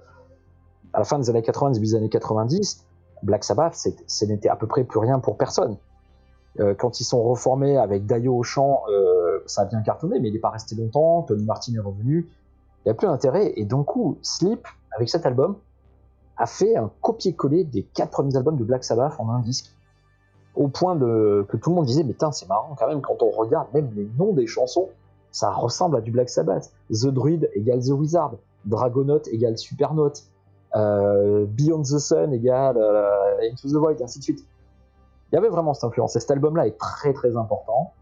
à 0.93 0.99
la 0.99 1.05
fin 1.05 1.19
des 1.19 1.31
années 1.31 1.43
80 1.43 1.73
début 1.73 1.87
des 1.87 1.95
années 1.95 2.09
90 2.09 2.85
Black 3.23 3.45
Sabbath 3.45 3.75
ce 4.07 4.25
n'était 4.27 4.49
à 4.49 4.57
peu 4.57 4.67
près 4.67 4.85
plus 4.85 4.99
rien 4.99 5.21
pour 5.21 5.39
personne 5.39 5.77
euh, 6.61 6.75
quand 6.75 7.01
ils 7.01 7.05
sont 7.05 7.23
reformés 7.23 7.79
avec 7.79 8.05
Dio 8.05 8.37
au 8.37 8.43
chant 8.43 8.83
euh, 8.91 9.12
ça 9.47 9.63
a 9.63 9.65
bien 9.65 9.83
cartonné, 9.83 10.21
mais 10.21 10.29
il 10.29 10.35
n'est 10.35 10.41
pas 10.41 10.51
resté 10.51 10.75
longtemps. 10.75 11.23
Tony 11.23 11.45
Martin 11.45 11.75
est 11.75 11.81
revenu. 11.81 12.29
Il 12.85 12.89
n'y 12.89 12.91
a 12.91 12.95
plus 12.95 13.07
d'intérêt. 13.07 13.53
Et 13.57 13.65
donc, 13.65 13.87
coup, 13.87 14.19
Sleep, 14.23 14.67
avec 14.97 15.09
cet 15.09 15.27
album, 15.27 15.57
a 16.37 16.47
fait 16.47 16.77
un 16.77 16.91
copier-coller 17.01 17.65
des 17.65 17.83
quatre 17.83 18.11
premiers 18.11 18.37
albums 18.37 18.57
de 18.57 18.65
Black 18.65 18.85
Sabbath 18.85 19.15
en 19.19 19.31
un 19.31 19.41
disque. 19.41 19.73
Au 20.55 20.69
point 20.69 20.97
de, 20.97 21.47
que 21.49 21.57
tout 21.57 21.71
le 21.71 21.77
monde 21.77 21.87
disait, 21.87 22.05
mais 22.05 22.15
c'est 22.33 22.49
marrant 22.49 22.75
quand 22.79 22.87
même, 22.87 23.01
quand 23.01 23.23
on 23.23 23.31
regarde 23.31 23.69
même 23.73 23.91
les 23.95 24.09
noms 24.19 24.33
des 24.33 24.47
chansons, 24.47 24.89
ça 25.31 25.51
ressemble 25.51 25.97
à 25.97 26.01
du 26.01 26.11
Black 26.11 26.29
Sabbath. 26.29 26.73
The 26.91 27.07
Druid 27.07 27.49
égale 27.55 27.81
The 27.81 27.91
Wizard, 27.91 28.35
Dragonaut 28.67 29.23
égale 29.31 29.57
Supernaut, 29.57 30.13
euh, 30.75 31.47
Beyond 31.47 31.83
the 31.83 31.99
Sun 31.99 32.33
égale 32.35 32.77
euh, 32.77 33.51
Into 33.51 33.69
the 33.69 33.77
Void, 33.77 34.03
ainsi 34.03 34.19
de 34.19 34.25
suite. 34.25 34.45
Il 35.31 35.37
y 35.37 35.39
avait 35.39 35.49
vraiment 35.49 35.73
cette 35.73 35.85
influence. 35.85 36.17
Et 36.17 36.21
cet 36.21 36.31
album-là 36.31 36.67
est 36.67 36.79
très 36.79 37.15
très 37.15 37.37
important. 37.37 37.93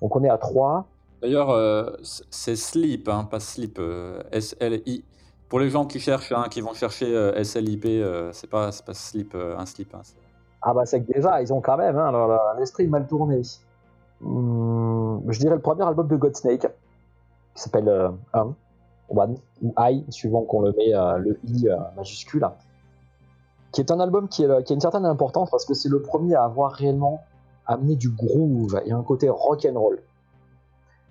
Donc 0.00 0.14
on 0.16 0.24
est 0.24 0.28
à 0.28 0.38
3. 0.38 0.86
D'ailleurs, 1.22 1.50
euh, 1.50 1.90
c'est 2.02 2.56
Sleep, 2.56 3.08
hein, 3.08 3.24
pas 3.24 3.40
Sleep, 3.40 3.78
euh, 3.78 4.22
S-L-I. 4.32 5.04
Pour 5.48 5.60
les 5.60 5.70
gens 5.70 5.86
qui 5.86 6.00
cherchent, 6.00 6.32
hein, 6.32 6.46
qui 6.50 6.60
vont 6.60 6.74
chercher 6.74 7.14
euh, 7.14 7.34
S-L-I-P, 7.34 8.30
c'est 8.32 8.50
pas, 8.50 8.70
pas 8.84 8.94
Sleep, 8.94 9.34
un 9.34 9.64
Sleep. 9.64 9.94
Hein, 9.94 10.02
ah 10.62 10.74
bah 10.74 10.84
c'est 10.84 11.02
que 11.02 11.12
déjà, 11.12 11.40
ils 11.40 11.52
ont 11.52 11.60
quand 11.60 11.76
même 11.76 11.96
hein, 11.96 12.38
l'esprit 12.58 12.86
mal 12.88 13.06
tourné. 13.06 13.42
Hum, 14.24 15.22
je 15.28 15.38
dirais 15.38 15.54
le 15.54 15.60
premier 15.60 15.84
album 15.84 16.08
de 16.08 16.16
Godsnake, 16.16 16.66
qui 17.54 17.62
s'appelle 17.62 17.88
One, 19.08 19.36
ou 19.62 19.74
I, 19.78 20.04
suivant 20.08 20.42
qu'on 20.42 20.62
le 20.62 20.72
met 20.72 20.90
le 21.18 21.38
I 21.46 21.68
majuscule, 21.96 22.48
qui 23.72 23.80
est 23.80 23.90
un 23.92 24.00
album 24.00 24.28
qui, 24.28 24.42
est, 24.42 24.64
qui 24.64 24.72
a 24.72 24.74
une 24.74 24.80
certaine 24.80 25.06
importance 25.06 25.50
parce 25.50 25.64
que 25.64 25.74
c'est 25.74 25.88
le 25.88 26.02
premier 26.02 26.34
à 26.34 26.44
avoir 26.44 26.72
réellement 26.72 27.22
amener 27.66 27.96
du 27.96 28.10
groove 28.10 28.80
et 28.84 28.92
un 28.92 29.02
côté 29.02 29.28
rock 29.28 29.66
and 29.70 29.78
roll. 29.78 30.02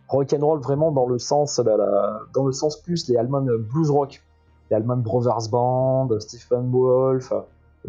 Rock 0.10 0.34
and 0.34 0.46
roll 0.46 0.60
vraiment 0.60 0.92
dans 0.92 1.08
le 1.08 1.18
sens, 1.18 1.60
dans 1.60 2.46
le 2.46 2.52
sens 2.52 2.78
plus 2.78 3.08
les 3.10 3.18
Allman 3.18 3.46
blues 3.58 3.90
rock, 3.90 4.22
les 4.70 4.76
Allman 4.78 4.98
Brothers 4.98 5.50
Band, 5.50 6.10
Stephen 6.20 6.72
Wolf, 6.72 7.34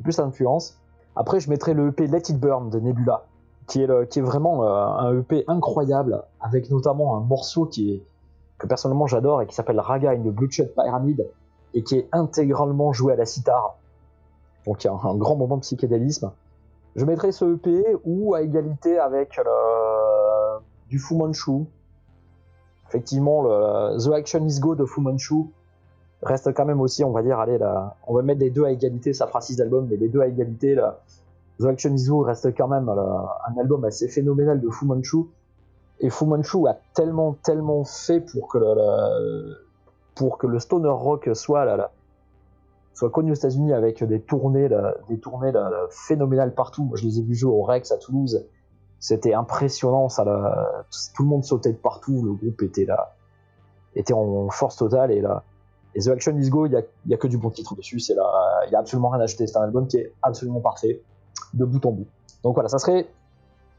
plus 0.02 0.16
d'influence. 0.16 0.78
Après, 1.14 1.40
je 1.40 1.48
mettrai 1.48 1.74
le 1.74 1.88
EP 1.88 2.06
Let 2.06 2.18
It 2.28 2.38
Burn 2.38 2.70
de 2.70 2.78
Nebula, 2.78 3.24
qui 3.66 3.82
est, 3.82 4.08
qui 4.08 4.18
est 4.18 4.22
vraiment 4.22 4.64
euh, 4.64 4.68
un 4.68 5.18
EP 5.18 5.44
incroyable, 5.48 6.22
avec 6.40 6.70
notamment 6.70 7.16
un 7.16 7.20
morceau 7.20 7.64
qui 7.64 7.92
est, 7.92 8.02
que 8.58 8.66
personnellement 8.66 9.06
j'adore 9.06 9.42
et 9.42 9.46
qui 9.46 9.54
s'appelle 9.54 9.80
Raga 9.80 10.10
in 10.10 10.20
the 10.20 10.28
Bloodshed 10.28 10.74
Pyramid, 10.74 11.26
et 11.74 11.82
qui 11.82 11.96
est 11.96 12.08
intégralement 12.12 12.92
joué 12.92 13.14
à 13.14 13.16
la 13.16 13.26
sitar. 13.26 13.76
Donc 14.66 14.84
il 14.84 14.86
y 14.86 14.90
a 14.90 14.92
un, 14.92 15.10
un 15.10 15.16
grand 15.16 15.36
moment 15.36 15.56
de 15.56 15.62
psychédélisme. 15.62 16.30
Je 16.96 17.04
mettrai 17.04 17.30
ce 17.30 17.44
EP 17.44 17.96
ou 18.04 18.34
à 18.34 18.40
égalité 18.42 18.98
avec 18.98 19.38
du 20.88 20.98
Fu 20.98 21.14
Manchu. 21.14 21.64
Effectivement, 22.88 23.44
The 23.98 24.12
Action 24.12 24.44
is 24.46 24.58
Go 24.60 24.74
de 24.74 24.84
Fu 24.86 25.02
Manchu 25.02 25.44
reste 26.22 26.52
quand 26.54 26.64
même 26.64 26.80
aussi, 26.80 27.04
on 27.04 27.10
va 27.10 27.22
dire, 27.22 27.38
allez, 27.38 27.58
là, 27.58 27.94
on 28.06 28.14
va 28.14 28.22
mettre 28.22 28.40
les 28.40 28.50
deux 28.50 28.64
à 28.64 28.70
égalité, 28.70 29.12
ça 29.12 29.26
fera 29.26 29.42
6 29.42 29.60
albums, 29.60 29.86
mais 29.90 29.96
les 29.96 30.08
deux 30.08 30.20
à 30.20 30.26
égalité, 30.26 30.74
là, 30.74 31.00
The 31.60 31.66
Action 31.66 31.94
is 31.94 32.08
Go 32.08 32.20
reste 32.20 32.56
quand 32.56 32.68
même 32.68 32.88
un 32.88 33.60
album 33.60 33.84
assez 33.84 34.08
phénoménal 34.08 34.60
de 34.60 34.70
Fu 34.70 34.86
Manchu. 34.86 35.18
Et 36.00 36.10
Fu 36.10 36.24
Manchu 36.24 36.66
a 36.66 36.78
tellement, 36.94 37.36
tellement 37.42 37.84
fait 37.84 38.20
pour 38.20 38.48
que 38.48 38.58
le, 38.58 39.56
pour 40.14 40.38
que 40.38 40.46
le 40.46 40.58
stoner 40.58 40.88
rock 40.88 41.28
soit 41.34 41.64
là, 41.64 41.76
là 41.76 41.90
soit 42.96 43.10
connu 43.10 43.30
aux 43.30 43.34
États-Unis 43.34 43.74
avec 43.74 44.02
des 44.02 44.20
tournées, 44.20 44.68
des 45.08 45.18
tournées 45.18 45.52
phénoménales 45.90 46.54
partout. 46.54 46.90
je 46.94 47.04
les 47.04 47.18
ai 47.18 47.22
vus 47.22 47.34
jouer 47.34 47.52
au 47.52 47.62
Rex 47.62 47.92
à 47.92 47.98
Toulouse. 47.98 48.46
C'était 48.98 49.34
impressionnant, 49.34 50.08
ça, 50.08 50.24
tout 51.14 51.22
le 51.22 51.28
monde 51.28 51.44
sautait 51.44 51.72
de 51.72 51.76
partout, 51.76 52.22
le 52.24 52.32
groupe 52.32 52.62
était 52.62 52.86
là, 52.86 53.14
était 53.94 54.14
en 54.14 54.48
force 54.48 54.76
totale 54.76 55.12
et 55.12 55.20
là. 55.20 55.44
The 55.94 56.08
Action 56.08 56.36
Is 56.38 56.50
Go, 56.50 56.66
il 56.66 56.84
n'y 57.06 57.14
a, 57.14 57.16
que 57.16 57.26
du 57.26 57.38
bon 57.38 57.50
titre 57.50 57.74
dessus, 57.74 58.00
c'est 58.00 58.14
là, 58.14 58.24
il 58.66 58.70
n'y 58.70 58.76
a 58.76 58.80
absolument 58.80 59.10
rien 59.10 59.20
à 59.20 59.24
ajouter. 59.24 59.46
C'est 59.46 59.56
un 59.58 59.62
album 59.62 59.86
qui 59.86 59.98
est 59.98 60.12
absolument 60.22 60.60
parfait, 60.60 61.02
de 61.54 61.64
bout 61.64 61.84
en 61.86 61.92
bout. 61.92 62.06
Donc 62.42 62.54
voilà, 62.54 62.68
ça 62.68 62.78
serait 62.78 63.06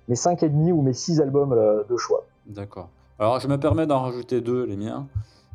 mes 0.07 0.15
5,5 0.15 0.72
ou 0.72 0.82
mes 0.82 0.93
6 0.93 1.22
albums 1.22 1.55
de 1.88 1.97
choix. 1.97 2.26
D'accord. 2.45 2.89
Alors, 3.20 3.39
je 3.39 3.47
me 3.47 3.57
permets 3.57 3.88
d'en 3.88 4.01
rajouter 4.01 4.41
deux, 4.41 4.63
les 4.63 4.78
miens. 4.78 5.07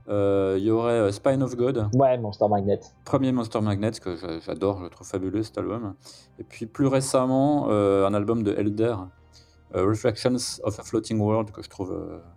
Euh, 0.08 0.56
Il 0.58 0.64
y 0.64 0.70
aurait 0.70 0.92
euh, 0.94 1.12
Spine 1.12 1.42
of 1.42 1.54
God, 1.56 1.88
Ouais, 1.94 2.18
Monster 2.18 2.46
Magnet. 2.48 2.80
premier 3.04 3.30
Monster 3.32 3.60
Magnet, 3.60 3.92
que 4.02 4.16
j'adore, 4.44 4.78
je 4.78 4.84
le 4.84 4.90
trouve 4.90 5.06
fabuleux 5.06 5.42
cet 5.42 5.58
album. 5.58 5.94
Et 6.38 6.44
puis 6.44 6.66
plus 6.66 6.86
récemment, 6.88 7.66
euh, 7.70 8.06
un 8.06 8.14
album 8.14 8.42
de 8.42 8.52
Elder, 8.54 8.96
Reflections 9.74 10.36
of 10.64 10.78
a 10.78 10.82
Floating 10.82 11.18
World, 11.20 11.50
que 11.50 11.62
je 11.62 11.70
trouve 11.70 11.96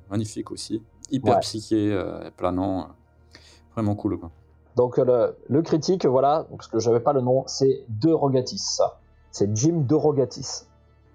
magnifique 0.09 0.51
aussi. 0.51 0.81
Hyper 1.11 1.35
Ouais. 1.35 1.39
psyché, 1.41 1.99
planant. 2.37 2.87
vraiment 3.73 3.95
cool. 3.95 4.17
Quoi. 4.17 4.31
Donc 4.77 4.97
le, 4.97 5.35
le 5.49 5.61
critique, 5.61 6.05
voilà, 6.05 6.45
parce 6.49 6.67
que 6.67 6.79
j'avais 6.79 6.99
pas 7.01 7.13
le 7.13 7.21
nom, 7.21 7.43
c'est 7.47 7.83
De 7.89 8.11
Rogatis. 8.11 8.79
C'est 9.31 9.53
Jim 9.55 9.83
De 9.85 9.95
Rogatis, 9.95 10.65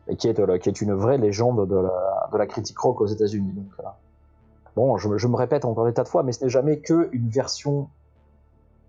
et 0.08 0.16
qui 0.16 0.28
est, 0.28 0.58
qui 0.60 0.68
est 0.68 0.80
une 0.82 0.92
vraie 0.92 1.16
légende 1.16 1.66
de 1.68 1.74
la, 1.76 2.28
de 2.32 2.36
la 2.36 2.46
critique 2.46 2.78
rock 2.78 3.00
aux 3.00 3.06
États-Unis. 3.06 3.52
Donc, 3.52 3.72
bon, 4.76 4.96
je, 4.96 5.08
me- 5.28 5.36
répète 5.36 5.64
encore 5.64 5.86
des 5.86 5.92
tas 5.92 6.04
de 6.04 6.08
fois, 6.08 6.22
mais 6.22 6.32
ce 6.32 6.44
n'est 6.44 6.50
jamais 6.50 6.78
que 6.80 7.08
une 7.12 7.28
version 7.28 7.88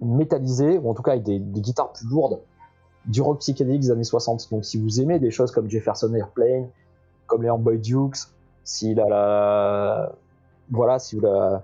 métallisée, 0.01 0.77
ou 0.77 0.89
en 0.89 0.93
tout 0.93 1.03
cas 1.03 1.11
avec 1.11 1.23
des, 1.23 1.39
guitares 1.39 1.91
plus 1.93 2.07
lourdes, 2.07 2.39
du 3.05 3.21
rock 3.21 3.39
psychédélique 3.39 3.82
des 3.82 3.91
années 3.91 4.03
60. 4.03 4.49
Donc 4.51 4.65
si 4.65 4.79
vous 4.82 4.99
aimez 5.01 5.19
des 5.19 5.32
choses 5.32 5.51
comme 5.51 5.69
Jefferson 5.69 6.13
Airplane, 6.13 6.67
comme 7.27 7.43
les 7.43 7.49
Amboy 7.49 7.79
Dukes, 7.79 8.17
si 8.63 8.93
la, 8.95 10.11
voilà, 10.69 10.99
si 10.99 11.15
vous 11.15 11.21
la, 11.21 11.63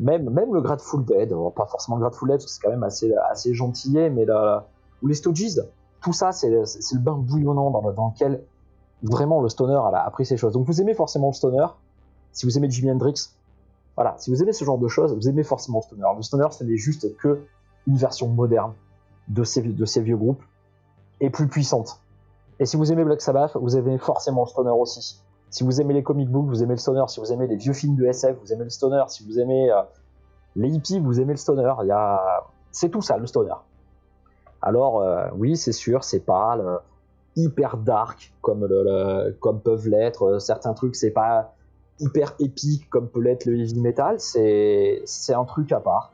même, 0.00 0.30
même 0.30 0.52
le 0.52 0.60
Grateful 0.60 1.04
Dead, 1.04 1.32
pas 1.54 1.66
forcément 1.66 1.96
le 1.96 2.02
Grateful 2.02 2.28
Dead, 2.28 2.38
parce 2.38 2.46
que 2.46 2.50
c'est 2.50 2.60
quand 2.60 2.70
même 2.70 2.82
assez, 2.82 3.12
assez 3.30 3.54
gentillé, 3.54 4.10
mais 4.10 4.24
la, 4.24 4.66
ou 5.02 5.06
les 5.06 5.14
Stooges, 5.14 5.60
tout 6.00 6.12
ça, 6.12 6.32
c'est 6.32 6.50
le 6.50 6.98
bain 6.98 7.14
bouillonnant 7.14 7.70
dans, 7.70 7.88
le- 7.88 7.94
dans 7.94 8.08
lequel 8.08 8.42
vraiment 9.02 9.40
le 9.40 9.48
stoner 9.48 9.74
a, 9.74 10.04
a 10.04 10.10
pris 10.10 10.26
ces 10.26 10.36
choses. 10.36 10.52
Donc 10.52 10.66
vous 10.66 10.80
aimez 10.80 10.94
forcément 10.94 11.28
le 11.28 11.32
stoner, 11.34 11.66
si 12.32 12.46
vous 12.46 12.56
aimez 12.56 12.70
Jimi 12.70 12.90
Hendrix, 12.90 13.30
voilà, 13.96 14.14
si 14.18 14.30
vous 14.30 14.42
aimez 14.42 14.52
ce 14.52 14.64
genre 14.64 14.78
de 14.78 14.88
choses, 14.88 15.14
vous 15.14 15.28
aimez 15.28 15.42
forcément 15.42 15.78
le 15.78 15.82
stoner. 15.82 16.16
Le 16.16 16.22
stoner, 16.22 16.46
ce 16.50 16.64
n'est 16.64 16.76
juste 16.76 17.16
que 17.16 17.42
une 17.86 17.96
version 17.96 18.28
moderne 18.28 18.72
de 19.28 19.44
ces, 19.44 19.60
vieux 20.00 20.16
groupes, 20.16 20.42
et 21.20 21.30
plus 21.30 21.48
puissante. 21.48 22.00
Et 22.58 22.66
si 22.66 22.76
vous 22.76 22.92
aimez 22.92 23.04
Black 23.04 23.20
Sabbath, 23.20 23.56
vous 23.56 23.76
aimez 23.76 23.98
forcément 23.98 24.42
le 24.42 24.48
stoner 24.48 24.70
aussi. 24.70 25.20
Si 25.50 25.64
vous 25.64 25.80
aimez 25.80 25.94
les 25.94 26.02
comic 26.02 26.30
books, 26.30 26.46
vous 26.46 26.62
aimez 26.62 26.74
le 26.74 26.78
stoner. 26.78 27.04
Si 27.08 27.20
vous 27.20 27.32
aimez 27.32 27.46
les 27.46 27.56
vieux 27.56 27.72
films 27.72 27.96
de 27.96 28.06
SF, 28.06 28.38
vous 28.40 28.52
aimez 28.52 28.64
le 28.64 28.70
stoner. 28.70 29.04
Si 29.08 29.24
vous 29.24 29.38
aimez 29.38 29.70
euh, 29.70 29.82
les 30.56 30.70
hippies, 30.70 30.98
vous 30.98 31.20
aimez 31.20 31.32
le 31.32 31.38
stoner. 31.38 31.72
A... 31.90 32.44
C'est 32.70 32.88
tout 32.88 33.02
ça, 33.02 33.18
le 33.18 33.26
stoner. 33.26 33.54
Alors, 34.62 35.02
euh, 35.02 35.28
oui, 35.36 35.56
c'est 35.56 35.72
sûr, 35.72 36.04
c'est 36.04 36.20
pas 36.20 36.56
hyper 37.36 37.76
dark 37.76 38.32
comme, 38.40 38.66
peuvent 39.62 39.88
l'être 39.88 40.22
euh, 40.22 40.38
certains 40.38 40.72
trucs. 40.74 40.96
C'est 40.96 41.10
pas 41.10 41.54
hyper 42.02 42.34
épique 42.38 42.88
comme 42.90 43.08
peut 43.08 43.20
l'être 43.20 43.46
le 43.46 43.58
heavy 43.58 43.80
metal. 43.80 44.16
C'est 44.18 45.34
un 45.34 45.44
truc 45.44 45.72
à 45.72 45.80
part. 45.80 46.12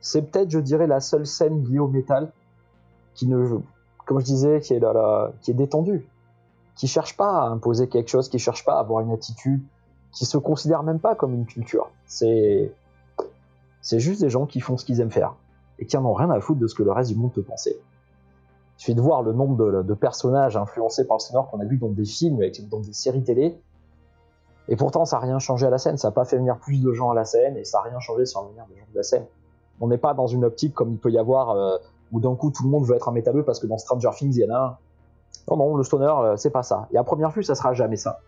C'est 0.00 0.22
peut-être, 0.22 0.50
je 0.50 0.58
dirais, 0.58 0.86
la 0.86 1.00
seule 1.00 1.26
scène 1.26 1.64
liée 1.64 1.78
au 1.78 1.88
métal 1.88 2.32
qui 3.14 3.26
ne, 3.26 3.58
comme 4.06 4.20
je 4.20 4.24
disais, 4.24 4.60
qui 4.60 4.74
est, 4.74 4.78
là, 4.78 5.32
qui 5.42 5.50
est 5.50 5.54
détendue, 5.54 6.06
qui 6.76 6.86
cherche 6.86 7.16
pas 7.16 7.42
à 7.42 7.48
imposer 7.48 7.88
quelque 7.88 8.08
chose, 8.08 8.28
qui 8.28 8.38
cherche 8.38 8.64
pas 8.64 8.76
à 8.76 8.80
avoir 8.80 9.00
une 9.00 9.10
attitude, 9.10 9.62
qui 10.12 10.24
se 10.24 10.38
considère 10.38 10.82
même 10.82 11.00
pas 11.00 11.14
comme 11.14 11.34
une 11.34 11.46
culture. 11.46 11.90
C'est 12.06 12.72
c'est 13.80 14.00
juste 14.00 14.20
des 14.20 14.30
gens 14.30 14.46
qui 14.46 14.60
font 14.60 14.76
ce 14.76 14.84
qu'ils 14.84 15.00
aiment 15.00 15.10
faire 15.10 15.34
et 15.78 15.86
qui 15.86 15.96
en 15.96 16.04
ont 16.04 16.12
rien 16.12 16.30
à 16.30 16.40
foutre 16.40 16.60
de 16.60 16.66
ce 16.66 16.74
que 16.74 16.82
le 16.82 16.92
reste 16.92 17.10
du 17.10 17.16
monde 17.16 17.32
peut 17.32 17.42
penser. 17.42 17.78
Il 18.76 18.80
suffit 18.80 18.94
de 18.94 19.00
voir 19.00 19.22
le 19.22 19.32
nombre 19.32 19.82
de, 19.82 19.94
personnages 19.94 20.56
influencés 20.56 21.06
par 21.06 21.16
le 21.16 21.22
sonore 21.22 21.50
qu'on 21.50 21.60
a 21.60 21.64
vu 21.64 21.78
dans 21.78 21.88
des 21.88 22.04
films, 22.04 22.38
dans 22.70 22.80
des 22.80 22.92
séries 22.92 23.22
télé, 23.22 23.58
et 24.68 24.76
pourtant 24.76 25.04
ça 25.04 25.16
n'a 25.18 25.22
rien 25.24 25.38
changé 25.38 25.66
à 25.66 25.70
la 25.70 25.78
scène, 25.78 25.96
ça 25.96 26.08
n'a 26.08 26.12
pas 26.12 26.24
fait 26.24 26.36
venir 26.36 26.58
plus 26.58 26.82
de 26.82 26.92
gens 26.92 27.10
à 27.10 27.14
la 27.14 27.24
scène, 27.24 27.56
et 27.56 27.64
ça 27.64 27.78
n'a 27.78 27.90
rien 27.90 28.00
changé 28.00 28.26
sur 28.26 28.42
l'avenir 28.42 28.64
des 28.68 28.76
gens 28.78 28.86
de 28.92 28.96
la 28.96 29.02
scène. 29.02 29.26
On 29.80 29.88
n'est 29.88 29.98
pas 29.98 30.14
dans 30.14 30.26
une 30.26 30.44
optique 30.44 30.74
comme 30.74 30.90
il 30.92 30.98
peut 30.98 31.10
y 31.10 31.18
avoir 31.18 31.50
euh, 31.50 31.76
où 32.12 32.20
d'un 32.20 32.34
coup 32.34 32.50
tout 32.50 32.62
le 32.64 32.68
monde 32.68 32.84
veut 32.84 32.96
être 32.96 33.08
un 33.08 33.12
métalleux 33.12 33.44
parce 33.44 33.60
que 33.60 33.66
dans 33.66 33.78
Stranger 33.78 34.10
Things 34.16 34.34
il 34.36 34.44
y 34.44 34.50
en 34.50 34.54
a 34.54 34.58
un. 34.58 34.76
Non, 35.50 35.56
non, 35.56 35.76
le 35.76 35.82
stoner, 35.84 36.06
euh, 36.18 36.36
c'est 36.36 36.50
pas 36.50 36.62
ça. 36.62 36.88
Et 36.92 36.98
à 36.98 37.04
première 37.04 37.30
vue, 37.30 37.42
ça 37.42 37.54
sera 37.54 37.72
jamais 37.72 37.96
ça. 37.96 38.20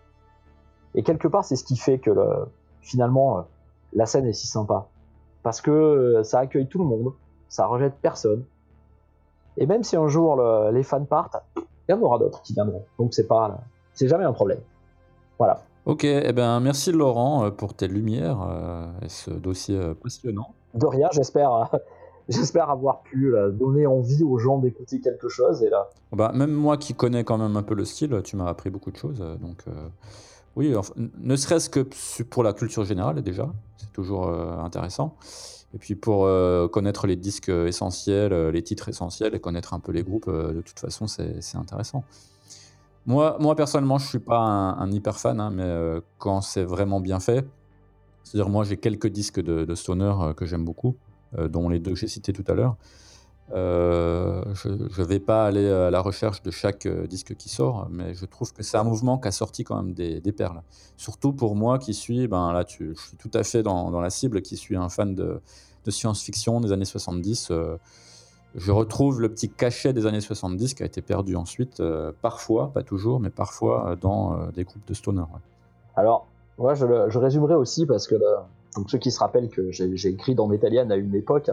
Et 0.94 1.02
quelque 1.02 1.28
part, 1.28 1.44
c'est 1.44 1.56
ce 1.56 1.64
qui 1.64 1.76
fait 1.76 1.98
que 1.98 2.10
le- 2.10 2.46
finalement, 2.80 3.38
euh, 3.38 3.42
la 3.92 4.06
scène 4.06 4.26
est 4.26 4.32
si 4.32 4.46
sympa. 4.46 4.86
Parce 5.42 5.60
que 5.60 6.22
ça 6.24 6.38
accueille 6.38 6.66
tout 6.68 6.78
le 6.78 6.84
monde, 6.84 7.12
ça 7.48 7.66
rejette 7.66 7.94
personne. 8.00 8.44
Et 9.56 9.66
même 9.66 9.82
si 9.82 9.96
un 9.96 10.06
jour 10.06 10.36
le- 10.36 10.70
les 10.72 10.82
fans 10.82 11.04
partent, 11.04 11.36
il 11.56 11.62
y 11.90 11.92
en 11.92 12.00
aura 12.00 12.18
d'autres 12.18 12.40
qui 12.42 12.54
viendront. 12.54 12.84
Donc 12.98 13.12
c'est 13.12 13.26
pas, 13.26 13.58
c'est 13.92 14.08
jamais 14.08 14.24
un 14.24 14.32
problème. 14.32 14.60
Voilà. 15.38 15.62
Ok, 15.86 16.04
eh 16.04 16.32
ben, 16.32 16.60
merci 16.60 16.92
Laurent 16.92 17.44
euh, 17.44 17.50
pour 17.50 17.74
tes 17.74 17.88
lumières 17.88 18.42
euh, 18.42 18.86
et 19.02 19.08
ce 19.08 19.30
dossier 19.30 19.76
euh, 19.78 19.94
passionnant. 19.94 20.54
De 20.74 20.86
rien, 20.86 21.08
j'espère, 21.12 21.52
euh, 21.52 21.78
j'espère 22.28 22.68
avoir 22.70 23.02
pu 23.02 23.34
donner 23.52 23.86
envie 23.86 24.22
aux 24.22 24.38
gens 24.38 24.58
d'écouter 24.58 25.00
quelque 25.00 25.28
chose. 25.28 25.62
Et 25.62 25.70
là, 25.70 25.88
Bah, 26.12 26.32
même 26.34 26.52
moi 26.52 26.76
qui 26.76 26.94
connais 26.94 27.24
quand 27.24 27.38
même 27.38 27.56
un 27.56 27.62
peu 27.62 27.74
le 27.74 27.86
style, 27.86 28.20
tu 28.24 28.36
m'as 28.36 28.46
appris 28.48 28.68
beaucoup 28.68 28.90
de 28.90 28.96
choses. 28.96 29.18
Donc, 29.40 29.62
euh, 29.68 29.88
oui, 30.54 30.76
enfin, 30.76 30.92
ne 30.96 31.36
serait-ce 31.36 31.70
que 31.70 31.80
pour 32.24 32.42
la 32.42 32.52
culture 32.52 32.84
générale 32.84 33.22
déjà, 33.22 33.48
c'est 33.78 33.92
toujours 33.92 34.28
intéressant. 34.28 35.16
Et 35.72 35.78
puis 35.78 35.94
pour 35.94 36.28
connaître 36.72 37.06
les 37.06 37.14
disques 37.14 37.48
essentiels, 37.48 38.48
les 38.48 38.62
titres 38.62 38.88
essentiels 38.88 39.34
et 39.36 39.38
connaître 39.38 39.72
un 39.72 39.78
peu 39.78 39.92
les 39.92 40.02
groupes, 40.02 40.28
de 40.28 40.60
toute 40.60 40.80
façon, 40.80 41.06
c'est 41.06 41.40
c'est 41.40 41.56
intéressant. 41.56 42.02
Moi, 43.06 43.54
personnellement, 43.56 43.98
je 43.98 44.06
suis 44.06 44.18
pas 44.18 44.38
un, 44.38 44.90
hyper 44.90 45.18
fan, 45.18 45.40
hein, 45.40 45.50
mais 45.50 45.62
euh, 45.64 46.00
quand 46.18 46.40
c'est 46.42 46.64
vraiment 46.64 47.00
bien 47.00 47.18
fait, 47.18 47.46
c'est-à-dire 48.22 48.50
moi 48.50 48.64
j'ai 48.64 48.76
quelques 48.76 49.08
disques 49.08 49.40
de, 49.40 49.64
de 49.64 49.74
stoner 49.74 50.12
euh, 50.20 50.34
que 50.34 50.44
j'aime 50.44 50.64
beaucoup, 50.64 50.96
euh, 51.38 51.48
dont 51.48 51.68
les 51.68 51.78
deux 51.78 51.92
que 51.92 51.96
j'ai 51.98 52.08
cités 52.08 52.32
tout 52.32 52.44
à 52.46 52.54
l'heure. 52.54 52.76
Je 53.52 54.68
ne 54.68 55.04
vais 55.04 55.18
pas 55.18 55.46
aller 55.46 55.68
à 55.68 55.90
la 55.90 56.00
recherche 56.00 56.42
de 56.42 56.52
chaque 56.52 56.86
disque 56.86 57.34
qui 57.34 57.48
sort, 57.48 57.88
mais 57.90 58.14
je 58.14 58.24
trouve 58.26 58.52
que 58.52 58.62
c'est 58.62 58.76
un 58.76 58.84
mouvement 58.84 59.18
qui 59.18 59.26
a 59.26 59.32
sorti 59.32 59.64
quand 59.64 59.82
même 59.82 59.92
des, 59.92 60.32
perles. 60.32 60.62
Surtout 60.96 61.32
pour 61.32 61.56
moi 61.56 61.78
qui 61.80 61.92
suis, 61.92 62.28
ben 62.28 62.52
là 62.52 62.64
je 62.68 62.94
suis 62.94 63.16
tout 63.16 63.30
à 63.34 63.42
fait 63.42 63.64
dans, 63.64 64.00
la 64.00 64.10
cible, 64.10 64.40
qui 64.42 64.56
suis 64.56 64.76
un 64.76 64.88
fan 64.88 65.16
de, 65.16 65.40
science-fiction 65.88 66.60
des 66.60 66.70
années 66.70 66.84
70. 66.84 67.48
euh, 67.50 67.76
je 68.54 68.72
retrouve 68.72 69.20
le 69.20 69.28
petit 69.28 69.48
cachet 69.48 69.92
des 69.92 70.06
années 70.06 70.20
70 70.20 70.74
qui 70.74 70.82
a 70.82 70.86
été 70.86 71.02
perdu 71.02 71.36
ensuite, 71.36 71.80
euh, 71.80 72.12
parfois, 72.20 72.72
pas 72.72 72.82
toujours, 72.82 73.20
mais 73.20 73.30
parfois 73.30 73.90
euh, 73.90 73.96
dans 73.96 74.34
euh, 74.34 74.50
des 74.50 74.64
groupes 74.64 74.86
de 74.86 74.94
stoner. 74.94 75.22
Alors, 75.94 76.26
moi, 76.58 76.74
je, 76.74 77.18
résumerai 77.18 77.54
aussi 77.54 77.86
parce 77.86 78.06
que 78.06 78.16
donc 78.76 78.90
ceux 78.90 78.98
qui 78.98 79.10
se 79.10 79.18
rappellent 79.18 79.48
que 79.48 79.70
j'ai 79.70 80.08
écrit 80.08 80.34
dans 80.34 80.46
Metallian 80.46 80.90
à 80.90 80.96
une 80.96 81.14
époque, 81.14 81.50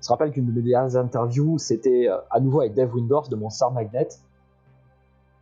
se 0.00 0.08
rappellent 0.08 0.30
qu'une 0.30 0.46
de 0.46 0.52
mes 0.52 0.62
dernières 0.62 0.96
interviews, 0.96 1.58
c'était 1.58 2.08
à 2.30 2.40
nouveau 2.40 2.60
avec 2.60 2.74
Dave 2.74 2.94
Windorf 2.94 3.28
de 3.28 3.36
Monster 3.36 3.66
Magnet. 3.74 4.08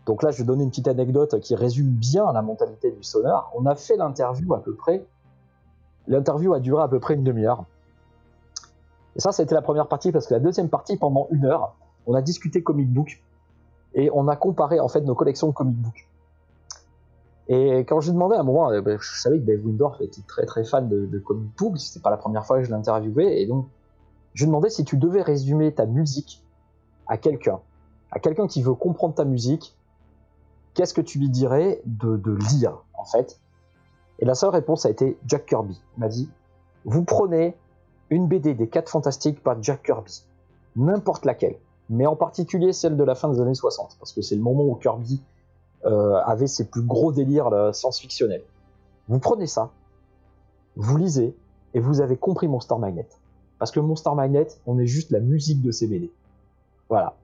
Donc 0.07 0.23
là, 0.23 0.31
je 0.31 0.39
vais 0.39 0.45
donner 0.45 0.65
une 0.65 0.71
petite 0.71 0.89
anecdote 0.89 1.39
qui 1.41 1.55
résume 1.55 1.91
bien 1.91 2.33
la 2.33 2.43
mentalité 2.43 2.91
du 2.91 3.03
sonar. 3.03 3.53
On 3.55 3.67
a 3.67 3.75
fait 3.77 3.97
l'interview 3.97 4.53
à 4.53 4.63
peu 4.63 4.75
près. 4.75 5.05
L'interview 6.09 6.53
a 6.53 6.61
duré 6.61 6.83
à 6.83 6.89
peu 6.89 6.99
près 6.99 7.15
une 7.15 7.25
demi-heure. 7.25 7.65
Et 9.17 9.21
ça, 9.21 9.33
c'était 9.33 9.55
la 9.55 9.63
première 9.63 9.89
partie 9.89 10.13
parce 10.13 10.27
que 10.27 10.35
la 10.35 10.41
deuxième 10.41 10.69
partie, 10.69 10.97
pendant 10.97 11.29
une 11.31 11.45
heure, 11.45 11.75
on 12.07 12.15
a 12.15 12.23
discuté 12.23 12.63
comic 12.63 12.93
book 12.93 13.23
et 13.95 14.11
on 14.13 14.29
a 14.29 14.37
comparé 14.37 14.81
en 14.81 14.89
fait 14.89 15.01
nos 15.03 15.15
collections 15.15 15.49
de 15.49 15.53
comic 15.53 15.77
book. 15.77 16.09
Et 17.49 17.81
quand 17.81 18.01
je 18.01 18.07
lui 18.07 18.15
demandais 18.15 18.37
à 18.37 18.41
un 18.41 18.45
moment, 18.45 18.71
euh, 18.71 18.97
je 18.99 19.21
savais 19.21 19.39
que 19.39 19.45
Dave 19.45 19.65
Windorf 19.65 20.01
était 20.01 20.23
très 20.27 20.47
très 20.47 20.65
fan 20.65 20.89
de, 20.89 21.07
de 21.07 21.19
comic 21.19 21.51
book, 21.57 21.79
c'était 21.79 22.01
pas 22.03 22.11
la 22.11 22.17
première 22.17 22.47
fois 22.47 22.59
que 22.59 22.65
je 22.65 22.71
l'interviewais, 22.71 23.43
et 23.43 23.47
donc 23.47 23.67
je 24.33 24.45
lui 24.45 24.49
demandais 24.49 24.71
si 24.71 24.85
tu 24.85 24.97
devais 24.97 25.23
résumer 25.23 25.73
ta 25.73 25.85
musique 25.85 26.43
à 27.07 27.19
quelqu'un, 27.19 27.61
à 28.11 28.19
quelqu'un 28.19 28.47
qui 28.47 28.63
veut 28.63 28.75
comprendre 28.75 29.15
ta 29.15 29.25
musique, 29.25 29.77
qu'est-ce 30.73 30.95
que 30.95 31.03
tu 31.03 31.19
lui 31.19 31.29
dirais 31.29 31.83
de, 31.85 32.17
de 32.17 32.33
lire 32.33 32.79
en 32.95 33.05
fait? 33.05 33.39
Et 34.21 34.25
la 34.25 34.35
seule 34.35 34.51
réponse 34.51 34.87
a 34.87 34.91
été 34.91 35.19
Jack 35.27 35.47
Kirby. 35.47 35.81
Il 35.97 36.01
m'a 36.01 36.09
dit 36.09 36.31
Vous 36.85 37.05
prenez 37.05 37.57
une 38.11 38.27
BD 38.27 38.55
des 38.55 38.69
4 38.69 38.89
Fantastiques 38.89 39.43
par 39.43 39.63
Jack 39.63 39.83
Kirby, 39.83 40.25
n'importe 40.77 41.25
laquelle, 41.25 41.57
mais 41.91 42.07
en 42.07 42.17
particulier 42.17 42.73
celle 42.73 42.97
de 42.97 43.05
la 43.05 43.15
fin 43.15 43.29
des 43.29 43.41
années 43.41 43.55
60, 43.55 43.97
parce 43.99 44.13
que 44.13 44.23
c'est 44.23 44.37
le 44.37 44.43
moment 44.43 44.65
où 44.65 44.75
Kirby 44.75 45.23
euh, 45.85 46.21
avait 46.25 46.47
ses 46.47 46.65
plus 46.65 46.83
gros 46.83 47.13
délires 47.13 47.75
science-fictionnels. 47.75 48.45
Vous 49.09 49.19
prenez 49.19 49.47
ça, 49.47 49.71
vous 50.77 50.97
lisez, 50.97 51.37
et 51.75 51.81
vous 51.81 52.01
avez 52.01 52.17
compris 52.17 52.49
Monster 52.49 52.77
Magnet. 52.79 53.09
Parce 53.59 53.71
que 53.71 53.81
Monster 53.81 54.11
Magnet, 54.15 54.49
on 54.67 54.79
est 54.79 54.87
juste 54.87 55.11
la 55.11 55.21
musique 55.21 55.61
de 55.63 55.71
ces 55.71 55.87
BD. 55.87 56.11
Voilà. 56.89 57.15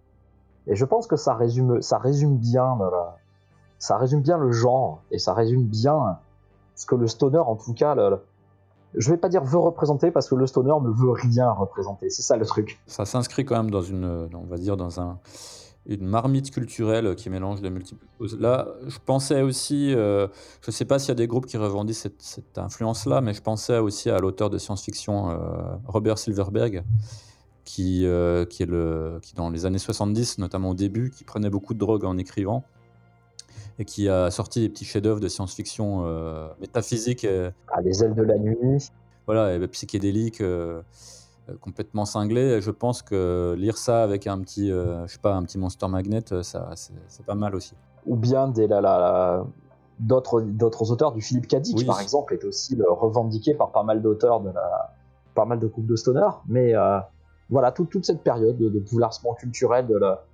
Et 0.66 0.76
je 0.76 0.85
pense 0.85 1.07
que 1.07 1.16
ça 1.16 1.35
résume, 1.35 1.78
bien, 2.37 2.78
ça 3.78 3.97
résume 3.97 4.20
bien 4.20 4.39
le 4.39 4.53
genre, 4.53 5.03
et 5.11 5.18
ça 5.18 5.35
résume 5.35 5.64
bien 5.64 6.18
ce 6.74 6.87
que 6.87 6.95
le 6.95 7.07
stoner, 7.07 7.39
en 7.39 7.57
tout 7.57 7.74
cas, 7.74 7.95
je 8.95 9.11
vais 9.11 9.16
pas 9.16 9.28
dire 9.28 9.45
veut 9.45 9.59
représenter, 9.59 10.11
parce 10.11 10.28
que 10.28 10.34
le 10.34 10.47
stoner 10.47 10.74
ne 10.82 10.91
veut 10.91 11.11
rien 11.11 11.51
représenter. 11.51 12.11
C'est 12.11 12.22
ça 12.22 12.36
le 12.36 12.47
truc. 12.47 12.80
Ça 12.86 13.05
s'inscrit 13.05 13.45
quand 13.45 13.57
même 13.57 13.70
dans 13.70 13.82
une, 13.82 14.28
on 14.34 14.47
va 14.47 14.57
dire, 14.57 14.76
dans 14.76 15.01
un, 15.01 15.18
une 15.86 16.07
marmite 16.07 16.51
culturelle 16.51 17.14
qui 17.14 17.30
mélange 17.30 17.61
de 17.61 17.68
multiples 17.68 18.05
choses. 18.18 18.38
Là, 18.38 18.68
je 18.86 18.99
pensais 19.05 19.43
aussi, 19.43 19.91
je 19.93 20.28
ne 20.66 20.72
sais 20.72 20.84
pas 20.84 20.99
s'il 20.99 21.09
y 21.09 21.12
a 21.12 21.14
des 21.14 21.26
groupes 21.26 21.47
qui 21.47 21.57
revendiquent 21.57 22.09
cette, 22.18 22.59
influence-là, 22.59 23.20
mais 23.20 23.32
je 23.32 23.43
pensais 23.43 23.78
aussi 23.78 24.11
à 24.11 24.18
l'auteur 24.18 24.51
de 24.51 24.59
science-fiction 24.59 25.38
Robert 25.86 26.18
Silverberg, 26.18 26.84
qui, 27.64 28.05
qui, 28.51 28.62
est 28.62 28.66
le, 28.66 29.18
qui 29.22 29.34
dans 29.34 29.51
les 29.51 29.66
années 29.66 29.78
70, 29.78 30.38
notamment 30.38 30.70
au 30.70 30.74
début, 30.74 31.11
qui 31.11 31.24
prenait 31.24 31.51
beaucoup 31.51 31.74
de 31.74 31.78
drogue 31.78 32.05
en 32.05 32.18
écrivant 32.18 32.64
et 33.79 33.85
qui 33.85 34.09
a 34.09 34.31
sorti 34.31 34.61
des 34.61 34.69
petits 34.69 34.85
chefs-d'œuvre 34.85 35.21
de 35.21 35.29
science-fiction 35.29 36.03
euh, 36.05 36.49
métaphysique. 36.61 37.27
Ah, 37.69 37.81
les 37.83 38.05
ailes 38.05 38.15
de 38.15 38.23
la 38.23 38.39
nuit. 38.39 38.91
Voilà, 39.27 39.55
et 39.55 39.69
psychédélique, 39.69 40.41
euh, 40.41 40.83
euh, 41.49 41.55
complètement 41.61 42.05
cinglé. 42.05 42.61
Je 42.61 42.71
pense 42.71 43.01
que 43.01 43.55
lire 43.57 43.79
ça 43.79 44.03
avec 44.03 44.27
un 44.27 44.41
petit, 44.41 44.69
je 44.69 45.05
sais 45.07 45.19
pas, 45.19 45.35
un 45.35 45.43
petit 45.45 45.59
Monster 45.59 45.89
Magnet, 45.89 46.25
ça, 46.43 46.71
c'est 46.75 47.25
pas 47.25 47.35
mal 47.35 47.55
aussi. 47.55 47.75
Ou 48.07 48.17
bien 48.17 48.49
des, 48.49 48.67
la, 48.67 48.81
la, 48.81 49.45
d'autres, 49.99 50.41
d'autres 50.41 50.91
auteurs, 50.91 51.13
du 51.13 51.21
Philippe 51.21 51.49
Cadic 51.49 51.87
par 51.87 52.01
exemple, 52.01 52.35
est 52.35 52.45
aussi 52.45 52.77
revendiqué 52.87 53.55
par 53.55 53.73
pas 53.73 53.83
mal 53.83 54.03
d'auteurs 54.03 54.41
de 54.41 54.51
la, 54.51 54.95
pas 55.35 55.45
mal 55.45 55.59
de 55.59 55.67
groupes 55.67 55.87
de 55.87 55.97
stoner. 55.97 56.29
Mais 56.49 56.75
voilà, 57.49 57.73
toute 57.73 58.05
cette 58.05 58.23
période 58.23 58.59
de, 58.59 58.69
de 58.69 58.79
bouleversement 58.81 59.35
culturel 59.35 59.87
de 59.87 59.97
la, 59.97 60.25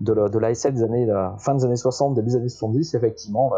de 0.00 0.12
la, 0.12 0.28
de 0.28 0.70
des 0.70 0.82
années, 0.82 1.06
la 1.06 1.34
fin 1.38 1.54
des 1.54 1.64
années 1.64 1.76
60, 1.76 2.14
début 2.14 2.28
des 2.30 2.36
années 2.36 2.48
70, 2.48 2.94
effectivement, 2.94 3.52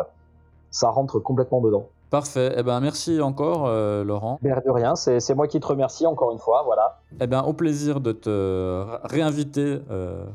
ça 0.71 0.89
rentre 0.91 1.19
complètement 1.21 1.61
dedans. 1.61 1.89
Parfait. 2.11 2.53
Eh 2.59 2.63
ben, 2.63 2.79
merci 2.81 3.23
encore, 3.23 3.65
euh, 3.67 4.05
Laurent. 4.05 4.39
de 4.43 4.71
rien, 4.71 4.95
c'est 4.97 5.35
moi 5.35 5.49
qui 5.49 5.61
te 5.61 5.67
remercie 5.67 6.07
encore 6.07 6.31
une 6.33 6.39
fois. 6.39 6.63
Voilà. 6.65 7.01
Eh 7.21 7.27
ben, 7.27 7.41
au 7.43 7.55
plaisir 7.55 8.01
de 8.01 8.13
te 8.13 8.85
réinviter 9.05 9.81
euh, 9.91 10.27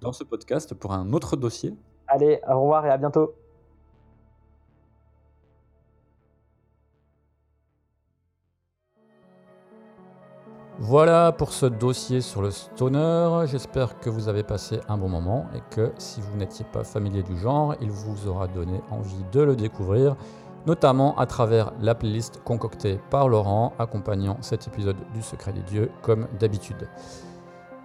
dans 0.00 0.12
ce 0.12 0.24
podcast 0.24 0.72
pour 0.72 0.92
un 0.92 1.12
autre 1.12 1.36
dossier. 1.36 1.74
Allez, 2.06 2.40
au 2.48 2.60
revoir 2.62 2.86
et 2.86 2.90
à 2.90 2.96
bientôt. 2.96 3.34
Voilà 10.80 11.32
pour 11.32 11.52
ce 11.52 11.66
dossier 11.66 12.20
sur 12.20 12.40
le 12.40 12.52
stoner. 12.52 13.46
J'espère 13.46 13.98
que 13.98 14.08
vous 14.08 14.28
avez 14.28 14.44
passé 14.44 14.78
un 14.88 14.96
bon 14.96 15.08
moment 15.08 15.46
et 15.52 15.74
que 15.74 15.90
si 15.98 16.20
vous 16.20 16.36
n'étiez 16.36 16.64
pas 16.64 16.84
familier 16.84 17.24
du 17.24 17.36
genre, 17.36 17.74
il 17.80 17.90
vous 17.90 18.28
aura 18.28 18.46
donné 18.46 18.80
envie 18.92 19.24
de 19.32 19.40
le 19.40 19.56
découvrir, 19.56 20.14
notamment 20.68 21.18
à 21.18 21.26
travers 21.26 21.72
la 21.80 21.96
playlist 21.96 22.40
concoctée 22.44 23.00
par 23.10 23.28
Laurent 23.28 23.72
accompagnant 23.80 24.36
cet 24.40 24.68
épisode 24.68 24.98
du 25.12 25.20
Secret 25.20 25.52
des 25.52 25.62
Dieux 25.62 25.90
comme 26.00 26.28
d'habitude. 26.38 26.88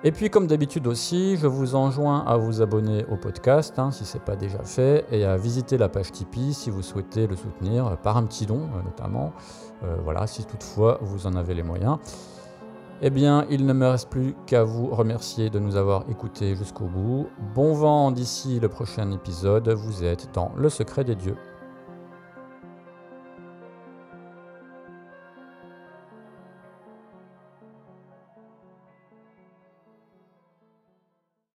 Et 0.04 0.12
puis 0.12 0.30
comme 0.30 0.46
d'habitude 0.46 0.86
aussi, 0.86 1.36
je 1.38 1.48
vous 1.48 1.74
enjoins 1.74 2.20
à 2.28 2.38
vous 2.38 2.62
abonner 2.62 3.06
au 3.06 3.16
podcast 3.16 3.80
hein, 3.80 3.90
si 3.90 4.06
ce 4.06 4.18
n'est 4.18 4.24
pas 4.24 4.36
déjà 4.36 4.62
fait 4.62 5.06
et 5.12 5.26
à 5.26 5.36
visiter 5.36 5.80
la 5.80 5.90
page 5.90 6.12
Tipeee 6.12 6.54
si 6.54 6.70
vous 6.70 6.84
souhaitez 6.84 7.26
le 7.26 7.36
soutenir 7.38 7.98
par 8.04 8.18
un 8.18 8.24
petit 8.26 8.46
don 8.46 8.70
euh, 8.76 8.84
notamment. 8.84 9.34
Euh, 9.84 9.96
voilà, 10.04 10.28
si 10.28 10.46
toutefois 10.46 11.00
vous 11.02 11.26
en 11.26 11.36
avez 11.36 11.56
les 11.56 11.64
moyens. 11.64 11.98
Eh 13.06 13.10
bien, 13.10 13.46
il 13.50 13.66
ne 13.66 13.74
me 13.74 13.86
reste 13.86 14.10
plus 14.10 14.34
qu'à 14.46 14.64
vous 14.64 14.88
remercier 14.88 15.50
de 15.50 15.60
nous 15.60 15.76
avoir 15.76 16.10
écoutés 16.10 16.56
jusqu'au 16.56 16.86
bout. 16.86 17.28
Bon 17.54 17.74
vent 17.74 18.12
d'ici 18.12 18.62
le 18.62 18.70
prochain 18.70 19.12
épisode, 19.12 19.68
vous 19.68 20.06
êtes 20.06 20.30
dans 20.34 20.54
le 20.56 20.70
secret 20.70 21.04
des 21.04 21.16
dieux. 21.16 21.36